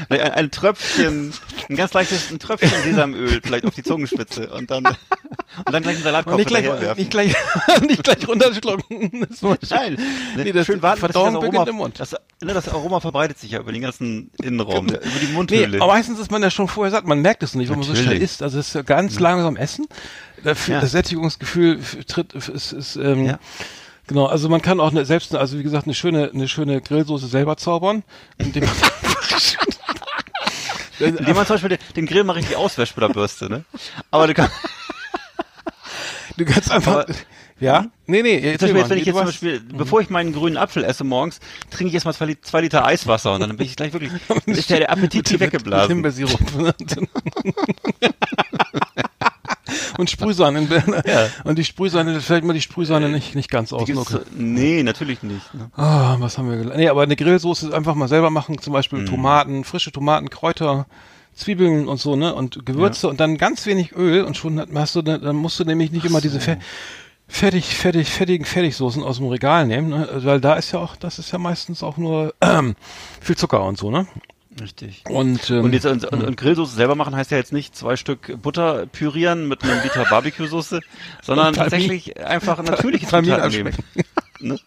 Ein, 0.09 0.21
ein 0.21 0.51
Tröpfchen, 0.51 1.33
ein 1.69 1.77
ganz 1.77 1.93
leichtes 1.93 2.31
ein 2.31 2.39
Tröpfchen 2.39 2.71
Sesamöl 2.85 3.41
vielleicht 3.43 3.65
auf 3.67 3.75
die 3.75 3.83
Zungenspitze 3.83 4.49
und 4.51 4.71
dann 4.71 4.85
und 4.87 5.73
dann 5.73 5.83
gleich 5.83 5.97
einen 5.97 6.05
Salatkopf 6.05 6.37
nicht 6.37 6.49
gleich, 6.49 6.97
nicht 6.97 7.11
gleich, 7.11 7.35
nicht 7.89 8.05
gleich 8.05 8.29
runterschlucken. 8.29 9.27
Das 9.29 9.43
muss- 9.43 9.59
Nein, 9.71 9.97
Nee, 10.37 10.53
das 10.53 10.67
schön 10.67 10.83
warten, 10.83 11.01
das 11.01 11.17
Aroma, 11.17 11.65
im 11.65 11.77
Mund. 11.77 11.99
Das, 11.99 12.13
ne, 12.13 12.53
das 12.55 12.69
Aroma 12.69 13.01
verbreitet 13.01 13.39
sich 13.39 13.53
ja 13.53 13.61
über 13.61 13.73
den 13.73 13.83
ganzen 13.83 14.31
Innenraum, 14.43 14.87
über 14.89 14.99
die 14.99 15.27
Nee, 15.27 15.33
Mundhöhle. 15.33 15.81
aber 15.81 15.93
meistens 15.95 16.19
ist 16.19 16.31
man 16.31 16.43
ja 16.43 16.51
schon 16.51 16.69
vorher 16.69 16.91
satt. 16.91 17.07
Man 17.07 17.21
merkt 17.21 17.43
es 17.43 17.55
nicht, 17.55 17.69
wenn 17.71 17.79
man 17.79 17.87
so 17.89 17.95
schnell 17.95 18.21
isst. 18.21 18.43
Also 18.43 18.59
es 18.59 18.75
ist 18.75 18.87
ganz 18.87 19.19
langsam 19.19 19.57
essen. 19.57 19.87
Das, 20.45 20.67
Ja. 20.67 20.81
das 20.81 20.91
Sättigungsgefühl 20.93 21.81
tritt, 22.07 22.35
ist, 22.35 22.73
ist 22.73 22.97
ähm, 22.97 23.25
Ja. 23.25 23.39
genau. 24.07 24.27
Also 24.27 24.49
man 24.51 24.61
kann 24.63 24.79
auch 24.81 24.91
eine, 24.91 25.05
selbst, 25.07 25.35
also 25.35 25.59
wie 25.59 25.63
gesagt, 25.63 25.87
eine 25.87 25.95
schöne, 25.95 26.31
eine 26.33 26.47
schöne 26.49 26.81
Grillsoße 26.83 27.27
selber 27.27 27.57
zaubern, 27.57 28.05
indem 28.39 28.65
man 28.65 28.75
Indem 30.99 31.37
man 31.37 31.47
zum 31.47 31.55
Beispiel 31.55 31.71
den, 31.71 31.79
den 31.97 32.07
Grill 32.07 32.25
mal 32.25 32.33
richtig 32.35 32.57
auswäscht 32.57 32.97
mit 32.97 33.03
der 33.09 33.13
Bürste, 33.13 33.49
ne? 33.51 33.65
Aber 34.11 34.27
du 34.27 34.35
kannst, 34.35 34.55
Du 36.37 36.45
kannst 36.45 36.71
einfach. 36.71 36.93
Aber- 37.05 37.07
ja? 37.59 37.87
Nee, 38.07 38.21
nee. 38.23 38.39
zum 38.41 38.51
erzähl 38.51 38.59
Beispiel, 38.59 38.73
mal. 38.75 38.79
jetzt, 38.81 38.91
wenn 38.91 38.99
ich 38.99 39.07
jetzt 39.07 39.17
zum 39.17 39.25
Beispiel, 39.25 39.61
bevor 39.61 40.01
ich 40.03 40.11
meinen 40.11 40.35
grünen 40.35 40.59
Apfel 40.59 40.85
esse 40.85 41.05
morgens, 41.05 41.41
trinke 41.71 41.89
ich 41.89 41.95
erstmal 41.95 42.13
zwei, 42.15 42.37
zwei 42.43 42.61
Liter 42.61 42.85
Eiswasser 42.85 43.33
und 43.35 43.41
dann 43.41 43.57
bin 43.57 43.67
ich 43.67 43.77
gleich 43.77 43.95
wirklich, 43.95 44.13
ist 44.47 44.69
der, 44.69 44.81
der 44.81 44.91
Appetit 44.91 45.25
Mit- 45.25 45.31
mit 45.33 45.41
weggeblasen. 45.41 45.89
Himbeersirup. 45.89 46.39
Und 49.99 50.11
Sprühsahne. 50.11 50.67
Ja. 51.07 51.29
Und 51.45 51.59
die 51.59 51.65
Sprühsahne, 51.65 52.21
fällt 52.21 52.45
mir 52.45 52.55
die 52.55 52.61
Sprühsahne 52.61 53.09
nicht, 53.09 53.35
nicht 53.35 53.51
ganz 53.51 53.73
aus. 53.73 53.87
So- 54.11 54.21
Nee, 54.37 54.83
natürlich 54.83 55.23
nicht. 55.23 55.53
Ne? 55.55 55.71
Ah, 55.77 56.17
was 56.19 56.39
haben 56.39 56.49
wir 56.51 56.57
gelernt? 56.57 56.77
Nee, 56.79 56.89
aber 56.89 57.03
eine 57.03 57.17
Grillsoße 57.17 57.75
einfach 57.75 57.95
mal 57.95 58.09
selber 58.09 58.31
machen, 58.31 58.59
zum 58.61 58.73
Beispiel 58.73 59.01
Mhm. 59.01 59.07
Tomaten, 59.07 59.65
frische 59.65 59.93
Tomaten, 59.93 60.31
Kräuter, 60.31 60.87
Zwiebeln 61.35 61.89
und 61.89 61.99
so, 61.99 62.17
ne? 62.17 62.35
Und 62.35 62.65
Gewürze 62.65 63.09
und 63.09 63.21
dann 63.21 63.37
ganz 63.39 63.67
wenig 63.67 63.93
Öl 63.95 64.23
und 64.25 64.37
schon 64.37 64.61
hast 64.75 64.95
du, 64.95 65.03
ne- 65.03 65.19
dann 65.21 65.37
musst 65.37 65.59
du 65.61 65.65
nämlich 65.65 65.91
nicht 65.93 66.05
immer 66.07 66.21
diese 66.21 66.41
fe 66.41 66.59
fertig, 67.29 67.75
fertig, 67.77 68.09
fertigen 68.11 68.47
Fertigsoßen 68.47 69.03
aus 69.03 69.17
dem 69.19 69.27
Regal 69.27 69.67
nehmen, 69.67 69.89
ne? 69.91 70.09
Weil 70.19 70.41
da 70.41 70.55
ist 70.55 70.73
ja 70.73 70.79
auch, 70.79 70.97
das 70.97 71.19
ist 71.19 71.33
ja 71.33 71.39
meistens 71.39 71.83
auch 71.83 71.97
nur 71.97 72.35
ähm, 72.41 72.75
viel 73.21 73.37
Zucker 73.37 73.65
und 73.65 73.77
so, 73.79 73.91
ne? 73.91 74.07
Richtig. 74.61 75.03
Und, 75.09 75.51
ähm, 75.51 75.65
Und 75.65 75.73
jetzt 75.75 75.85
und, 75.87 76.05
und, 76.07 76.23
und 76.23 76.37
Grillsoße 76.37 76.75
selber 76.75 76.95
machen 76.95 77.15
heißt 77.15 77.31
ja 77.31 77.37
jetzt 77.37 77.53
nicht 77.53 77.77
zwei 77.77 77.97
Stück 77.97 78.41
Butter 78.41 78.87
pürieren 78.87 79.49
mit 79.49 79.63
einem 79.63 79.83
Liter 79.83 80.05
Barbecue-Soße, 80.09 80.81
sondern 81.23 81.55
tatsächlich 81.55 82.19
einfach 82.25 82.63
natürliche 82.63 83.07
Zutaten 83.07 83.51
nehmen. 83.51 83.75
Ne? 84.41 84.59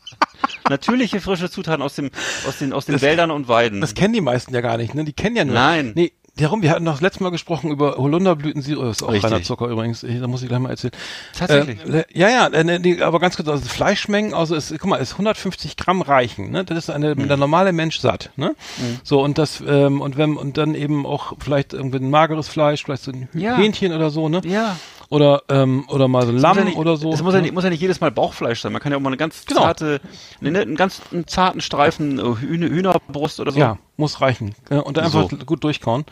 Natürliche 0.69 1.21
frische 1.21 1.49
Zutaten 1.49 1.81
aus 1.81 1.95
dem 1.95 2.11
aus 2.47 2.59
den 2.59 2.73
aus 2.73 2.85
den 2.85 2.93
Das- 2.93 3.01
Wäldern 3.01 3.31
und 3.31 3.47
Weiden. 3.47 3.81
Das 3.81 3.93
kennen 3.95 4.13
die 4.13 4.21
meisten 4.21 4.53
ja 4.53 4.61
gar 4.61 4.77
nicht, 4.77 4.93
ne? 4.93 5.03
Die 5.05 5.13
kennen 5.13 5.35
ja 5.35 5.45
nur. 5.45 5.55
Nein. 5.55 5.93
Nee, 5.95 6.11
darum, 6.45 6.61
wir 6.61 6.71
hatten 6.71 6.85
doch 6.85 6.93
das 6.93 7.01
letzte 7.01 7.23
Mal 7.23 7.29
gesprochen 7.29 7.71
über 7.71 7.95
Holunderblütensirup, 7.97 8.83
das 8.85 8.97
ist 8.97 9.03
auch 9.03 9.11
Richtig. 9.11 9.31
reiner 9.31 9.43
Zucker 9.43 9.67
übrigens, 9.67 10.01
da 10.01 10.27
muss 10.27 10.41
ich 10.41 10.47
gleich 10.49 10.59
mal 10.59 10.69
erzählen. 10.69 10.93
Tatsächlich. 11.37 11.79
Äh, 11.85 12.03
ja, 12.13 12.29
ja, 12.29 12.47
äh, 12.47 12.63
ne, 12.63 12.79
die, 12.79 13.01
aber 13.01 13.19
ganz 13.19 13.35
kurz, 13.35 13.47
also 13.47 13.63
Fleischmengen, 13.67 14.33
also 14.33 14.55
es, 14.55 14.73
guck 14.77 14.85
mal, 14.89 14.97
ist 14.97 15.13
150 15.13 15.77
Gramm 15.77 16.01
reichen, 16.01 16.51
ne? 16.51 16.63
Das 16.65 16.77
ist 16.77 16.89
eine, 16.89 17.11
Hm. 17.15 17.27
der 17.27 17.37
normale 17.37 17.73
Mensch 17.73 17.99
satt, 17.99 18.31
ne? 18.35 18.55
So, 19.03 19.21
und 19.21 19.37
das, 19.37 19.61
ähm, 19.67 20.01
und 20.01 20.17
wenn, 20.17 20.37
und 20.37 20.57
dann 20.57 20.75
eben 20.75 21.05
auch 21.05 21.33
vielleicht 21.39 21.73
irgendwie 21.73 21.97
ein 21.97 22.09
mageres 22.09 22.47
Fleisch, 22.47 22.83
vielleicht 22.83 23.03
so 23.03 23.11
ein 23.11 23.27
Hü- 23.33 23.39
Ja. 23.41 23.57
Hähnchen 23.57 23.93
oder 23.93 24.09
so, 24.09 24.29
ne? 24.29 24.41
ja. 24.45 24.75
Oder, 25.11 25.41
ähm, 25.49 25.85
oder 25.89 26.07
mal 26.07 26.23
so 26.27 26.31
ein 26.31 26.37
Lamm 26.37 26.63
nicht, 26.65 26.77
oder 26.77 26.95
so. 26.95 27.11
Es 27.11 27.23
muss 27.23 27.33
ja, 27.33 27.39
ne? 27.39 27.43
nicht, 27.47 27.53
muss 27.55 27.63
ja 27.63 27.71
nicht 27.71 27.81
jedes 27.81 27.99
Mal 27.99 28.11
Bauchfleisch 28.11 28.61
sein. 28.61 28.71
Man 28.71 28.79
kann 28.81 28.91
ja 28.91 28.97
auch 28.97 29.01
mal 29.01 29.09
eine 29.09 29.17
ganz 29.17 29.43
Genau. 29.47 29.61
zarte, 29.61 30.01
ne, 30.39 30.59
einen 30.59 30.75
ganz 30.75 31.01
einen 31.11 31.25
zarten 31.25 31.61
Streifen 31.61 32.19
äh, 32.19 32.35
Hühner, 32.39 32.67
Hühnerbrust 32.67 33.39
oder 33.39 33.51
so. 33.51 33.59
Ja, 33.59 33.79
muss 33.97 34.21
reichen. 34.21 34.53
Ja, 34.69 34.79
und 34.81 34.97
dann 34.97 35.05
einfach 35.05 35.27
So. 35.29 35.37
gut 35.37 35.63
durchkauen. 35.63 36.05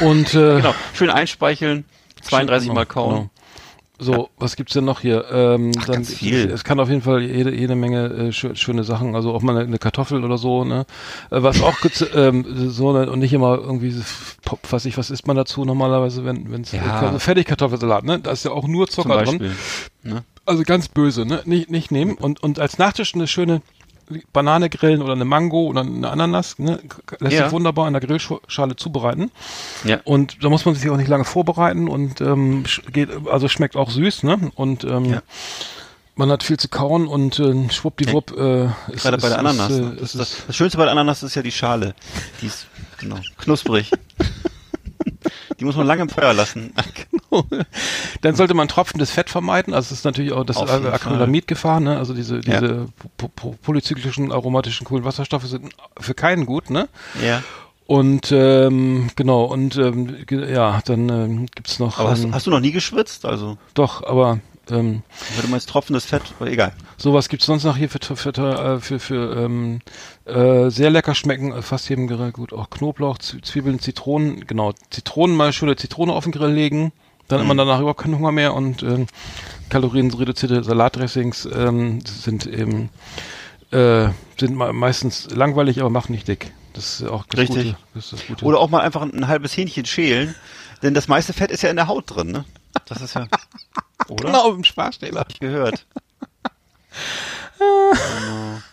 Und, 0.00 0.34
äh, 0.34 0.56
Genau. 0.56 0.74
Schön 0.92 1.08
einspeicheln, 1.08 1.86
32 2.22 2.68
Genau, 2.68 2.74
Mal 2.80 2.84
kauen. 2.86 3.14
genau. 3.14 3.30
So, 4.00 4.28
was 4.38 4.54
gibt's 4.54 4.74
denn 4.74 4.84
noch 4.84 5.00
hier? 5.00 5.24
Ähm, 5.32 5.72
Ach, 5.76 5.86
dann, 5.86 5.96
ganz 5.96 6.14
viel. 6.14 6.50
Es 6.50 6.62
kann 6.62 6.78
auf 6.78 6.88
jeden 6.88 7.02
Fall 7.02 7.20
jede, 7.22 7.52
jede 7.52 7.74
Menge 7.74 8.06
äh, 8.06 8.32
schö 8.32 8.54
schöne 8.54 8.84
Sachen, 8.84 9.16
also 9.16 9.32
auch 9.32 9.42
mal 9.42 9.56
eine, 9.56 9.66
eine 9.66 9.78
Kartoffel 9.78 10.24
oder 10.24 10.38
so, 10.38 10.64
ne? 10.64 10.86
Äh, 11.30 11.42
was 11.42 11.60
auch 11.62 11.74
ähm, 12.14 12.44
so 12.70 12.92
ne, 12.92 13.10
und 13.10 13.18
nicht 13.18 13.32
immer 13.32 13.58
irgendwie 13.58 13.94
Pop, 14.44 14.60
was 14.70 14.84
ich, 14.84 14.96
was 14.98 15.10
isst 15.10 15.26
man 15.26 15.36
dazu 15.36 15.64
normalerweise, 15.64 16.24
wenn 16.24 16.50
wenn's 16.52 16.70
Ja. 16.70 17.02
äh, 17.02 17.06
also 17.06 17.18
Fertigkartoffelsalat, 17.18 18.04
ne? 18.04 18.20
Da 18.20 18.30
ist 18.30 18.44
ja 18.44 18.52
auch 18.52 18.68
nur 18.68 18.86
Zum 18.86 19.02
Zucker 19.02 19.24
drin. 19.24 19.38
Beispiel. 19.38 19.56
Ne? 20.04 20.24
Also 20.46 20.62
ganz 20.62 20.88
böse, 20.88 21.26
ne? 21.26 21.42
Nicht, 21.44 21.68
nicht 21.70 21.90
nehmen. 21.90 22.14
Und, 22.14 22.42
und 22.42 22.60
als 22.60 22.78
Nachtisch 22.78 23.14
eine 23.14 23.26
schöne 23.26 23.62
Banane 24.32 24.70
grillen 24.70 25.02
oder 25.02 25.12
eine 25.12 25.24
Mango 25.24 25.66
oder 25.66 25.82
eine 25.82 26.08
Ananas, 26.10 26.58
ne? 26.58 26.80
Lässt 27.20 27.34
Ja. 27.36 27.44
sich 27.44 27.52
wunderbar 27.52 27.86
in 27.86 27.92
der 27.94 28.00
Grillschale 28.02 28.76
zubereiten. 28.76 29.30
Ja. 29.84 30.00
Und 30.04 30.42
da 30.42 30.48
muss 30.48 30.64
man 30.64 30.74
sich 30.74 30.88
auch 30.90 30.96
nicht 30.96 31.08
lange 31.08 31.24
vorbereiten 31.24 31.88
und 31.88 32.20
ähm, 32.20 32.64
geht, 32.92 33.10
also 33.28 33.48
schmeckt 33.48 33.76
auch 33.76 33.90
süß, 33.90 34.22
ne? 34.22 34.50
Und 34.54 34.84
ähm, 34.84 35.04
Ja. 35.06 35.22
man 36.16 36.30
hat 36.30 36.42
viel 36.42 36.56
zu 36.58 36.68
kauen 36.68 37.06
und 37.06 37.38
äh, 37.38 37.68
schwuppdiwupp 37.70 38.32
äh, 38.36 38.64
ist, 38.92 39.02
Gerade 39.02 39.16
ist, 39.18 39.22
bei 39.22 39.28
der 39.28 39.38
Ananas. 39.38 39.70
Ist, 39.70 39.80
ne? 39.80 39.86
äh, 39.92 40.00
das, 40.00 40.14
ist, 40.14 40.20
das, 40.20 40.36
das 40.46 40.56
Schönste 40.56 40.78
bei 40.78 40.84
der 40.84 40.92
Ananas 40.92 41.22
ist 41.22 41.34
ja 41.34 41.42
die 41.42 41.52
Schale. 41.52 41.94
Die 42.40 42.46
ist, 42.46 42.66
genau, 42.98 43.16
knusprig. 43.38 43.90
die 45.60 45.64
muss 45.64 45.76
man 45.76 45.86
lange 45.86 46.02
im 46.02 46.08
Feuer 46.08 46.32
lassen. 46.32 46.72
Dann 48.22 48.34
sollte 48.34 48.54
man 48.54 48.68
tropfendes 48.68 49.10
Fett 49.10 49.30
vermeiden. 49.30 49.74
Also 49.74 49.86
es 49.92 49.98
ist 50.00 50.04
natürlich 50.04 50.32
auch 50.32 50.44
das 50.44 50.56
Acrylamidgefahr, 50.56 51.80
ne? 51.80 51.98
Also 51.98 52.14
diese, 52.14 52.36
Ja. 52.36 52.60
diese 52.60 52.86
po 53.16 53.28
po 53.28 53.54
polyzyklischen 53.62 54.32
aromatischen 54.32 54.86
Kohlenwasserstoffe 54.86 55.44
sind 55.46 55.72
für 55.98 56.14
keinen 56.14 56.46
gut, 56.46 56.70
ne? 56.70 56.88
Ja. 57.22 57.42
Und 57.86 58.32
ähm, 58.32 59.08
genau, 59.16 59.44
und 59.44 59.76
ähm, 59.78 60.16
ja, 60.30 60.80
dann 60.84 61.08
ähm, 61.08 61.46
gibt's 61.54 61.78
noch 61.78 61.98
Aber 61.98 62.10
hast, 62.10 62.22
ähm, 62.22 62.34
hast 62.34 62.46
du 62.46 62.50
noch 62.50 62.60
nie 62.60 62.72
geschwitzt? 62.72 63.24
Also, 63.24 63.56
doch, 63.72 64.02
aber 64.04 64.40
ähm, 64.70 65.02
wenn 65.36 65.44
du 65.46 65.48
meinst 65.48 65.70
tropfendes 65.70 66.04
Fett, 66.04 66.20
aber 66.38 66.50
egal. 66.50 66.72
sowas 66.98 67.30
gibt's 67.30 67.46
sonst 67.46 67.64
noch 67.64 67.78
hier 67.78 67.88
für 67.88 67.98
für 68.02 68.16
für, 68.16 68.80
für, 68.82 69.00
für 69.00 69.36
ähm, 69.42 69.80
äh, 70.26 70.68
sehr 70.68 70.90
lecker 70.90 71.14
schmecken, 71.14 71.52
äh, 71.52 71.62
fast 71.62 71.88
jedem 71.88 72.08
Grill 72.08 72.30
gut, 72.30 72.52
auch 72.52 72.68
Knoblauch, 72.68 73.16
Zwiebeln, 73.16 73.78
Zitronen, 73.80 74.46
genau, 74.46 74.74
Zitronen 74.90 75.34
mal 75.34 75.54
schöne 75.54 75.76
Zitrone 75.76 76.12
auf 76.12 76.24
den 76.24 76.32
Grill 76.32 76.52
legen, 76.52 76.92
dann 77.28 77.40
hat 77.40 77.46
man 77.46 77.56
danach 77.56 77.78
überhaupt 77.80 78.00
keinen 78.00 78.16
Hunger 78.18 78.32
mehr 78.32 78.54
und 78.54 78.82
ähm, 78.82 79.06
kalorienreduzierte 79.68 80.64
Salatdressings 80.64 81.46
ähm, 81.52 82.00
sind 82.04 82.46
eben 82.46 82.90
äh, 83.70 84.08
sind 84.38 84.56
me- 84.56 84.72
meistens 84.72 85.28
langweilig, 85.30 85.78
aber 85.80 85.90
machen 85.90 86.12
nicht 86.12 86.26
dick. 86.26 86.52
Das 86.72 87.00
ist 87.00 87.08
auch 87.08 87.24
das 87.26 87.40
Richtig. 87.40 87.56
Gute. 87.64 87.76
Das 87.94 88.04
ist 88.04 88.12
das 88.14 88.26
Gute. 88.26 88.44
Oder 88.44 88.58
auch 88.60 88.70
mal 88.70 88.80
einfach 88.80 89.02
ein, 89.02 89.12
ein 89.14 89.28
halbes 89.28 89.56
Hähnchen 89.56 89.84
schälen, 89.84 90.34
denn 90.82 90.94
das 90.94 91.08
meiste 91.08 91.32
Fett 91.32 91.50
ist 91.50 91.62
ja 91.62 91.70
in 91.70 91.76
der 91.76 91.86
Haut 91.88 92.04
drin, 92.14 92.30
ne? 92.30 92.44
Das 92.86 93.02
ist 93.02 93.14
ja, 93.14 93.26
oder? 94.08 94.24
genau 94.24 94.52
im 94.54 94.64
Sparstähler. 94.64 95.20
Hab 95.20 95.30
ich 95.30 95.40
gehört. 95.40 95.86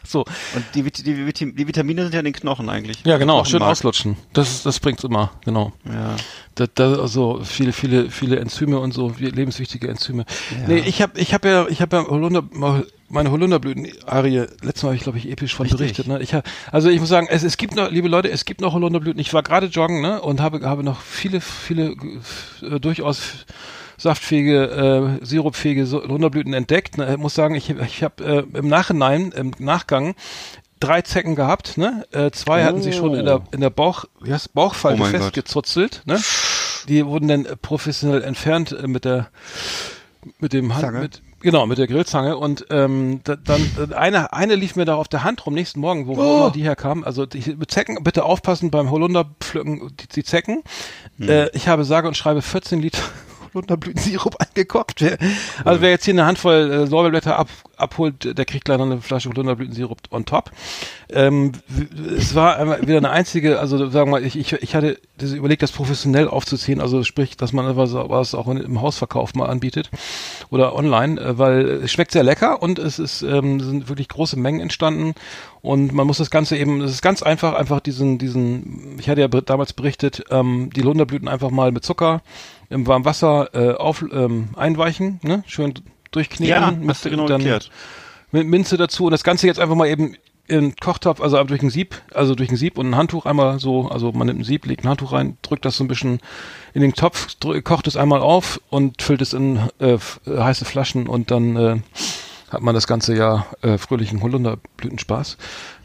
So, 0.04 0.20
Und 0.56 0.64
die, 0.76 0.84
die, 0.84 1.34
die 1.34 1.68
Vitamine 1.68 2.04
sind 2.04 2.14
ja 2.14 2.20
in 2.20 2.26
den 2.26 2.34
Knochen 2.34 2.70
eigentlich. 2.70 3.04
ja 3.06 3.18
genau, 3.18 3.44
schön 3.44 3.62
auslutschen. 3.62 4.18
Das 4.34 4.64
das 4.64 4.80
bringt's 4.80 5.04
immer, 5.04 5.32
genau. 5.44 5.74
Ja. 5.86 6.16
Da, 6.54 6.66
da, 6.74 6.94
also 7.02 7.42
viele, 7.44 7.74
viele, 7.74 8.10
viele 8.12 8.40
Enzyme 8.40 8.80
und 8.80 8.94
so, 8.94 9.14
lebenswichtige 9.18 9.88
Enzyme. 9.88 10.26
Nee, 10.68 10.80
ich 10.86 11.02
habe 11.02 11.20
ich 11.20 11.34
hab 11.34 11.44
ja, 11.44 11.68
ich 11.68 11.82
habe 11.82 11.98
ja 11.98 12.08
Holunder, 12.08 12.44
meine 13.10 13.32
Holunderblüten-Arie, 13.32 14.46
letztes 14.62 14.84
Mal 14.84 14.90
habe 14.90 14.96
ich, 14.96 15.04
glaube 15.04 15.18
ich, 15.18 15.30
episch 15.30 15.56
von 15.56 15.66
Richtig. 15.66 15.80
berichtet. 15.80 16.08
Ne? 16.08 16.22
Ich 16.22 16.34
hab, 16.34 16.46
also 16.72 16.90
ich 16.90 17.00
muss 17.00 17.10
sagen, 17.10 17.28
es, 17.30 17.44
es 17.44 17.58
gibt 17.58 17.76
noch, 17.76 17.92
liebe 17.92 18.08
Leute, 18.08 18.30
es 18.30 18.46
gibt 18.46 18.62
noch 18.62 18.74
Holunderblüten. 18.74 19.20
Ich 19.20 19.34
war 19.34 19.44
gerade 19.44 19.68
joggen 19.68 20.02
ne? 20.02 20.22
und 20.22 20.42
habe, 20.42 20.68
habe 20.68 20.84
noch 20.84 21.02
viele, 21.02 21.42
viele 21.42 21.96
äh, 22.62 22.80
durchaus 22.80 23.46
saftfähige, 23.98 25.20
äh, 25.22 25.26
sirupfähige 25.26 25.90
Holunderblüten 25.90 26.54
entdeckt. 26.54 26.98
Ne? 26.98 27.14
Ich 27.14 27.18
muss 27.18 27.36
sagen, 27.36 27.56
ich, 27.56 27.70
ich 27.70 28.04
habe 28.04 28.46
äh, 28.54 28.58
im 28.58 28.68
Nachhinein, 28.68 29.32
im 29.32 29.52
Nachgang 29.60 30.16
drei 30.80 31.02
Zecken 31.02 31.36
gehabt, 31.36 31.78
ne? 31.78 32.06
Äh, 32.12 32.32
zwei 32.32 32.64
hatten 32.64 32.82
sich 32.82 32.96
schon 32.96 33.16
in 33.16 33.26
der 33.26 33.42
in 33.52 33.62
der 33.62 33.70
Bauch, 33.70 34.06
wie 34.22 34.34
heißt, 34.34 34.54
Bauchfalte 34.54 35.02
Oh 35.02 35.06
Gott. 35.06 35.12
festgezuzelt, 35.12 36.02
ne? 36.06 36.20
Die 36.88 37.06
wurden 37.06 37.28
dann 37.28 37.48
professionell 37.62 38.24
entfernt 38.24 38.72
äh, 38.72 38.88
mit 38.88 39.06
der 39.06 39.30
mit 40.40 40.54
dem 40.54 40.74
Hand, 40.74 40.82
Zange? 40.82 41.00
mit 41.00 41.22
genau 41.40 41.66
mit 41.66 41.78
der 41.78 41.88
Grillzange 41.88 42.38
und 42.38 42.66
ähm, 42.72 43.22
da, 43.24 43.36
dann 43.36 43.94
eine 43.94 44.34
eine 44.34 44.56
lief 44.56 44.76
mir 44.76 44.86
da 44.86 44.96
auf 44.96 45.08
der 45.08 45.24
Hand 45.24 45.46
rum 45.46 45.54
nächsten 45.54 45.80
Morgen, 45.80 46.08
wo, 46.08 46.18
wo 46.18 46.22
immer 46.22 46.52
die 46.52 46.64
herkam. 46.64 47.04
Also 47.04 47.26
die 47.26 47.58
Zecken 47.68 48.04
bitte 48.04 48.26
aufpassen 48.26 48.70
beim 48.72 48.92
Holunderpflücken 48.92 49.92
die, 50.00 50.08
die 50.08 50.24
Zecken. 50.24 50.64
Äh, 51.20 51.50
ich 51.56 51.68
habe 51.68 51.86
sage 51.86 52.08
und 52.08 52.18
schreibe 52.18 52.42
14 52.42 52.82
Liter 52.82 53.02
Holunderblütensirup 53.56 54.36
eingekocht. 54.40 55.02
Wer, 55.02 55.18
also 55.64 55.82
wer 55.82 55.90
jetzt 55.90 56.06
hier 56.06 56.14
eine 56.14 56.26
Handvoll 56.26 56.72
äh, 56.72 56.90
Lorbeerblätter 56.90 57.38
ab, 57.38 57.50
abholt, 57.78 58.38
der 58.38 58.46
kriegt 58.46 58.68
leider 58.68 58.84
eine 58.84 59.02
Flasche 59.02 59.30
Holunderblütensirup 59.30 60.00
on 60.12 60.26
top. 60.26 60.52
Ähm, 61.10 61.52
es 62.18 62.36
war 62.36 62.82
wieder 62.88 62.98
eine 62.98 63.10
einzige, 63.10 63.60
also 63.60 63.78
sagen 63.90 64.08
wir 64.08 64.20
mal, 64.20 64.26
ich, 64.26 64.38
ich, 64.38 64.54
ich 64.54 64.76
hatte 64.76 65.00
das 65.18 65.32
überlegt, 65.32 65.62
das 65.62 65.72
professionell 65.72 66.28
aufzuziehen, 66.28 66.82
also 66.82 67.04
sprich, 67.04 67.38
dass 67.38 67.54
man 67.54 67.76
was, 67.76 67.94
was 67.94 68.36
auch 68.36 68.48
im 68.48 68.82
Hausverkauf 68.82 69.34
mal 69.34 69.48
anbietet 69.48 69.90
oder 70.50 70.76
online, 70.76 71.20
äh, 71.20 71.38
weil 71.38 71.66
es 71.66 71.92
schmeckt 71.92 72.12
sehr 72.12 72.24
lecker 72.24 72.62
und 72.62 72.80
es 72.80 73.00
ist 73.00 73.22
ähm, 73.22 73.60
sind 73.60 73.90
wirklich 73.90 74.08
große 74.08 74.38
Mengen 74.38 74.62
entstanden 74.62 75.14
und 75.66 75.94
man 75.94 76.06
muss 76.06 76.18
das 76.18 76.30
Ganze 76.30 76.58
eben, 76.58 76.82
es 76.82 76.92
ist 76.92 77.02
ganz 77.02 77.24
einfach, 77.24 77.56
einfach 77.56 77.80
diesen, 77.80 78.20
diesen, 78.20 78.98
ich 79.00 79.10
hatte 79.10 79.22
ja 79.22 79.28
damals 79.28 79.74
berichtet, 79.74 80.24
ähm, 80.30 80.70
die 80.76 80.82
Holunderblüten 80.84 81.28
einfach 81.28 81.50
mal 81.50 81.72
mit 81.72 81.84
Zucker 81.84 82.22
im 82.70 82.88
warmen 82.88 83.06
Wasser 83.06 83.50
äh, 83.54 83.76
auf, 83.76 84.04
ähm, 84.12 84.50
einweichen, 84.56 85.20
ne? 85.24 85.44
schön 85.48 85.74
durchkneten. 86.12 86.48
Ja, 86.48 86.72
mit, 86.72 86.90
hast 86.90 87.06
du 87.06 87.10
genau 87.10 87.28
dann 87.28 87.42
erklärt. 87.42 87.72
mit 88.32 88.48
Minze 88.48 88.78
dazu 88.78 89.06
und 89.06 89.12
das 89.12 89.24
Ganze 89.24 89.48
jetzt 89.48 89.60
einfach 89.60 89.76
mal 89.76 89.88
eben 89.88 90.16
in 90.48 90.76
Kochtopf, 90.76 91.22
also 91.22 91.44
durch 91.44 91.64
ein 91.64 91.70
Sieb, 91.72 91.96
also 92.14 92.36
durch 92.36 92.52
ein 92.52 92.56
Sieb 92.56 92.78
und 92.78 92.90
ein 92.90 92.96
Handtuch 92.96 93.26
einmal 93.26 93.60
so, 93.60 93.90
also 93.90 94.12
man 94.12 94.28
nimmt 94.28 94.42
ein 94.42 94.44
Sieb, 94.44 94.66
legt 94.66 94.84
ein 94.86 94.90
Handtuch 94.90 95.12
rein, 95.12 95.38
drückt 95.42 95.66
das 95.66 95.78
so 95.78 95.84
ein 95.84 95.88
bisschen 95.88 96.20
in 96.74 96.82
den 96.82 96.94
Topf, 96.94 97.36
kocht 97.64 97.88
es 97.88 97.98
einmal 97.98 98.22
auf 98.22 98.62
und 98.70 99.02
füllt 99.02 99.22
es 99.22 99.34
in 99.34 99.60
äh, 99.80 99.94
äh, 99.94 99.98
heiße 100.28 100.66
Flaschen 100.66 101.08
und 101.08 101.32
dann 101.32 101.56
äh, 101.56 101.78
hat 102.52 102.62
man 102.62 102.76
das 102.76 102.86
ganze 102.86 103.16
Jahr 103.16 103.48
äh, 103.64 103.80
fröhlichen 103.80 104.22
Holunderblütenspaß. 104.22 105.38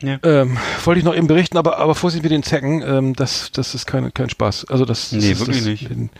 Ja. 0.02 0.18
Ähm, 0.22 0.58
wollte 0.84 0.98
ich 0.98 1.04
noch 1.04 1.16
eben 1.16 1.26
berichten, 1.26 1.56
aber, 1.56 1.78
aber 1.78 1.94
Vorsicht 1.94 2.22
mit 2.22 2.32
den 2.32 2.42
Zecken, 2.42 2.82
ähm, 2.82 3.16
das, 3.16 3.50
das 3.52 3.74
ist 3.74 3.86
kein, 3.86 4.12
kein 4.12 4.28
Spaß. 4.28 4.66
Also 4.66 4.84
das, 4.84 5.10
das 5.10 5.22
Nee, 5.22 5.32
ist 5.32 5.40
wirklich 5.40 5.58
das, 5.58 5.66
nicht. 5.66 5.88
Den, 5.88 6.10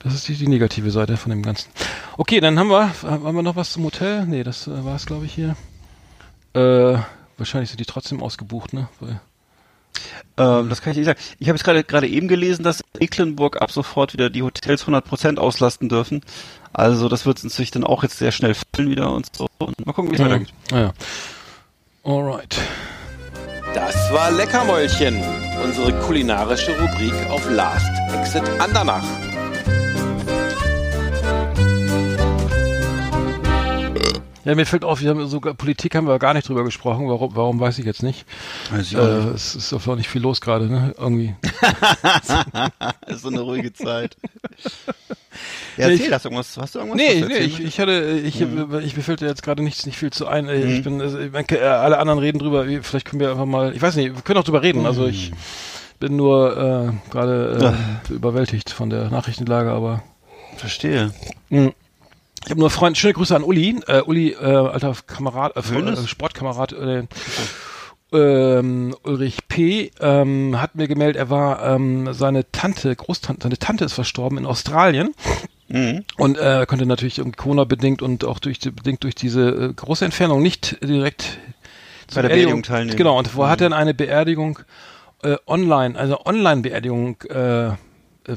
das 0.00 0.14
ist 0.14 0.28
die, 0.28 0.34
die 0.34 0.48
negative 0.48 0.90
Seite 0.90 1.16
von 1.16 1.30
dem 1.30 1.42
Ganzen. 1.42 1.70
Okay, 2.16 2.40
dann 2.40 2.58
haben 2.58 2.68
wir, 2.68 2.92
haben 3.02 3.36
wir 3.36 3.42
noch 3.42 3.56
was 3.56 3.72
zum 3.72 3.84
Hotel? 3.84 4.26
Nee, 4.26 4.42
das 4.42 4.66
äh, 4.66 4.84
war 4.84 4.96
es, 4.96 5.06
glaube 5.06 5.26
ich, 5.26 5.34
hier. 5.34 5.56
Äh, 6.54 6.98
wahrscheinlich 7.38 7.70
sind 7.70 7.80
die 7.80 7.84
trotzdem 7.86 8.22
ausgebucht, 8.22 8.72
ne? 8.72 8.88
Weil, 8.98 9.20
Ähm, 10.38 10.68
das 10.68 10.80
kann 10.82 10.92
ich 10.92 10.98
nicht 10.98 11.06
sagen. 11.06 11.18
Ich 11.38 11.48
habe 11.48 11.56
jetzt 11.56 11.64
gerade 11.64 11.84
gerade 11.84 12.08
eben 12.08 12.28
gelesen, 12.28 12.62
dass 12.62 12.82
Mecklenburg 12.98 13.60
ab 13.60 13.70
sofort 13.70 14.12
wieder 14.12 14.30
die 14.30 14.42
Hotels 14.42 14.86
100% 14.86 15.36
auslasten 15.38 15.88
dürfen. 15.88 16.22
Also 16.72 17.08
das 17.08 17.26
wird 17.26 17.38
sich 17.38 17.70
dann 17.70 17.84
auch 17.84 18.02
jetzt 18.02 18.18
sehr 18.18 18.32
schnell 18.32 18.54
füllen 18.74 18.90
wieder 18.90 19.12
und 19.12 19.34
so. 19.34 19.48
Und 19.58 19.84
mal 19.84 19.92
gucken, 19.92 20.10
wie 20.10 20.14
es 20.14 20.20
weitergeht. 20.22 20.52
Naja. 20.70 20.92
Alright. 22.04 22.56
Das 23.74 23.94
war 24.12 24.30
Leckermäulchen, 24.30 25.22
unsere 25.62 25.92
kulinarische 26.00 26.72
Rubrik 26.80 27.14
auf 27.30 27.48
Last 27.50 27.90
Exit 28.12 28.48
Andernach. 28.58 29.04
Ja, 34.50 34.56
mir 34.56 34.66
fällt 34.66 34.84
auf, 34.84 35.00
wir 35.00 35.10
haben 35.10 35.28
sogar 35.28 35.54
Politik 35.54 35.94
haben 35.94 36.08
wir 36.08 36.18
gar 36.18 36.34
nicht 36.34 36.48
drüber 36.48 36.64
gesprochen. 36.64 37.08
Warum, 37.08 37.36
warum 37.36 37.60
weiß 37.60 37.78
ich 37.78 37.84
jetzt 37.84 38.02
nicht. 38.02 38.24
Weiß 38.72 38.88
ich 38.88 38.94
Äh, 38.94 38.98
auch 38.98 39.24
nicht. 39.26 39.34
es 39.36 39.54
ist 39.54 39.72
doch 39.72 39.94
nicht 39.94 40.08
viel 40.08 40.20
los 40.22 40.40
gerade, 40.40 40.66
ne? 40.66 40.92
Irgendwie. 40.98 41.36
ist 43.06 43.22
so 43.22 43.28
eine 43.28 43.42
ruhige 43.42 43.72
Zeit. 43.72 44.16
ja, 45.76 45.88
erzähl, 45.88 46.06
ich- 46.06 46.12
hast 46.12 46.24
du 46.24 46.28
irgendwas, 46.30 46.56
hast 46.56 46.74
du 46.74 46.80
irgendwas? 46.80 46.96
Nee, 47.00 47.24
nee, 47.28 47.38
ich, 47.38 47.60
ich 47.60 47.78
hatte, 47.78 48.20
ich, 48.24 48.40
Mhm. 48.40 48.80
ich, 48.84 48.96
mir 48.96 49.02
fällt 49.04 49.20
jetzt 49.20 49.44
gerade 49.44 49.62
nichts, 49.62 49.86
nicht 49.86 49.96
viel 49.98 50.10
zu 50.10 50.26
ein. 50.26 50.48
Ich 50.48 50.82
bin, 50.82 51.00
also, 51.00 51.18
ich 51.20 51.30
denke, 51.30 51.58
äh, 51.60 51.62
alle 51.64 51.98
anderen 51.98 52.18
reden 52.18 52.40
drüber. 52.40 52.64
Vielleicht 52.82 53.06
können 53.06 53.20
wir 53.20 53.30
einfach 53.30 53.46
mal, 53.46 53.72
ich 53.72 53.80
weiß 53.80 53.94
nicht, 53.94 54.16
wir 54.16 54.22
können 54.22 54.40
auch 54.40 54.44
drüber 54.44 54.62
reden. 54.62 54.84
Also 54.84 55.06
ich 55.06 55.30
bin 56.00 56.16
nur 56.16 56.56
äh, 56.98 57.10
gerade 57.12 57.76
äh, 58.10 58.12
überwältigt 58.12 58.70
von 58.70 58.90
der 58.90 59.10
Nachrichtenlage, 59.10 59.70
aber? 59.70 60.02
Verstehe. 60.56 61.12
mh. 61.50 61.70
Ich 62.44 62.50
habe 62.50 62.60
nur 62.60 62.70
Freund, 62.70 62.96
schöne 62.96 63.12
Grüße 63.14 63.36
an 63.36 63.42
Uli, 63.42 63.80
äh, 63.86 64.00
Uli, 64.00 64.30
äh, 64.32 64.44
alter 64.44 64.94
Kamerad, 65.06 65.56
äh, 65.56 65.60
äh, 65.60 66.06
Sportkamerad, 66.06 66.72
äh, 66.72 67.04
ähm, 68.12 68.94
Ulrich 69.04 69.46
P. 69.48 69.90
Ähm, 70.00 70.60
hat 70.60 70.74
mir 70.74 70.88
gemeldet, 70.88 71.16
er 71.16 71.30
war 71.30 71.64
ähm, 71.64 72.12
seine 72.12 72.50
Tante, 72.50 72.94
Großtante, 72.96 73.42
seine 73.44 73.58
Tante 73.58 73.84
ist 73.84 73.92
verstorben 73.92 74.38
in 74.38 74.46
Australien. 74.46 75.14
Mhm. 75.68 76.04
Und 76.16 76.36
äh, 76.36 76.66
konnte 76.66 76.86
natürlich 76.86 77.18
irgendwie 77.18 77.36
Corona 77.36 77.64
bedingt 77.64 78.02
und 78.02 78.24
auch 78.24 78.40
durch 78.40 78.58
bedingt 78.58 79.04
durch 79.04 79.14
diese 79.14 79.48
äh, 79.50 79.72
große 79.72 80.04
Entfernung 80.04 80.42
nicht 80.42 80.82
direkt 80.82 81.38
Bei 82.12 82.22
der 82.22 82.30
Beerdigung 82.30 82.64
teilnehmen. 82.64 82.96
Genau, 82.96 83.16
und 83.18 83.36
wo 83.36 83.46
hat 83.46 83.60
er 83.60 83.68
dann 83.68 83.78
eine 83.78 83.94
Beerdigung 83.94 84.58
äh, 85.22 85.36
online, 85.46 85.96
also 85.96 86.24
Online-Beerdigung, 86.24 87.22
äh, 87.28 87.70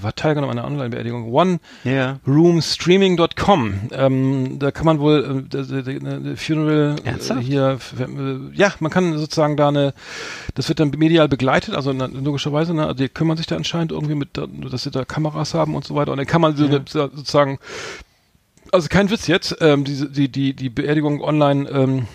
war 0.01 0.15
teilgenommen 0.15 0.57
an 0.57 0.65
einer 0.65 0.73
Online-Beerdigung, 0.73 1.31
oneroomstreaming.com. 1.31 3.73
Ähm, 3.91 4.59
da 4.59 4.71
kann 4.71 4.85
man 4.85 4.99
wohl 4.99 5.45
äh, 5.53 6.35
Funeral 6.35 6.95
äh, 7.03 7.41
hier, 7.41 7.77
äh, 7.99 8.55
ja, 8.55 8.73
man 8.79 8.91
kann 8.91 9.17
sozusagen 9.17 9.57
da 9.57 9.67
eine, 9.67 9.93
das 10.55 10.69
wird 10.69 10.79
dann 10.79 10.91
medial 10.97 11.27
begleitet, 11.27 11.75
also 11.75 11.93
na, 11.93 12.05
logischerweise, 12.07 12.73
ne, 12.73 12.95
die 12.95 13.09
kümmern 13.09 13.37
sich 13.37 13.45
da 13.47 13.55
anscheinend 13.55 13.91
irgendwie 13.91 14.15
mit, 14.15 14.29
da- 14.37 14.47
dass 14.47 14.83
sie 14.83 14.91
da 14.91 15.05
Kameras 15.05 15.53
haben 15.53 15.75
und 15.75 15.85
so 15.85 15.95
weiter. 15.95 16.11
Und 16.11 16.17
dann 16.17 16.27
kann 16.27 16.41
man 16.41 16.55
so, 16.55 16.65
eine, 16.65 16.83
so- 16.87 17.09
sozusagen, 17.13 17.59
also 18.71 18.87
kein 18.89 19.09
Witz 19.11 19.27
jetzt, 19.27 19.57
ähm, 19.61 19.83
diese, 19.83 20.09
die, 20.09 20.29
die, 20.29 20.53
die 20.55 20.69
Beerdigung 20.69 21.21
online, 21.21 21.69
ähm, 21.69 22.07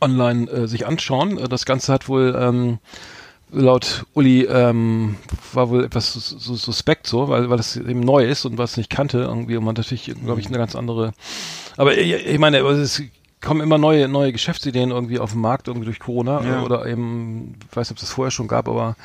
online 0.00 0.48
äh, 0.50 0.68
sich 0.68 0.86
anschauen. 0.86 1.38
Äh, 1.38 1.48
Das 1.48 1.64
Ganze 1.64 1.92
hat 1.92 2.08
wohl 2.08 2.36
ähm, 2.38 2.78
laut 3.54 4.04
Uli 4.14 4.42
ähm, 4.44 5.16
war 5.52 5.70
wohl 5.70 5.84
etwas 5.84 6.12
sus- 6.12 6.62
suspekt 6.62 7.06
so, 7.06 7.28
weil 7.28 7.48
weil 7.50 7.58
es 7.58 7.76
eben 7.76 8.00
neu 8.00 8.24
ist 8.24 8.44
und 8.44 8.58
was 8.58 8.76
nicht 8.76 8.90
kannte 8.90 9.18
irgendwie 9.18 9.56
und 9.56 9.64
man 9.64 9.74
natürlich 9.74 10.12
glaube 10.24 10.40
ich 10.40 10.46
eine 10.46 10.58
ganz 10.58 10.74
andere. 10.74 11.12
Aber 11.76 11.96
ich, 11.96 12.12
ich 12.26 12.38
meine, 12.38 12.58
es 12.58 13.02
kommen 13.44 13.60
immer 13.60 13.78
neue 13.78 14.08
neue 14.08 14.32
Geschäftsideen 14.32 14.90
irgendwie 14.90 15.18
auf 15.18 15.32
den 15.32 15.40
Markt 15.40 15.68
irgendwie 15.68 15.84
durch 15.84 16.00
Corona 16.00 16.42
Ja. 16.42 16.62
oder 16.62 16.86
eben 16.86 17.54
ich 17.70 17.76
weiß 17.76 17.88
nicht, 17.88 17.92
ob 17.92 17.96
es 17.98 18.02
das 18.08 18.10
vorher 18.10 18.30
schon 18.30 18.48
gab, 18.48 18.68
aber 18.68 18.96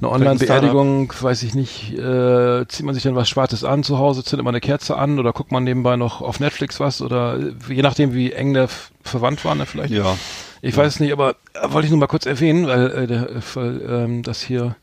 eine 0.00 0.08
ein 0.08 0.14
Online-Beerdigung, 0.14 1.12
weiß 1.20 1.42
ich 1.42 1.54
nicht, 1.54 1.92
äh, 1.98 2.66
zieht 2.68 2.84
man 2.86 2.94
sich 2.94 3.02
dann 3.04 3.14
was 3.16 3.28
Schwarzes 3.28 3.64
an 3.64 3.82
zu 3.82 3.98
Hause, 3.98 4.22
zündet 4.24 4.44
man 4.44 4.54
eine 4.54 4.60
Kerze 4.60 4.96
an 4.96 5.18
oder 5.18 5.32
guckt 5.32 5.52
man 5.52 5.64
nebenbei 5.64 5.96
noch 5.96 6.22
auf 6.22 6.38
Netflix 6.40 6.78
was 6.80 7.00
oder 7.02 7.38
äh, 7.38 7.52
je 7.74 7.82
nachdem 7.82 8.12
wie 8.14 8.32
eng 8.32 8.54
der 8.54 8.68
verwandt 9.02 9.44
war, 9.44 9.54
ne, 9.54 9.66
vielleicht. 9.66 9.92
Ja. 9.92 10.16
Ich 10.62 10.76
weiß 10.76 11.00
nicht, 11.00 11.12
aber 11.12 11.36
äh, 11.54 11.70
wollte 11.72 11.86
ich 11.86 11.90
nur 11.90 12.00
mal 12.00 12.06
kurz 12.06 12.26
erwähnen, 12.26 12.66
weil, 12.66 12.90
äh, 12.90 13.06
der, 13.06 13.28
weil 13.54 13.82
ähm, 13.88 14.22
das 14.22 14.40
hier 14.42 14.76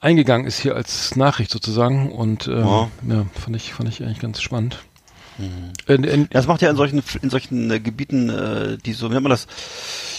eingegangen 0.00 0.46
ist 0.46 0.58
hier 0.60 0.76
als 0.76 1.16
Nachricht 1.16 1.50
sozusagen 1.50 2.12
und 2.12 2.46
ähm, 2.46 2.58
Ja. 2.58 2.88
ja, 3.08 3.26
fand 3.34 3.56
ich 3.56 3.72
fand 3.74 3.88
ich 3.88 4.02
eigentlich 4.02 4.20
ganz 4.20 4.40
spannend. 4.40 4.78
In, 5.86 6.04
in, 6.04 6.28
Das 6.30 6.46
macht 6.46 6.62
ja 6.62 6.70
in 6.70 6.76
solchen 6.76 7.02
in 7.22 7.30
solchen 7.30 7.70
äh, 7.70 7.80
Gebieten, 7.80 8.28
äh, 8.30 8.78
die 8.78 8.92
so, 8.92 9.08
wie 9.10 9.14
nennt 9.14 9.24
man 9.24 9.30
das, 9.30 9.46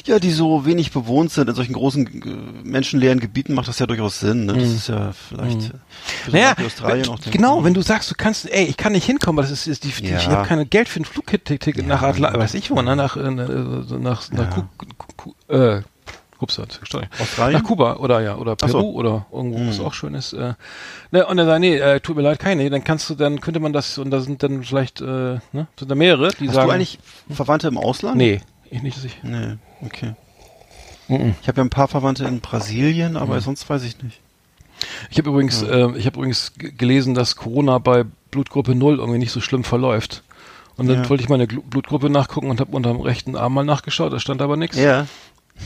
ja, 0.05 0.19
die 0.19 0.31
so 0.31 0.65
wenig 0.65 0.91
bewohnt 0.91 1.31
sind, 1.31 1.49
in 1.49 1.55
solchen 1.55 1.73
großen 1.73 2.07
äh, 2.07 2.67
menschenleeren 2.67 3.19
Gebieten 3.19 3.53
macht 3.53 3.67
das 3.67 3.79
ja 3.79 3.85
durchaus 3.87 4.19
Sinn. 4.19 4.45
Ne? 4.45 4.53
Das 4.53 4.69
ist 4.69 4.87
ja 4.89 5.11
vielleicht 5.13 5.61
äh, 5.69 5.71
so 6.25 6.31
naja, 6.31 6.55
Australien 6.65 7.07
auch 7.09 7.19
genau, 7.31 7.63
wenn 7.63 7.73
du 7.73 7.81
sagst, 7.81 8.11
du 8.11 8.15
kannst, 8.15 8.49
ey, 8.51 8.65
ich 8.65 8.77
kann 8.77 8.93
nicht 8.93 9.05
hinkommen, 9.05 9.37
weil 9.37 9.49
das 9.49 9.67
ist, 9.67 9.67
ist 9.67 9.83
die, 9.83 10.07
Ja. 10.07 10.17
ich 10.17 10.27
habe 10.27 10.47
keine 10.47 10.65
Geld 10.65 10.87
für 10.89 11.01
ein 11.01 11.05
Flugticket 11.05 11.85
nach 11.87 12.01
Atla, 12.03 12.33
weiß 12.33 12.53
ich 12.53 12.69
wo, 12.71 12.81
ne, 12.81 12.95
nach 12.95 13.17
äh, 13.17 13.29
nach 13.31 14.31
nach 14.31 14.57
Ja. 14.57 14.67
Ku, 14.77 14.85
Ku, 14.97 15.33
Ku, 15.47 15.53
äh, 15.53 15.81
Sorry. 16.89 17.05
Australien? 17.19 17.61
Nach 17.61 17.67
Kuba 17.67 17.95
oder 17.97 18.21
ja, 18.21 18.35
oder 18.37 18.55
Ach 18.61 18.67
so. 18.69 18.77
Peru 18.79 18.91
oder 18.91 19.25
irgendwo, 19.31 19.67
was 19.67 19.79
Hm. 19.79 19.85
auch 19.85 19.93
schön 19.93 20.13
ist. 20.13 20.33
Äh, 20.33 20.53
ne, 21.11 21.25
und 21.25 21.37
er 21.37 21.45
sagt, 21.45 21.59
nee, 21.59 21.75
äh, 21.77 21.99
tut 21.99 22.15
mir 22.15 22.21
leid, 22.21 22.39
keine. 22.39 22.69
Dann 22.69 22.83
kannst 22.83 23.09
du, 23.09 23.15
dann 23.15 23.41
könnte 23.41 23.59
man 23.59 23.73
das, 23.73 23.97
und 23.97 24.11
da 24.11 24.19
sind 24.21 24.43
dann 24.43 24.63
vielleicht, 24.63 25.01
äh, 25.01 25.05
ne, 25.51 25.67
sind 25.77 25.89
da 25.91 25.95
mehrere, 25.95 26.29
die 26.39 26.47
Hast 26.47 26.55
sagen. 26.55 26.67
du 26.69 26.73
eigentlich 26.75 26.99
Verwandte 27.29 27.67
im 27.67 27.77
Ausland? 27.77 28.17
Nee, 28.17 28.41
ich 28.69 28.81
nicht, 28.83 28.97
dass 28.97 29.03
ich. 29.05 29.17
Nee, 29.23 29.55
okay. 29.85 30.13
Mhm. 31.07 31.35
Ich 31.41 31.47
habe 31.47 31.57
ja 31.57 31.63
ein 31.63 31.69
paar 31.69 31.87
Verwandte 31.87 32.25
in 32.25 32.41
Brasilien, 32.41 33.15
aber 33.17 33.39
sonst 33.41 33.69
weiß 33.69 33.83
ich 33.83 34.01
nicht. 34.03 34.19
Ich 35.09 35.17
habe 35.17 35.29
übrigens, 35.29 35.61
äh, 35.63 35.87
ich 35.95 36.05
habe 36.05 36.17
übrigens 36.19 36.53
gelesen, 36.57 37.13
dass 37.15 37.35
Corona 37.35 37.77
bei 37.79 38.05
Blutgruppe 38.29 38.75
0 38.75 38.99
irgendwie 38.99 39.17
nicht 39.19 39.31
so 39.31 39.39
schlimm 39.41 39.63
verläuft. 39.63 40.23
Und 40.75 40.87
dann 40.87 41.03
Ja. 41.03 41.09
wollte 41.09 41.23
ich 41.23 41.29
meine 41.29 41.47
Blutgruppe 41.47 42.09
nachgucken 42.11 42.51
und 42.51 42.59
habe 42.59 42.75
unter 42.75 42.91
dem 42.91 43.01
rechten 43.01 43.35
Arm 43.35 43.55
mal 43.55 43.63
nachgeschaut, 43.65 44.13
da 44.13 44.19
stand 44.19 44.43
aber 44.43 44.57
nichts. 44.57 44.77
Ja. 44.77 45.07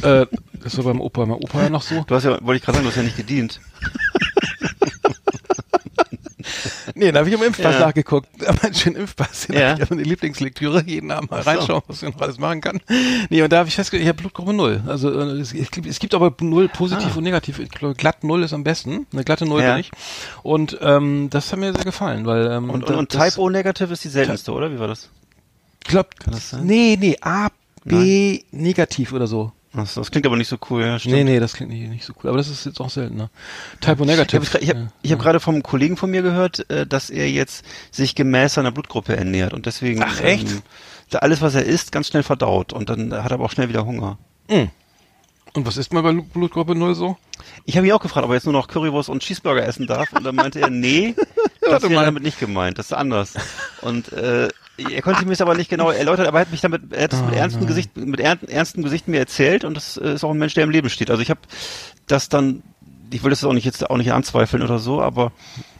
Äh, 0.01 0.25
das 0.63 0.77
war 0.77 0.83
beim 0.85 1.01
Opa, 1.01 1.25
mein 1.25 1.37
Opa 1.37 1.63
ja 1.63 1.69
noch 1.69 1.81
so. 1.81 2.03
Du 2.07 2.15
hast 2.15 2.23
ja, 2.23 2.31
wollte 2.41 2.57
ich 2.57 2.63
gerade 2.63 2.77
sagen, 2.77 2.83
du 2.85 2.89
hast 2.89 2.97
ja 2.97 3.03
nicht 3.03 3.17
gedient. 3.17 3.59
Nee, 6.93 7.11
da 7.11 7.19
habe 7.19 7.29
ich 7.29 7.35
im 7.35 7.41
Impfpass 7.41 7.75
Ja. 7.75 7.79
nachgeguckt. 7.87 8.27
Aber 8.45 8.63
einen 8.63 8.73
schönen 8.73 8.95
Impfpass. 8.97 9.47
Den 9.47 9.57
Ja. 9.59 9.73
also 9.75 9.93
eine 9.93 10.03
Lieblingslektüre, 10.03 10.83
jeden 10.85 11.09
Abend 11.11 11.31
mal 11.31 11.41
so. 11.43 11.49
reinschauen, 11.49 11.81
was 11.87 12.01
man 12.01 12.11
noch 12.11 12.21
alles 12.21 12.37
machen 12.37 12.61
kann. 12.61 12.79
Nee, 13.29 13.41
und 13.41 13.51
da 13.51 13.59
habe 13.59 13.69
ich 13.69 13.75
festgestellt, 13.75 14.03
ich 14.03 14.09
habe 14.09 14.17
Blutgruppe 14.21 14.53
0. 14.53 14.83
Also 14.87 15.09
äh, 15.11 15.23
es, 15.39 15.53
es, 15.53 15.71
gibt, 15.71 15.87
es 15.87 15.99
gibt 15.99 16.13
aber 16.13 16.33
0 16.39 16.67
positiv 16.69 17.11
Ah. 17.13 17.17
und 17.17 17.23
negativ. 17.23 17.59
Ich 17.59 17.69
glaube, 17.69 17.95
glatt 17.95 18.23
0 18.23 18.43
ist 18.43 18.53
am 18.53 18.63
besten. 18.63 19.07
Eine 19.13 19.23
glatte 19.23 19.45
0 19.45 19.61
Ja. 19.61 19.71
bin 19.73 19.81
ich. 19.81 19.91
Und 20.43 20.77
ähm, 20.81 21.29
das 21.29 21.51
hat 21.51 21.59
mir 21.59 21.73
sehr 21.73 21.83
gefallen, 21.85 22.25
weil 22.25 22.47
ähm, 22.51 22.69
Und, 22.69 22.83
da- 22.83 22.93
und, 22.93 22.99
und 22.99 23.13
das- 23.15 23.29
Type 23.35 23.41
O 23.41 23.49
negative 23.49 23.93
ist 23.93 24.03
die 24.03 24.09
seltenste, 24.09 24.51
oder? 24.51 24.71
Wie 24.71 24.79
war 24.79 24.87
das? 24.87 25.09
Ich 25.83 25.89
glaub, 25.89 26.15
Kann 26.19 26.33
das 26.33 26.49
sein? 26.51 26.65
nee, 26.65 26.97
nee, 26.99 27.17
A, 27.21 27.49
B 27.83 28.41
negativ 28.51 29.13
oder 29.13 29.27
so. 29.27 29.51
So, 29.73 30.01
das 30.01 30.11
klingt 30.11 30.25
aber 30.25 30.35
nicht 30.35 30.49
so 30.49 30.57
cool, 30.69 30.81
ja, 30.83 30.99
stimmt. 30.99 31.15
Nee, 31.15 31.23
nee, 31.23 31.39
das 31.39 31.53
klingt 31.53 31.71
nicht, 31.71 31.89
nicht 31.89 32.03
so 32.03 32.13
cool. 32.21 32.29
Aber 32.29 32.37
das 32.37 32.49
ist 32.49 32.65
jetzt 32.65 32.81
auch 32.81 32.89
seltener. 32.89 33.29
Typo 33.79 34.03
Ich 34.03 34.09
negativ. 34.09 34.53
habe 34.53 34.63
ich 34.63 34.69
hab, 34.69 34.77
ich 35.01 35.11
hab 35.13 35.19
gerade 35.19 35.39
vom 35.39 35.63
Kollegen 35.63 35.95
von 35.95 36.11
mir 36.11 36.21
gehört, 36.21 36.69
äh, 36.69 36.85
dass 36.85 37.09
er 37.09 37.29
jetzt 37.29 37.63
sich 37.89 38.13
gemäß 38.15 38.55
seiner 38.55 38.71
Blutgruppe 38.71 39.15
ernährt 39.15 39.53
und 39.53 39.65
deswegen 39.65 40.03
Ach, 40.03 40.19
echt? 40.19 40.49
Ähm, 40.49 40.61
da 41.09 41.19
alles, 41.19 41.41
was 41.41 41.55
er 41.55 41.63
isst, 41.63 41.91
ganz 41.93 42.07
schnell 42.07 42.23
verdaut 42.23 42.73
und 42.73 42.89
dann 42.89 43.13
hat 43.13 43.31
er 43.31 43.35
aber 43.35 43.45
auch 43.45 43.51
schnell 43.51 43.69
wieder 43.69 43.85
Hunger. 43.85 44.17
Mhm. 44.49 44.71
Und 45.53 45.65
was 45.65 45.77
ist 45.77 45.91
mal 45.91 46.01
bei 46.03 46.13
Blutgruppe 46.13 46.75
0 46.75 46.95
so? 46.95 47.17
Ich 47.65 47.75
habe 47.75 47.85
ihn 47.87 47.93
auch 47.93 48.01
gefragt, 48.01 48.23
ob 48.25 48.31
er 48.31 48.35
jetzt 48.35 48.45
nur 48.45 48.53
noch 48.53 48.67
Currywurst 48.67 49.09
und 49.09 49.21
Cheeseburger 49.21 49.65
essen 49.65 49.87
darf 49.87 50.11
und 50.13 50.23
dann 50.23 50.35
meinte 50.35 50.61
er, 50.61 50.69
nee, 50.69 51.15
das 51.61 51.83
mal. 51.83 52.05
damit 52.05 52.23
nicht 52.23 52.39
gemeint, 52.39 52.77
das 52.77 52.87
ist 52.87 52.93
anders. 52.93 53.33
Und 53.81 54.11
äh, 54.13 54.47
er 54.77 55.01
konnte 55.01 55.25
mir 55.25 55.33
es 55.33 55.41
aber 55.41 55.55
nicht 55.55 55.69
genau 55.69 55.91
erläutern, 55.91 56.25
aber 56.27 56.39
er 56.39 56.41
hat 56.45 56.51
mich 56.51 56.61
damit, 56.61 56.91
er 56.93 57.03
hat 57.03 57.13
es 57.13 57.21
mit 57.21 57.31
Oh, 57.33 57.35
ernstem 57.35 57.61
nein. 57.61 57.67
Gesicht, 57.67 57.97
mit 57.97 58.19
ern- 58.19 58.39
ernstem 58.47 58.83
Gesicht 58.83 59.07
mir 59.07 59.19
erzählt 59.19 59.63
und 59.63 59.75
das 59.75 59.97
ist 59.97 60.23
auch 60.23 60.31
ein 60.31 60.37
Mensch, 60.37 60.53
der 60.53 60.63
im 60.63 60.69
Leben 60.71 60.89
steht. 60.89 61.09
Also 61.11 61.21
ich 61.21 61.29
habe 61.29 61.41
das 62.07 62.29
dann, 62.29 62.63
ich 63.11 63.23
will 63.23 63.29
das 63.29 63.43
auch 63.43 63.53
nicht 63.53 63.65
jetzt 63.65 63.89
auch 63.89 63.97
nicht 63.97 64.11
anzweifeln 64.13 64.63
oder 64.63 64.79
so, 64.79 65.01
aber 65.01 65.31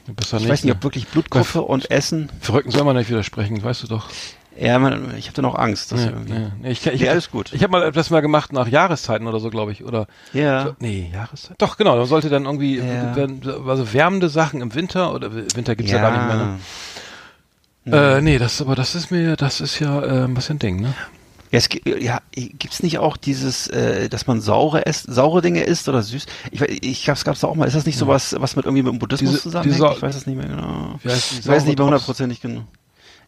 ich 0.07 0.31
nicht, 0.33 0.49
weiß 0.49 0.63
nicht, 0.63 0.73
ob 0.75 0.83
wirklich 0.83 1.07
Blutgruppe 1.07 1.61
und 1.61 1.89
Essen. 1.89 2.29
Verrückten 2.41 2.71
soll 2.71 2.83
man 2.83 2.95
nicht 2.95 3.09
widersprechen, 3.09 3.63
weißt 3.63 3.83
du 3.83 3.87
doch. 3.87 4.09
Ja, 4.59 4.77
man, 4.79 5.15
ich 5.17 5.27
habe 5.27 5.35
dann 5.35 5.45
auch 5.45 5.55
Angst. 5.55 5.93
Dass 5.93 6.03
Ja, 6.03 6.11
ja. 6.11 6.69
Ich, 6.69 6.85
ich, 6.85 6.99
Nee, 7.01 7.07
alles 7.09 7.31
gut. 7.31 7.53
Ich 7.53 7.63
habe 7.63 7.71
mal 7.71 7.83
etwas 7.83 8.09
mal 8.09 8.19
gemacht 8.21 8.51
nach 8.51 8.67
Jahreszeiten 8.67 9.25
oder 9.25 9.39
so, 9.39 9.49
glaube 9.49 9.71
ich. 9.71 9.85
Oder 9.85 10.07
Ja. 10.33 10.65
so, 10.65 10.75
nee, 10.79 11.09
Jahreszeit. 11.13 11.55
Doch, 11.57 11.77
genau. 11.77 11.95
Man 11.95 12.05
sollte 12.05 12.27
dann 12.29 12.43
irgendwie 12.43 12.77
Ja. 12.79 13.13
also 13.65 13.93
wärmende 13.93 14.27
Sachen 14.27 14.59
im 14.59 14.75
Winter 14.75 15.13
oder 15.13 15.33
Winter 15.33 15.75
gibt's 15.77 15.93
ja, 15.93 16.01
gar 16.01 16.11
nicht 16.11 16.27
mehr. 16.27 16.35
Ne? 16.47 16.59
Ja. 17.86 18.17
Äh, 18.17 18.21
nee, 18.21 18.38
das 18.38 18.61
aber 18.61 18.75
das 18.75 18.93
ist 18.95 19.09
mir, 19.11 19.36
das 19.36 19.59
ist 19.61 19.79
ja 19.79 20.01
äh, 20.03 20.23
ein 20.25 20.34
bisschen 20.34 20.59
Ding, 20.59 20.79
ne? 20.82 20.93
Ja, 21.51 21.57
es, 21.59 21.67
ja, 21.84 22.21
gibt's 22.32 22.82
nicht 22.82 22.99
auch 22.99 23.17
dieses, 23.17 23.67
äh, 23.67 24.07
dass 24.07 24.25
man 24.27 24.39
saure 24.39 24.82
isst, 24.82 25.11
saure 25.11 25.41
Dinge 25.41 25.63
isst 25.63 25.89
oder 25.89 26.01
süß? 26.01 26.25
Ich, 26.51 26.61
weiß- 26.61 26.77
ich 26.82 27.03
gab's, 27.05 27.25
gab's 27.25 27.41
da 27.41 27.47
auch 27.47 27.55
mal. 27.55 27.67
Ist 27.67 27.75
das 27.75 27.86
nicht 27.86 27.97
sowas, 27.97 28.36
was 28.39 28.55
mit 28.55 28.65
irgendwie 28.65 28.84
mit 28.84 28.93
dem 28.93 28.99
Buddhismus 28.99 29.32
Diese- 29.32 29.41
zusammenhängt? 29.43 29.75
diese- 29.84 29.93
ich 29.93 30.01
weiß 30.01 30.15
es 30.15 30.25
nicht 30.27 30.38
mehr 30.38 30.47
genau. 30.47 30.97
Ich 31.03 31.47
weiß 31.47 31.65
nicht 31.65 31.77
mehr 31.77 31.86
hundertprozentig 31.86 32.39
genau. 32.39 32.63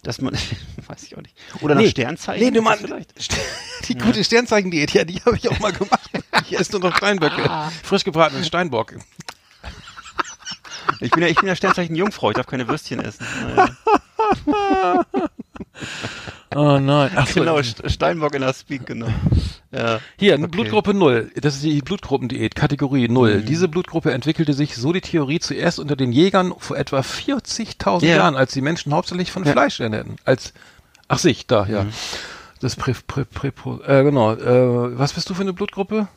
Dass 0.04 0.22
man, 0.22 0.34
weiß 0.88 1.04
ich 1.04 1.18
auch 1.18 1.22
nicht. 1.22 1.36
Oder 1.62 1.76
nach 1.76 1.82
Nee. 1.82 1.89
Sternzeichen? 1.89 2.45
Nee, 2.45 2.51
du 2.51 2.62
Mann, 2.62 2.78
vielleicht? 2.80 3.14
die 3.89 3.95
gute 3.95 4.24
Sternzeichen-Diät, 4.24 4.91
ja, 4.91 5.04
die 5.04 5.20
habe 5.26 5.36
ich 5.36 5.49
auch 5.49 5.60
mal 5.60 5.74
gemacht. 5.74 5.99
Ich 6.49 6.60
esse 6.60 6.72
nur 6.74 6.89
noch 6.89 6.97
Steinböcke. 6.97 7.49
Frisch 7.84 8.04
gebratenen 8.04 8.43
Steinbock. 8.43 8.95
Ich 10.99 11.12
bin 11.12 11.22
ja, 11.24 11.30
ich 11.30 11.36
bin 11.38 11.47
ja 11.47 11.56
Sternzeichen 11.56 11.95
Jungfrau. 11.95 12.32
Ich 12.32 12.36
darf 12.36 12.47
keine 12.47 12.68
Würstchen 12.68 12.99
essen. 12.99 13.26
Naja. 13.56 13.70
Oh 16.56 16.78
nein. 16.80 17.12
Ach 17.16 17.28
so, 17.28 17.40
Genau, 17.40 17.58
St- 17.58 17.90
Steinbock 17.90 18.36
in 18.36 18.42
der 18.42 18.54
Speak, 18.54 18.86
genau. 18.86 19.08
Ja. 19.72 20.00
Hier, 20.20 20.36
Okay. 20.36 20.48
Blutgruppe 20.48 20.94
0. 20.94 21.32
Das 21.42 21.56
ist 21.56 21.64
die 21.64 21.82
Blutgruppendiät, 21.82 22.54
Kategorie 22.54 23.08
0. 23.08 23.38
Mhm. 23.40 23.46
Diese 23.48 23.68
Blutgruppe 23.68 24.12
entwickelte 24.12 24.54
sich, 24.54 24.76
so 24.76 24.94
die 24.94 25.02
Theorie, 25.02 25.40
zuerst 25.40 25.80
unter 25.80 25.96
den 25.96 26.12
Jägern 26.12 26.54
vor 26.60 26.78
etwa 26.78 27.00
40.000 27.00 28.06
Ja. 28.06 28.18
Jahren, 28.18 28.36
als 28.36 28.52
die 28.54 28.62
Menschen 28.62 28.94
hauptsächlich 28.94 29.32
von 29.32 29.44
Ja. 29.46 29.52
Fleisch 29.54 29.80
ernährten. 29.80 30.18
Als, 30.26 30.54
ach 31.08 31.18
sich, 31.18 31.48
da, 31.48 31.66
ja. 31.66 31.88
Das 32.60 32.76
Prä, 32.76 32.94
Prä, 33.08 33.26
Prä, 33.26 33.52
äh, 33.88 34.04
genau. 34.04 34.34
Äh, 34.34 34.96
was 34.98 35.14
bist 35.14 35.28
du 35.32 35.34
für 35.34 35.42
eine 35.42 35.54
Blutgruppe? 35.54 36.08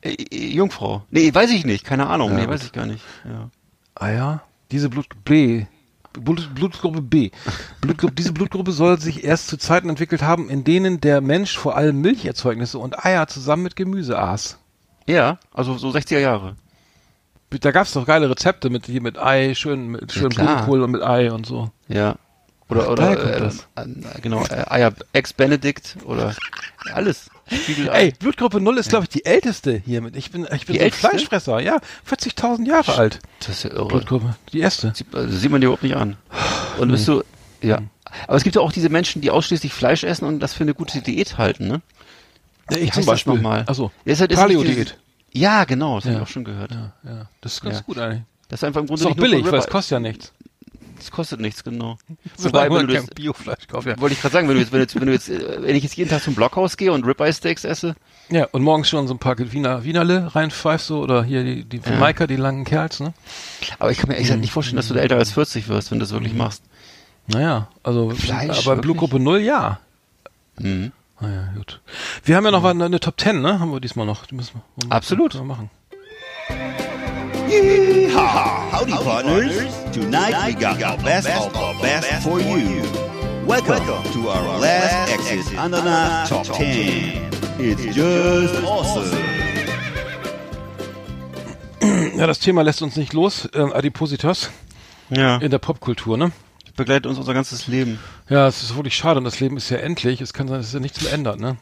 Äh, 0.00 0.16
Jungfrau. 0.34 1.04
Nee, 1.12 1.32
weiß 1.32 1.50
ich 1.52 1.64
nicht. 1.64 1.84
Keine 1.84 2.08
Ahnung. 2.08 2.32
Ja, 2.32 2.38
nee, 2.38 2.48
weiß 2.48 2.64
ich 2.64 2.72
gar 2.72 2.84
nicht. 2.86 3.04
Ja. 3.24 3.48
Ah 3.94 4.10
ja, 4.10 4.42
diese 4.72 4.88
Blut 4.88 5.06
B. 5.24 5.66
Blut, 6.18 6.54
Blutgruppe 6.54 7.02
B. 7.02 7.30
Blutgruppe, 7.80 8.14
diese 8.14 8.32
Blutgruppe 8.32 8.72
soll 8.72 9.00
sich 9.00 9.24
erst 9.24 9.48
zu 9.48 9.56
Zeiten 9.56 9.88
entwickelt 9.88 10.22
haben, 10.22 10.50
in 10.50 10.64
denen 10.64 11.00
der 11.00 11.20
Mensch 11.20 11.56
vor 11.56 11.76
allem 11.76 12.00
Milcherzeugnisse 12.00 12.78
und 12.78 13.04
Eier 13.04 13.26
zusammen 13.26 13.62
mit 13.62 13.76
Gemüse 13.76 14.18
aß. 14.18 14.58
Ja, 15.06 15.38
also 15.52 15.78
so 15.78 15.88
60er 15.90 16.18
Jahre. 16.18 16.56
Da 17.50 17.70
gab's 17.70 17.92
doch 17.92 18.04
geile 18.06 18.28
Rezepte 18.28 18.68
mit 18.68 18.86
hier 18.86 19.00
mit 19.00 19.18
Ei, 19.18 19.54
schön 19.54 19.88
mit 19.88 20.12
schön 20.12 20.28
klar. 20.28 20.46
Blumenkohl 20.46 20.82
und 20.82 20.90
mit 20.90 21.02
Ei 21.02 21.32
und 21.32 21.46
so. 21.46 21.70
Ja. 21.88 22.16
Oder, 22.70 22.90
oder, 22.90 23.16
kommt 23.16 23.66
äh, 23.76 23.82
äh, 23.82 24.20
genau, 24.20 24.44
äh, 24.44 24.64
Eier 24.68 24.92
Ex-Benedict 25.12 25.96
oder 26.04 26.34
alles. 26.92 27.30
Ey, 27.92 28.12
Blutgruppe 28.18 28.60
0 28.60 28.76
ist 28.76 28.90
glaube 28.90 29.04
ich 29.04 29.08
die 29.08 29.24
älteste 29.24 29.78
hiermit. 29.86 30.16
Ich 30.16 30.30
bin 30.30 30.46
ich 30.52 30.66
bin 30.66 30.74
Die 30.74 30.80
so 30.80 30.84
ein? 30.84 30.92
Fleischfresser, 30.92 31.60
ja, 31.60 31.78
40.000 32.06 32.66
Jahre 32.66 32.94
alt. 32.96 33.20
Das 33.40 33.48
ist 33.48 33.62
ja 33.64 33.70
irre. 33.70 33.88
Blutgruppe, 33.88 34.36
die 34.52 34.60
erste. 34.60 34.92
Sieht, 34.94 35.14
also 35.14 35.34
sieht 35.34 35.50
man 35.50 35.60
dir 35.62 35.68
überhaupt 35.68 35.82
nicht 35.82 35.96
an. 35.96 36.16
Und 36.78 36.90
bist 36.90 37.08
du, 37.08 37.22
ja. 37.62 37.80
Aber 38.26 38.36
es 38.36 38.42
gibt 38.44 38.56
ja 38.56 38.60
auch 38.62 38.72
diese 38.72 38.90
Menschen, 38.90 39.22
die 39.22 39.30
ausschließlich 39.30 39.72
Fleisch 39.72 40.04
essen 40.04 40.26
und 40.26 40.40
das 40.40 40.52
für 40.52 40.64
eine 40.64 40.74
gute 40.74 41.00
Diät 41.00 41.38
halten, 41.38 41.68
ne? 41.68 41.80
Ja, 42.70 42.76
Wie 42.76 42.90
heißt 42.90 43.08
das 43.08 43.26
nochmal? 43.26 43.64
Nicht 44.04 44.28
Paleo-Diät. 44.34 44.98
Ja, 45.32 45.64
genau, 45.64 45.96
das 45.96 46.04
habe 46.04 46.14
Ja. 46.14 46.20
ich 46.20 46.26
auch 46.26 46.30
schon 46.32 46.44
gehört. 46.44 46.70
Ja, 46.72 46.92
ja, 47.04 47.28
das 47.40 47.54
ist 47.54 47.60
ganz 47.62 47.76
Ja. 47.76 47.82
gut 47.82 47.98
eigentlich. 47.98 48.22
Das 48.48 48.60
ist 48.60 48.64
einfach 48.64 48.80
im 48.80 48.86
Grunde 48.86 49.02
Ist 49.02 49.10
auch 49.10 49.14
billig, 49.14 49.44
weil 49.44 49.58
es 49.58 49.66
kostet 49.66 49.92
ja 49.92 50.00
nichts. 50.00 50.32
Das 50.98 51.10
kostet 51.10 51.40
nichts, 51.40 51.64
genau. 51.64 51.98
Wobei, 52.38 52.70
wenn 52.70 52.86
du 52.86 52.94
kein 52.94 53.06
Biofleisch 53.06 53.66
kaufen. 53.68 53.88
Ja. 53.88 54.00
wollte 54.00 54.14
ich 54.14 54.20
gerade 54.20 54.32
sagen, 54.32 54.48
wenn 54.48 54.56
du 54.56 54.60
jetzt, 54.60 54.72
wenn 54.72 54.78
du 54.78 54.82
jetzt, 54.84 54.94
wenn 54.94 55.06
du 55.06 55.12
jetzt, 55.12 55.28
wenn 55.62 55.76
ich 55.76 55.82
jetzt 55.82 55.96
jeden 55.96 56.10
Tag 56.10 56.22
zum 56.22 56.34
Blockhaus 56.34 56.76
gehe 56.76 56.92
und 56.92 57.04
Ribeye 57.06 57.32
Steaks 57.32 57.64
esse, 57.64 57.94
ja, 58.30 58.46
und 58.52 58.62
morgens 58.62 58.88
schon 58.88 59.08
so 59.08 59.14
ein 59.14 59.18
paar 59.18 59.38
Wiener 59.38 59.84
Wienerle 59.84 60.34
reinpfeifst 60.34 60.86
so 60.88 61.00
oder 61.00 61.24
hier 61.24 61.44
die 61.44 61.64
die 61.64 61.80
Ja. 61.84 61.96
Maika, 61.98 62.26
die 62.26 62.36
langen 62.36 62.64
Kerls, 62.64 63.00
ne? 63.00 63.14
aber 63.78 63.90
ich 63.90 63.98
kann 63.98 64.08
mir 64.08 64.14
ehrlich 64.14 64.26
gesagt 64.28 64.40
nicht 64.40 64.52
vorstellen, 64.52 64.76
dass 64.76 64.88
du 64.88 64.94
da 64.94 65.00
älter 65.00 65.16
als 65.16 65.32
40 65.32 65.68
wirst, 65.68 65.90
wenn 65.90 65.98
du 65.98 66.04
das 66.04 66.12
wirklich 66.12 66.34
machst. 66.34 66.62
Naja, 67.26 67.68
also 67.82 68.10
Fleisch, 68.10 68.66
aber? 68.66 68.80
Blutgruppe 68.80 69.20
0 69.20 69.40
ja. 69.40 69.80
Mhm. 70.58 70.92
Naja, 71.20 71.52
gut. 71.56 71.80
Wir 72.24 72.36
haben 72.36 72.44
ja 72.44 72.50
noch 72.50 72.64
eine, 72.64 72.84
eine 72.84 73.00
Top 73.00 73.20
10, 73.20 73.40
ne? 73.40 73.58
Haben 73.58 73.72
wir 73.72 73.80
diesmal 73.80 74.06
noch. 74.06 74.26
Die 74.26 74.34
müssen 74.34 74.62
wir, 74.76 74.92
Absolut. 74.92 75.34
machen. 75.44 75.68
Yeehaw! 77.48 78.70
Howdy, 78.70 78.92
partners. 78.92 79.72
Tonight 79.92 80.34
we 80.46 80.52
got 80.60 80.78
the 80.78 81.02
best 81.02 81.28
of 81.30 81.50
the 81.54 81.78
best 81.80 82.22
for 82.22 82.38
you. 82.40 82.82
Welcome 83.46 83.82
to 84.12 84.28
our 84.28 84.58
last 84.60 85.10
exit 85.12 85.58
Ananas 85.58 86.28
Top 86.28 86.44
10. 86.44 87.30
It's 87.58 87.94
just 87.96 88.62
awesome. 88.64 89.16
Ja, 92.18 92.26
das 92.26 92.38
Thema 92.40 92.60
lässt 92.62 92.82
uns 92.82 92.96
nicht 92.96 93.14
los. 93.14 93.48
Ähm, 93.54 93.72
Adipositas 93.72 94.50
Ja. 95.08 95.38
in 95.38 95.50
der 95.50 95.58
Popkultur, 95.58 96.18
ne? 96.18 96.32
Begleitet 96.76 97.06
uns 97.06 97.16
unser 97.18 97.32
ganzes 97.32 97.66
Leben. 97.66 97.98
Ja, 98.28 98.46
es 98.46 98.62
ist 98.62 98.76
wirklich 98.76 98.94
schade 98.94 99.18
und 99.18 99.24
das 99.24 99.40
Leben 99.40 99.56
ist 99.56 99.70
ja 99.70 99.78
endlich. 99.78 100.20
Es 100.20 100.34
kann 100.34 100.48
sein, 100.48 100.58
dass 100.58 100.66
sich 100.66 100.74
ja 100.74 100.80
nichts 100.80 101.00
mehr 101.00 101.14
ändert, 101.14 101.40
ne? 101.40 101.56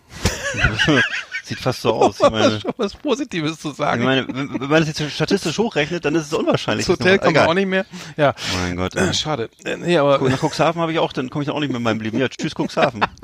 Sieht 1.47 1.61
fast 1.61 1.81
so 1.83 1.93
aus. 1.95 2.17
Ich 2.21 2.29
meine, 2.31 2.61
schon 2.61 2.73
was 2.77 2.95
Positives 2.95 3.61
zu 3.61 3.71
ich 3.71 3.77
sagen. 3.77 4.03
meine 4.03 4.27
wenn, 4.27 4.53
wenn 4.61 4.69
man 4.69 4.85
das 4.85 4.89
jetzt 4.99 5.13
statistisch 5.13 5.57
hochrechnet, 5.59 6.05
dann 6.05 6.15
ist 6.17 6.27
es 6.27 6.33
unwahrscheinlich. 6.33 6.87
das 6.87 6.99
Hotel 6.99 7.19
kommt 7.21 7.39
auch 7.39 7.55
nicht 7.55 7.69
mehr. 7.69 7.87
Ja, 8.17 8.35
Mein 8.61 8.75
Gott. 8.77 8.97
äh, 8.97 9.15
schade. 9.15 9.49
Äh, 9.65 9.77
Nee, 9.77 9.97
aber 9.99 10.19
Nach 10.29 10.41
Cuxhaven 10.43 10.83
habe 10.83 10.91
ich 10.93 10.99
auch, 10.99 11.13
dann 11.13 11.31
komme 11.31 11.45
ich 11.45 11.47
dann 11.47 11.55
auch 11.55 11.61
nicht 11.61 11.69
mehr 11.69 11.77
in 11.79 11.85
meinem 11.85 12.01
Leben. 12.01 12.19
Ja, 12.19 12.29
tschüss 12.29 12.53
Cuxhaven. 12.55 13.05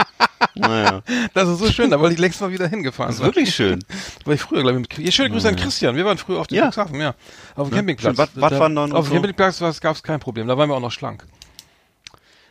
Naja. 0.55 1.03
das 1.35 1.49
ist 1.49 1.61
so 1.61 1.71
schön, 1.71 1.89
da 1.91 1.99
wollte 2.01 2.15
ich 2.15 2.21
längst 2.21 2.41
mal 2.41 2.51
wieder 2.51 2.67
hingefahren 2.69 3.11
Das 3.11 3.21
ist 3.21 3.25
wirklich 3.25 3.55
schön. 3.55 3.79
Da 4.21 4.27
war 4.27 4.35
ich 4.35 4.41
früher, 4.41 4.61
glaube 4.63 4.83
ich, 4.99 5.15
schöne 5.15 5.31
Grüße 5.31 5.49
an 5.49 5.57
Christian. 5.57 5.97
Wir 5.97 6.05
waren 6.05 6.19
früher 6.19 6.41
auf 6.41 6.49
dem 6.49 6.57
Ja. 6.59 6.67
Cuxhaven, 6.67 7.01
ja. 7.01 7.15
Auf 7.55 7.69
dem 7.69 7.73
Ja, 7.75 7.77
Campingplatz. 7.79 8.19
Wattwandern 8.35 8.91
Da- 8.91 8.97
Auf 8.97 9.07
dem 9.07 9.11
so. 9.11 9.15
Campingplatz 9.15 9.81
gab 9.81 9.95
es 9.97 10.03
kein 10.03 10.21
Problem. 10.21 10.49
Da 10.49 10.59
waren 10.59 10.69
wir 10.69 10.75
auch 10.75 10.81
noch 10.81 10.93
schlank. 10.93 11.25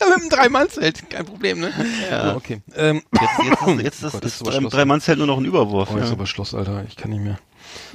mit 0.08 0.16
einem 0.20 0.28
Drei-Mann-Zelt, 0.30 1.10
kein 1.10 1.24
Problem, 1.26 1.60
ne? 1.60 1.72
Ja. 2.10 2.36
okay. 2.36 2.60
Ähm, 2.76 3.02
Jetzt, 3.12 3.22
jetzt, 3.42 3.62
ist- 3.68 3.82
jetzt 3.82 4.02
ist 4.04 4.12
Gott, 4.12 4.24
das, 4.24 4.32
ist 4.40 4.46
Schluss. 4.56 4.72
Drei-Mann-Zelt 4.72 5.18
nur 5.18 5.26
noch 5.26 5.38
ein 5.38 5.44
Überwurf. 5.44 5.88
oh, 5.92 5.96
jetzt 5.98 6.06
ja. 6.06 6.12
aber 6.12 6.26
Schluss, 6.26 6.54
Alter. 6.54 6.84
Ich 6.88 6.96
kann 6.96 7.10
nicht 7.10 7.22
mehr. 7.22 7.38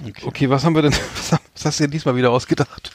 Okay. 0.05 0.23
Okay, 0.25 0.49
was 0.49 0.63
haben 0.65 0.75
wir 0.75 0.81
denn, 0.81 0.93
was, 1.15 1.31
was 1.31 1.65
hast 1.65 1.79
du 1.79 1.83
dir 1.85 1.89
diesmal 1.89 2.15
wieder 2.15 2.31
ausgedacht? 2.31 2.91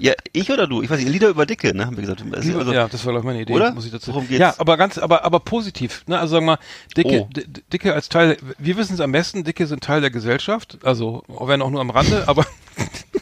ja, 0.00 0.12
ich 0.32 0.50
oder 0.50 0.66
du? 0.66 0.82
Ich 0.82 0.90
weiß 0.90 0.98
nicht, 0.98 1.08
Lieder 1.08 1.28
über 1.28 1.46
Dicke, 1.46 1.74
ne, 1.74 1.86
haben 1.86 1.96
wir 1.96 2.02
gesagt. 2.02 2.22
Also, 2.32 2.58
Lieber- 2.58 2.74
ja, 2.74 2.88
das 2.88 3.04
war 3.06 3.12
glaube 3.12 3.20
ich 3.20 3.24
meine 3.26 3.40
Idee. 3.42 3.52
oder? 3.54 3.72
Muss 3.72 3.86
ich 3.86 3.92
dazu. 3.92 4.12
Worum 4.12 4.26
geht's? 4.28 4.40
Ja, 4.40 4.54
aber 4.58 4.76
ganz, 4.76 4.98
aber 4.98 5.24
aber 5.24 5.40
positiv. 5.40 6.02
Ne? 6.06 6.18
Also 6.18 6.32
sagen 6.32 6.46
wir 6.46 6.52
mal, 6.52 6.58
dicke, 6.96 7.20
Oh. 7.20 7.28
Dicke 7.72 7.94
als 7.94 8.08
Teil. 8.08 8.36
Wir 8.58 8.76
wissen 8.76 8.94
es 8.94 9.00
am 9.00 9.12
besten. 9.12 9.44
Dicke 9.44 9.66
sind 9.66 9.82
Teil 9.84 10.00
der 10.00 10.10
Gesellschaft. 10.10 10.78
Also 10.82 11.22
wenn 11.28 11.62
auch 11.62 11.70
nur 11.70 11.80
am 11.80 11.90
Rande, 11.90 12.24
aber 12.26 12.44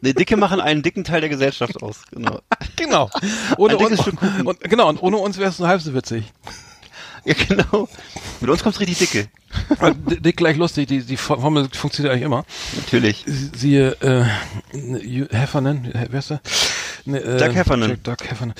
Nee, 0.00 0.12
Dicke 0.12 0.36
machen 0.36 0.60
einen 0.60 0.82
dicken 0.82 1.04
Teil 1.04 1.20
der 1.20 1.30
Gesellschaft 1.30 1.82
aus. 1.82 2.02
Genau. 2.10 2.40
genau. 2.76 3.10
Ohne 3.56 3.76
uns, 3.78 4.00
und, 4.44 4.60
genau. 4.60 4.88
Und 4.88 5.02
ohne 5.02 5.16
uns 5.18 5.38
wäre 5.38 5.50
es 5.50 5.58
nur 5.58 5.68
halb 5.68 5.80
so 5.80 5.94
witzig. 5.94 6.24
Ja, 7.24 7.34
genau. 7.48 7.88
Mit 8.40 8.50
uns 8.50 8.62
kommt's 8.62 8.78
richtig 8.78 8.98
dicke. 8.98 9.28
Dick 10.20 10.36
gleich 10.36 10.56
lustig. 10.56 10.86
Die 10.86 11.00
die 11.00 11.16
Formel 11.16 11.68
funktioniert 11.72 12.12
eigentlich 12.12 12.24
immer. 12.24 12.44
Natürlich. 12.76 13.24
Sie- 13.26 13.50
Siehe 13.56 13.96
äh, 14.00 15.34
Heffernan. 15.34 15.84
He- 15.84 16.06
Wer 16.10 16.18
ist 16.20 16.30
der? 16.30 16.40
Ne, 17.04 17.18
äh, 17.18 17.36
Doug 17.38 17.54
Heffernan. 17.54 17.98
Doug 18.02 18.16
Heffernan. 18.22 18.54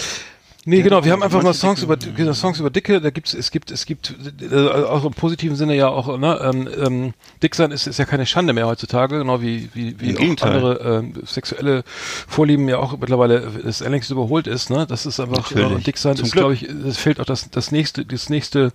Nee, 0.68 0.82
genau, 0.82 1.04
wir 1.04 1.12
haben 1.12 1.22
einfach 1.22 1.44
mal 1.44 1.54
Songs 1.54 1.84
über 1.84 1.96
genau, 1.96 2.32
Songs 2.32 2.58
über 2.58 2.70
Dicke, 2.70 3.00
da 3.00 3.10
gibt's 3.10 3.34
es 3.34 3.52
gibt 3.52 3.70
es 3.70 3.86
gibt 3.86 4.12
äh, 4.42 4.68
auch 4.68 5.04
im 5.04 5.12
positiven 5.12 5.54
Sinne 5.54 5.76
ja 5.76 5.86
auch 5.86 6.18
ne 6.18 6.40
ähm, 6.42 6.68
ähm, 6.76 7.14
Dick 7.40 7.54
sein 7.54 7.70
ist, 7.70 7.86
ist 7.86 8.00
ja 8.00 8.04
keine 8.04 8.26
Schande 8.26 8.52
mehr 8.52 8.66
heutzutage, 8.66 9.18
genau 9.18 9.40
wie 9.40 9.68
wie 9.74 10.00
wie 10.00 10.18
auch 10.18 10.42
andere 10.42 10.80
ähm, 11.04 11.12
sexuelle 11.24 11.84
Vorlieben 11.86 12.68
ja 12.68 12.78
auch 12.78 12.98
mittlerweile 12.98 13.48
das 13.62 13.78
längst 13.78 14.10
überholt 14.10 14.48
ist, 14.48 14.68
ne? 14.68 14.86
Das 14.88 15.06
ist 15.06 15.20
einfach 15.20 15.52
äh, 15.52 15.78
Dick 15.78 15.98
sein 15.98 16.16
Zum 16.16 16.26
ist 16.26 16.32
glaube 16.32 16.54
ich 16.54 16.64
es 16.64 16.96
fehlt 16.96 17.20
auch 17.20 17.26
das 17.26 17.48
das 17.48 17.70
nächste 17.70 18.04
das 18.04 18.28
nächste 18.28 18.72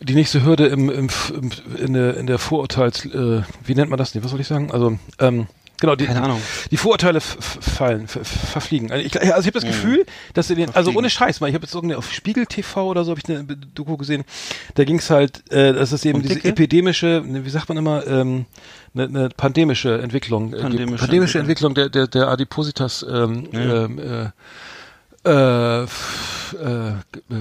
die 0.00 0.14
nächste 0.14 0.44
Hürde 0.44 0.66
im, 0.66 0.90
im, 0.90 1.08
im 1.34 1.50
in 1.76 1.92
der 1.94 2.16
in 2.16 2.28
der 2.28 2.38
Vorurteils 2.38 3.04
äh, 3.06 3.42
wie 3.64 3.74
nennt 3.74 3.90
man 3.90 3.98
das? 3.98 4.14
Nee, 4.14 4.22
was 4.22 4.30
soll 4.30 4.40
ich 4.40 4.46
sagen? 4.46 4.70
Also 4.70 4.96
ähm, 5.18 5.48
genau 5.80 5.96
die 5.96 6.06
Keine 6.06 6.22
Ahnung. 6.22 6.40
die 6.70 6.76
Vorurteile 6.76 7.20
fallen, 7.20 8.06
verfliegen. 8.08 8.90
Also 8.90 9.04
ich, 9.04 9.20
also 9.20 9.40
ich 9.40 9.46
habe 9.46 9.52
das 9.52 9.64
Gefühl, 9.64 10.06
dass 10.34 10.50
in 10.50 10.56
den, 10.56 10.74
also 10.74 10.92
ohne 10.92 11.10
Scheiß 11.10 11.40
mal, 11.40 11.48
ich 11.48 11.54
habe 11.54 11.64
jetzt 11.64 11.74
irgendwie 11.74 11.94
auf 11.94 12.12
Spiegel 12.12 12.46
TV 12.46 12.86
oder 12.88 13.04
so 13.04 13.10
habe 13.10 13.20
ich 13.22 13.28
eine 13.28 13.44
Doku 13.44 13.96
gesehen, 13.96 14.24
da 14.74 14.84
ging 14.84 14.98
es 14.98 15.10
halt, 15.10 15.50
äh, 15.52 15.72
das 15.72 15.92
ist 15.92 16.04
eben 16.06 16.22
diese 16.22 16.34
Dicke? 16.34 16.48
epidemische, 16.48 17.22
ne, 17.24 17.44
wie 17.44 17.50
sagt 17.50 17.68
man 17.68 17.78
immer, 17.78 18.06
ähm, 18.06 18.46
eine, 18.94 19.04
eine 19.04 19.28
pandemische 19.30 20.00
Entwicklung, 20.00 20.52
äh, 20.54 20.60
Pandemische 20.60 20.98
pandemische 20.98 21.38
Entwicklung. 21.38 21.72
Entwicklung 21.72 21.74
der 21.74 21.88
der, 21.88 22.06
der 22.06 22.28
Adipositas 22.28 23.04
ähm, 23.08 23.48
Ja. 23.52 23.84
ähm, 23.84 23.98
äh, 23.98 24.30
äh, 25.26 25.82
äh, 25.84 25.86
äh, 26.88 26.94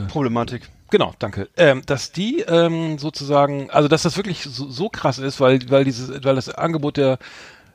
Problematik. 0.07 0.69
Genau, 0.89 1.13
danke. 1.19 1.49
Ähm, 1.57 1.81
dass 1.85 2.11
die 2.11 2.41
ähm, 2.41 2.97
sozusagen, 2.99 3.69
also 3.71 3.87
dass 3.89 4.03
das 4.03 4.15
wirklich 4.15 4.43
so, 4.43 4.69
so 4.69 4.89
krass 4.89 5.17
ist, 5.17 5.39
weil 5.41 5.59
weil 5.69 5.83
dieses, 5.83 6.23
weil 6.23 6.35
das 6.35 6.49
Angebot 6.49 6.97
der, 6.97 7.17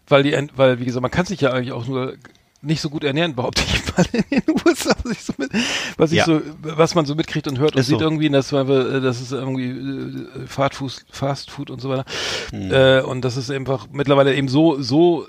weil 0.09 0.23
die, 0.23 0.37
weil 0.57 0.81
wie 0.81 0.85
gesagt, 0.85 1.03
man 1.03 1.11
kann 1.11 1.27
sich 1.27 1.41
ja 1.41 1.51
eigentlich 1.53 1.73
auch 1.73 1.87
nur 1.87 2.15
nicht 2.61 2.81
so 2.81 2.91
gut 2.91 3.05
ernähren, 3.05 3.37
behaupte 3.37 3.63
ich 3.63 3.97
mal 3.97 4.05
in 4.31 4.41
den 4.41 4.55
USA, 4.67 4.95
was 5.05 5.13
ich 5.13 5.23
so, 5.23 5.33
mit, 5.39 5.51
was 5.97 6.11
ich 6.11 6.19
Ja. 6.19 6.25
so, 6.25 6.41
was 6.63 6.95
man 6.97 7.07
so 7.07 7.15
mitkriegt 7.15 7.47
und 7.47 7.59
hört 7.61 7.75
und 7.77 7.81
Ist 7.81 7.87
sieht 7.87 7.99
so. 8.01 8.05
irgendwie, 8.05 8.29
dass 8.31 8.51
man, 8.51 8.69
äh, 8.69 9.01
das 9.01 9.21
ist 9.21 9.31
irgendwie 9.33 9.69
äh, 9.71 10.47
Fast 10.47 10.75
Food, 10.75 11.05
Fast 11.11 11.51
Food 11.51 11.71
und 11.71 11.81
so 11.81 11.89
weiter. 11.89 12.05
Hm. 12.51 12.73
Äh, 12.73 13.01
und 13.03 13.25
das 13.25 13.37
ist 13.37 13.51
einfach 13.51 13.87
mittlerweile 13.93 14.35
eben 14.35 14.49
so 14.49 14.81
so 14.83 15.27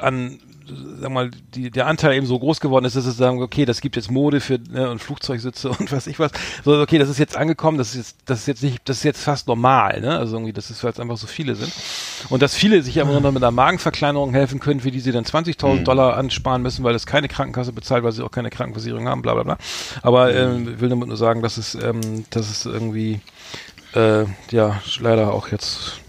an 0.00 0.40
sag 1.00 1.10
mal, 1.10 1.30
die, 1.54 1.70
der 1.70 1.86
Anteil 1.86 2.14
eben 2.14 2.26
so 2.26 2.38
groß 2.38 2.60
geworden 2.60 2.84
ist, 2.84 2.96
dass 2.96 3.04
es 3.06 3.16
sagen, 3.16 3.42
okay, 3.42 3.64
das 3.64 3.80
gibt 3.80 3.96
jetzt 3.96 4.10
Mode 4.10 4.40
für 4.40 4.58
ne, 4.58 4.90
und 4.90 4.98
Flugzeugsitze 5.00 5.68
und 5.78 5.92
was 5.92 6.06
ich 6.06 6.18
was. 6.18 6.32
So, 6.64 6.80
okay, 6.80 6.98
das 6.98 7.08
ist 7.08 7.18
jetzt 7.18 7.36
angekommen, 7.36 7.78
das 7.78 7.90
ist 7.90 7.96
jetzt, 7.96 8.16
das 8.26 8.40
ist 8.40 8.46
jetzt 8.46 8.62
nicht, 8.62 8.80
das 8.88 8.98
ist 8.98 9.02
jetzt 9.04 9.22
fast 9.22 9.46
normal, 9.48 10.00
ne? 10.00 10.18
Also 10.18 10.36
irgendwie, 10.36 10.52
das 10.52 10.70
ist, 10.70 10.82
weil 10.82 10.92
es 10.92 11.00
einfach 11.00 11.16
so 11.16 11.26
viele 11.26 11.54
sind. 11.54 11.72
Und 12.30 12.42
dass 12.42 12.54
viele 12.54 12.82
sich 12.82 12.96
immer 12.96 13.20
noch 13.20 13.32
mit 13.32 13.42
einer 13.42 13.50
Magenverkleinerung 13.50 14.32
helfen 14.32 14.60
können, 14.60 14.80
für 14.80 14.90
die 14.90 15.00
sie 15.00 15.12
dann 15.12 15.24
20.000 15.24 15.80
Mhm. 15.80 15.84
Dollar 15.84 16.16
ansparen 16.16 16.62
müssen, 16.62 16.84
weil 16.84 16.92
das 16.94 17.06
keine 17.06 17.28
Krankenkasse 17.28 17.72
bezahlt, 17.72 18.04
weil 18.04 18.12
sie 18.12 18.22
auch 18.24 18.30
keine 18.30 18.50
Krankenversicherung 18.50 19.08
haben, 19.08 19.22
bla 19.22 19.34
bla 19.34 19.42
bla. 19.42 19.58
Aber 20.02 20.28
Mhm. 20.32 20.66
ähm, 20.66 20.80
will 20.80 20.88
damit 20.88 21.08
nur 21.08 21.16
sagen, 21.16 21.42
dass 21.42 21.56
es, 21.58 21.74
ähm, 21.74 22.24
dass 22.30 22.48
es 22.50 22.64
irgendwie 22.64 23.20
äh, 23.94 24.24
ja 24.50 24.80
leider 25.00 25.32
auch 25.32 25.48
jetzt 25.48 26.00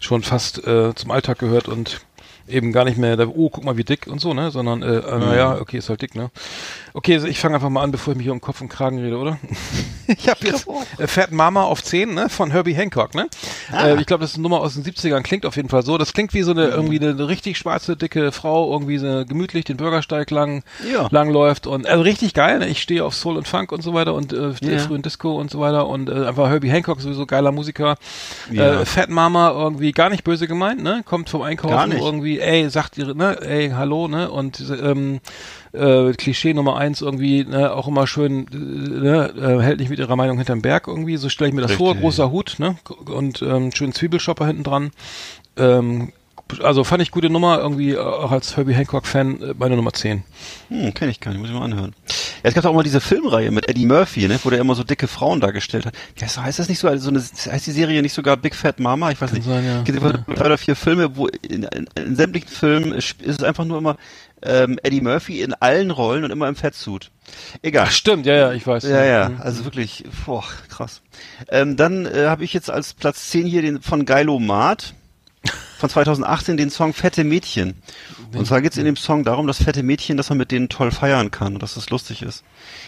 schon 0.00 0.22
fast 0.22 0.66
äh, 0.66 0.94
zum 0.94 1.10
Alltag 1.10 1.38
gehört 1.38 1.68
und 1.68 2.00
eben 2.52 2.72
gar 2.72 2.84
nicht 2.84 2.98
mehr, 2.98 3.16
da, 3.16 3.26
oh, 3.26 3.50
guck 3.50 3.64
mal, 3.64 3.76
wie 3.76 3.84
dick 3.84 4.06
und 4.06 4.20
so, 4.20 4.34
ne? 4.34 4.50
Sondern, 4.50 4.82
äh, 4.82 4.98
äh, 4.98 5.18
naja, 5.18 5.58
okay, 5.60 5.78
ist 5.78 5.88
halt 5.88 6.02
dick, 6.02 6.14
ne? 6.14 6.30
Okay, 6.94 7.14
also 7.14 7.26
ich 7.26 7.38
fange 7.40 7.54
einfach 7.54 7.70
mal 7.70 7.82
an, 7.82 7.90
bevor 7.90 8.12
ich 8.12 8.16
mich 8.18 8.24
hier 8.24 8.32
um 8.32 8.40
Kopf 8.40 8.60
und 8.60 8.68
Kragen 8.68 8.98
rede, 8.98 9.16
oder? 9.16 9.38
ich 10.06 10.28
habe 10.28 10.46
jetzt 10.46 10.66
äh, 10.98 11.06
Fat 11.06 11.32
Mama 11.32 11.62
auf 11.64 11.82
10, 11.82 12.12
ne? 12.14 12.28
Von 12.28 12.50
Herbie 12.50 12.74
Hancock, 12.74 13.14
ne? 13.14 13.28
Äh, 13.72 13.98
ich 14.00 14.06
glaube, 14.06 14.20
das 14.22 14.30
ist 14.32 14.36
eine 14.36 14.42
Nummer 14.42 14.60
aus 14.60 14.74
den 14.74 14.84
70ern, 14.84 15.22
klingt 15.22 15.46
auf 15.46 15.56
jeden 15.56 15.68
Fall 15.70 15.82
so. 15.82 15.96
Das 15.98 16.12
klingt 16.12 16.34
wie 16.34 16.42
so 16.42 16.50
eine, 16.50 16.66
irgendwie 16.66 16.98
eine, 17.00 17.10
eine 17.10 17.28
richtig 17.28 17.56
schwarze, 17.58 17.96
dicke 17.96 18.30
Frau, 18.32 18.70
irgendwie 18.72 18.98
so 18.98 19.24
gemütlich 19.26 19.64
den 19.64 19.76
Bürgersteig 19.78 20.30
lang, 20.30 20.62
Ja. 20.90 21.08
lang 21.10 21.30
läuft 21.30 21.66
und 21.66 21.86
also 21.86 22.02
richtig 22.02 22.34
geil, 22.34 22.58
ne? 22.58 22.68
Ich 22.68 22.82
stehe 22.82 23.04
auf 23.04 23.14
Soul 23.14 23.36
und 23.38 23.48
Funk 23.48 23.72
und 23.72 23.82
so 23.82 23.94
weiter 23.94 24.14
und 24.14 24.32
äh, 24.32 24.52
Ja. 24.60 24.78
frühen 24.78 25.02
Disco 25.02 25.38
und 25.40 25.50
so 25.50 25.60
weiter 25.60 25.86
und 25.88 26.08
äh, 26.10 26.26
einfach 26.26 26.48
Herbie 26.48 26.70
Hancock, 26.70 27.00
sowieso 27.00 27.24
geiler 27.26 27.52
Musiker. 27.52 27.96
Ja. 28.50 28.82
Äh, 28.82 28.84
Fat 28.84 29.08
Mama 29.08 29.50
irgendwie 29.50 29.92
gar 29.92 30.10
nicht 30.10 30.24
böse 30.24 30.46
gemeint, 30.46 30.82
ne? 30.82 31.02
Kommt 31.06 31.30
vom 31.30 31.42
Einkaufen 31.42 31.92
irgendwie, 31.92 32.38
ey, 32.42 32.68
sagt 32.70 32.98
ihre, 32.98 33.14
ne, 33.14 33.40
ey, 33.40 33.70
hallo, 33.70 34.08
ne? 34.08 34.30
Und 34.30 34.62
ähm, 34.82 35.20
äh, 35.72 36.12
Klischee 36.12 36.54
Nummer 36.54 36.76
eins 36.76 37.00
irgendwie, 37.00 37.44
ne, 37.44 37.72
auch 37.72 37.88
immer 37.88 38.06
schön, 38.06 38.46
äh, 38.52 38.56
ne, 38.56 39.32
äh, 39.36 39.62
hält 39.62 39.80
nicht 39.80 39.90
mit 39.90 39.98
ihrer 39.98 40.16
Meinung 40.16 40.36
hinterm 40.36 40.62
Berg 40.62 40.86
irgendwie, 40.86 41.16
so 41.16 41.28
stelle 41.28 41.48
ich 41.48 41.54
mir 41.54 41.62
das 41.62 41.72
vor, 41.72 41.90
Richtig. 41.90 42.02
großer 42.02 42.30
Hut, 42.30 42.56
ne? 42.58 42.76
Und 43.06 43.42
ähm, 43.42 43.72
schönen 43.72 43.92
Zwiebelshopper 43.92 44.46
hinten 44.46 44.64
dran. 44.64 44.90
Ähm, 45.56 46.12
also 46.60 46.84
fand 46.84 47.02
ich 47.02 47.10
gute 47.10 47.30
Nummer, 47.30 47.58
irgendwie 47.58 47.92
äh, 47.92 47.98
auch 47.98 48.30
als 48.32 48.56
Herbie 48.56 48.74
Hancock-Fan, 48.74 49.40
äh, 49.42 49.54
meine 49.58 49.76
Nummer 49.76 49.92
10. 49.92 50.22
Hm, 50.68 50.92
kenn 50.94 51.08
ich 51.08 51.20
gar 51.20 51.30
nicht, 51.30 51.40
muss 51.40 51.48
ich 51.50 51.54
mal 51.54 51.64
anhören. 51.64 51.94
Ja, 52.42 52.48
es 52.50 52.54
gab 52.54 52.64
auch 52.64 52.74
mal 52.74 52.82
diese 52.82 53.00
Filmreihe 53.00 53.50
mit 53.50 53.68
Eddie 53.68 53.86
Murphy, 53.86 54.26
ne, 54.28 54.38
wo 54.42 54.50
der 54.50 54.58
immer 54.60 54.74
so 54.74 54.82
dicke 54.84 55.06
Frauen 55.08 55.40
dargestellt 55.40 55.86
hat. 55.86 55.94
Heißt, 56.20 56.38
heißt 56.42 56.58
das 56.58 56.68
nicht 56.68 56.78
so, 56.80 56.88
also 56.88 57.04
so 57.04 57.10
eine, 57.10 57.20
heißt 57.20 57.66
die 57.66 57.70
Serie 57.70 58.02
nicht 58.02 58.12
sogar 58.14 58.36
Big 58.36 58.54
Fat 58.54 58.80
Mama? 58.80 59.10
Ich 59.10 59.20
weiß 59.20 59.30
Kann 59.30 59.38
nicht. 59.38 59.46
sein, 59.48 59.64
ja. 59.64 59.78
Es 59.78 59.84
gibt 59.84 60.02
einfach 60.02 60.24
drei 60.34 60.46
oder 60.46 60.58
vier 60.58 60.76
Filme, 60.76 61.16
wo 61.16 61.26
in, 61.28 61.62
in, 61.64 61.88
in 61.96 62.16
sämtlichen 62.16 62.48
Filmen 62.48 62.92
ist 62.92 63.16
es 63.24 63.42
einfach 63.42 63.64
nur 63.64 63.78
immer 63.78 63.96
ähm, 64.44 64.78
Eddie 64.82 65.00
Murphy 65.00 65.40
in 65.40 65.54
allen 65.54 65.92
Rollen 65.92 66.24
und 66.24 66.30
immer 66.32 66.48
im 66.48 66.56
Fettsuit. 66.56 67.10
Egal. 67.62 67.86
Stimmt, 67.92 68.26
ja, 68.26 68.34
ja, 68.34 68.52
ich 68.52 68.66
weiß. 68.66 68.82
Ja, 68.84 69.04
ja, 69.04 69.28
Mhm. 69.28 69.40
also 69.40 69.64
wirklich, 69.64 70.04
boah, 70.26 70.42
krass. 70.68 71.00
Ähm, 71.48 71.76
dann 71.76 72.06
äh, 72.06 72.26
habe 72.26 72.42
ich 72.42 72.52
jetzt 72.52 72.68
als 72.68 72.92
Platz 72.92 73.30
10 73.30 73.46
hier 73.46 73.62
den 73.62 73.80
von 73.82 74.04
Geilo 74.04 74.40
Mart 74.40 74.94
von 75.78 75.90
2018 75.90 76.56
den 76.56 76.70
Song 76.70 76.92
Fette 76.92 77.24
Mädchen. 77.24 77.74
Und 78.34 78.46
zwar 78.46 78.62
geht 78.62 78.72
es 78.72 78.78
in 78.78 78.84
dem 78.84 78.96
Song 78.96 79.24
darum, 79.24 79.46
dass 79.46 79.62
fette 79.62 79.82
Mädchen, 79.82 80.16
dass 80.16 80.28
man 80.28 80.38
mit 80.38 80.50
denen 80.50 80.68
toll 80.68 80.90
feiern 80.90 81.30
kann 81.30 81.54
und 81.54 81.62
dass 81.62 81.74
das 81.74 81.90
lustig 81.90 82.22
ist. 82.22 82.44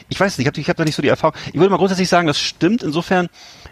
Ich 0.09 0.18
weiß 0.18 0.39
nicht, 0.39 0.44
ich 0.44 0.48
habe 0.48 0.60
ich 0.60 0.68
hab 0.68 0.76
da 0.76 0.85
nicht 0.85 0.94
so 0.94 1.02
die 1.02 1.09
Erfahrung. 1.09 1.36
Ich 1.48 1.55
würde 1.55 1.70
mal 1.70 1.76
grundsätzlich 1.76 2.09
sagen, 2.09 2.26
das 2.26 2.39
stimmt 2.39 2.82
insofern, 2.82 3.28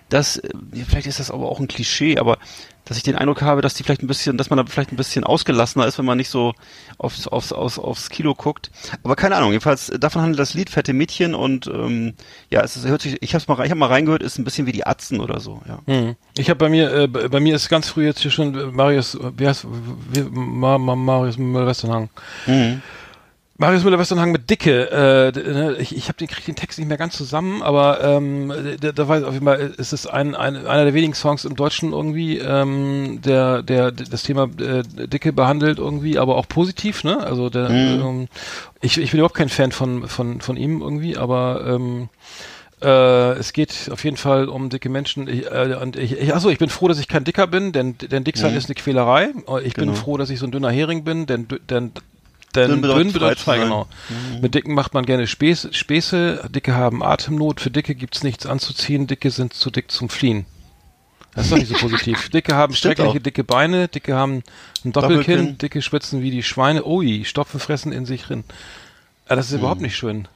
dass, 0.09 0.37
äh, 0.39 0.51
vielleicht 0.87 1.07
ist 1.07 1.21
das 1.21 1.31
aber 1.31 1.49
auch 1.49 1.61
ein 1.61 1.69
Klischee, 1.69 2.19
aber 2.19 2.39
dass 2.85 2.97
ich 2.97 3.03
den 3.03 3.17
Eindruck 3.17 3.43
habe, 3.43 3.63
dass 3.63 3.75
die 3.75 3.85
vielleicht 3.85 4.03
ein 4.03 4.07
bisschen, 4.07 4.37
dass 4.37 4.51
man 4.51 4.57
da 4.57 4.65
vielleicht 4.67 4.93
ein 4.93 4.97
bisschen 4.97 5.25
ausgelassener 5.25 5.87
ist, 5.87 5.99
wenn 5.99 6.05
man 6.05 6.19
nicht 6.19 6.31
so 6.31 6.53
aufs, 6.99 7.27
aufs, 7.27 7.53
aufs, 7.53 7.79
aufs 7.79 8.11
Kilo 8.11 8.35
guckt. 8.35 8.71
Aber 9.03 9.17
keine 9.17 9.37
Ahnung, 9.37 9.51
jedenfalls 9.51 9.91
äh, 9.91 9.99
davon 9.99 10.23
handelt 10.23 10.41
das 10.41 10.55
Lied 10.55 10.71
Fette 10.71 10.93
Mädchen 10.93 11.35
und 11.35 11.67
ähm, 11.67 12.15
ja, 12.51 12.63
es 12.63 12.77
ist, 12.77 12.87
hört 12.87 13.03
sich, 13.03 13.23
ich 13.23 13.35
hab's 13.35 13.49
mal, 13.49 13.65
ich 13.65 13.71
hab 13.71 13.79
mal 13.79 13.87
reingehört, 13.87 14.23
ist 14.23 14.39
ein 14.39 14.45
bisschen 14.45 14.67
wie 14.67 14.73
die 14.73 14.87
Atzen 14.87 15.21
oder 15.21 15.41
so, 15.41 15.63
ja. 15.69 15.79
Hm. 15.87 16.17
Ich 16.37 16.51
habe 16.51 16.59
bei 16.59 16.69
mir, 16.69 16.93
äh, 16.93 17.07
bei 17.07 17.41
mir 17.41 17.55
ist 17.55 17.69
ganz 17.69 17.89
früh 17.89 18.05
jetzt 18.05 18.21
hier 18.21 18.31
schon 18.31 18.55
äh, 18.59 18.67
Marius, 18.67 19.15
äh, 19.15 19.31
wie 19.37 19.47
heißt, 19.47 19.67
wie, 20.11 20.23
Ma, 20.23 20.79
Ma, 20.79 20.97
Marius 20.97 21.39
Müller-Westernhagen. 21.39 22.11
Mhm. 22.47 22.83
Marius 23.63 23.85
Müller-Westernhagen 23.85 24.33
mit 24.33 24.51
Dicke, 24.51 24.91
äh, 24.91 25.31
ne, 25.53 25.77
ich, 25.79 25.97
ich 25.97 26.09
habe 26.09 26.19
den, 26.19 26.27
krieg 26.27 26.45
den 26.45 26.57
Text 26.57 26.81
nicht 26.81 26.89
mehr 26.89 26.97
ganz 26.99 27.17
zusammen, 27.17 27.63
aber 27.63 28.03
ähm, 28.03 28.53
da, 28.81 28.91
da 28.91 29.07
weiß 29.07 29.21
ich 29.23 29.27
auf 29.29 29.35
jeden 29.35 29.47
Fall, 29.47 29.73
ist 29.77 29.93
es 29.93 30.09
ein, 30.09 30.35
ein, 30.35 30.57
einer 30.67 30.83
der 30.83 30.95
wenigen 30.95 31.15
Songs 31.15 31.45
im 31.45 31.55
Deutschen 31.55 31.93
irgendwie, 31.93 32.39
ähm, 32.39 33.21
der, 33.25 33.63
der 33.63 33.93
das 33.93 34.25
Thema 34.25 34.49
äh, 34.59 34.83
Dicke 35.07 35.33
behandelt 35.33 35.79
irgendwie, 35.79 36.19
aber 36.19 36.39
auch 36.39 36.49
positiv, 36.49 37.05
ne? 37.05 37.19
Also 37.25 37.51
der, 37.51 37.69
Mhm. 37.71 38.01
ähm, 38.01 38.29
ich, 38.81 38.99
ich 38.99 39.13
bin 39.13 39.19
überhaupt 39.21 39.37
kein 39.37 39.49
Fan 39.49 39.71
von, 39.71 40.09
von, 40.09 40.41
von 40.41 40.57
ihm 40.57 40.81
irgendwie, 40.83 41.17
aber 41.17 41.63
ähm, 41.65 42.09
äh, 42.83 43.33
es 43.39 43.53
geht 43.53 43.91
auf 43.93 44.03
jeden 44.03 44.17
Fall 44.17 44.49
um 44.49 44.71
dicke 44.71 44.89
Menschen. 44.89 45.29
Ich, 45.29 45.47
äh, 45.47 45.79
und 45.81 45.95
ich, 45.95 46.19
ich, 46.19 46.35
achso, 46.35 46.49
ich 46.49 46.59
bin 46.59 46.69
froh, 46.69 46.89
dass 46.89 46.99
ich 46.99 47.07
kein 47.07 47.23
Dicker 47.23 47.47
bin, 47.47 47.71
denn, 47.71 47.97
denn 47.97 48.25
dick 48.25 48.39
sein 48.39 48.51
Mhm. 48.51 48.59
ist 48.59 48.67
eine 48.67 48.75
Quälerei. 48.75 49.29
Ich 49.63 49.75
bin 49.75 49.87
Genau. 49.87 49.93
froh, 49.93 50.17
dass 50.17 50.31
ich 50.31 50.41
so 50.41 50.47
ein 50.47 50.51
dünner 50.51 50.71
Hering 50.73 51.05
bin, 51.05 51.27
denn, 51.27 51.47
denn, 51.71 51.93
denn 52.55 52.71
Dünn 52.71 52.83
dünn 52.83 52.83
bedeutet 52.83 53.13
bedeutet, 53.15 53.39
frei 53.41 53.59
genau. 53.59 53.87
sein. 54.09 54.41
Mit 54.41 54.55
Dicken 54.55 54.75
macht 54.75 54.95
man 54.95 55.07
gerne 55.07 55.27
Späße, 55.27 55.73
Späße. 55.73 56.49
Dicke 56.51 56.75
haben 56.75 57.03
Atemnot. 57.03 57.61
Für 57.61 57.71
Dicke 57.71 57.95
gibt's 57.95 58.23
nichts 58.23 58.47
anzuziehen. 58.47 59.07
Dicke 59.07 59.31
sind 59.31 59.55
zu 59.55 59.71
dick 59.71 59.91
zum 59.91 60.09
Fliehen. 60.09 60.47
Das 61.35 61.47
ist 61.47 61.53
doch 61.53 61.59
nicht 61.59 61.69
so 61.69 61.77
positiv. 61.77 62.29
Dicke 62.33 62.55
haben 62.55 62.75
schreckliche 62.75 63.21
dicke 63.21 63.43
Beine. 63.43 63.89
Dicke 63.89 64.15
haben 64.15 64.43
ein 64.85 64.93
Doppelkinn. 64.93 65.37
Doppelkinn. 65.37 65.59
Dicke 65.59 65.83
schwitzen 65.83 66.21
wie 66.21 66.31
die 66.31 66.43
Schweine. 66.43 66.85
Ui, 66.85 67.25
Stopfen 67.25 67.59
fressen 67.59 67.93
in 67.93 68.05
sich 68.05 68.23
drin. 68.25 68.45
Ah, 69.29 69.37
das 69.37 69.51
ist 69.51 69.59
überhaupt 69.59 69.81
nicht 69.81 69.97
schön. 69.97 70.29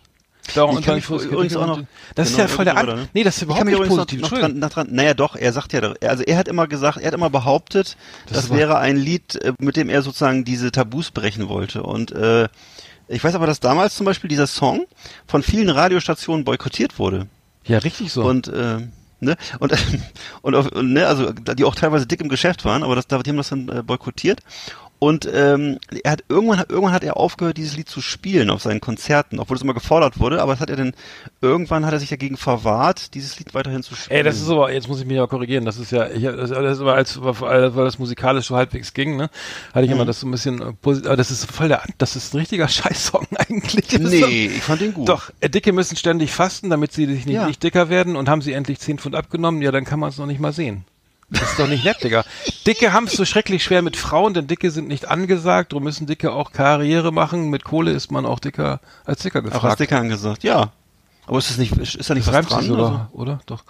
Darum, 0.55 0.79
Ich 0.79 0.85
kann 0.85 0.97
mich 0.97 1.09
übrigens 1.09 1.57
auch 1.57 1.67
noch- 1.67 1.83
das 2.15 2.29
ist 2.29 2.37
genau, 2.37 2.49
ja 2.49 2.55
voll 2.55 2.65
der 2.65 2.77
An 2.77 2.85
oder, 2.87 2.97
ne? 2.97 3.09
Nee, 3.15 3.25
das 3.25 3.37
ist 3.37 3.43
überhaupt 3.43 3.65
nicht 3.65 3.83
positiv. 3.85 4.21
noch, 4.21 4.31
dran, 4.31 4.59
noch 4.59 4.71
dran, 4.71 4.89
naja 4.91 5.15
doch, 5.15 5.37
er 5.37 5.53
sagt 5.53 5.73
ja, 5.73 5.81
also 6.03 6.23
er 6.23 6.37
hat 6.37 6.49
immer 6.49 6.67
gesagt, 6.67 6.99
er 6.99 7.09
hat 7.09 7.15
immer 7.15 7.31
behauptet, 7.31 7.97
Das 8.27 8.37
das, 8.37 8.45
ist 8.47 8.55
wäre 8.55 8.79
ein 8.79 8.97
Lied, 8.97 9.37
äh, 9.37 9.53
mit 9.59 9.77
dem 9.77 9.89
er 9.89 10.03
sozusagen 10.03 10.45
diese 10.45 10.71
Tabus 10.71 11.11
brechen 11.11 11.49
wollte. 11.49 11.83
Und 11.83 12.13
äh, 12.13 12.49
ich 13.09 13.23
weiß 13.23 13.35
aber, 13.35 13.47
dass 13.47 13.61
damals 13.61 13.97
zum 13.97 14.07
Beispiel 14.07 14.29
dieser 14.29 14.47
Song 14.47 14.87
von 15.27 15.43
vielen 15.43 15.71
Radiostationen 15.71 16.45
boykottiert 16.45 16.99
wurde. 16.99 17.27
Ja, 17.65 17.79
richtig 17.79 18.13
so. 18.13 18.23
Und 18.25 18.49
äh, 18.49 18.79
ne 19.21 19.37
und 19.59 19.73
und, 20.43 20.55
auf, 20.55 20.71
ne 20.73 21.07
also 21.07 21.33
die 21.33 21.65
auch 21.65 21.75
teilweise 21.75 22.07
dick 22.07 22.21
im 22.21 22.29
Geschäft 22.29 22.65
waren, 22.65 22.83
aber 22.83 22.95
das, 22.95 23.07
die 23.07 23.15
haben 23.15 23.37
das 23.37 23.49
dann 23.49 23.69
äh, 23.69 23.83
boykottiert. 23.83 24.41
Und 24.99 25.29
ähm, 25.31 25.79
er 26.05 26.13
hat 26.13 26.25
irgendwann 26.31 26.61
irgendwann 26.69 26.93
hat 26.93 27.05
er 27.05 27.19
aufgehört, 27.19 27.59
dieses 27.59 27.77
Lied 27.77 27.89
zu 27.89 28.01
spielen 28.01 28.49
auf 28.49 28.63
seinen 28.63 28.81
Konzerten, 28.81 29.39
obwohl 29.39 29.57
es 29.57 29.63
immer 29.63 29.75
gefordert 29.75 30.19
wurde. 30.19 30.41
Aber 30.41 30.53
das 30.53 30.61
hat 30.61 30.71
er 30.71 30.77
dann 30.77 30.95
irgendwann 31.43 31.85
hat 31.85 31.93
er 31.93 32.01
sich 32.01 32.09
dagegen 32.09 32.37
verwahrt, 32.39 33.13
dieses 33.15 33.39
Lied 33.39 33.53
weiterhin 33.53 33.83
zu 33.83 33.95
spielen. 33.95 34.17
Ey, 34.19 34.23
das 34.23 34.41
ist 34.41 34.49
aber, 34.49 34.73
jetzt 34.73 34.89
muss 34.89 34.99
ich 35.01 35.07
mich 35.07 35.17
ja 35.17 35.27
korrigieren, 35.27 35.67
das 35.67 35.77
ist 35.77 35.93
ja, 35.93 36.09
ich, 36.09 36.23
das, 36.23 36.49
das 36.51 36.77
ist 36.77 36.81
aber 36.81 36.95
als, 36.95 37.21
weil 37.21 37.71
das 37.85 37.99
musikalisch 37.99 38.47
so 38.47 38.57
halbwegs 38.57 38.95
ging, 38.95 39.17
ne, 39.17 39.29
hatte 39.75 39.85
ich 39.85 39.91
immer 39.93 40.05
Mhm. 40.05 40.07
das 40.07 40.21
so 40.21 40.27
ein 40.27 40.31
bisschen, 40.31 40.63
äh, 40.63 40.73
aber 41.05 41.17
das 41.17 41.31
ist 41.31 41.51
voll 41.51 41.69
der, 41.69 41.83
das 41.99 42.17
ist 42.17 42.33
ein 42.33 42.39
richtiger 42.39 42.69
Scheißsong 42.69 43.27
eigentlich. 43.37 43.89
Das 43.89 44.01
Nee, 44.01 44.47
ich 44.47 44.63
fand 44.63 44.81
den 44.81 44.95
gut. 44.95 45.09
Doch, 45.09 45.31
äh, 45.41 45.51
Dicke 45.51 45.73
müssen 45.73 45.97
ständig 45.97 46.33
fasten, 46.33 46.71
damit 46.71 46.93
sie 46.93 47.05
sich 47.07 47.27
nicht, 47.27 47.35
Ja. 47.35 47.47
nicht 47.47 47.63
dicker 47.63 47.91
werden 47.91 48.17
und 48.17 48.29
haben 48.31 48.41
sie 48.41 48.55
endlich 48.55 48.79
10 48.81 48.99
Pfund 48.99 49.15
abgenommen, 49.15 49.61
ja, 49.61 49.73
dann 49.73 49.85
kann 49.85 50.01
man 50.01 50.09
es 50.09 50.17
noch 50.19 50.27
nicht 50.27 50.41
mal 50.41 50.53
sehen. 50.55 50.85
Das 51.29 51.43
ist 51.51 51.59
doch 51.59 51.67
nicht 51.67 51.85
nett, 51.85 52.03
Digga. 52.05 52.25
Dicke 52.67 52.93
haben 52.93 53.07
es 53.07 53.15
so 53.15 53.25
schrecklich 53.25 53.65
schwer 53.65 53.83
mit 53.83 53.97
Frauen, 53.97 54.33
denn 54.33 54.47
Dicke 54.47 54.71
sind 54.71 54.87
nicht 54.87 55.09
angesagt, 55.09 55.73
darum 55.73 55.85
müssen 55.85 56.07
Dicke 56.07 56.33
auch 56.33 56.53
Karriere 56.53 57.13
machen. 57.13 57.51
Mit 57.51 57.65
Kohle 57.65 57.91
ist 57.91 58.13
man 58.13 58.25
auch 58.25 58.39
dicker 58.39 58.81
als 59.05 59.23
Dicker 59.23 59.43
gefragt. 59.43 59.65
Auch 59.65 59.69
als 59.71 59.79
Dicker 59.79 59.99
angesagt, 59.99 60.45
ja. 60.45 60.73
Aber 61.27 61.39
ist 61.39 61.51
das 61.51 61.59
nicht, 61.59 61.77
ist 61.77 62.09
da 62.09 62.15
nicht 62.15 62.29
Das 62.29 62.35
was 62.35 62.47
dran? 62.47 62.65
sogar, 62.65 63.11
oder? 63.13 63.41
Doch. 63.47 63.65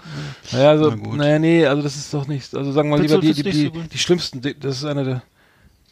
Naja, 0.53 0.71
also, 0.71 0.91
Na 0.91 1.17
naja, 1.17 1.39
nee, 1.39 1.67
also 1.67 1.83
das 1.83 1.97
ist 1.97 2.13
doch 2.13 2.27
nicht, 2.27 2.55
also 2.55 2.71
sagen 2.73 2.91
wir 2.91 2.99
lieber 2.99 3.19
die, 3.19 3.33
die, 3.33 3.43
die, 3.43 3.65
so 3.75 3.83
die 3.91 3.99
schlimmsten, 3.99 4.43
das 4.43 4.77
ist 4.77 4.85
eine 4.85 5.05
der, 5.05 5.23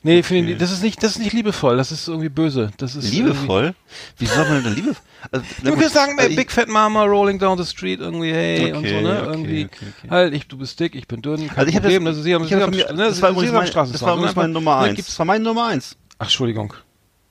nee, 0.04 0.22
finde 0.22 0.52
ich, 0.52 0.58
das 0.58 0.70
ist 0.70 0.82
nicht, 0.82 1.02
das 1.02 1.12
ist 1.12 1.18
nicht 1.18 1.32
liebevoll, 1.32 1.76
das 1.76 1.90
ist 1.90 2.06
irgendwie 2.06 2.28
böse, 2.28 2.70
das 2.76 2.94
ist 2.94 3.10
Liebevoll? 3.12 3.74
Wieso 4.18 4.34
soll 4.34 4.48
man 4.48 4.62
denn 4.62 4.74
liebevoll? 4.74 5.02
Also, 5.32 5.44
Du 5.64 5.74
kannst 5.74 5.94
sagen, 5.94 6.18
also 6.18 6.30
ich- 6.30 6.36
Big 6.36 6.52
Fat 6.52 6.68
Mama 6.68 7.02
rolling 7.04 7.38
down 7.38 7.58
the 7.58 7.64
street 7.64 7.98
irgendwie, 8.00 8.32
hey, 8.32 8.72
und 8.72 8.86
so, 8.86 8.94
Okay, 8.94 9.02
ne, 9.02 9.20
okay, 9.20 9.30
irgendwie, 9.30 9.64
okay, 9.64 9.86
okay. 9.98 10.10
halt, 10.10 10.34
ich, 10.34 10.46
du 10.46 10.56
bist 10.56 10.78
dick, 10.78 10.94
ich 10.94 11.08
bin 11.08 11.20
dünn, 11.22 11.48
kein 11.48 11.58
Also 11.58 11.68
ich 11.68 11.74
habe 11.76 11.82
Problem, 11.88 12.04
das, 12.04 12.12
also 12.12 12.22
sie 12.22 12.34
haben, 12.34 12.42
ich 12.42 12.48
sie 12.50 12.54
hab 12.54 12.62
haben, 12.62 12.72
von 12.72 12.86
mir, 12.86 12.92
ne, 12.92 13.08
das 13.08 13.20
war 13.22 13.30
sie 13.30 13.34
übrigens 13.46 13.74
haben 13.74 13.74
mein, 13.74 13.92
das 13.92 14.02
war 14.02 14.14
übrigens 14.14 14.36
ne, 14.36 14.42
meine 14.42 14.52
Nummer 14.52 14.76
ne, 14.80 14.86
eins. 14.88 15.06
Das 15.06 15.18
war 15.18 15.26
meine 15.26 15.44
Nummer 15.44 15.66
eins. 15.66 15.96
Ach, 16.18 16.26
Entschuldigung. 16.26 16.74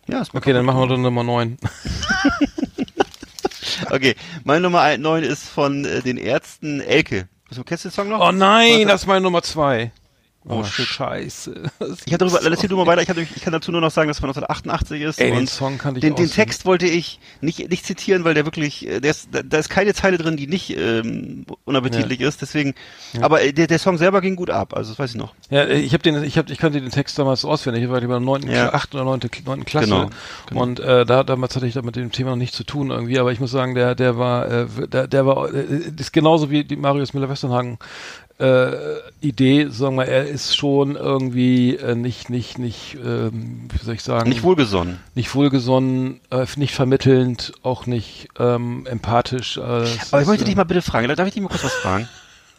Ja, 0.08 0.22
ist 0.22 0.36
Okay, 0.36 0.52
dann 0.52 0.66
machen 0.66 0.80
wir 0.82 0.88
doch 0.88 0.98
Nummer 0.98 1.24
9. 1.24 1.58
Okay, 3.90 4.16
meine 4.44 4.62
Nummer 4.62 4.98
neun 4.98 5.24
ist 5.24 5.48
von 5.48 5.86
äh, 5.86 6.02
den 6.02 6.18
Ärzten 6.18 6.80
Elke. 6.82 7.28
Kennst 7.66 7.86
du 7.86 7.90
den 7.90 7.94
Song 7.94 8.10
noch? 8.10 8.20
Oh 8.28 8.32
nein, 8.32 8.88
das 8.88 9.02
ist 9.02 9.08
meine 9.08 9.22
Nummer 9.22 9.42
2. 9.44 9.92
Oh, 10.48 10.64
shit. 10.64 10.86
scheiße. 10.86 11.54
Ich 12.06 12.14
hatte 12.14 12.26
darüber, 12.26 12.44
erzähl 12.44 12.70
du 12.70 12.76
mal 12.78 12.86
weiter, 12.86 13.02
ich, 13.02 13.10
hatte, 13.10 13.22
ich 13.22 13.42
kann 13.42 13.54
dazu 13.54 13.72
nur 13.72 13.82
noch 13.82 13.92
sagen, 13.92 14.08
dass 14.08 14.18
es 14.18 14.22
von 14.22 14.30
1988 14.30 15.02
ist. 15.02 15.20
Ey, 15.22 15.32
den 15.32 15.48
Song 15.48 15.78
kannte 15.78 16.00
ich 16.00 16.02
den, 16.02 16.16
den. 16.16 16.30
Text 16.30 16.66
wollte 16.66 16.86
ich 16.86 17.20
nicht, 17.42 17.70
nicht 17.70 17.86
zitieren, 17.86 18.24
weil 18.24 18.34
der 18.34 18.46
wirklich, 18.46 18.88
äh, 18.88 19.00
der 19.00 19.12
ist, 19.12 19.30
da, 19.32 19.58
ist 19.58 19.70
keine 19.70 19.94
Zeile 19.94 20.18
drin, 20.18 20.36
die 20.38 20.48
nicht 20.48 20.76
ähm, 20.78 21.46
unappetitlich 21.66 22.20
ist, 22.22 22.42
deswegen, 22.42 22.74
aber 23.22 23.42
äh, 23.42 23.54
der, 23.54 23.68
der 23.68 23.80
Song 23.80 23.98
selber 23.98 24.22
ging 24.22 24.36
gut 24.36 24.50
ab, 24.50 24.74
also 24.76 24.92
das 24.92 25.00
weiß 25.00 25.12
ich 25.12 25.18
noch. 25.18 25.34
Ja, 25.50 25.68
ich 25.68 25.94
habe 25.94 26.04
den, 26.04 26.24
ich 26.24 26.38
habe, 26.38 26.52
ich 26.52 26.58
kannte 26.58 26.82
den 26.82 26.92
Text 26.92 27.18
damals 27.20 27.46
auswendig. 27.46 27.84
Ich 27.84 27.90
war 27.90 28.00
der 28.02 28.20
9., 28.20 28.44
Ja. 28.50 28.70
Kla- 28.70 28.74
8. 28.74 28.96
oder 28.96 29.04
9. 29.06 29.20
Kl- 29.22 29.46
9. 29.46 29.66
Klasse. 29.66 29.86
Genau, 29.88 30.10
genau. 30.48 30.62
Und 30.62 30.80
äh, 30.80 31.06
da 31.06 31.24
damals 31.24 31.56
hatte 31.56 31.68
ich 31.68 31.74
da 31.74 31.82
mit 31.82 31.96
dem 31.96 32.12
Thema 32.12 32.32
noch 32.32 32.38
nichts 32.38 32.58
zu 32.58 32.64
tun 32.64 32.90
irgendwie. 32.92 33.20
Aber 33.20 33.32
ich 33.32 33.40
muss 33.40 33.52
sagen, 33.52 33.76
der, 33.76 33.96
der 33.96 34.18
war, 34.18 34.50
äh, 34.52 34.66
der, 34.88 35.08
der 35.08 35.26
war, 35.26 35.54
äh, 35.54 35.64
ist 35.98 36.12
genauso 36.14 36.50
wie 36.50 36.64
die 36.64 36.76
Marius 36.76 37.14
Müller-Westernhagen. 37.14 37.78
Äh, 38.40 38.98
Idee, 39.22 39.68
sagen 39.70 39.96
wir, 39.96 40.06
er 40.06 40.26
ist 40.28 40.58
schon 40.58 40.96
irgendwie 40.96 41.76
äh, 41.76 41.94
nicht, 41.96 42.30
nicht, 42.32 42.58
nicht, 42.58 42.96
ähm, 43.04 43.68
wie 43.72 43.86
soll 43.86 43.94
ich 43.94 44.02
sagen, 44.02 44.28
Nicht 44.30 44.42
wohlgesonnen. 44.44 45.00
nicht 45.14 45.34
wohlgesonnen, 45.36 46.20
äh, 46.32 46.46
nicht 46.56 46.74
vermittelnd, 46.74 47.54
auch 47.62 47.86
nicht 47.86 48.30
ähm, 48.40 48.86
empathisch. 48.88 49.58
Äh, 49.58 49.62
Aber 49.62 50.22
ich 50.22 50.28
möchte 50.28 50.46
dich 50.46 50.56
mal 50.56 50.64
bitte 50.64 50.82
fragen, 50.82 51.08
darf 51.16 51.28
ich 51.28 51.34
dich 51.36 51.44
mal 51.44 51.50
kurz 51.50 51.64
was 51.64 51.74
fragen? 51.74 52.10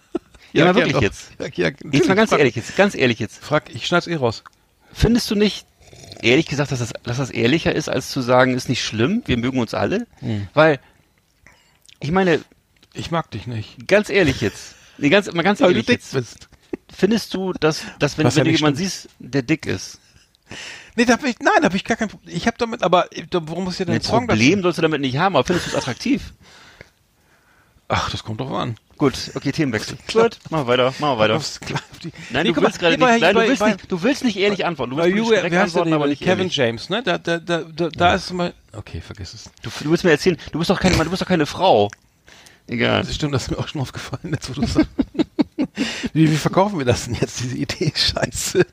ja, 0.52 0.64
mal 0.66 0.76
wirklich 0.76 1.00
jetzt. 1.00 1.32
Ja, 1.40 1.46
ja, 1.52 1.70
Jetzt 1.90 2.08
mal 2.08 2.14
ganz 2.14 2.30
frag, 2.30 2.38
ehrlich 2.38 2.54
jetzt, 2.54 2.76
ganz 2.76 2.94
ehrlich 2.94 3.18
jetzt. 3.18 3.44
Frag, 3.44 3.74
ich 3.74 3.86
schneid's 3.86 4.06
eh 4.06 4.14
raus. 4.14 4.44
Findest 4.92 5.28
du 5.32 5.34
nicht, 5.34 5.66
ehrlich 6.22 6.46
gesagt, 6.46 6.70
dass 6.70 6.78
das, 6.78 6.92
dass 7.02 7.16
das 7.18 7.30
ehrlicher 7.30 7.74
ist, 7.74 7.88
als 7.88 8.10
zu 8.10 8.20
sagen, 8.20 8.54
ist 8.54 8.68
nicht 8.68 8.82
schlimm, 8.84 9.22
wir 9.26 9.36
mögen 9.36 9.58
uns 9.58 9.74
alle? 9.74 10.06
Hm. 10.20 10.46
Weil, 10.54 10.78
ich 11.98 12.12
meine, 12.12 12.40
Ich 12.94 13.10
mag 13.10 13.28
dich 13.32 13.48
nicht. 13.48 13.88
ganz 13.88 14.08
ehrlich 14.08 14.40
jetzt, 14.40 14.76
nee, 14.98 15.08
ganz, 15.08 15.30
mal 15.32 15.42
ganz 15.42 15.60
Weil 15.60 15.68
du 15.74 15.80
ehrlich 15.80 15.86
dick 15.86 16.00
bist. 16.12 16.48
findest 16.92 17.34
du, 17.34 17.52
dass, 17.54 17.82
dass 17.98 18.16
wenn, 18.18 18.26
wenn 18.26 18.32
ja 18.36 18.44
du 18.44 18.50
jemanden 18.50 18.78
siehst, 18.78 19.08
der 19.18 19.42
dick 19.42 19.66
ist, 19.66 19.98
Nee, 20.96 21.04
da 21.06 21.14
hab 21.14 21.24
ich, 21.24 21.36
nein, 21.40 21.54
da 21.60 21.64
habe 21.64 21.76
ich 21.76 21.84
gar 21.84 21.96
kein 21.96 22.08
Problem. 22.08 22.36
Ich 22.36 22.46
habe 22.46 22.56
damit, 22.58 22.82
aber 22.84 23.10
äh, 23.16 23.24
warum 23.32 23.64
muss 23.64 23.80
ich 23.80 23.86
denn 23.86 23.94
ein 23.94 24.00
Song 24.02 24.26
Problem 24.28 24.62
sollst 24.62 24.78
du 24.78 24.82
damit 24.82 25.00
nicht 25.00 25.16
haben, 25.16 25.34
aber 25.34 25.44
findest 25.44 25.66
du 25.66 25.70
es 25.70 25.76
attraktiv? 25.76 26.32
Ach, 27.88 28.10
das 28.10 28.22
kommt 28.24 28.40
drauf 28.40 28.52
an. 28.52 28.76
Gut, 28.96 29.14
okay, 29.34 29.50
Themenwechsel. 29.50 29.98
Gut, 30.12 30.38
machen 30.50 30.66
wir 30.66 30.66
weiter, 30.68 30.94
machen 31.00 31.00
wir 31.00 31.18
weiter. 31.18 31.40
Nein, 32.30 32.46
Nee, 32.46 32.52
du 32.52 32.62
willst 32.62 32.78
gerade 32.78 32.96
nicht, 32.96 33.00
nein, 33.20 33.34
du 33.34 33.40
bei- 33.40 33.48
willst 33.48 33.58
bei- 33.60 33.72
nicht, 33.72 33.90
du 33.90 34.02
willst 34.02 34.22
nicht 34.22 34.36
ehrlich 34.36 34.64
antworten. 34.64 34.92
Du 34.92 34.96
willst 34.98 35.16
you, 35.16 35.30
wer 35.30 35.48
der 35.50 35.62
antworten, 35.64 35.92
aber 35.92 36.06
nicht 36.06 36.20
Kevin 36.22 36.38
ehrlich. 36.38 36.56
James, 36.56 36.88
ne? 36.90 37.02
Da, 37.02 37.18
da, 37.18 37.38
da, 37.38 37.62
da, 37.62 37.88
da 37.88 38.14
ist 38.14 38.32
mal. 38.32 38.54
Okay, 38.72 39.00
vergiss 39.00 39.34
es. 39.34 39.44
Du, 39.62 39.70
du 39.82 39.90
willst 39.90 40.04
mir 40.04 40.10
erzählen, 40.12 40.36
du 40.52 40.58
bist 40.58 40.70
doch 40.70 40.78
keine, 40.78 40.96
du 40.96 41.10
bist 41.10 41.20
doch 41.22 41.26
keine 41.26 41.46
Frau. 41.46 41.90
Egal. 42.66 43.02
Das 43.02 43.14
stimmt, 43.14 43.34
das 43.34 43.44
ist 43.44 43.50
mir 43.50 43.58
auch 43.58 43.68
schon 43.68 43.80
aufgefallen, 43.80 44.32
jetzt 44.32 44.48
wo 44.48 44.60
du 44.60 44.66
sagst. 44.66 44.88
wie, 46.12 46.30
wie 46.30 46.36
verkaufen 46.36 46.78
wir 46.78 46.86
das 46.86 47.04
denn 47.04 47.14
jetzt, 47.14 47.40
diese 47.40 47.56
Idee? 47.56 47.92
Scheiße. 47.94 48.64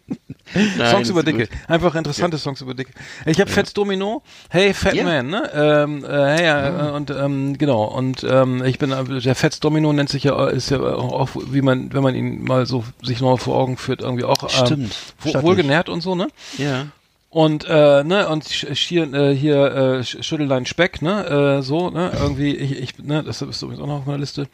Songs 0.77 1.01
ist 1.03 1.09
über. 1.09 1.23
Dicke. 1.23 1.47
Einfach 1.67 1.95
interessante 1.95 2.37
Songs 2.37 2.61
über 2.61 2.73
Dicke. 2.73 2.91
Ich 3.25 3.39
habe 3.39 3.49
Fats 3.49 3.73
Domino, 3.73 4.21
Hey 4.49 4.73
Fat 4.73 4.95
Ja. 4.95 5.03
Man, 5.03 5.29
ne? 5.29 5.49
Ähm, 5.53 6.03
äh, 6.03 6.07
hey, 6.07 6.67
äh, 6.67 6.91
und 6.91 7.09
ähm, 7.09 7.57
genau, 7.57 7.85
und 7.85 8.25
ähm, 8.29 8.63
ich 8.63 8.77
bin 8.77 8.91
äh, 8.91 9.21
der 9.21 9.35
Fats 9.35 9.59
Domino 9.59 9.93
nennt 9.93 10.09
sich 10.09 10.23
ja 10.23 10.47
ist 10.47 10.69
ja 10.69 10.81
auch, 10.81 11.29
wie 11.35 11.61
man, 11.61 11.93
wenn 11.93 12.03
man 12.03 12.15
ihn 12.15 12.43
mal 12.43 12.65
so 12.65 12.83
sich 13.01 13.21
neu 13.21 13.37
vor 13.37 13.55
Augen 13.57 13.77
führt, 13.77 14.01
irgendwie 14.01 14.25
auch 14.25 14.43
ähm, 14.43 14.65
Stimmt. 14.65 14.95
wo, 15.19 15.41
wohlgenährt 15.41 15.89
und 15.89 16.01
so, 16.01 16.15
ne? 16.15 16.27
Ja. 16.57 16.87
Und 17.33 17.63
äh, 17.65 18.03
ne 18.03 18.27
und 18.27 18.43
sch- 18.43 18.75
hier 18.75 19.11
äh, 19.13 19.33
hier 19.33 19.55
äh, 19.55 19.99
Sch- 20.01 20.21
Schüttellein 20.21 20.65
Speck, 20.65 21.01
ne, 21.01 21.59
äh, 21.59 21.61
so, 21.61 21.89
ne, 21.89 22.11
irgendwie 22.21 22.53
ich 22.57 22.77
ich 22.77 22.99
ne, 22.99 23.23
das 23.23 23.41
ist 23.41 23.61
übrigens 23.61 23.81
auch 23.81 23.87
noch 23.87 23.99
auf 23.99 24.05
meiner 24.05 24.17
Liste. 24.19 24.47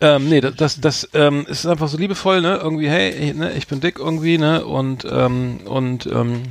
Ähm, 0.00 0.28
nee, 0.28 0.40
das 0.40 0.56
das, 0.56 0.80
das 0.80 1.08
ähm, 1.14 1.46
ist 1.48 1.64
einfach 1.64 1.86
so 1.86 1.96
liebevoll, 1.96 2.40
ne, 2.40 2.58
irgendwie 2.60 2.88
hey, 2.88 3.10
ich, 3.10 3.34
ne, 3.36 3.52
ich 3.52 3.68
bin 3.68 3.78
dick 3.80 4.00
irgendwie, 4.00 4.36
ne, 4.36 4.64
und 4.66 5.06
ähm, 5.08 5.60
und 5.64 6.06
ähm, 6.06 6.42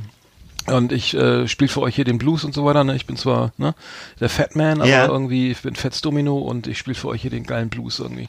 und 0.72 0.92
ich 0.92 1.14
äh, 1.14 1.48
spiele 1.48 1.68
für 1.68 1.80
euch 1.80 1.94
hier 1.94 2.04
den 2.04 2.18
Blues 2.18 2.44
und 2.44 2.54
so 2.54 2.64
weiter. 2.64 2.84
Ne? 2.84 2.96
Ich 2.96 3.06
bin 3.06 3.16
zwar 3.16 3.52
ne, 3.56 3.74
der 4.20 4.28
Fat 4.28 4.56
Man, 4.56 4.80
aber 4.80 4.88
Ja. 4.88 5.06
irgendwie 5.06 5.50
ich 5.50 5.62
bin 5.62 5.74
Fats 5.74 6.00
Domino 6.00 6.38
und 6.38 6.66
ich 6.66 6.78
spiele 6.78 6.94
für 6.94 7.08
euch 7.08 7.22
hier 7.22 7.30
den 7.30 7.44
geilen 7.44 7.68
Blues 7.68 7.98
irgendwie. 7.98 8.28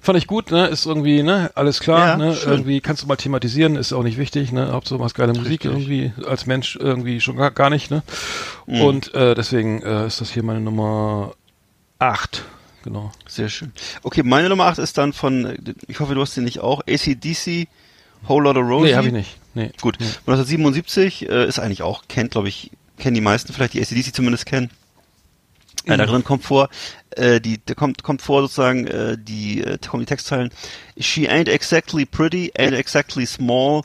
Fand 0.00 0.18
ich 0.18 0.26
gut, 0.26 0.50
ne? 0.50 0.66
Ist 0.66 0.86
irgendwie 0.86 1.22
ne 1.22 1.50
alles 1.54 1.80
klar. 1.80 2.08
Ja, 2.08 2.16
ne? 2.16 2.34
schön. 2.34 2.52
Irgendwie 2.52 2.80
kannst 2.80 3.02
du 3.02 3.06
mal 3.06 3.16
thematisieren, 3.16 3.76
ist 3.76 3.92
auch 3.92 4.02
nicht 4.02 4.18
wichtig. 4.18 4.52
Ne? 4.52 4.72
Hauptsache 4.72 5.00
was 5.00 5.14
geile 5.14 5.32
Musik 5.32 5.64
irgendwie 5.64 6.12
als 6.26 6.46
Mensch 6.46 6.76
irgendwie 6.76 7.20
schon 7.20 7.36
gar, 7.36 7.50
gar 7.50 7.70
nicht. 7.70 7.90
Ne? 7.90 8.02
Mhm. 8.66 8.80
Und 8.80 9.14
äh, 9.14 9.34
deswegen 9.34 9.82
äh, 9.82 10.06
ist 10.06 10.20
das 10.20 10.30
hier 10.30 10.42
meine 10.42 10.60
Nummer 10.60 11.34
8 11.98 12.44
Genau. 12.84 13.10
Sehr 13.26 13.48
schön. 13.48 13.72
Okay, 14.02 14.22
meine 14.22 14.50
Nummer 14.50 14.66
8 14.66 14.78
ist 14.78 14.98
dann 14.98 15.14
von, 15.14 15.56
ich 15.88 16.00
hoffe, 16.00 16.14
du 16.14 16.20
hast 16.20 16.36
den 16.36 16.44
nicht 16.44 16.60
auch, 16.60 16.82
ACDC, 16.86 17.66
Whole 18.28 18.44
Lotta 18.44 18.60
Rosie. 18.60 18.88
Nee, 18.88 18.94
habe 18.94 19.06
ich 19.06 19.12
nicht. 19.14 19.38
Nee. 19.54 19.70
Gut. 19.80 19.98
1977 20.00 21.28
äh, 21.28 21.46
ist 21.46 21.58
eigentlich 21.58 21.82
auch, 21.82 22.04
kennt, 22.08 22.32
glaube 22.32 22.48
ich, 22.48 22.70
kennen 22.98 23.14
die 23.14 23.20
meisten 23.20 23.52
vielleicht, 23.52 23.74
die 23.74 23.80
ACDC 23.80 24.14
zumindest 24.14 24.46
kennen. 24.46 24.70
Äh, 25.84 25.96
da 25.96 26.06
drin 26.06 26.24
kommt 26.24 26.44
vor, 26.44 26.70
äh, 27.10 27.40
die, 27.40 27.60
da 27.64 27.74
kommt, 27.74 28.02
kommt 28.02 28.22
vor 28.22 28.42
sozusagen, 28.42 28.86
äh, 28.86 29.16
die, 29.18 29.62
äh, 29.62 29.78
kommen 29.78 30.02
die 30.02 30.06
Textzeilen. 30.06 30.50
She 30.98 31.28
ain't 31.28 31.48
exactly 31.48 32.06
pretty, 32.06 32.52
ain't 32.56 32.74
exactly 32.74 33.26
small. 33.26 33.82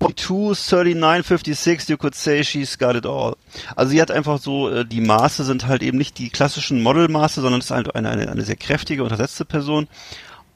42, 0.00 0.94
39, 0.96 1.26
56, 1.26 1.88
you 1.90 1.96
could 1.96 2.14
say 2.14 2.42
she's 2.42 2.78
got 2.78 2.96
it 2.96 3.04
all. 3.04 3.36
Also 3.76 3.90
sie 3.90 4.00
hat 4.00 4.10
einfach 4.10 4.40
so, 4.40 4.70
äh, 4.70 4.84
die 4.84 5.00
Maße 5.00 5.44
sind 5.44 5.66
halt 5.66 5.82
eben 5.82 5.98
nicht 5.98 6.18
die 6.18 6.30
klassischen 6.30 6.82
Modelmaße, 6.82 7.40
sondern 7.40 7.60
es 7.60 7.66
ist 7.66 7.70
halt 7.72 7.94
eine, 7.94 8.08
eine, 8.08 8.30
eine 8.30 8.42
sehr 8.42 8.56
kräftige, 8.56 9.04
untersetzte 9.04 9.44
Person. 9.44 9.88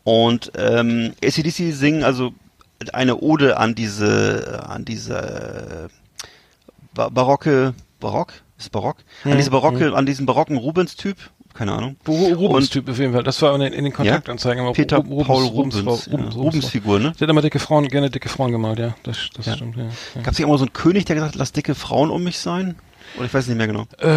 Und 0.04 0.52
ähm, 0.56 1.12
ACDC 1.22 1.74
singen 1.74 2.04
also 2.04 2.32
eine 2.92 3.16
Ode 3.20 3.56
an 3.56 3.74
diese, 3.74 4.64
an 4.68 4.84
diese 4.84 5.88
äh, 5.88 5.88
ba 6.94 7.08
barocke, 7.08 7.74
barock? 8.00 8.32
Ist 8.58 8.72
barock? 8.72 8.96
An 9.24 9.32
Mhm. 9.32 9.36
diese 9.36 9.50
barocke, 9.50 9.94
an 9.94 10.06
diesen 10.06 10.24
barocken 10.26 10.56
Rubens-Typ, 10.56 11.16
keine 11.52 11.72
Ahnung. 11.72 11.96
Ru- 12.06 12.34
Rubens-Typ 12.34 12.88
auf 12.88 12.98
jeden 12.98 13.12
Fall. 13.12 13.22
Das 13.22 13.40
war 13.42 13.54
in 13.54 13.60
den, 13.60 13.72
in 13.74 13.84
den 13.84 13.92
Kontaktanzeigen 13.92 14.62
immer. 14.64 14.72
Peter 14.72 14.98
Ru- 14.98 15.24
Paul 15.24 15.44
Rubens, 15.44 15.76
Rubens, 15.76 16.06
ja, 16.06 16.12
Rubens, 16.12 16.34
Rubens-Figur, 16.36 16.98
ne? 16.98 17.12
Der 17.18 17.26
hat 17.26 17.30
immer 17.30 17.42
dicke 17.42 17.58
Frauen, 17.58 17.88
gerne 17.88 18.08
dicke 18.10 18.28
Frauen 18.30 18.52
gemalt, 18.52 18.78
ja. 18.78 18.94
Das, 19.02 19.28
das 19.34 19.46
Ja. 19.46 19.56
stimmt, 19.56 19.76
ja. 19.76 19.84
ja. 19.84 20.22
Gab 20.22 20.32
es 20.32 20.38
nicht 20.38 20.46
immer 20.46 20.56
so 20.58 20.64
einen 20.64 20.72
König, 20.72 21.04
der 21.04 21.16
gesagt 21.16 21.34
hat, 21.34 21.38
lass 21.38 21.52
dicke 21.52 21.74
Frauen 21.74 22.10
um 22.10 22.22
mich 22.24 22.38
sein? 22.38 22.76
Oder 23.16 23.26
ich 23.26 23.34
weiß 23.34 23.46
nicht 23.46 23.56
mehr 23.56 23.66
genau. 23.66 23.86
Äh, 23.98 24.16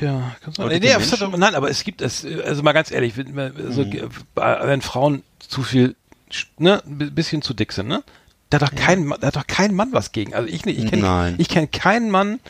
ja, 0.00 0.36
kann 0.42 0.52
sein. 0.54 0.68
Nee, 0.68 0.80
Menschen? 0.80 1.30
nein, 1.38 1.54
aber 1.54 1.70
es 1.70 1.82
gibt 1.84 2.02
es, 2.02 2.26
also 2.44 2.62
mal 2.62 2.72
ganz 2.72 2.90
ehrlich, 2.90 3.16
wenn, 3.16 3.34
wenn- 3.36 3.72
so, 3.72 3.84
Mhm. 3.84 4.10
wenn 4.34 4.82
Frauen 4.82 5.22
zu 5.38 5.62
viel, 5.62 5.94
ne, 6.58 6.82
ein 6.86 7.14
bisschen 7.14 7.42
zu 7.42 7.54
dick 7.54 7.72
sind, 7.72 7.88
ne? 7.88 8.02
Da 8.50 8.60
hat 8.60 8.68
doch 8.70 8.74
kein, 8.74 9.04
Mann- 9.04 9.20
da 9.20 9.26
hat 9.28 9.36
doch 9.36 9.46
kein 9.46 9.74
Mann 9.74 9.92
was 9.92 10.12
gegen. 10.12 10.34
Also 10.34 10.48
ich 10.48 10.64
nicht, 10.64 10.78
ich 10.82 10.90
kenne, 10.90 11.34
ich 11.38 11.48
kenne 11.48 11.66
keinen 11.68 12.10
Mann, 12.10 12.40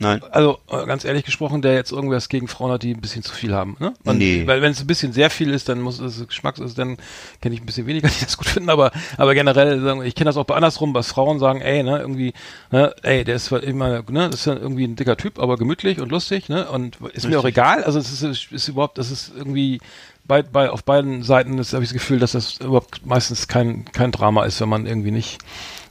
Nein. 0.00 0.20
also 0.32 0.58
äh, 0.68 0.84
ganz 0.86 1.04
ehrlich 1.04 1.24
gesprochen, 1.24 1.62
der 1.62 1.74
jetzt 1.74 1.92
irgendwas 1.92 2.28
gegen 2.28 2.48
Frauen 2.48 2.72
hat, 2.72 2.82
die 2.82 2.92
ein 2.92 3.00
bisschen 3.00 3.22
zu 3.22 3.32
viel 3.32 3.54
haben. 3.54 3.76
Ne? 3.78 3.94
Und, 4.04 4.18
Nee. 4.18 4.44
Weil 4.48 4.60
wenn 4.62 4.72
es 4.72 4.80
ein 4.80 4.88
bisschen 4.88 5.12
sehr 5.12 5.30
viel 5.30 5.50
ist, 5.50 5.68
dann 5.68 5.80
muss 5.80 6.00
es 6.00 6.26
Geschmacks 6.26 6.58
ist, 6.58 6.76
dann 6.76 6.96
kenne 7.40 7.54
ich 7.54 7.60
ein 7.62 7.66
bisschen 7.66 7.86
weniger, 7.86 8.08
die 8.18 8.24
das 8.24 8.36
gut 8.36 8.48
finden, 8.48 8.68
aber 8.70 8.90
aber 9.16 9.34
generell 9.34 10.02
ich 10.04 10.16
kenne 10.16 10.28
das 10.30 10.36
auch 10.36 10.44
bei 10.44 10.56
andersrum, 10.56 10.92
was 10.92 11.06
Frauen 11.12 11.38
sagen, 11.38 11.60
ey, 11.60 11.84
ne, 11.84 12.00
irgendwie, 12.00 12.32
ne, 12.72 12.92
ey, 13.02 13.22
der 13.22 13.36
ist 13.36 13.44
zwar 13.44 13.62
immer, 13.62 14.02
ne, 14.10 14.28
das 14.30 14.40
ist 14.40 14.46
ja 14.46 14.54
irgendwie 14.56 14.84
ein 14.88 14.96
dicker 14.96 15.16
Typ, 15.16 15.38
aber 15.38 15.56
gemütlich 15.56 16.00
und 16.00 16.10
lustig, 16.10 16.48
ne, 16.48 16.68
und 16.68 16.98
ist 17.12 17.28
mir 17.28 17.38
auch 17.38 17.44
Richtig. 17.44 17.62
egal, 17.62 17.84
also 17.84 18.00
es 18.00 18.10
ist, 18.12 18.22
ist, 18.22 18.50
ist 18.50 18.66
überhaupt, 18.66 18.98
das 18.98 19.12
ist 19.12 19.32
irgendwie 19.36 19.80
bei, 20.26 20.42
bei 20.42 20.70
auf 20.70 20.84
beiden 20.84 21.22
Seiten 21.22 21.52
habe 21.52 21.60
ich 21.60 21.70
das 21.70 21.92
Gefühl, 21.92 22.18
dass 22.18 22.32
das 22.32 22.58
überhaupt 22.58 23.04
meistens 23.06 23.48
kein 23.48 23.84
kein 23.86 24.12
Drama 24.12 24.44
ist, 24.44 24.60
wenn 24.60 24.68
man 24.68 24.86
irgendwie 24.86 25.10
nicht 25.10 25.38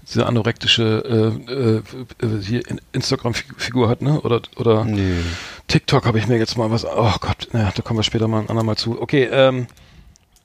diese 0.07 0.26
anorektische 0.26 1.34
äh, 1.47 1.51
äh, 1.53 2.57
äh, 2.57 2.64
Instagram-Figur 2.91 3.88
hat, 3.89 4.01
ne? 4.01 4.19
Oder 4.22 4.41
oder 4.57 4.84
Nö. 4.84 5.22
TikTok 5.68 6.05
habe 6.05 6.19
ich 6.19 6.27
mir 6.27 6.38
jetzt 6.38 6.57
mal 6.57 6.72
was. 6.72 6.85
Oh 6.85 7.14
Gott, 7.22 7.47
naja, 7.53 7.72
da 7.76 7.81
kommen 7.81 7.99
wir 7.99 8.03
später 8.03 8.27
mal 8.27 8.41
ein 8.41 8.49
andermal 8.49 8.76
zu. 8.76 9.01
Okay, 9.01 9.30
ähm, 9.31 9.68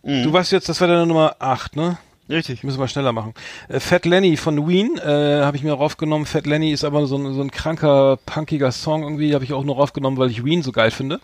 Mhm. 0.05 0.23
du 0.23 0.33
warst 0.33 0.53
jetzt, 0.53 0.69
das 0.69 0.81
war 0.81 0.87
deine 0.87 1.07
Nummer 1.07 1.35
8, 1.41 1.75
ne? 1.75 1.99
Richtig. 2.29 2.59
Ich 2.59 2.65
muss 2.65 2.77
mal 2.77 2.89
schneller 2.89 3.13
machen. 3.13 3.33
Äh, 3.69 3.81
Fat 3.81 4.05
Lenny 4.05 4.37
von 4.37 4.69
Ween 4.69 4.99
äh, 4.99 5.43
habe 5.43 5.57
ich 5.57 5.63
mir 5.63 5.73
raufgenommen. 5.73 6.27
Fat 6.27 6.47
Lenny 6.47 6.73
ist 6.73 6.85
aber 6.85 7.07
so 7.07 7.17
ein, 7.17 7.33
so 7.35 7.41
ein 7.41 7.51
kranker, 7.51 8.19
punkiger 8.27 8.71
Song 8.71 9.03
irgendwie. 9.03 9.35
Habe 9.35 9.45
ich 9.45 9.53
auch 9.53 9.65
nur 9.65 9.77
raufgenommen, 9.77 10.19
weil 10.19 10.31
ich 10.31 10.45
Ween 10.45 10.63
so 10.63 10.73
geil 10.73 10.91
finde. 10.91 11.21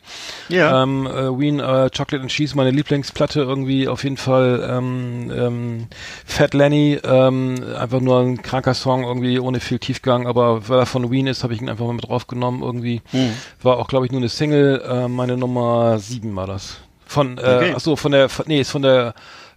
Ja. 0.49 0.83
Ähm, 0.83 1.07
äh, 1.07 1.39
Ween 1.39 1.61
äh, 1.61 1.91
Chocolate 1.91 2.21
and 2.21 2.31
Cheese, 2.31 2.57
meine 2.57 2.71
Lieblingsplatte 2.71 3.41
irgendwie 3.41 3.87
auf 3.89 4.03
jeden 4.05 4.17
Fall. 4.17 4.67
Ähm, 4.71 5.31
ähm, 5.35 5.87
Fat 6.25 6.55
Lenny, 6.55 6.99
ähm, 7.05 7.57
einfach 7.79 8.01
nur 8.01 8.21
ein 8.21 8.43
kranker 8.43 8.75
Song 8.75 9.05
irgendwie 9.05 9.39
ohne 9.39 9.61
viel 9.61 9.79
Tiefgang, 9.79 10.27
aber 10.27 10.69
weil 10.69 10.79
er 10.79 10.87
von 10.87 11.11
Ween 11.11 11.27
ist, 11.27 11.43
habe 11.45 11.55
ich 11.55 11.61
ihn 11.61 11.69
einfach 11.69 11.87
mal 11.87 11.93
mit 11.93 12.09
draufgenommen 12.09 12.63
irgendwie. 12.63 13.03
Hm. 13.11 13.31
War 13.63 13.79
auch 13.79 13.89
glaube 13.89 14.07
ich 14.07 14.13
nur 14.13 14.21
eine 14.21 14.29
Single. 14.29 14.83
Äh, 14.89 15.09
meine 15.09 15.37
Nummer 15.37 15.99
7 15.99 16.35
war 16.35 16.47
das. 16.47 16.79
Von, 17.07 17.39
äh, 17.39 17.41
Okay. 17.43 17.73
ach 17.77 17.81
so, 17.81 17.97
von 17.97 18.13
der, 18.13 18.29
von, 18.29 18.47
nee, 18.49 18.61
ist 18.61 18.71
von 18.71 18.83
der 18.83 19.15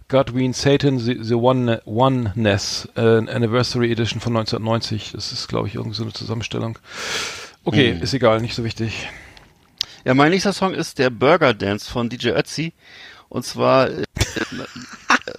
God 0.08 0.34
Ween 0.34 0.52
Satan, 0.54 0.98
The, 0.98 1.18
the 1.20 1.34
One, 1.34 1.82
Oneness, 1.84 2.88
äh, 2.96 3.00
Anniversary 3.00 3.92
Edition 3.92 4.20
von 4.20 4.34
1990. 4.36 5.12
Das 5.12 5.32
ist, 5.32 5.48
glaube 5.48 5.68
ich, 5.68 5.74
irgendwie 5.74 5.96
so 5.96 6.02
eine 6.02 6.12
Zusammenstellung. 6.12 6.78
Okay, 7.64 7.94
Mhm. 7.94 8.02
ist 8.02 8.14
egal, 8.14 8.40
nicht 8.40 8.54
so 8.54 8.64
wichtig. 8.64 9.08
Ja, 10.04 10.14
mein 10.14 10.30
nächster 10.30 10.52
Song 10.54 10.72
ist 10.72 10.98
der 10.98 11.10
Burger 11.10 11.52
Dance 11.52 11.90
von 11.90 12.08
DJ 12.08 12.28
Ötzi. 12.30 12.72
Und 13.28 13.44
zwar, 13.44 13.90
äh, 13.90 14.04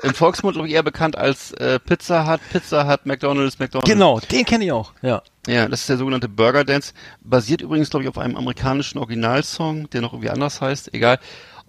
im 0.03 0.13
Volksmund 0.13 0.53
glaube 0.53 0.67
ich 0.67 0.75
eher 0.75 0.83
bekannt 0.83 1.17
als 1.17 1.51
äh, 1.53 1.79
Pizza 1.79 2.31
Hut, 2.31 2.39
Pizza 2.51 2.87
Hut, 2.87 3.07
McDonald's, 3.07 3.57
McDonald's. 3.57 3.89
Genau, 3.89 4.19
den 4.19 4.45
kenne 4.45 4.65
ich 4.65 4.71
auch. 4.71 4.93
Ja. 5.01 5.23
Ja, 5.47 5.67
das 5.67 5.81
ist 5.81 5.89
der 5.89 5.97
sogenannte 5.97 6.29
Burger 6.29 6.63
Dance. 6.63 6.93
Basiert 7.21 7.61
übrigens, 7.61 7.89
glaube 7.89 8.03
ich, 8.03 8.09
auf 8.09 8.19
einem 8.19 8.35
amerikanischen 8.37 8.99
Originalsong, 8.99 9.89
der 9.89 10.01
noch 10.01 10.13
irgendwie 10.13 10.29
anders 10.29 10.61
heißt. 10.61 10.93
Egal. 10.93 11.17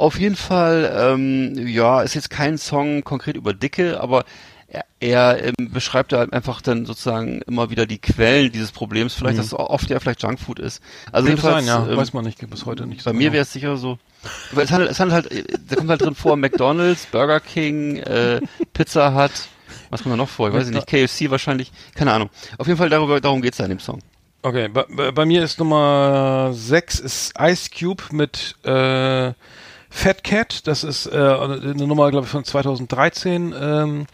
Auf 0.00 0.18
jeden 0.18 0.36
Fall, 0.36 0.90
ähm, 0.96 1.66
ja, 1.68 2.00
ist 2.00 2.14
jetzt 2.14 2.30
kein 2.30 2.56
Song 2.56 3.04
konkret 3.04 3.36
über 3.36 3.52
Dicke, 3.52 4.00
aber 4.00 4.24
er, 4.66 4.86
er 4.98 5.44
ähm, 5.44 5.54
beschreibt 5.58 6.14
halt 6.14 6.32
einfach 6.32 6.62
dann 6.62 6.86
sozusagen 6.86 7.42
immer 7.42 7.68
wieder 7.68 7.84
die 7.84 7.98
Quellen 7.98 8.50
dieses 8.50 8.72
Problems. 8.72 9.12
Vielleicht, 9.12 9.38
dass 9.38 9.44
es 9.46 9.52
oft 9.52 9.90
ja 9.90 10.00
vielleicht 10.00 10.22
Junkfood 10.22 10.58
ist. 10.58 10.82
Also 11.12 11.26
sein, 11.26 11.36
jedenfalls, 11.36 11.66
ja. 11.66 11.86
ähm, 11.86 11.98
Weiß 11.98 12.14
man 12.14 12.24
nicht, 12.24 12.38
bis 12.48 12.64
heute 12.64 12.86
nicht. 12.86 13.04
bei 13.04 13.10
so 13.10 13.14
mir 13.14 13.24
genau. 13.24 13.32
wäre 13.34 13.42
es 13.42 13.52
sicher 13.52 13.76
so. 13.76 13.98
Weil 14.52 14.64
es 14.64 14.70
handelt, 14.70 14.90
es 14.90 15.00
handelt 15.00 15.30
halt, 15.30 15.54
da 15.68 15.76
kommt 15.76 15.90
halt 15.90 16.00
drin 16.00 16.14
vor 16.14 16.36
McDonalds, 16.36 17.04
Burger 17.04 17.40
King, 17.40 17.96
äh, 17.98 18.40
Pizza 18.72 19.14
Hut. 19.14 19.32
Was 19.90 20.02
kommt 20.02 20.14
da 20.14 20.16
noch 20.16 20.30
vor? 20.30 20.48
Ich 20.48 20.54
weiß 20.54 20.70
nicht. 20.70 20.86
KFC 20.86 21.30
wahrscheinlich. 21.30 21.72
Keine 21.94 22.14
Ahnung. 22.14 22.30
Auf 22.56 22.66
jeden 22.66 22.78
Fall 22.78 22.88
darüber, 22.88 23.20
darum 23.20 23.42
geht's 23.42 23.58
da 23.58 23.64
in 23.64 23.70
dem 23.70 23.80
Song. 23.80 23.98
Okay, 24.40 24.68
bei, 24.68 24.86
bei 24.88 25.10
bei 25.10 25.26
mir 25.26 25.44
ist 25.44 25.58
Nummer 25.58 26.52
6 26.54 27.00
ist 27.00 27.34
Ice 27.38 27.68
Cube 27.68 28.04
mit 28.12 28.56
äh, 28.64 29.32
Fat 29.92 30.22
Cat. 30.22 30.66
Das 30.68 30.84
ist 30.84 31.06
äh, 31.06 31.16
eine 31.16 31.86
Nummer, 31.86 32.10
glaube 32.10 32.24
ich, 32.24 32.30
von 32.30 32.44
2013. 32.44 33.52
Ähm, 33.60 34.06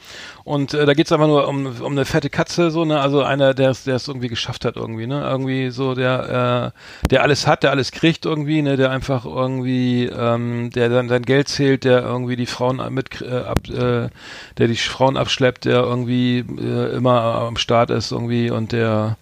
und 0.42 0.72
äh, 0.72 0.86
da 0.86 0.94
geht's 0.94 1.12
einfach 1.12 1.26
nur 1.26 1.46
um, 1.46 1.66
um 1.66 1.92
eine 1.92 2.06
fette 2.06 2.30
Katze, 2.30 2.70
so, 2.70 2.84
ne? 2.84 2.98
Also 2.98 3.22
einer, 3.22 3.50
es 3.58 3.84
der 3.84 3.96
es 3.96 4.08
irgendwie 4.08 4.28
geschafft 4.28 4.64
hat, 4.64 4.76
irgendwie, 4.76 5.06
ne? 5.06 5.20
Irgendwie 5.20 5.70
so, 5.70 5.94
der, 5.94 6.72
äh, 7.04 7.08
der 7.08 7.22
alles 7.22 7.46
hat, 7.46 7.62
der 7.62 7.72
alles 7.72 7.92
kriegt 7.92 8.24
irgendwie, 8.24 8.62
ne? 8.62 8.76
Der 8.76 8.90
einfach 8.90 9.26
irgendwie, 9.26 10.06
ähm, 10.06 10.70
der 10.70 10.88
dann 10.88 11.08
sein 11.08 11.22
Geld 11.22 11.48
zählt, 11.48 11.84
der 11.84 12.02
irgendwie 12.02 12.36
die 12.36 12.46
Frauen 12.46 12.80
mit 12.94 13.20
äh, 13.20 13.40
ab, 13.40 13.58
äh, 13.68 14.08
der 14.56 14.68
die 14.68 14.76
Frauen 14.76 15.16
abschleppt, 15.16 15.66
der 15.66 15.80
irgendwie 15.80 16.38
äh, 16.38 16.96
immer 16.96 17.20
am 17.20 17.56
Start 17.56 17.90
ist 17.90 18.12
irgendwie 18.12 18.50
und 18.50 18.72
der 18.72 19.18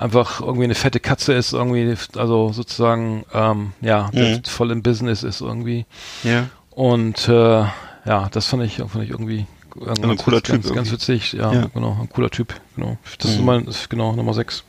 einfach 0.00 0.40
irgendwie 0.40 0.64
eine 0.64 0.74
fette 0.74 0.98
Katze 0.98 1.34
ist, 1.34 1.52
irgendwie, 1.52 1.94
also 2.16 2.52
sozusagen, 2.52 3.24
ähm, 3.34 3.72
ja, 3.82 4.10
der 4.12 4.38
Mhm. 4.38 4.44
voll 4.44 4.70
im 4.70 4.82
Business 4.82 5.22
ist 5.22 5.40
irgendwie. 5.42 5.84
Ja. 6.24 6.48
Und 6.70 7.28
äh, 7.28 7.32
ja, 8.06 8.28
das 8.32 8.46
fand 8.46 8.62
ich, 8.64 8.76
fand 8.76 9.04
ich 9.04 9.10
irgendwie 9.10 9.46
ganz, 9.84 10.00
ein 10.00 10.16
cooler 10.16 10.42
Typ 10.42 10.62
ganz, 10.62 10.74
ganz 10.74 10.90
witzig, 10.90 11.34
ja, 11.34 11.52
Ja. 11.52 11.66
genau, 11.74 11.98
ein 12.00 12.08
cooler 12.08 12.30
Typ, 12.30 12.54
genau. 12.76 12.96
Das 13.18 13.30
ist 13.30 13.38
Mhm. 13.38 13.44
Nummer, 13.46 13.68
ist 13.68 13.90
genau 13.90 14.12
Nummer 14.16 14.32
6. 14.32 14.64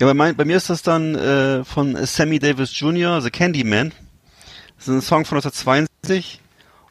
Ja, 0.00 0.06
bei, 0.06 0.14
mein, 0.14 0.36
bei 0.36 0.44
mir 0.44 0.56
ist 0.56 0.70
das 0.70 0.82
dann 0.82 1.14
äh, 1.16 1.64
von 1.64 1.96
Sammy 2.06 2.38
Davis 2.38 2.78
Jr., 2.78 3.20
The 3.20 3.30
Candyman. 3.30 3.92
Das 4.76 4.86
ist 4.88 4.94
ein 4.94 5.00
Song 5.02 5.24
von 5.24 5.38
1972 5.38 6.40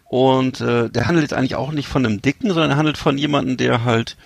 und 0.09 0.59
äh, 0.59 0.89
der 0.89 1.07
handelt 1.07 1.23
jetzt 1.23 1.33
eigentlich 1.37 1.55
auch 1.55 1.71
nicht 1.71 1.87
von 1.87 2.05
einem 2.05 2.21
Dicken, 2.21 2.49
sondern 2.49 2.71
er 2.71 2.77
handelt 2.77 2.97
von 2.97 3.17
jemandem, 3.17 3.57
der 3.57 3.83
halt 3.85 4.17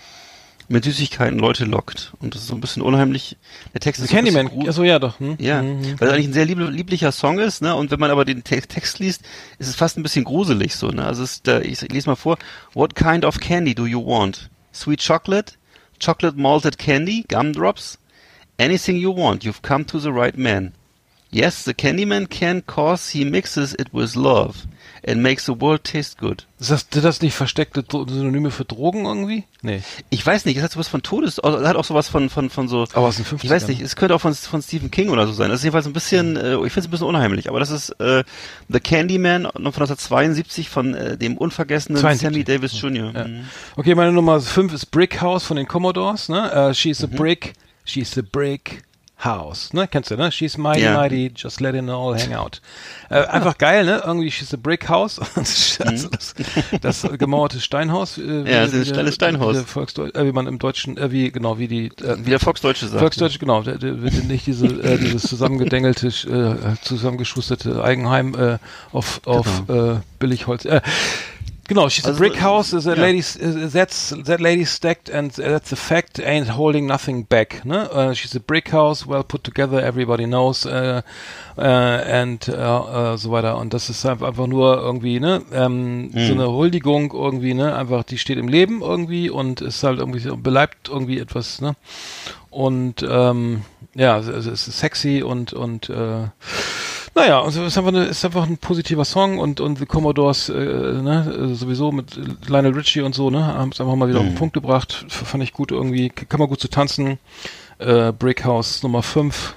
mit 0.70 0.84
Süßigkeiten 0.84 1.40
Leute 1.40 1.66
lockt. 1.66 2.14
Und 2.20 2.34
das 2.36 2.42
ist 2.44 2.48
so 2.48 2.56
ein 2.56 2.62
bisschen 2.62 2.82
unheimlich. 2.84 3.38
Der 3.74 3.82
Text 3.82 4.02
ist 4.02 4.10
so 4.10 4.16
Candyman, 4.16 4.48
gru- 4.48 4.68
achso, 4.68 4.84
ja 4.84 5.00
doch. 5.00 5.20
Hm? 5.20 5.36
Ja, 5.40 5.62
Mhm. 5.64 6.00
weil 6.00 6.08
es 6.10 6.14
eigentlich 6.14 6.28
ein 6.28 6.34
sehr 6.34 6.46
lieb 6.46 6.60
lieblicher 6.60 7.12
Song 7.12 7.40
ist, 7.40 7.62
ne? 7.62 7.76
Und 7.76 7.92
wenn 7.92 8.00
man 8.00 8.12
aber 8.12 8.24
den 8.26 8.44
Te 8.44 8.62
Text 8.62 9.00
liest, 9.00 9.24
ist 9.58 9.68
es 9.68 9.76
fast 9.76 9.98
ein 9.98 10.04
bisschen 10.04 10.24
gruselig 10.26 10.76
so, 10.76 10.90
ne? 10.90 11.04
Also 11.06 11.24
es 11.24 11.34
ist, 11.34 11.48
äh, 11.48 11.62
ich, 11.62 11.82
ich 11.82 11.92
lese 11.92 12.10
mal 12.10 12.16
vor. 12.16 12.38
What 12.74 12.96
kind 12.96 13.26
of 13.26 13.40
candy 13.40 13.74
do 13.76 13.86
you 13.86 14.00
want? 14.06 14.50
Sweet 14.74 15.02
chocolate? 15.06 15.54
Chocolate 16.00 16.38
malted 16.38 16.78
candy? 16.78 17.26
Gumdrops? 17.28 17.98
Anything 18.58 18.98
you 18.98 19.12
want, 19.16 19.44
you've 19.44 19.62
come 19.62 19.86
to 19.86 20.00
the 20.00 20.10
right 20.12 20.38
man. 20.38 20.74
Yes, 21.32 21.64
the 21.64 21.74
Candyman 21.74 22.28
can 22.30 22.64
cause 22.66 23.10
he 23.16 23.24
mixes 23.24 23.74
it 23.74 23.94
with 23.94 24.16
love 24.16 24.66
and 25.08 25.22
makes 25.22 25.46
the 25.46 25.54
world 25.60 25.84
taste 25.84 26.18
good. 26.20 26.46
Ist 26.60 26.72
das, 26.72 26.86
sind 26.92 27.06
das 27.06 27.22
nicht 27.22 27.34
versteckte 27.34 27.84
Synonyme 27.90 28.52
für 28.52 28.66
Drogen 28.66 29.06
irgendwie? 29.06 29.46
Nee. 29.62 29.82
Ich 30.10 30.26
weiß 30.26 30.46
nicht, 30.46 30.58
es 30.58 30.64
hat 30.64 30.72
sowas 30.72 30.88
von 30.90 31.02
Todes, 31.02 31.40
also, 31.40 31.58
es 31.60 31.68
hat 31.68 31.76
auch 31.76 31.86
sowas 31.86 32.10
von, 32.10 32.30
von, 32.30 32.50
von 32.50 32.68
so, 32.68 32.86
Aber 32.94 33.08
aus 33.08 33.16
den 33.16 33.26
50ern. 33.26 33.44
ich 33.44 33.50
weiß 33.50 33.68
nicht, 33.70 33.82
es 33.82 33.96
könnte 33.96 34.16
auch 34.16 34.22
von, 34.22 34.34
von 34.36 34.62
Stephen 34.62 34.92
King 34.92 35.10
oder 35.10 35.26
so 35.28 35.34
sein. 35.34 35.50
Das 35.50 35.60
ist 35.60 35.64
jedenfalls 35.64 35.86
ein 35.86 35.94
bisschen, 35.94 36.36
äh, 36.36 36.56
ich 36.56 36.74
finde 36.74 36.80
es 36.80 36.86
ein 36.88 36.92
bisschen 36.92 37.08
unheimlich, 37.08 37.48
aber 37.50 37.60
das 37.60 37.70
ist 37.72 37.90
äh, 38.00 38.24
The 38.68 38.80
Candyman 38.80 39.44
von 39.44 39.66
1972 39.66 40.70
von 40.70 40.94
äh, 40.94 41.18
dem 41.18 41.38
unvergessenen 41.38 42.00
72. 42.02 42.22
Sammy 42.28 42.44
Davis 42.44 42.80
Jr. 42.82 43.12
Ja. 43.14 43.28
Mhm. 43.28 43.46
Okay, 43.76 43.96
meine 43.96 44.12
Nummer 44.12 44.40
5 44.42 44.74
ist 44.74 44.88
Brick 44.92 45.22
House 45.22 45.44
von 45.46 45.58
den 45.58 45.68
Commodores, 45.68 46.30
ne? 46.30 46.52
Äh, 46.52 46.74
she's 46.74 47.04
a 47.04 47.08
Mhm. 47.08 47.16
brick, 47.16 47.54
she's 47.86 48.18
a 48.18 48.22
brick 48.22 48.84
house, 49.24 49.74
ne? 49.74 49.88
Kennst 49.88 50.12
du, 50.12 50.16
ne? 50.16 50.32
She's 50.32 50.58
mighty, 50.58 50.82
Ja. 50.84 50.98
mighty, 50.98 51.32
just 51.36 51.60
let 51.60 51.76
it 51.76 51.90
all 51.90 52.16
hang 52.18 52.34
out. 52.34 52.62
Äh, 53.10 53.26
einfach 53.26 53.58
geil, 53.58 53.86
ne? 53.86 54.02
Irgendwie 54.06 54.32
she's 54.32 54.54
a 54.54 54.58
brick 54.58 54.88
house. 54.88 55.20
also 55.36 56.08
das, 56.10 56.34
das 56.82 57.08
gemauerte 57.18 57.60
Steinhaus. 57.60 58.18
Äh, 58.18 58.22
Mhm. 58.22 58.48
Ja, 58.48 58.62
das 58.66 58.74
ist 58.74 58.76
ein 58.76 58.86
wie 58.88 58.92
kleines 58.92 59.16
Steinhaus. 59.16 59.58
Wie, 59.76 60.02
äh, 60.02 60.26
wie 60.26 60.32
man 60.32 60.48
im 60.48 60.60
Deutschen, 60.60 60.98
äh, 60.98 61.12
wie, 61.12 61.32
genau, 61.32 61.58
wie 61.60 61.68
die, 61.68 61.86
äh, 62.02 62.18
Wie 62.24 62.30
der 62.30 62.40
Volksdeutsche 62.40 62.88
sagt. 62.88 63.00
Volksdeutsch, 63.00 63.40
genau, 63.40 63.62
der, 63.64 63.78
der, 63.78 63.94
nicht 63.94 64.48
diese, 64.48 64.68
äh, 64.68 64.98
dieses 64.98 65.24
zusammengedengelte, 65.24 66.08
äh, 66.08 66.76
zusammengeschusterte 66.82 67.84
Eigenheim 67.84 68.36
äh, 68.36 68.58
auf, 68.92 69.22
auf 69.26 69.64
äh, 69.70 69.96
Billigholz. 70.20 70.66
Äh, 70.66 70.82
genau, 71.70 71.88
she's 71.88 72.06
Also, 72.06 72.18
a 72.18 72.20
brick 72.20 72.36
house, 72.42 72.74
is 72.74 72.86
a 72.88 72.96
ja. 72.96 73.02
lady, 73.02 73.20
uh, 73.42 73.70
that's, 73.70 74.14
that 74.26 74.42
lady 74.42 74.66
stacked 74.66 75.10
and 75.10 75.32
that's 75.32 75.72
a 75.72 75.78
fact, 75.78 76.20
ain't 76.20 76.50
holding 76.50 76.86
nothing 76.86 77.24
back. 77.26 77.64
Ne? 77.64 77.88
Uh, 77.90 78.14
she's 78.14 78.36
a 78.36 78.42
brick 78.42 78.74
house, 78.74 79.08
well 79.08 79.24
put 79.24 79.44
together, 79.46 79.80
everybody 79.82 80.26
knows, 80.26 80.66
äh, 80.66 81.02
äh, 81.58 81.62
and 81.62 82.48
äh, 82.50 82.52
äh, 82.52 83.18
so 83.18 83.32
weiter. 83.32 83.58
Und 83.58 83.74
das 83.74 83.90
ist 83.90 84.06
einfach 84.06 84.48
nur 84.48 84.78
irgendwie, 84.78 85.22
ne, 85.22 85.42
ähm, 85.54 86.12
so 86.14 86.34
eine 86.34 86.52
Huldigung 86.52 87.14
irgendwie, 87.14 87.54
ne, 87.54 87.74
einfach, 87.76 88.04
die 88.04 88.18
steht 88.18 88.38
im 88.38 88.50
Leben 88.50 88.82
irgendwie 88.82 89.30
und 89.30 89.62
ist 89.62 89.84
halt 89.84 90.00
irgendwie, 90.00 90.20
so- 90.20 90.36
beleibt 90.36 90.90
irgendwie 90.90 91.20
etwas, 91.20 91.62
ne? 91.62 91.76
Und 92.50 93.06
ähm, 93.08 93.62
ja, 93.94 94.18
es, 94.18 94.28
es 94.28 94.48
ist 94.48 94.80
sexy 94.80 95.22
und 95.24 95.54
und 95.54 95.88
äh, 95.90 96.24
naja, 97.16 97.42
also 97.42 97.62
es 97.62 97.74
ist 97.74 97.78
einfach, 97.78 97.94
eine, 97.94 98.06
ist 98.06 98.26
einfach 98.26 98.48
ein 98.48 98.58
positiver 98.58 99.06
Song 99.06 99.40
und 99.40 99.60
und 99.60 99.80
The 99.80 99.86
Commodores 99.86 100.50
äh, 100.50 100.54
ne, 100.54 101.52
äh, 101.52 101.56
sowieso 101.56 101.92
mit 101.92 102.20
Lionel 102.48 102.74
Richie 102.74 103.02
und 103.02 103.16
so, 103.16 103.30
ne, 103.30 103.46
haben 103.46 103.72
es 103.72 103.82
einfach 103.82 103.96
mal 103.96 104.10
wieder 104.10 104.20
auf 104.20 104.26
den 104.26 104.36
Punkt 104.36 104.54
gebracht. 104.54 105.06
Fand 105.10 105.44
ich 105.44 105.54
gut 105.54 105.72
irgendwie, 105.72 106.10
kann 106.10 106.40
man 106.40 106.50
gut 106.50 106.60
zu 106.60 106.70
tanzen. 106.70 107.20
Äh, 107.80 108.12
Brick 108.12 108.44
House 108.44 108.84
Nummer 108.84 109.04
5 109.04 109.56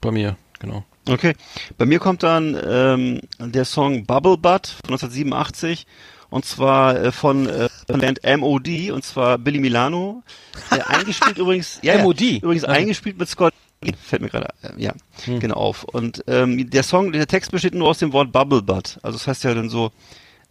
bei 0.00 0.10
mir, 0.10 0.36
genau. 0.58 0.84
Okay. 1.08 1.34
Bei 1.76 1.84
mir 1.84 1.98
kommt 1.98 2.22
dann 2.22 2.58
ähm, 2.66 3.20
der 3.38 3.64
Song 3.64 4.06
Bubble 4.06 4.38
Butt 4.38 4.68
von 4.68 4.94
1987 4.94 5.86
und 6.30 6.44
zwar 6.44 6.96
äh, 6.96 7.12
von, 7.12 7.46
äh, 7.46 7.68
von 7.86 8.00
Band 8.00 8.20
MOD 8.24 8.90
und 8.90 9.04
zwar 9.04 9.38
Billy 9.38 9.60
Milano. 9.60 10.22
Äh, 10.70 10.80
eingespielt 10.86 11.38
übrigens, 11.38 11.78
ja, 11.82 12.02
MOD? 12.02 12.20
Ja, 12.20 12.36
übrigens 12.38 12.64
eingespielt 12.64 13.18
mit 13.18 13.28
Scott. 13.28 13.54
Fällt 13.92 14.22
mir 14.22 14.28
gerade, 14.28 14.48
äh, 14.62 14.82
ja, 14.82 14.92
genau 15.26 15.54
auf. 15.56 15.84
Und 15.84 16.24
ähm, 16.26 16.70
der 16.70 16.82
Song, 16.82 17.12
der 17.12 17.26
Text 17.26 17.50
besteht 17.50 17.74
nur 17.74 17.88
aus 17.88 17.98
dem 17.98 18.12
Wort 18.12 18.32
Bubble 18.32 18.62
Butt. 18.62 18.98
Also 19.02 19.18
das 19.18 19.26
heißt 19.26 19.44
ja 19.44 19.54
dann 19.54 19.68
so 19.68 19.90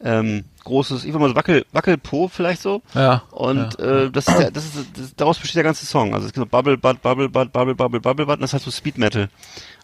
ähm, 0.03 0.43
großes, 0.65 1.05
ich 1.05 1.13
würde 1.13 1.19
mal 1.19 1.29
so 1.29 1.35
Wackel, 1.35 1.65
Wackelpo 1.71 2.27
vielleicht 2.27 2.61
so. 2.61 2.81
Ja. 2.93 3.23
Und 3.31 3.79
äh, 3.79 4.11
das, 4.11 4.27
ist, 4.27 4.37
der- 4.39 4.51
das 4.51 4.65
ist 4.65 4.75
das, 4.97 5.15
daraus 5.15 5.39
besteht 5.39 5.55
der 5.57 5.63
ganze 5.63 5.85
Song. 5.85 6.13
Also 6.13 6.27
es 6.27 6.33
gibt 6.33 6.43
so 6.45 6.49
Bubble 6.49 6.77
Butt, 6.77 7.01
Bubble 7.01 7.29
Butt, 7.29 7.53
Bubble 7.53 7.75
Bubble 7.75 8.01
Bubble 8.01 8.25
Butt. 8.25 8.35
Und 8.35 8.41
das 8.41 8.53
heißt 8.53 8.65
so 8.65 8.71
Speed 8.71 8.97
Metal. 8.97 9.29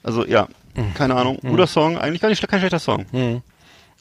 Also 0.03 0.25
ja, 0.25 0.47
keine 0.95 1.15
Ahnung, 1.15 1.37
guter 1.41 1.67
Song, 1.67 1.97
eigentlich 1.97 2.21
gar 2.21 2.29
nicht 2.29 2.45
kein 2.47 2.59
schlechter 2.59 2.79
Song. 2.79 3.05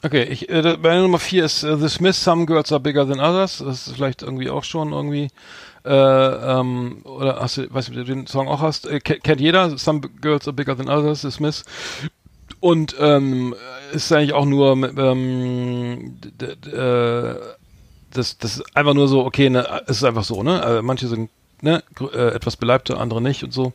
Okay, 0.01 0.23
ich, 0.23 0.47
äh, 0.49 0.77
meine 0.81 1.01
Nummer 1.01 1.19
4 1.19 1.43
ist 1.43 1.63
äh, 1.63 1.75
The 1.77 1.89
Smiths, 1.89 2.23
Some 2.23 2.45
Girls 2.45 2.71
Are 2.71 2.79
Bigger 2.79 3.05
Than 3.05 3.19
Others. 3.19 3.57
Das 3.65 3.87
ist 3.87 3.95
vielleicht 3.95 4.21
irgendwie 4.21 4.49
auch 4.49 4.63
schon 4.63 4.93
irgendwie, 4.93 5.27
äh, 5.89 6.59
ähm, 6.59 7.01
oder 7.03 7.39
hast 7.41 7.57
du, 7.57 7.73
weißt 7.73 7.89
du, 7.89 7.91
ob 7.93 7.97
du 7.97 8.03
den 8.05 8.27
Song 8.27 8.47
auch 8.47 8.61
hast? 8.61 8.85
Äh, 8.87 8.99
ke- 8.99 9.19
kennt 9.19 9.41
jeder, 9.41 9.77
Some 9.77 10.01
Girls 10.21 10.47
Are 10.47 10.53
Bigger 10.53 10.77
Than 10.77 10.89
Others, 10.89 11.21
The 11.21 11.31
Smiths. 11.31 11.65
Und 12.59 12.95
ähm, 12.99 13.55
ist 13.93 14.11
eigentlich 14.11 14.33
auch 14.33 14.45
nur 14.45 14.73
ähm, 14.73 16.17
äh, 16.41 17.35
das, 18.11 18.37
das 18.37 18.57
ist 18.57 18.75
einfach 18.75 18.93
nur 18.93 19.07
so, 19.07 19.25
okay, 19.25 19.49
ne, 19.49 19.67
es 19.87 19.97
ist 19.97 20.03
einfach 20.03 20.23
so, 20.23 20.43
ne? 20.43 20.61
Also 20.63 20.81
manche 20.83 21.07
sind 21.07 21.29
ne, 21.61 21.83
äh, 22.13 22.29
etwas 22.29 22.57
beleibter, 22.57 22.99
andere 22.99 23.21
nicht 23.21 23.43
und 23.43 23.53
so. 23.53 23.73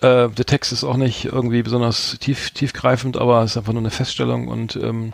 Äh, 0.00 0.28
der 0.28 0.46
Text 0.46 0.72
ist 0.72 0.84
auch 0.84 0.96
nicht 0.96 1.24
irgendwie 1.24 1.62
besonders 1.62 2.16
tief, 2.20 2.50
tiefgreifend, 2.50 3.16
aber 3.16 3.42
es 3.42 3.52
ist 3.52 3.56
einfach 3.56 3.72
nur 3.72 3.82
eine 3.82 3.90
Feststellung 3.90 4.46
und 4.46 4.76
ähm, 4.76 5.12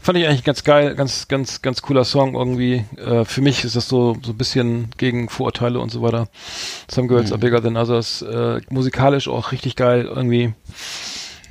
fand 0.00 0.18
ich 0.18 0.26
eigentlich 0.26 0.44
ganz 0.44 0.62
geil, 0.62 0.94
ganz, 0.94 1.26
ganz, 1.28 1.62
ganz 1.62 1.80
cooler 1.80 2.04
Song 2.04 2.34
irgendwie. 2.34 2.84
Äh, 2.98 3.24
für 3.24 3.40
mich 3.40 3.64
ist 3.64 3.76
das 3.76 3.88
so, 3.88 4.18
so 4.22 4.32
ein 4.32 4.36
bisschen 4.36 4.90
gegen 4.98 5.30
Vorurteile 5.30 5.80
und 5.80 5.90
so 5.90 6.02
weiter. 6.02 6.28
Some 6.90 7.08
Girls 7.08 7.32
Are 7.32 7.38
Bigger 7.38 7.62
Than 7.62 7.78
Others. 7.78 8.22
Äh, 8.22 8.60
musikalisch 8.68 9.26
auch 9.26 9.52
richtig 9.52 9.74
geil 9.74 10.04
irgendwie. 10.04 10.52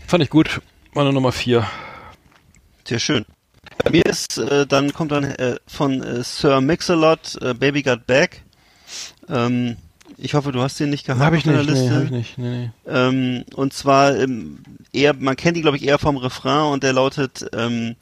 Fand 0.06 0.24
ich 0.24 0.30
gut. 0.30 0.62
Meine 0.94 1.12
Nummer 1.12 1.32
vier. 1.32 1.66
Sehr 2.88 3.00
schön. 3.00 3.26
Bei 3.84 3.90
mir 3.90 4.06
ist, 4.06 4.38
äh, 4.38 4.68
dann 4.68 4.94
kommt 4.94 5.12
dann 5.12 5.24
äh, 5.24 5.58
von 5.66 6.04
äh, 6.04 6.24
Sir 6.24 6.62
Mix-a-Lot, 6.62 7.42
äh, 7.42 7.54
Baby 7.56 7.82
Got 7.82 8.06
Back. 8.06 8.44
Ähm, 9.28 9.78
ich 10.18 10.34
hoffe, 10.34 10.52
du 10.52 10.62
hast 10.62 10.80
den 10.80 10.90
nicht 10.90 11.06
gehabt 11.06 11.22
Habe 11.22 11.38
ich 11.38 11.46
nicht, 11.46 11.56
nee, 11.56 11.62
Liste. 11.72 11.96
hab 11.96 12.04
ich 12.04 12.12
nicht. 12.12 12.38
Nee, 12.38 12.50
nee. 12.66 12.70
Ähm, 12.88 13.44
und 13.56 13.74
zwar 13.74 14.16
ähm, 14.18 14.60
eher, 14.94 15.14
man 15.14 15.36
kennt 15.36 15.58
die, 15.58 15.62
glaube 15.62 15.78
ich, 15.78 15.86
eher 15.86 16.00
vom 16.00 16.18
Refrain 16.18 16.72
und 16.72 16.84
der 16.84 16.94
lautet 16.94 17.46
ähm, 17.54 17.96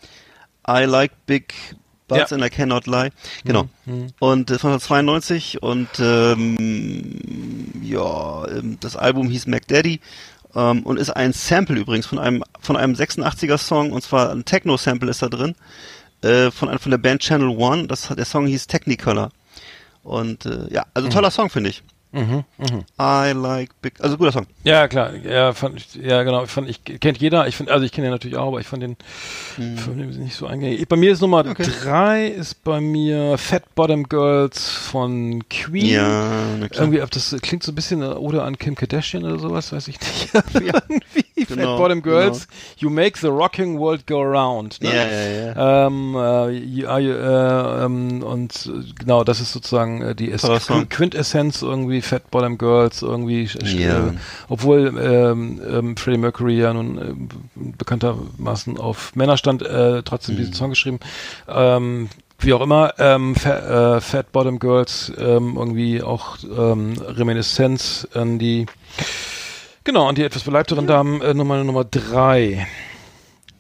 I 0.68 0.84
like 0.86 1.12
big 1.26 1.54
Buds 2.08 2.32
Ja. 2.32 2.36
and 2.38 2.46
I 2.46 2.50
Cannot 2.50 2.86
Lie. 2.86 3.10
Genau. 3.46 3.68
Und 4.20 4.52
äh, 4.52 4.60
von 4.60 4.72
1992 4.74 5.64
und 5.64 5.88
ähm, 6.00 7.18
ja, 7.82 8.48
ähm, 8.48 8.78
das 8.80 8.96
Album 8.96 9.30
hieß 9.30 9.48
Mac 9.48 9.68
Daddy 9.68 10.00
ähm, 10.56 10.84
und 10.84 10.98
ist 11.00 11.10
ein 11.12 11.34
Sample 11.34 11.80
übrigens 11.80 12.06
von 12.06 12.20
einem 12.20 12.44
von 12.60 12.78
einem 12.78 12.94
86er 12.94 13.58
Song 13.58 13.92
und 13.92 14.04
zwar 14.04 14.32
ein 14.32 14.46
Techno 14.46 14.78
Sample 14.78 15.10
ist 15.10 15.22
da 15.22 15.30
drin 15.30 15.56
äh, 16.22 16.52
von 16.52 16.78
von 16.78 16.92
der 16.92 16.98
Band 16.98 17.22
Channel 17.22 17.50
One. 17.50 17.88
Das 17.88 18.10
hat- 18.10 18.18
der 18.18 18.26
Song 18.26 18.46
hieß 18.48 18.68
Technicolor. 18.68 19.30
Und 20.04 20.46
äh, 20.46 20.68
ja, 20.72 20.86
also 20.94 21.08
toller 21.10 21.32
Song 21.32 21.50
finde 21.50 21.70
ich. 21.70 21.82
Mhm, 22.14 22.44
mhm. 22.60 22.84
I 23.02 23.32
like 23.34 23.72
big, 23.82 23.94
also 24.00 24.18
guter 24.18 24.32
Song. 24.32 24.46
Ja, 24.64 24.88
klar. 24.88 25.16
Ja, 25.16 25.52
fand 25.54 25.78
ich, 25.78 25.96
ja, 25.96 26.22
genau. 26.22 26.46
Fand 26.46 26.70
ich, 26.70 26.84
kennt 26.84 27.18
jeder. 27.18 27.48
Ich 27.48 27.58
finde, 27.58 27.74
also 27.74 27.84
ich 27.84 27.92
kenne 27.92 28.06
den 28.08 28.12
natürlich 28.12 28.38
auch, 28.38 28.50
aber 28.50 28.60
ich 28.60 28.68
fand 28.68 28.84
den, 28.84 28.98
fand 29.56 30.00
den 30.00 30.10
nicht 30.24 30.36
so 30.36 30.46
eingängig. 30.46 30.88
Bei 30.88 30.96
mir 30.96 31.12
ist 31.12 31.22
Nummer 31.22 31.44
Okay. 31.44 31.66
drei 31.84 32.28
ist 32.28 32.64
bei 32.64 32.80
mir 32.80 33.40
Fat 33.40 33.74
Bottom 33.74 34.04
Girls 34.04 34.70
von 34.70 35.44
Queen. 35.50 35.88
Ja. 35.88 36.32
Irgendwie, 36.72 37.02
ob 37.02 37.10
das 37.10 37.36
klingt 37.42 37.64
so 37.64 37.72
ein 37.72 37.76
bisschen 37.76 38.04
oder 38.04 38.44
an 38.46 38.60
Kim 38.60 38.76
Kardashian 38.76 39.24
oder 39.24 39.40
sowas, 39.40 39.74
weiß 39.74 39.88
ich 39.88 40.00
nicht. 40.00 40.30
Irgendwie. 40.54 41.46
Genau, 41.46 41.72
Fat 41.72 41.78
Bottom 41.78 42.02
Girls, 42.04 42.48
you 42.78 42.92
make 42.92 43.18
the 43.20 43.28
rocking 43.28 43.80
world 43.80 44.06
go 44.06 44.22
round. 44.22 44.80
Ne? 44.82 44.90
Ja, 44.90 45.08
ja, 45.08 45.54
ja. 45.56 45.88
Ähm, 45.88 46.16
äh, 46.16 46.52
ja, 46.52 47.00
äh, 47.00 47.86
ähm, 47.86 48.22
und 48.22 48.68
äh, 48.68 48.94
genau, 49.00 49.24
das 49.24 49.42
ist 49.42 49.52
sozusagen 49.52 50.02
äh, 50.04 50.16
die 50.16 50.30
es. 50.30 50.44
Quintessenz 50.90 51.62
irgendwie 51.64 52.03
Fat 52.04 52.30
Bottom 52.32 52.58
Girls 52.58 53.02
irgendwie, 53.02 53.44
äh, 53.64 53.68
Ja. 53.68 54.08
äh, 54.10 54.12
obwohl 54.50 54.94
ähm, 55.02 55.62
ähm, 55.68 55.98
Freddie 55.98 56.18
Mercury 56.20 56.60
ja 56.60 56.74
nun 56.74 56.98
ähm, 56.98 57.30
bekanntermaßen 57.78 58.78
auf 58.78 59.16
Männer 59.16 59.38
stand, 59.38 59.62
äh, 59.64 60.04
trotzdem 60.04 60.36
Mhm. 60.36 60.40
diesen 60.40 60.54
Song 60.54 60.70
geschrieben. 60.70 61.00
Ähm, 61.48 62.10
wie 62.40 62.54
auch 62.54 62.62
immer, 62.62 62.94
ähm, 63.00 63.36
Fa 63.36 63.96
äh, 63.98 64.02
Fat 64.02 64.32
Bottom 64.32 64.60
Girls 64.60 65.12
ähm, 65.18 65.56
irgendwie 65.58 66.02
auch 66.04 66.38
ähm, 66.44 66.94
Reminiszenz 67.00 68.08
an 68.14 68.38
die 68.38 68.66
genau 69.86 70.08
an 70.08 70.16
die 70.16 70.24
etwas 70.24 70.44
beleibteren 70.44 70.86
Damen 70.88 71.22
äh, 71.22 71.34
Nummer 71.34 71.64
Nummer 71.64 71.86
drei. 71.86 72.68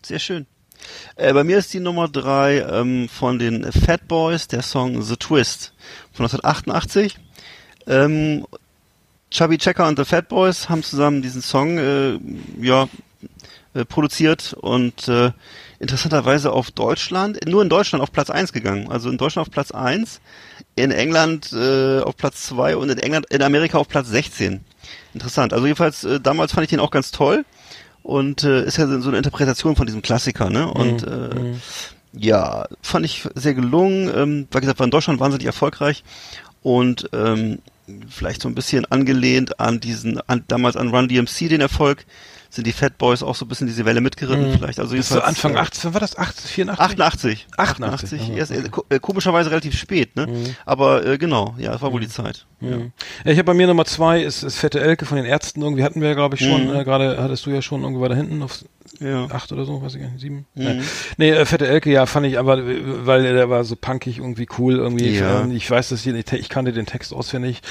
Sehr 0.02 0.20
schön. 0.20 0.46
Äh, 1.16 1.34
bei 1.34 1.46
mir 1.46 1.58
ist 1.60 1.74
die 1.74 1.80
Nummer 1.80 2.10
drei 2.10 2.60
ähm, 2.60 3.08
von 3.08 3.40
den 3.40 3.72
Fat 3.72 4.06
Boys, 4.10 4.48
der 4.50 4.62
Song 4.64 5.02
The 5.02 5.16
Twist 5.16 5.74
von 6.12 6.26
1988. 6.26 7.18
Ähm, 7.88 8.46
Chubby 9.32 9.58
Checker 9.58 9.88
und 9.88 9.98
The 9.98 10.06
Fat 10.06 10.28
Boys 10.28 10.70
haben 10.70 10.84
zusammen 10.84 11.22
diesen 11.22 11.42
Song 11.42 11.78
äh, 11.78 12.20
ja, 12.62 12.88
äh, 13.74 13.84
produziert 13.86 14.54
und 14.54 15.08
äh, 15.08 15.32
interessanterweise 15.80 16.52
auf 16.52 16.70
Deutschland, 16.70 17.40
nur 17.48 17.64
in 17.64 17.70
Deutschland 17.70 18.04
auf 18.04 18.12
Platz 18.12 18.30
1 18.30 18.54
gegangen. 18.54 18.92
Also 18.92 19.10
in 19.10 19.18
Deutschland 19.18 19.48
auf 19.48 19.52
Platz 19.52 19.72
1, 19.72 20.22
in 20.76 20.92
England 20.92 21.52
äh, 21.54 22.00
auf 22.02 22.16
Platz 22.16 22.44
2 22.44 22.78
und 22.78 22.90
in 22.90 23.00
England, 23.00 23.26
in 23.32 23.42
Amerika 23.42 23.80
auf 23.80 23.88
Platz 23.88 24.08
16. 24.10 24.62
Interessant. 25.16 25.54
Also 25.54 25.66
jedenfalls, 25.66 26.04
äh, 26.04 26.20
damals 26.20 26.52
fand 26.52 26.66
ich 26.66 26.70
den 26.70 26.80
auch 26.80 26.92
ganz 26.92 27.12
toll. 27.12 27.46
Und 28.04 28.44
äh, 28.44 28.66
ist 28.66 28.78
ja 28.78 28.86
so 29.00 29.08
eine 29.08 29.18
Interpretation 29.18 29.78
von 29.78 29.86
diesem 29.86 30.02
Klassiker, 30.02 30.50
ne? 30.50 30.70
Und 30.70 31.08
äh, 31.08 31.54
ja, 32.12 32.68
fand 32.82 33.06
ich 33.06 33.28
sehr 33.34 33.54
gelungen. 33.54 34.12
Ähm, 34.14 34.48
wie 34.52 34.60
gesagt, 34.60 34.80
war 34.80 34.86
in 34.86 34.92
Deutschland 34.92 35.22
wahnsinnig 35.22 35.48
erfolgreich 35.48 36.04
und 36.62 37.10
ähm, 37.14 37.60
vielleicht 38.10 38.42
so 38.42 38.48
ein 38.50 38.56
bisschen 38.56 38.86
angelehnt 38.86 39.60
an 39.60 39.80
diesen, 39.80 40.20
an, 40.30 40.44
damals 40.48 40.76
an 40.78 40.90
Run 40.90 41.08
DMC 41.08 41.50
den 41.50 41.62
Erfolg, 41.62 42.06
sind 42.50 42.68
die 42.68 42.72
Fat 42.72 43.00
Boys 43.00 43.24
auch 43.24 43.34
so 43.36 43.46
ein 43.46 43.48
bisschen 43.48 43.66
diese 43.66 43.84
Welle 43.84 44.00
mitgeritten, 44.00 44.54
vielleicht. 44.54 44.80
Also 44.80 44.92
war 44.92 44.96
jedenfalls, 44.98 45.24
Anfang 45.24 45.56
äh, 45.56 45.60
18, 45.60 45.94
war 45.96 46.00
das 46.00 46.16
18, 46.18 46.48
84? 46.50 46.84
88. 47.02 47.48
88, 47.58 48.22
88. 48.22 48.22
aha, 48.22 48.38
Erst, 48.38 48.52
äh, 48.52 48.70
äh, 48.96 49.00
komischerweise 49.00 49.50
relativ 49.50 49.76
spät, 49.76 50.16
ne? 50.16 50.28
Aber 50.66 51.04
äh, 51.04 51.18
genau, 51.18 51.56
ja, 51.58 51.74
es 51.74 51.82
war 51.82 51.92
wohl 51.92 52.02
die 52.02 52.08
Zeit. 52.10 52.46
Ja. 52.62 52.78
Ja, 52.78 53.32
ich 53.32 53.38
habe 53.40 53.46
bei 53.46 53.54
mir 53.56 53.66
Nummer 53.66 53.86
zwei 53.86 54.22
ist, 54.22 54.44
ist 54.44 54.58
Fette 54.58 54.80
Elke 54.80 55.06
von 55.08 55.18
den 55.18 55.26
Ärzten. 55.26 55.64
Irgendwie 55.64 55.84
hatten 55.84 56.00
wir 56.00 56.10
ja, 56.10 56.14
glaube 56.14 56.36
ich, 56.36 56.46
schon, 56.46 56.68
Mhm. 56.68 56.76
äh, 56.76 56.84
gerade 56.84 57.18
hattest 57.22 57.46
du 57.48 57.50
ja 57.50 57.62
schon 57.64 57.82
irgendwie 57.82 58.02
weiter 58.02 58.16
hinten 58.16 58.44
auf 58.44 58.64
Ja. 59.00 59.26
acht 59.32 59.52
oder 59.52 59.66
so, 59.66 59.82
weiß 59.82 59.96
ich 59.96 60.02
gar 60.02 60.10
nicht, 60.10 60.20
sieben. 60.22 60.46
Mhm. 60.56 60.82
Nee, 61.18 61.32
äh, 61.32 61.46
Fette 61.46 61.68
Elke, 61.68 61.92
ja, 61.92 62.06
fand 62.06 62.26
ich 62.28 62.38
aber, 62.38 62.58
äh, 62.60 63.06
weil 63.06 63.24
der 63.24 63.50
war 63.50 63.64
so 63.64 63.76
punkig, 63.76 64.20
irgendwie 64.20 64.48
cool, 64.58 64.76
irgendwie. 64.76 65.18
Ja. 65.18 65.42
Ähm, 65.42 65.52
Ich 65.56 65.70
weiß, 65.70 65.90
dass 65.90 66.06
ich, 66.06 66.14
ich 66.34 66.50
kannte 66.50 66.74
den 66.74 66.86
Text 66.86 67.14
auswendig. 67.14 67.62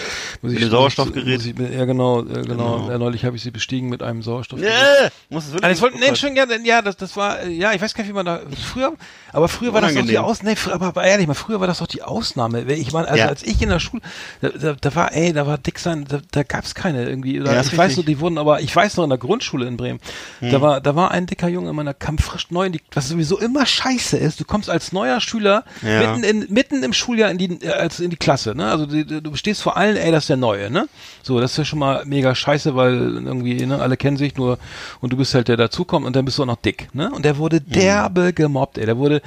Muss 0.43 0.53
ich, 0.53 0.61
Mit 0.61 0.71
Sauerstoffgerät? 0.71 1.45
Ich, 1.47 1.55
ja, 1.59 1.85
genau, 1.85 2.21
äh, 2.21 2.25
genau. 2.25 2.43
Genau. 2.45 2.91
Ja, 2.91 2.99
neulich 2.99 3.25
habe 3.25 3.37
ich 3.37 3.43
sie 3.43 3.51
bestiegen 3.51 3.89
mit 3.89 4.03
einem 4.03 4.23
Sauerstoffgerät. 4.23 4.73
Nee, 5.03 5.09
muss 5.31 5.45
es 5.47 5.53
wirklich 5.53 5.65
Ah, 5.65 5.69
das 5.69 5.81
wollten, 5.81 5.99
nee, 6.01 6.07
Entschuldigung, 6.07 6.49
ja, 6.51 6.57
ja, 6.77 6.83
das, 6.83 6.97
das 6.97 7.17
war, 7.17 7.41
äh, 7.43 7.51
ja, 7.51 7.73
ich 7.73 7.81
weiß 7.81 7.95
gar 7.95 8.03
nicht, 8.05 8.11
wie 8.11 8.15
man 8.15 8.27
da, 8.27 8.41
früher, 8.73 8.93
aber 9.33 9.49
früher 9.49 9.73
war 9.73 9.81
das 9.81 9.91
doch 9.95 10.03
die 10.03 10.17
Unangenehm. 10.17 10.25
Aus, 10.25 10.43
nee, 10.43 10.55
aber, 10.73 10.87
aber 10.87 11.05
ehrlich 11.05 11.27
mal, 11.27 11.35
früher 11.35 11.61
war 11.61 11.67
das 11.67 11.79
doch 11.79 11.87
die 11.87 12.03
Ausnahme. 12.03 12.63
Ich 12.73 12.93
meine, 12.93 13.09
also 13.09 13.19
Ja. 13.23 13.29
als 13.29 13.43
ich 13.43 13.61
in 13.63 13.69
der 13.69 13.79
Schule, 13.81 14.03
da, 14.41 14.49
da, 14.51 14.77
da 14.81 14.95
war, 14.95 15.13
ey, 15.15 15.33
da 15.33 15.47
war 15.47 15.59
dick 15.59 15.79
sein, 15.79 16.05
da, 16.09 16.21
da 16.31 16.43
gab's 16.43 16.75
keine 16.75 17.09
irgendwie, 17.09 17.41
oder 17.41 17.53
Ja, 17.55 17.61
ich 17.61 17.67
ist 17.69 17.77
weiß 17.79 17.89
richtig. 17.91 17.97
so, 17.97 18.03
die 18.03 18.21
wurden 18.21 18.39
aber, 18.39 18.61
ich 18.61 18.75
weiß 18.75 18.97
noch 18.97 19.05
in 19.05 19.11
der 19.11 19.19
Grundschule 19.19 19.67
in 19.67 19.77
Bremen, 19.77 20.01
da 20.41 20.61
war, 20.61 20.81
da 20.81 20.95
war 20.95 21.02
ein 21.11 21.27
dicker 21.27 21.49
Junge 21.49 21.71
in 21.71 21.77
meiner, 21.77 21.93
kam 21.95 22.19
frisch 22.19 22.51
neu, 22.51 22.71
die, 22.71 22.81
was 22.95 23.09
sowieso 23.09 23.39
immer 23.39 23.67
scheiße 23.67 24.17
ist, 24.17 24.41
du 24.41 24.45
kommst 24.45 24.71
als 24.71 24.93
neuer 24.93 25.21
Schüler 25.21 25.65
Ja. 25.83 26.01
mitten 26.13 26.25
in, 26.25 26.47
mitten 26.53 26.83
im 26.83 26.93
Schuljahr 26.93 27.31
in 27.31 27.39
die, 27.39 27.51
äh, 27.63 27.71
als 27.71 28.01
in 28.01 28.11
die 28.11 28.17
Klasse, 28.17 28.55
ne, 28.55 28.71
also 28.71 28.87
die, 28.87 29.05
du 29.05 29.35
stehst 29.37 29.63
vor 29.63 29.77
allen, 29.77 29.97
ey, 29.97 30.11
das 30.13 30.25
ist 30.25 30.29
der 30.29 30.37
Neue, 30.37 30.71
ne, 30.71 30.89
so, 31.23 31.41
das 31.41 31.53
ist 31.53 31.57
ja 31.59 31.65
schon 31.65 31.79
mal 31.81 32.05
mega 32.05 32.35
scheiße, 32.35 32.75
weil 32.77 32.95
irgendwie, 32.95 33.67
ne, 33.67 33.81
alle 33.81 33.97
kennen 33.97 34.17
sich 34.17 34.37
nur, 34.37 34.59
und 35.01 35.13
du 35.13 35.17
bist 35.17 35.35
halt 35.35 35.49
der 35.49 35.57
dazukommt 35.57 36.07
und 36.07 36.15
dann 36.17 36.25
bist 36.25 36.39
du 36.39 36.43
auch 36.43 36.47
noch 36.47 36.57
dick, 36.57 36.89
ne, 36.95 37.11
und 37.11 37.25
der 37.25 37.37
wurde 37.39 37.61
derbe 37.61 38.33
gemobbt, 38.33 38.79
ey, 38.79 38.87
der 38.87 38.97
wurde, 38.99 39.23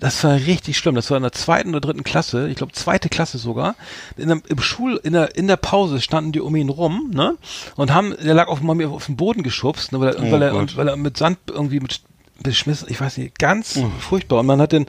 das 0.00 0.24
war 0.24 0.34
richtig 0.34 0.78
schlimm. 0.78 0.94
Das 0.94 1.10
war 1.10 1.18
in 1.18 1.22
der 1.22 1.32
zweiten 1.32 1.70
oder 1.70 1.80
dritten 1.80 2.02
Klasse, 2.02 2.48
ich 2.48 2.56
glaube 2.56 2.72
zweite 2.72 3.08
Klasse 3.08 3.38
sogar. 3.38 3.76
In 4.16 4.28
der, 4.28 4.40
Im 4.48 4.60
Schul, 4.60 4.98
in 5.02 5.12
der, 5.12 5.36
in 5.36 5.46
der 5.46 5.56
Pause 5.56 6.00
standen 6.00 6.32
die 6.32 6.40
um 6.40 6.56
ihn 6.56 6.70
rum, 6.70 7.10
ne? 7.14 7.36
Und 7.76 7.92
haben, 7.92 8.14
der 8.22 8.34
lag 8.34 8.48
auf, 8.48 8.60
mal 8.62 8.82
auf 8.86 9.06
den 9.06 9.16
Boden 9.16 9.42
geschubst, 9.42 9.92
ne? 9.92 10.00
Weil 10.00 10.14
er, 10.14 10.22
Oh 10.22 10.32
weil 10.32 10.42
er, 10.42 10.54
und, 10.54 10.76
weil 10.76 10.88
er 10.88 10.96
mit 10.96 11.16
Sand 11.16 11.38
irgendwie 11.48 11.80
mit 11.80 12.00
beschmissen, 12.42 12.88
ich 12.90 12.98
weiß 12.98 13.18
nicht, 13.18 13.38
ganz 13.38 13.78
furchtbar. 13.98 14.40
Und 14.40 14.46
man 14.46 14.60
hat 14.62 14.72
den, 14.72 14.86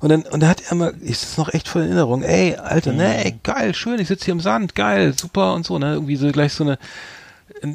und 0.00 0.08
dann, 0.08 0.22
und 0.22 0.40
dann 0.40 0.48
hat 0.48 0.62
er 0.62 0.72
immer, 0.72 0.92
ist 1.00 1.24
das 1.24 1.36
noch 1.36 1.52
echt 1.52 1.68
voll 1.68 1.82
in 1.82 1.88
Erinnerung, 1.88 2.22
ey, 2.22 2.54
Alter, 2.54 2.92
ne, 2.92 3.24
ey, 3.24 3.34
geil, 3.42 3.74
schön, 3.74 3.98
ich 3.98 4.06
sitze 4.06 4.26
hier 4.26 4.32
im 4.32 4.40
Sand, 4.40 4.76
geil, 4.76 5.12
super 5.16 5.54
und 5.54 5.66
so, 5.66 5.80
ne? 5.80 5.94
Irgendwie 5.94 6.14
so 6.14 6.30
gleich 6.30 6.52
so 6.52 6.62
eine, 6.62 6.78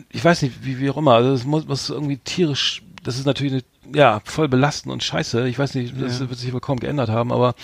ich 0.10 0.24
weiß 0.24 0.42
nicht, 0.44 0.64
wie, 0.64 0.80
wie 0.80 0.90
auch 0.90 0.98
immer, 0.98 1.14
also 1.14 1.34
es 1.34 1.44
muss, 1.44 1.68
muss 1.68 1.90
irgendwie 1.90 2.18
tierisch, 2.18 2.84
das 3.04 3.18
ist 3.18 3.26
natürlich 3.26 3.52
eine, 3.54 3.64
ja, 3.94 4.22
voll 4.26 4.48
belastend 4.48 4.92
und 4.94 5.04
scheiße. 5.04 5.48
Ich 5.48 5.58
weiß 5.58 5.76
nicht, 5.76 5.94
das 6.02 6.20
wird 6.20 6.36
sich 6.38 6.52
wohl 6.54 6.60
kaum 6.60 6.80
geändert 6.80 7.10
haben, 7.10 7.32
aber 7.32 7.56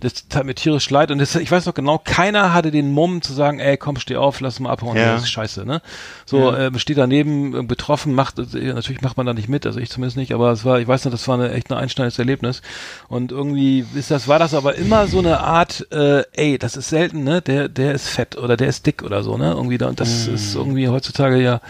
das 0.00 0.28
tat 0.28 0.44
mir 0.44 0.54
tierisch 0.54 0.88
leid 0.90 1.10
und 1.10 1.18
das, 1.18 1.34
ich 1.34 1.50
weiß 1.50 1.66
noch 1.66 1.74
genau, 1.74 1.98
keiner 2.02 2.52
hatte 2.52 2.70
den 2.70 2.92
Mumm 2.92 3.22
zu 3.22 3.32
sagen, 3.32 3.58
ey, 3.58 3.76
komm, 3.76 3.96
steh 3.96 4.16
auf, 4.16 4.40
lass 4.40 4.60
mal 4.60 4.70
abhauen, 4.70 4.96
Ja. 4.96 5.14
das 5.14 5.22
ist 5.22 5.30
scheiße, 5.30 5.64
ne? 5.64 5.80
So, 6.26 6.54
ähm, 6.54 6.78
steht 6.78 6.98
daneben, 6.98 7.54
äh, 7.58 7.62
betroffen, 7.62 8.14
macht, 8.14 8.38
äh, 8.38 8.72
natürlich 8.72 9.02
macht 9.02 9.16
man 9.16 9.26
da 9.26 9.34
nicht 9.34 9.48
mit, 9.48 9.66
also 9.66 9.80
ich 9.80 9.90
zumindest 9.90 10.16
nicht, 10.16 10.32
aber 10.34 10.50
es 10.52 10.64
war, 10.64 10.80
ich 10.80 10.88
weiß 10.88 11.04
noch, 11.04 11.12
das 11.12 11.26
war 11.28 11.34
eine 11.38 11.52
echt 11.52 11.70
ein 11.70 11.78
einschneidendes 11.78 12.18
Erlebnis 12.18 12.62
und 13.08 13.32
irgendwie 13.32 13.86
ist 13.94 14.10
das, 14.10 14.28
war 14.28 14.38
das 14.38 14.54
aber 14.54 14.74
immer 14.74 15.06
so 15.06 15.18
eine 15.20 15.40
Art, 15.40 15.86
äh, 15.92 16.22
ey, 16.32 16.58
das 16.58 16.76
ist 16.76 16.88
selten, 16.90 17.24
ne? 17.24 17.40
Der, 17.42 17.68
der 17.68 17.92
ist 17.92 18.08
fett 18.08 18.36
oder 18.36 18.56
der 18.56 18.68
ist 18.68 18.86
dick 18.86 19.02
oder 19.02 19.22
so, 19.22 19.36
ne? 19.36 19.50
Irgendwie 19.52 19.78
da, 19.78 19.88
und 19.88 20.00
das 20.00 20.26
ist 20.26 20.54
irgendwie 20.54 20.88
heutzutage 20.88 21.40
ja 21.40 21.60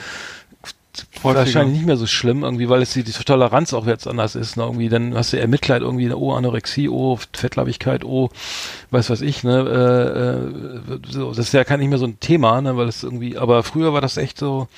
wahrscheinlich 1.23 1.79
nicht 1.79 1.87
mehr 1.87 1.97
so 1.97 2.07
schlimm, 2.07 2.45
irgendwie, 2.45 2.69
weil 2.69 2.83
es 2.83 2.93
die, 2.93 3.03
die 3.03 3.13
Toleranz 3.13 3.73
auch 3.73 3.87
jetzt 3.87 4.07
anders 4.07 4.35
ist. 4.35 4.57
Ne? 4.57 4.65
Irgendwie, 4.65 4.89
dann 4.89 5.15
hast 5.15 5.33
du 5.33 5.37
eher 5.37 5.49
Mitleid, 5.49 5.83
irgendwie, 5.83 6.13
oh, 6.13 6.33
Anorexie, 6.33 6.89
oh, 6.89 7.19
Fettleibigkeit, 7.33 8.05
oh, 8.05 8.31
weiß 8.91 9.11
was 9.11 9.21
ich, 9.21 9.45
ne? 9.45 9.59
Äh, 10.89 10.93
äh, 10.93 10.99
so, 11.09 11.31
das 11.31 11.47
ist 11.47 11.53
ja 11.55 11.65
kein 11.65 11.81
nicht 11.81 11.89
mehr 11.89 11.99
so 11.99 12.07
ein 12.07 12.21
Thema, 12.21 12.61
ne? 12.61 12.77
Weil 12.77 12.89
es 12.89 13.03
irgendwie, 13.03 13.39
aber 13.39 13.63
früher 13.63 13.93
war 13.93 14.01
das 14.01 14.17
echt 14.17 14.39
so, 14.39 14.69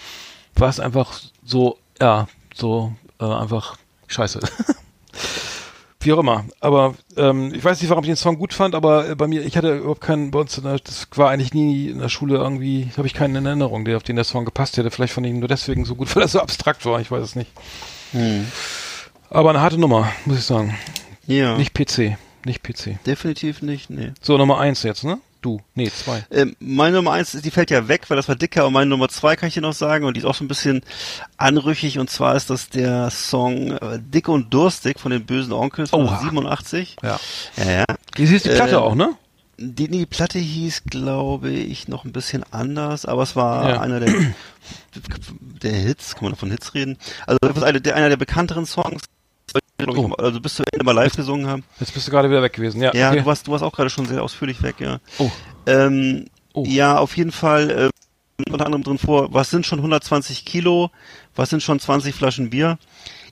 war 0.55 0.69
es 0.69 0.81
einfach 0.81 1.21
so, 1.45 1.79
ja, 2.01 2.29
so 2.55 2.93
äh, 3.21 3.25
einfach 3.25 3.77
scheiße. 4.07 4.41
Wie 6.05 6.13
auch 6.13 6.19
immer. 6.19 6.45
Aber 6.61 6.95
ähm, 7.17 7.53
ich 7.55 7.65
weiß 7.65 7.81
nicht, 7.81 7.91
warum 7.91 8.05
ich 8.05 8.09
den 8.11 8.17
Song 8.17 8.37
gut 8.39 8.53
fand, 8.53 8.75
aber 8.75 9.09
äh, 9.09 9.15
bei 9.15 9.27
mir, 9.27 9.43
ich 9.45 9.57
hatte 9.57 9.77
überhaupt 9.79 10.01
keinen, 10.03 10.31
bei 10.31 10.39
uns, 10.41 10.55
der, 10.63 10.79
das 10.79 11.09
war 11.15 11.31
eigentlich 11.31 11.55
nie 11.55 11.89
in 11.89 11.99
der 11.99 12.09
Schule 12.11 12.37
irgendwie, 12.37 12.91
habe 12.97 13.07
ich 13.07 13.15
keinen 13.15 13.35
in 13.37 13.47
Erinnerung, 13.47 13.85
der 13.85 13.97
auf 13.97 14.03
den 14.03 14.17
der 14.17 14.25
Song 14.25 14.45
gepasst 14.45 14.77
hätte. 14.77 14.91
Vielleicht 14.91 15.15
fand 15.15 15.27
ich 15.27 15.33
ihn 15.33 15.39
nur 15.39 15.49
deswegen 15.49 15.85
so 15.85 15.95
gut, 15.95 16.15
weil 16.17 16.23
er 16.23 16.29
so 16.29 16.41
abstrakt 16.41 16.85
war, 16.85 17.01
ich 17.01 17.11
weiß 17.11 17.23
es 17.23 17.37
nicht. 17.37 17.51
Aber 19.31 19.51
eine 19.51 19.61
harte 19.61 19.79
Nummer, 19.79 20.09
muss 20.27 20.39
ich 20.39 20.45
sagen. 20.45 20.77
Ja, 21.27 21.57
Nicht 21.57 21.73
PC, 21.75 22.17
nicht 22.45 22.63
PC. 22.63 23.03
definitiv 23.07 23.63
nicht, 23.63 23.89
nee. 23.91 24.13
So, 24.21 24.37
Nummer 24.37 24.59
eins 24.61 24.83
jetzt, 24.83 25.05
ne? 25.05 25.19
Du, 25.45 25.61
nee, 25.75 25.91
zwei. 25.91 26.25
Ähm, 26.31 26.57
meine 26.59 26.97
Nummer 26.97 27.13
eins, 27.13 27.33
die 27.33 27.51
fällt 27.51 27.71
ja 27.71 27.87
weg, 27.87 28.09
weil 28.09 28.17
das 28.17 28.29
war 28.29 28.35
dicker. 28.35 28.67
Und 28.67 28.73
meine 28.73 28.89
Nummer 28.89 29.11
zwei 29.11 29.37
kann 29.37 29.49
ich 29.49 29.53
dir 29.55 29.61
noch 29.61 29.75
sagen. 29.75 30.07
Und 30.07 30.15
die 30.15 30.21
ist 30.21 30.25
auch 30.25 30.35
so 30.35 30.43
ein 30.43 30.49
bisschen 30.49 30.81
anrüchig. 31.37 31.99
Und 31.99 32.09
zwar 32.09 32.35
ist 32.35 32.49
das 32.49 32.71
der 32.71 33.11
Song 33.11 33.73
äh, 33.73 33.99
Dick 34.01 34.29
und 34.29 34.55
Durstig 34.55 34.99
von 34.99 35.11
den 35.13 35.27
bösen 35.27 35.53
Onkels 35.53 35.91
von 35.91 36.07
Oha. 36.07 36.21
87. 36.23 36.97
Ja. 37.03 37.21
Ja, 37.59 37.71
ja. 37.71 37.85
Die 38.17 38.23
ist 38.23 38.47
die 38.47 38.49
Platte 38.49 38.73
Äh, 38.77 38.77
auch, 38.77 38.95
ne? 38.95 39.11
Die, 39.59 39.87
die 39.89 40.07
Platte 40.07 40.39
hieß, 40.39 40.85
glaube 40.89 41.51
ich, 41.51 41.89
noch 41.89 42.07
ein 42.07 42.13
bisschen 42.13 42.43
anders, 42.51 43.05
aber 43.05 43.23
es 43.23 43.37
war 43.37 43.69
Ja. 43.69 43.81
einer 43.83 44.01
der, 44.01 44.13
der 45.63 45.73
Hits, 45.73 46.15
kann 46.15 46.25
man 46.25 46.33
noch 46.33 46.39
von 46.39 46.51
Hits 46.51 46.73
reden? 46.73 46.97
Also 47.27 47.37
das 47.43 47.57
ist 47.59 47.63
eine, 47.63 47.83
der, 47.83 47.97
einer 47.97 48.09
der 48.09 48.17
bekannteren 48.17 48.65
Songs. 48.67 49.03
Oh. 49.87 50.13
also 50.15 50.41
bis 50.41 50.55
zum 50.55 50.65
Ende 50.73 50.85
mal 50.85 50.93
live 50.93 51.15
gesungen 51.15 51.47
haben. 51.47 51.65
Jetzt 51.81 51.93
bist 51.93 52.07
du 52.07 52.11
gerade 52.11 52.31
wieder 52.31 52.43
weg 52.43 52.53
gewesen. 52.55 52.81
Ja, 52.81 52.95
Ja, 52.95 53.11
okay. 53.11 53.21
du 53.21 53.27
warst, 53.27 53.47
du 53.47 53.53
warst 53.53 53.63
auch 53.65 53.73
gerade 53.73 53.91
schon 53.91 54.07
sehr 54.07 54.23
ausführlich 54.23 54.63
weg, 54.63 54.77
ja. 54.79 54.99
Oh. 55.19 55.31
Ähm, 55.67 56.27
Oh. 56.55 56.65
Ja, 56.67 56.99
auf 56.99 57.17
jeden 57.17 57.33
Fall 57.33 57.71
äh, 57.71 57.91
unter 58.51 58.65
anderem 58.65 58.85
drin 58.85 58.99
vor, 58.99 59.35
was 59.35 59.51
sind 59.51 59.67
schon 59.67 59.81
120 59.81 60.45
Kilo, 60.45 60.91
was 61.35 61.51
sind 61.51 61.63
schon 61.63 61.81
20 61.81 62.15
Flaschen 62.15 62.51
Bier. 62.51 62.79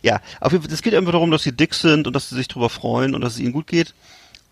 Ja, 0.03 0.21
auf 0.41 0.51
jeden 0.51 0.65
Fall, 0.65 0.73
es 0.73 0.83
geht 0.83 0.95
einfach 0.95 1.13
darum, 1.13 1.31
dass 1.31 1.45
sie 1.45 1.53
dick 1.53 1.75
sind 1.75 2.09
und 2.09 2.15
dass 2.15 2.29
sie 2.29 2.35
sich 2.35 2.49
drüber 2.49 2.69
freuen 2.69 3.15
und 3.15 3.21
dass 3.21 3.35
es 3.35 3.39
ihnen 3.39 3.53
gut 3.53 3.69
geht. 3.69 3.95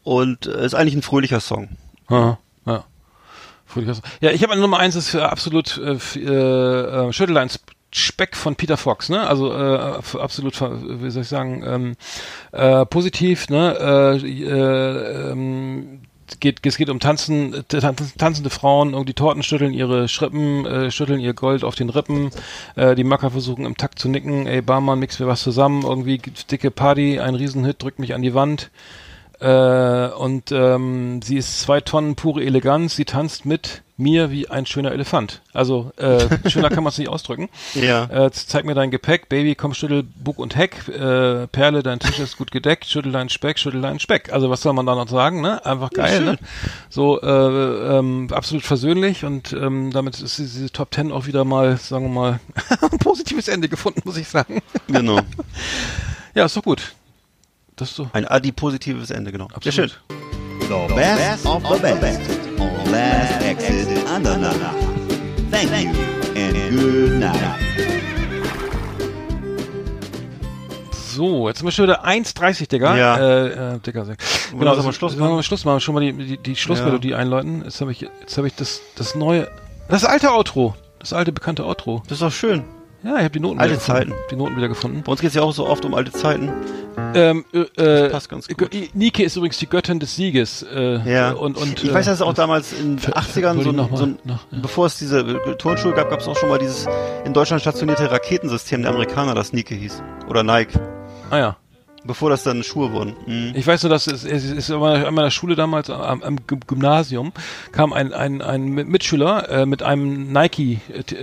Und 0.05 0.47
äh, 0.47 0.65
ist 0.65 0.75
eigentlich 0.75 0.95
ein 0.95 1.03
fröhlicher 1.03 1.41
Song. 1.41 1.69
Aha, 2.07 2.39
ja. 2.65 2.85
Fröhlicher 3.67 3.95
Song. 3.95 4.05
Ja, 4.21 4.31
ich 4.31 4.43
habe 4.45 4.53
eine 4.53 4.63
Nummer 4.63 4.79
eins, 4.79 4.95
ist 4.95 5.09
für 5.09 5.29
absolut 5.29 5.77
äh, 5.79 5.99
äh, 6.19 7.09
äh, 7.09 7.13
Schütteleins 7.13 7.59
Speck 7.93 8.37
von 8.37 8.57
Peter 8.57 8.77
Fox, 8.77 9.09
ne? 9.09 9.27
Also 9.27 9.53
äh, 9.53 9.79
absolut, 10.19 10.61
wie 10.61 11.11
soll 11.11 11.23
ich 11.23 11.29
sagen, 11.29 11.63
ähm, 11.67 11.97
äh, 12.53 12.87
positiv, 12.87 13.49
ne? 13.49 13.77
Äh, 14.23 14.27
äh, 14.27 15.31
ähm, 15.33 16.01
es 16.29 16.39
geht, 16.39 16.65
es 16.65 16.77
geht 16.77 16.91
um 16.91 17.01
tanzen, 17.01 17.65
tan- 17.67 17.97
tanzende 18.17 18.51
Frauen, 18.51 18.93
irgendwie 18.93 19.15
Torten 19.15 19.43
schütteln 19.43 19.73
ihre 19.75 20.07
Schrippen, 20.07 20.65
äh, 20.65 20.91
schütteln 20.93 21.19
ihr 21.19 21.35
Gold 21.35 21.65
auf 21.65 21.75
den 21.75 21.91
Rippen, 21.91 22.31
äh, 22.77 22.95
die 22.95 23.03
Macker 23.03 23.33
versuchen 23.33 23.65
im 23.67 23.77
Takt 23.77 23.99
zu 23.99 24.09
nicken, 24.09 24.47
ey 24.47 24.63
Barmann, 24.63 25.01
mix 25.01 25.19
mir 25.19 25.27
was 25.27 25.43
zusammen, 25.43 25.83
irgendwie 25.83 26.19
dicke 26.49 26.71
Party, 26.71 27.19
ein 27.19 27.35
Riesenhit, 27.35 27.83
drückt 27.83 27.99
mich 27.99 28.15
an 28.15 28.23
die 28.23 28.35
Wand. 28.35 28.71
Äh, 29.41 30.09
und 30.11 30.53
ähm, 30.53 31.21
sie 31.23 31.39
ist 31.39 31.63
zwei 31.63 31.81
Tonnen 31.81 32.15
pure 32.15 32.45
Eleganz. 32.45 32.95
Sie 32.95 33.07
tanzt 33.07 33.47
mit 33.47 33.83
mir 34.01 34.31
wie 34.31 34.49
ein 34.49 34.67
schöner 34.67 34.93
Elefant. 34.93 35.43
Also 35.53 35.93
äh, 35.97 36.27
schöner 36.49 36.71
kann 36.71 36.83
man 36.83 36.91
es 36.91 36.99
nicht 36.99 37.09
ausdrücken. 37.09 37.49
Ja. 37.75 38.05
Äh, 38.05 38.31
zeig 38.33 38.65
mir 38.65 38.75
dein 38.75 38.91
Gepäck, 38.91 39.29
Baby, 39.29 39.55
komm, 39.55 39.75
schüttel 39.75 40.03
Bug 40.03 40.39
und 40.39 40.57
Heck. 40.57 40.89
Äh, 40.89 41.47
Perle, 41.47 41.83
dein 41.83 42.01
Tisch 42.01 42.19
ist 42.19 42.37
gut 42.37 42.51
gedeckt. 42.51 42.85
Schüttel 42.87 43.13
deinen 43.13 43.29
Speck, 43.29 43.59
schüttel 43.59 43.81
deinen 43.81 44.01
Speck. 44.01 44.33
Also 44.33 44.51
was 44.51 44.63
soll 44.63 44.73
man 44.73 44.87
da 44.87 44.95
noch 44.95 45.09
sagen? 45.09 45.41
Ne? 45.41 45.65
Einfach 45.65 45.91
geil. 45.91 46.17
schön. 46.17 46.25
ne? 46.27 46.39
So 46.89 47.21
äh, 47.21 47.99
ähm, 47.99 48.29
absolut 48.33 48.65
versöhnlich 48.65 49.25
und 49.25 49.53
ähm, 49.53 49.93
damit 49.93 50.21
ist 50.21 50.39
diese 50.39 50.71
Top 50.71 50.91
Ten 50.91 51.13
auch 51.13 51.27
wieder 51.27 51.45
mal, 51.45 51.77
sagen 51.77 52.07
wir 52.07 52.21
mal, 52.21 52.41
ein 52.81 52.99
positives 52.99 53.49
Ende 53.49 53.69
gefunden, 53.69 54.03
muss 54.05 54.17
ich 54.17 54.29
sagen. 54.29 54.63
Genau. 54.89 55.21
Ja, 56.35 56.45
ist 56.45 56.57
doch 56.57 56.63
gut. 56.63 56.95
Das 57.75 57.91
ist 57.91 57.97
so. 57.97 58.09
Ein 58.13 58.25
adipositives 58.25 59.11
Ende, 59.11 59.33
genau. 59.33 59.49
Sehr 59.63 59.73
schön. 59.73 59.91
Absolut. 59.91 60.89
The 60.91 60.95
best 60.95 61.47
of 61.47 61.63
the 61.69 61.79
best 62.01 62.21
on 62.61 62.80
Last 62.91 63.43
Exit 63.43 63.89
Andernach. 64.09 64.75
Thank 65.51 65.71
you 65.85 65.91
and 66.35 66.71
good 66.71 67.21
night. 67.21 67.61
So, 70.93 71.49
jetzt 71.49 71.59
sind 71.59 71.67
wir 71.67 71.73
schon 71.73 71.85
wieder 71.85 72.05
1,30, 72.05 72.69
Digga. 72.69 72.97
Ja. 72.97 73.17
Äh, 73.17 73.75
äh, 73.75 73.79
Digga, 73.79 74.03
genau, 74.03 74.17
wir 74.53 74.69
also, 74.71 74.93
Schluss 74.93 75.17
wir 75.17 75.21
machen? 75.21 75.37
mal 75.37 75.43
Schluss 75.43 75.65
machen, 75.65 75.81
schon 75.81 75.95
mal 75.95 76.01
die, 76.01 76.13
die, 76.13 76.39
die 76.39 76.57
Schlussmelodie 76.57 77.15
einläuten. 77.15 77.63
Jetzt 77.65 77.81
habe 77.81 77.93
ich, 77.93 78.01
jetzt 78.01 78.37
habe 78.37 78.49
ich 78.49 78.55
das, 78.55 78.81
das 78.97 79.15
neue, 79.15 79.49
das 79.89 80.05
alte 80.05 80.33
Outro, 80.33 80.75
das 80.99 81.13
alte 81.13 81.31
bekannte 81.33 81.67
Outro. 81.67 82.03
Das 82.09 82.17
ist 82.17 82.23
doch 82.23 82.33
schön. 82.33 82.65
Ja, 83.03 83.17
ich 83.17 83.25
habe 83.25 83.31
die 83.31 83.41
Noten 83.41 83.59
Alte 83.59 83.73
wieder 83.73 83.79
gefunden. 83.81 84.11
Zeiten. 84.11 84.15
Die 84.31 84.37
Noten 84.37 84.57
wieder 84.57 84.69
gefunden. 84.69 85.03
Bei 85.05 85.13
uns 85.13 85.21
geht 85.23 85.29
es 85.29 85.35
ja 85.35 85.43
auch 85.43 85.53
so 85.55 85.67
oft 85.67 85.85
um 85.87 85.95
alte 85.95 86.13
Zeiten. 86.13 86.53
Ähm, 87.15 87.45
äh, 87.55 87.61
äh, 87.83 88.11
passt 88.11 88.29
ganz 88.29 88.47
gut. 88.47 88.71
Nike 88.93 89.23
ist 89.23 89.37
übrigens 89.37 89.57
die 89.59 89.67
Göttin 89.69 90.01
des 90.01 90.15
Sieges. 90.17 90.63
Äh, 90.63 91.01
Ja. 91.11 91.31
Und, 91.33 91.57
und, 91.57 91.83
ich 91.83 91.91
äh, 91.91 91.95
weiß, 91.95 92.05
dass 92.07 92.17
es 92.17 92.23
auch 92.23 92.35
damals 92.35 92.73
in 92.75 92.97
den 92.97 92.99
ver- 92.99 93.17
80ern 93.17 93.55
wollte 93.57 93.65
so, 93.65 93.73
noch 93.73 93.91
ein, 93.91 93.97
so 93.97 94.05
ein, 94.05 94.19
nach- 94.25 94.45
ja. 94.51 94.59
bevor 94.61 94.85
es 94.87 94.99
diese 94.99 95.25
Turnschuhe 95.59 95.93
gab, 95.93 96.11
gab 96.11 96.21
es 96.21 96.29
auch 96.29 96.37
schon 96.37 96.51
mal 96.51 96.59
dieses 96.59 96.87
in 97.25 97.33
Deutschland 97.33 97.63
stationierte 97.63 98.11
Raketensystem 98.11 98.83
der 98.83 98.91
Amerikaner, 98.91 99.35
das 99.35 99.53
Nike 99.55 99.75
hieß. 99.77 100.03
Oder 100.29 100.43
Nike. 100.43 100.79
Ah 101.31 101.39
ja. 101.39 101.57
Bevor 102.05 102.29
das 102.31 102.43
dann 102.45 102.63
Schuhe 102.63 102.93
wurden. 102.93 103.15
Mhm. 103.27 103.53
Ich 103.55 103.67
weiß 103.67 103.83
nur, 103.83 103.91
dass 103.91 104.07
es, 104.07 104.25
es 104.25 104.45
ist 104.45 104.71
an 104.71 104.81
meiner 105.15 105.31
Schule 105.31 105.55
damals 105.55 105.89
am, 105.91 106.23
am 106.23 106.37
Gym- 106.47 106.61
Gymnasium 106.67 107.33
kam 107.73 107.93
ein, 107.95 108.13
ein, 108.13 108.41
ein 108.43 108.65
Mitschüler 108.71 109.49
äh, 109.51 109.67
mit 109.67 109.83
einem 109.83 110.33
Nike 110.33 110.81
äh, 110.93 111.03
t- 111.03 111.17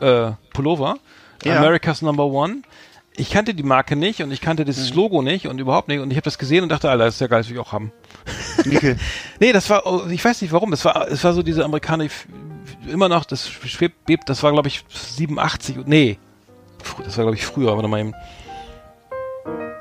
äh, 0.00 0.32
Pullover, 0.52 0.96
Ja. 1.44 1.56
America's 1.58 2.02
Number 2.02 2.24
One. 2.26 2.62
Ich 3.18 3.30
kannte 3.30 3.54
die 3.54 3.62
Marke 3.62 3.96
nicht 3.96 4.22
und 4.22 4.30
ich 4.30 4.42
kannte 4.42 4.64
dieses 4.66 4.90
Mhm. 4.90 4.96
Logo 4.96 5.22
nicht 5.22 5.46
und 5.46 5.58
überhaupt 5.58 5.88
nicht 5.88 6.00
und 6.00 6.10
ich 6.10 6.16
habe 6.18 6.24
das 6.24 6.36
gesehen 6.38 6.62
und 6.64 6.68
dachte, 6.68 6.90
Alter, 6.90 7.06
das 7.06 7.14
ist 7.14 7.20
ja 7.20 7.28
geil, 7.28 7.40
das 7.40 7.48
will 7.48 7.56
ich 7.56 7.60
auch 7.62 7.72
haben. 7.72 7.90
Nee, 9.40 9.52
das 9.52 9.70
war, 9.70 9.86
oh, 9.86 10.02
ich 10.10 10.22
weiß 10.24 10.42
nicht 10.42 10.52
warum, 10.52 10.72
es 10.72 10.84
war, 10.84 11.08
es 11.08 11.22
war 11.24 11.32
so 11.32 11.42
diese 11.42 11.64
Amerikaner, 11.64 12.06
immer 12.86 13.08
noch, 13.08 13.24
das 13.24 13.48
schwebt, 13.48 14.04
bebt, 14.06 14.28
das 14.28 14.42
war 14.42 14.52
glaube 14.52 14.68
ich 14.68 14.84
87, 14.88 15.78
nee, 15.86 16.18
das 17.04 17.16
war 17.16 17.24
glaube 17.24 17.36
ich 17.36 17.46
früher, 17.46 17.74
warte 17.74 17.88
mal 17.88 18.00
eben. 18.00 18.14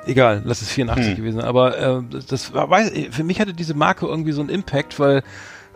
Egal, 0.06 0.44
lass 0.46 0.62
es 0.62 0.70
84 0.72 1.08
Hm. 1.12 1.16
gewesen 1.18 1.38
sein, 1.40 1.48
aber 1.48 1.78
äh, 1.78 2.02
das 2.30 2.54
war, 2.54 2.70
weiß, 2.70 2.92
für 3.10 3.24
mich 3.24 3.40
hatte 3.42 3.54
diese 3.54 3.74
Marke 3.74 4.06
irgendwie 4.06 4.34
so 4.34 4.42
einen 4.42 4.50
Impact, 4.52 5.00
weil 5.00 5.24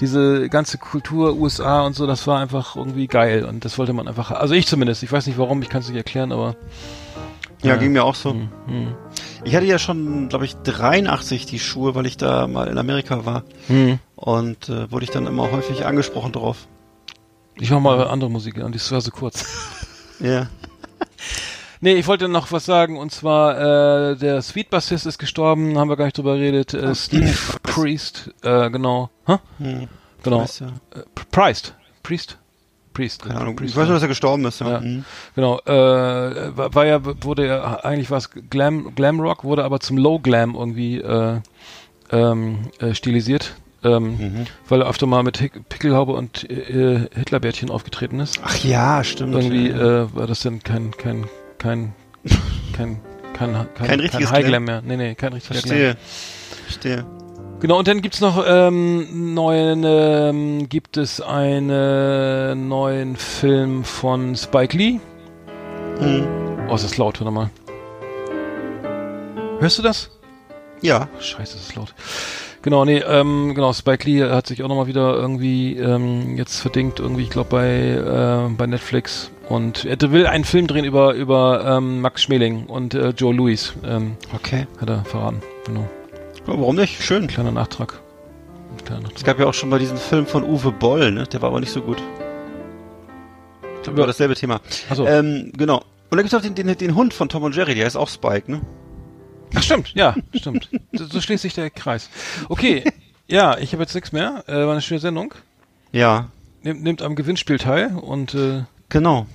diese 0.01 0.47
ganze 0.49 0.77
Kultur 0.77 1.35
USA 1.35 1.81
und 1.81 1.95
so, 1.95 2.07
das 2.07 2.25
war 2.27 2.39
einfach 2.39 2.75
irgendwie 2.75 3.07
geil 3.07 3.43
und 3.45 3.65
das 3.65 3.77
wollte 3.77 3.93
man 3.93 4.07
einfach, 4.07 4.31
also 4.31 4.53
ich 4.53 4.65
zumindest, 4.67 5.03
ich 5.03 5.11
weiß 5.11 5.27
nicht 5.27 5.37
warum, 5.37 5.61
ich 5.61 5.69
kann 5.69 5.81
es 5.81 5.87
nicht 5.89 5.97
erklären, 5.97 6.31
aber 6.31 6.55
Ja, 7.63 7.75
ging 7.75 7.91
mir 7.91 8.03
auch 8.05 8.15
so. 8.15 8.31
hm, 8.31 8.49
hm, 8.67 8.95
Ich 9.43 9.55
hatte 9.55 9.65
ja 9.65 9.77
schon, 9.79 10.29
glaube 10.29 10.45
ich, 10.45 10.55
83 10.55 11.45
die 11.45 11.59
Schuhe, 11.59 11.95
weil 11.95 12.05
ich 12.05 12.17
da 12.17 12.47
mal 12.47 12.67
in 12.67 12.77
Amerika 12.77 13.25
war. 13.25 13.43
hm. 13.67 13.99
Und 14.15 14.67
äh, 14.69 14.91
wurde 14.91 15.05
ich 15.05 15.11
dann 15.11 15.27
immer 15.27 15.51
häufig 15.51 15.85
angesprochen 15.85 16.31
drauf. 16.33 16.67
Ich 17.55 17.71
mach 17.71 17.79
mal 17.79 18.07
andere 18.07 18.29
Musik 18.29 18.57
an, 18.61 18.71
die 18.71 18.79
war 18.91 19.01
so 19.01 19.11
kurz. 19.11 19.45
Ja. 20.19 20.47
Nee, 21.81 21.93
ich 21.93 22.07
wollte 22.07 22.27
noch 22.27 22.51
was 22.51 22.65
sagen 22.65 22.97
und 22.97 23.11
zwar 23.11 24.11
äh, 24.11 24.15
der 24.17 24.41
Sweet 24.41 24.69
Bassist 24.69 25.05
ist 25.05 25.17
gestorben, 25.17 25.77
haben 25.77 25.89
wir 25.89 25.95
gar 25.95 26.05
nicht 26.05 26.17
drüber 26.17 26.35
geredet. 26.35 26.73
Äh, 26.73 26.93
Steve 26.93 27.33
Priest, 27.63 28.31
äh, 28.43 28.69
genau. 28.69 29.09
Hä? 29.25 29.37
Hm. 29.59 29.87
Genau. 30.23 30.41
Weiß 30.41 30.59
ja. 30.59 30.67
Äh, 30.67 31.03
Priest. 31.31 31.75
Priest. 32.03 32.37
Priest. 32.93 33.23
Keine 33.23 33.39
Ahnung. 33.39 33.55
Priest, 33.55 33.73
Ich 33.73 33.77
weiß 33.77 33.85
nur, 33.85 33.93
dass 33.93 34.01
er 34.01 34.09
gestorben 34.09 34.43
ist. 34.45 34.59
Ja. 34.59 34.71
Ja. 34.71 34.79
Mhm. 34.81 35.05
Genau. 35.35 35.59
Äh, 35.65 36.57
war, 36.57 36.75
war 36.75 36.85
ja, 36.85 36.99
wurde 37.23 37.47
ja, 37.47 37.79
eigentlich 37.81 38.11
war 38.11 38.17
es 38.17 38.29
Glam, 38.49 38.93
Glam 38.95 39.21
Rock, 39.21 39.45
wurde 39.45 39.63
aber 39.63 39.79
zum 39.79 39.97
Low 39.97 40.19
Glam 40.19 40.55
irgendwie 40.55 40.97
äh, 40.99 41.39
ähm, 42.11 42.59
äh, 42.79 42.93
stilisiert. 42.93 43.55
Ähm, 43.81 44.17
Mhm. 44.17 44.45
Weil 44.67 44.81
er 44.81 44.89
öfter 44.89 45.05
mal 45.07 45.23
mit 45.23 45.37
Hick, 45.37 45.69
Pickelhaube 45.69 46.11
und 46.11 46.49
äh, 46.49 47.07
Hitlerbärtchen 47.15 47.69
aufgetreten 47.69 48.19
ist. 48.19 48.37
Ach 48.43 48.57
ja, 48.57 49.01
stimmt. 49.05 49.33
Irgendwie 49.33 49.69
ja. 49.69 50.01
äh, 50.03 50.13
war 50.15 50.27
das 50.27 50.41
dann 50.41 50.61
kein, 50.61 50.91
kein, 50.91 51.29
kein, 51.59 51.93
kein, 52.73 52.99
kein, 53.33 53.53
kein, 53.75 53.87
Kein 53.87 53.99
richtiges 53.99 54.31
High 54.31 54.45
Glam 54.45 54.63
mehr. 54.65 54.81
Nee, 54.81 54.97
nee, 54.97 55.15
kein 55.15 55.33
richtiger 55.33 55.61
Glam. 55.61 55.77
Verstehe. 55.77 55.97
Verstehe. 56.63 57.05
Genau, 57.59 57.77
und 57.77 57.87
dann 57.89 58.01
gibt's 58.01 58.21
noch 58.21 58.43
ähm, 58.47 59.33
neuen, 59.33 59.83
ähm, 59.85 60.69
gibt 60.69 60.95
es 60.95 61.19
einen 61.19 62.67
neuen 62.69 63.17
Film 63.17 63.83
von 63.83 64.35
Spike 64.35 64.77
Lee. 64.77 64.99
Mhm. 65.99 66.25
Oh, 66.69 66.75
ist 66.75 66.85
das 66.85 66.97
laut, 66.97 67.19
warte 67.19 67.31
mal. 67.31 67.49
Hörst 69.59 69.77
du 69.77 69.81
das? 69.81 70.09
Ja. 70.81 71.09
Scheiße, 71.19 71.57
das 71.57 71.67
ist 71.67 71.75
laut. 71.75 71.93
Genau, 72.61 72.85
nee, 72.85 72.99
ähm, 72.99 73.53
genau, 73.55 73.73
Spike 73.73 74.09
Lee 74.09 74.23
hat 74.23 74.47
sich 74.47 74.63
auch 74.63 74.69
nochmal 74.69 74.87
wieder 74.87 75.13
irgendwie 75.15 75.77
ähm, 75.77 76.37
jetzt 76.37 76.59
verdingt, 76.59 76.99
irgendwie, 76.99 77.23
ich 77.23 77.29
glaube, 77.29 77.49
bei, 77.49 77.67
äh, 77.67 78.53
bei 78.55 78.67
Netflix. 78.67 79.31
Und 79.49 79.83
er 79.85 79.99
will 80.11 80.27
einen 80.27 80.43
Film 80.43 80.67
drehen 80.67 80.85
über, 80.85 81.13
über 81.15 81.65
ähm, 81.65 82.01
Max 82.01 82.21
Schmeling 82.21 82.67
und 82.67 82.93
äh, 82.93 83.09
Joe 83.09 83.33
Louis, 83.33 83.73
ähm, 83.83 84.15
Okay. 84.33 84.67
hat 84.79 84.89
er 84.89 85.03
verraten. 85.05 85.41
Genau. 85.65 85.87
Ja, 86.47 86.53
warum 86.59 86.75
nicht? 86.75 87.01
Schön. 87.03 87.27
Kleiner 87.27 87.51
Nachtrag. 87.51 87.99
Ein 88.77 88.85
kleiner 88.85 89.01
Es 89.01 89.09
Nachtrag. 89.09 89.25
gab 89.25 89.39
ja 89.39 89.47
auch 89.47 89.53
schon 89.55 89.69
mal 89.69 89.79
diesen 89.79 89.97
Film 89.97 90.27
von 90.27 90.43
Uwe 90.43 90.71
Boll, 90.71 91.11
ne? 91.11 91.23
Der 91.25 91.41
war 91.41 91.49
aber 91.49 91.59
nicht 91.59 91.71
so 91.71 91.81
gut. 91.81 92.01
Ich 93.77 93.83
glaube, 93.83 93.97
war 93.99 94.07
dasselbe 94.07 94.35
Thema. 94.35 94.61
Achso. 94.89 95.07
Ähm, 95.07 95.51
genau. 95.57 95.77
Und 95.77 96.17
dann 96.17 96.19
gibt's 96.19 96.33
auch 96.35 96.41
den, 96.41 96.53
den, 96.55 96.77
den 96.77 96.95
Hund 96.95 97.13
von 97.13 97.27
Tom 97.29 97.43
und 97.43 97.55
Jerry, 97.55 97.73
der 97.75 97.85
heißt 97.85 97.97
auch 97.97 98.07
Spike, 98.09 98.51
ne? 98.51 98.61
Ach 99.55 99.63
stimmt, 99.63 99.93
ja, 99.95 100.15
stimmt. 100.35 100.69
So, 100.93 101.05
so 101.05 101.21
schließt 101.21 101.41
sich 101.41 101.53
der 101.55 101.69
Kreis. 101.71 102.09
Okay, 102.49 102.83
ja, 103.27 103.57
ich 103.57 103.73
habe 103.73 103.81
jetzt 103.83 103.95
nichts 103.95 104.11
mehr. 104.11 104.43
Äh, 104.47 104.53
war 104.57 104.71
eine 104.71 104.81
schöne 104.81 104.99
Sendung. 104.99 105.33
Ja. 105.91 106.27
Nehmt, 106.61 106.83
nehmt 106.83 107.01
am 107.01 107.15
Gewinnspiel 107.15 107.57
teil 107.57 107.95
und 107.95 108.33
äh, 108.35 108.63
Genau. 108.89 109.25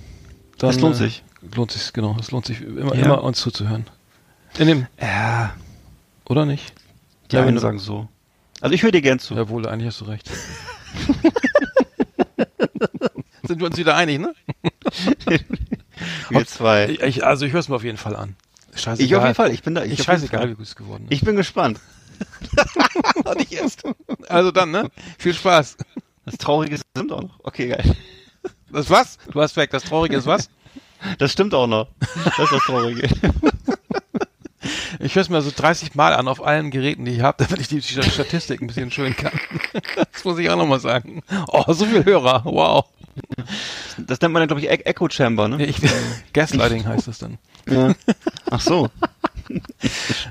Dann 0.57 0.69
Das 0.71 0.79
lohnt 0.79 0.95
äh, 0.95 0.99
sich. 0.99 1.23
Lohnt 1.55 1.71
sich, 1.71 1.93
genau. 1.93 2.15
Es 2.19 2.31
lohnt 2.31 2.45
sich 2.45 2.61
immer, 2.61 2.95
Ja. 2.95 3.05
immer 3.05 3.23
uns 3.23 3.39
zuzuhören. 3.39 3.85
In 4.57 4.67
dem, 4.67 4.87
Ja. 4.99 5.53
oder 6.25 6.45
nicht? 6.45 6.73
Die 7.31 7.35
Ja, 7.35 7.43
einen 7.43 7.59
sagen 7.59 7.79
so. 7.79 8.07
Also 8.61 8.73
ich 8.73 8.83
höre 8.83 8.91
dir 8.91 9.01
gern 9.01 9.19
zu. 9.19 9.33
Jawohl, 9.35 9.67
eigentlich 9.67 9.87
hast 9.87 10.01
du 10.01 10.05
recht. 10.05 10.29
Sind 13.43 13.59
wir 13.59 13.67
uns 13.67 13.77
wieder 13.77 13.95
einig, 13.95 14.19
ne? 14.19 14.33
Wir 16.29 16.45
zwei. 16.45 16.89
Ich, 16.89 17.23
also 17.25 17.45
ich 17.45 17.53
höre 17.53 17.59
es 17.59 17.69
mir 17.69 17.75
auf 17.75 17.83
jeden 17.83 17.97
Fall 17.97 18.15
an. 18.15 18.35
Scheißegal. 18.73 19.05
Ich 19.05 19.15
auf 19.15 19.23
jeden 19.23 19.35
Fall. 19.35 19.51
Ich 19.51 19.63
bin 19.63 19.75
da. 19.75 19.83
Ich, 19.83 19.93
Ich, 19.93 20.03
scheißegal, 20.03 20.49
wie 20.49 20.55
gut 20.55 20.65
es 20.65 20.75
geworden 20.75 21.05
ist. 21.05 21.13
ich 21.13 21.21
bin 21.21 21.35
gespannt. 21.35 21.79
nicht 23.37 23.53
erst. 23.53 23.83
Also 24.27 24.51
dann, 24.51 24.71
ne? 24.71 24.89
Viel 25.17 25.33
Spaß. 25.33 25.77
Das 26.25 26.37
Traurige 26.37 26.77
stimmt 26.77 27.11
auch 27.11 27.21
noch. 27.21 27.39
Okay, 27.43 27.67
geil. 27.69 27.95
Das 28.75 28.89
was? 28.89 29.17
Du 29.31 29.41
hast 29.41 29.55
weg. 29.55 29.71
Das 29.71 29.83
Traurige 29.83 30.17
ist 30.17 30.25
was? 30.27 30.49
Das 31.19 31.31
stimmt 31.31 31.53
auch 31.53 31.67
noch. 31.67 31.87
Das 31.99 32.39
ist 32.39 32.51
das 32.51 32.63
Traurige. 32.63 33.07
Ich 34.99 35.13
höre 35.13 35.21
es 35.21 35.29
mir 35.29 35.41
so 35.43 35.51
30 35.55 35.93
Mal 35.93 36.13
an 36.15 36.27
auf 36.27 36.43
allen 36.43 36.71
Geräten, 36.71 37.05
die 37.05 37.11
ich 37.11 37.21
habe, 37.21 37.43
damit 37.43 37.59
ich 37.59 37.67
die 37.67 37.81
Statistik 37.81 38.59
ein 38.59 38.65
bisschen 38.65 38.89
schön 38.89 39.15
kann. 39.15 39.33
Das 40.11 40.23
muss 40.23 40.39
ich 40.39 40.49
auch 40.49 40.55
nochmal 40.55 40.79
sagen. 40.79 41.21
Oh, 41.47 41.71
so 41.73 41.85
viel 41.85 42.03
Hörer. 42.03 42.41
Wow. 42.45 42.85
Das 43.97 44.19
nennt 44.21 44.33
man 44.33 44.41
dann, 44.41 44.47
glaube 44.47 44.61
ich, 44.61 44.69
Echo 44.69 45.07
Chamber, 45.09 45.47
ne? 45.47 45.63
Ich, 45.63 45.77
Gaslighting 46.33 46.87
heißt 46.87 47.07
das 47.07 47.19
dann. 47.19 47.37
Ja. 47.69 47.93
Ach 48.49 48.61
so. 48.61 48.89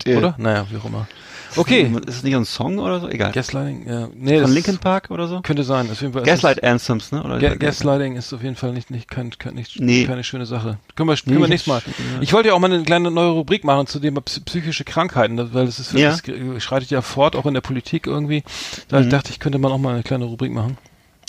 Oder? 0.07 0.35
Naja, 0.39 0.67
wie 0.71 0.79
auch 0.79 0.87
immer. 0.87 1.07
Okay. 1.61 1.91
Ist 2.07 2.17
es 2.17 2.23
nicht 2.23 2.35
ein 2.35 2.45
Song 2.45 2.79
oder 2.79 3.01
so? 3.01 3.09
Egal. 3.09 3.33
Gaslighting, 3.33 3.89
ja. 3.89 4.09
Nee, 4.15 4.41
Von 4.41 4.53
Linkin 4.53 4.79
Park 4.79 5.11
oder 5.11 5.29
so? 5.29 5.41
könnte 5.43 5.63
sein. 5.65 5.91
Auf 5.91 6.01
jeden 6.01 6.13
Fall 6.13 6.23
ist 6.23 6.27
Gaslight 6.29 6.63
Anthems, 6.65 7.13
ne? 7.13 7.23
Oder 7.23 7.39
Ga 7.39 7.55
Gaslighting 7.55 8.17
ist 8.17 8.33
auf 8.33 8.43
jeden 8.43 8.57
Fall 8.57 8.73
nicht, 8.73 8.91
nicht, 8.91 9.11
kein, 9.11 9.31
kein, 9.39 9.55
nicht 9.55 9.79
Nee. 9.81 10.05
keine 10.07 10.25
schöne 10.25 10.47
Sache. 10.47 10.79
Können 10.97 11.09
wir, 11.09 11.15
Nee, 11.15 11.21
können 11.25 11.39
wir 11.39 11.45
ich 11.45 11.51
nächstes 11.51 11.67
Mal. 11.69 11.83
Ich 12.21 12.33
wollte 12.33 12.49
ja 12.49 12.55
auch 12.55 12.59
mal 12.59 12.73
eine 12.73 12.83
kleine 12.83 13.11
neue 13.11 13.31
Rubrik 13.31 13.65
machen 13.65 13.87
zu 13.87 14.01
dem 14.01 14.17
Psy- 14.19 14.45
psychische 14.45 14.85
Krankheiten, 14.85 15.39
weil 15.55 15.67
das 15.67 15.79
ist, 15.79 15.93
Ja. 15.93 16.11
das 16.11 16.63
schreitet 16.63 16.91
ja 16.91 17.03
fort, 17.03 17.37
auch 17.37 17.47
in 17.47 17.55
der 17.55 17.61
Politik 17.61 18.07
irgendwie. 18.07 18.43
Da 18.89 19.01
Mhm. 19.01 19.11
dachte 19.11 19.31
ich, 19.31 19.41
könnte 19.41 19.59
man 19.59 19.73
auch 19.73 19.79
mal 19.79 19.95
eine 19.95 20.03
kleine 20.03 20.25
Rubrik 20.25 20.53
machen. 20.53 20.77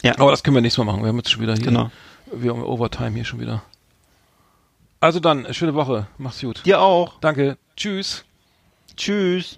Ja. 0.04 0.18
Aber 0.20 0.32
das 0.32 0.44
können 0.44 0.56
wir 0.56 0.62
nächstes 0.62 0.84
Mal 0.84 0.92
machen. 0.92 1.02
Wir 1.04 1.10
haben 1.10 1.18
jetzt 1.18 1.32
schon 1.32 1.42
wieder 1.42 1.54
hier, 1.54 1.66
Genau. 1.66 1.90
wir 2.34 2.52
haben 2.52 2.62
Overtime 2.64 3.12
hier 3.16 3.26
schon 3.26 3.40
wieder. 3.40 3.64
Also 5.00 5.20
dann, 5.20 5.54
schöne 5.54 5.76
Woche. 5.76 6.08
Mach's 6.18 6.42
gut. 6.42 6.62
Dir 6.66 6.80
auch. 6.82 7.20
Danke. 7.22 7.58
Tschüss. 7.76 8.24
Tschüss. 8.98 9.58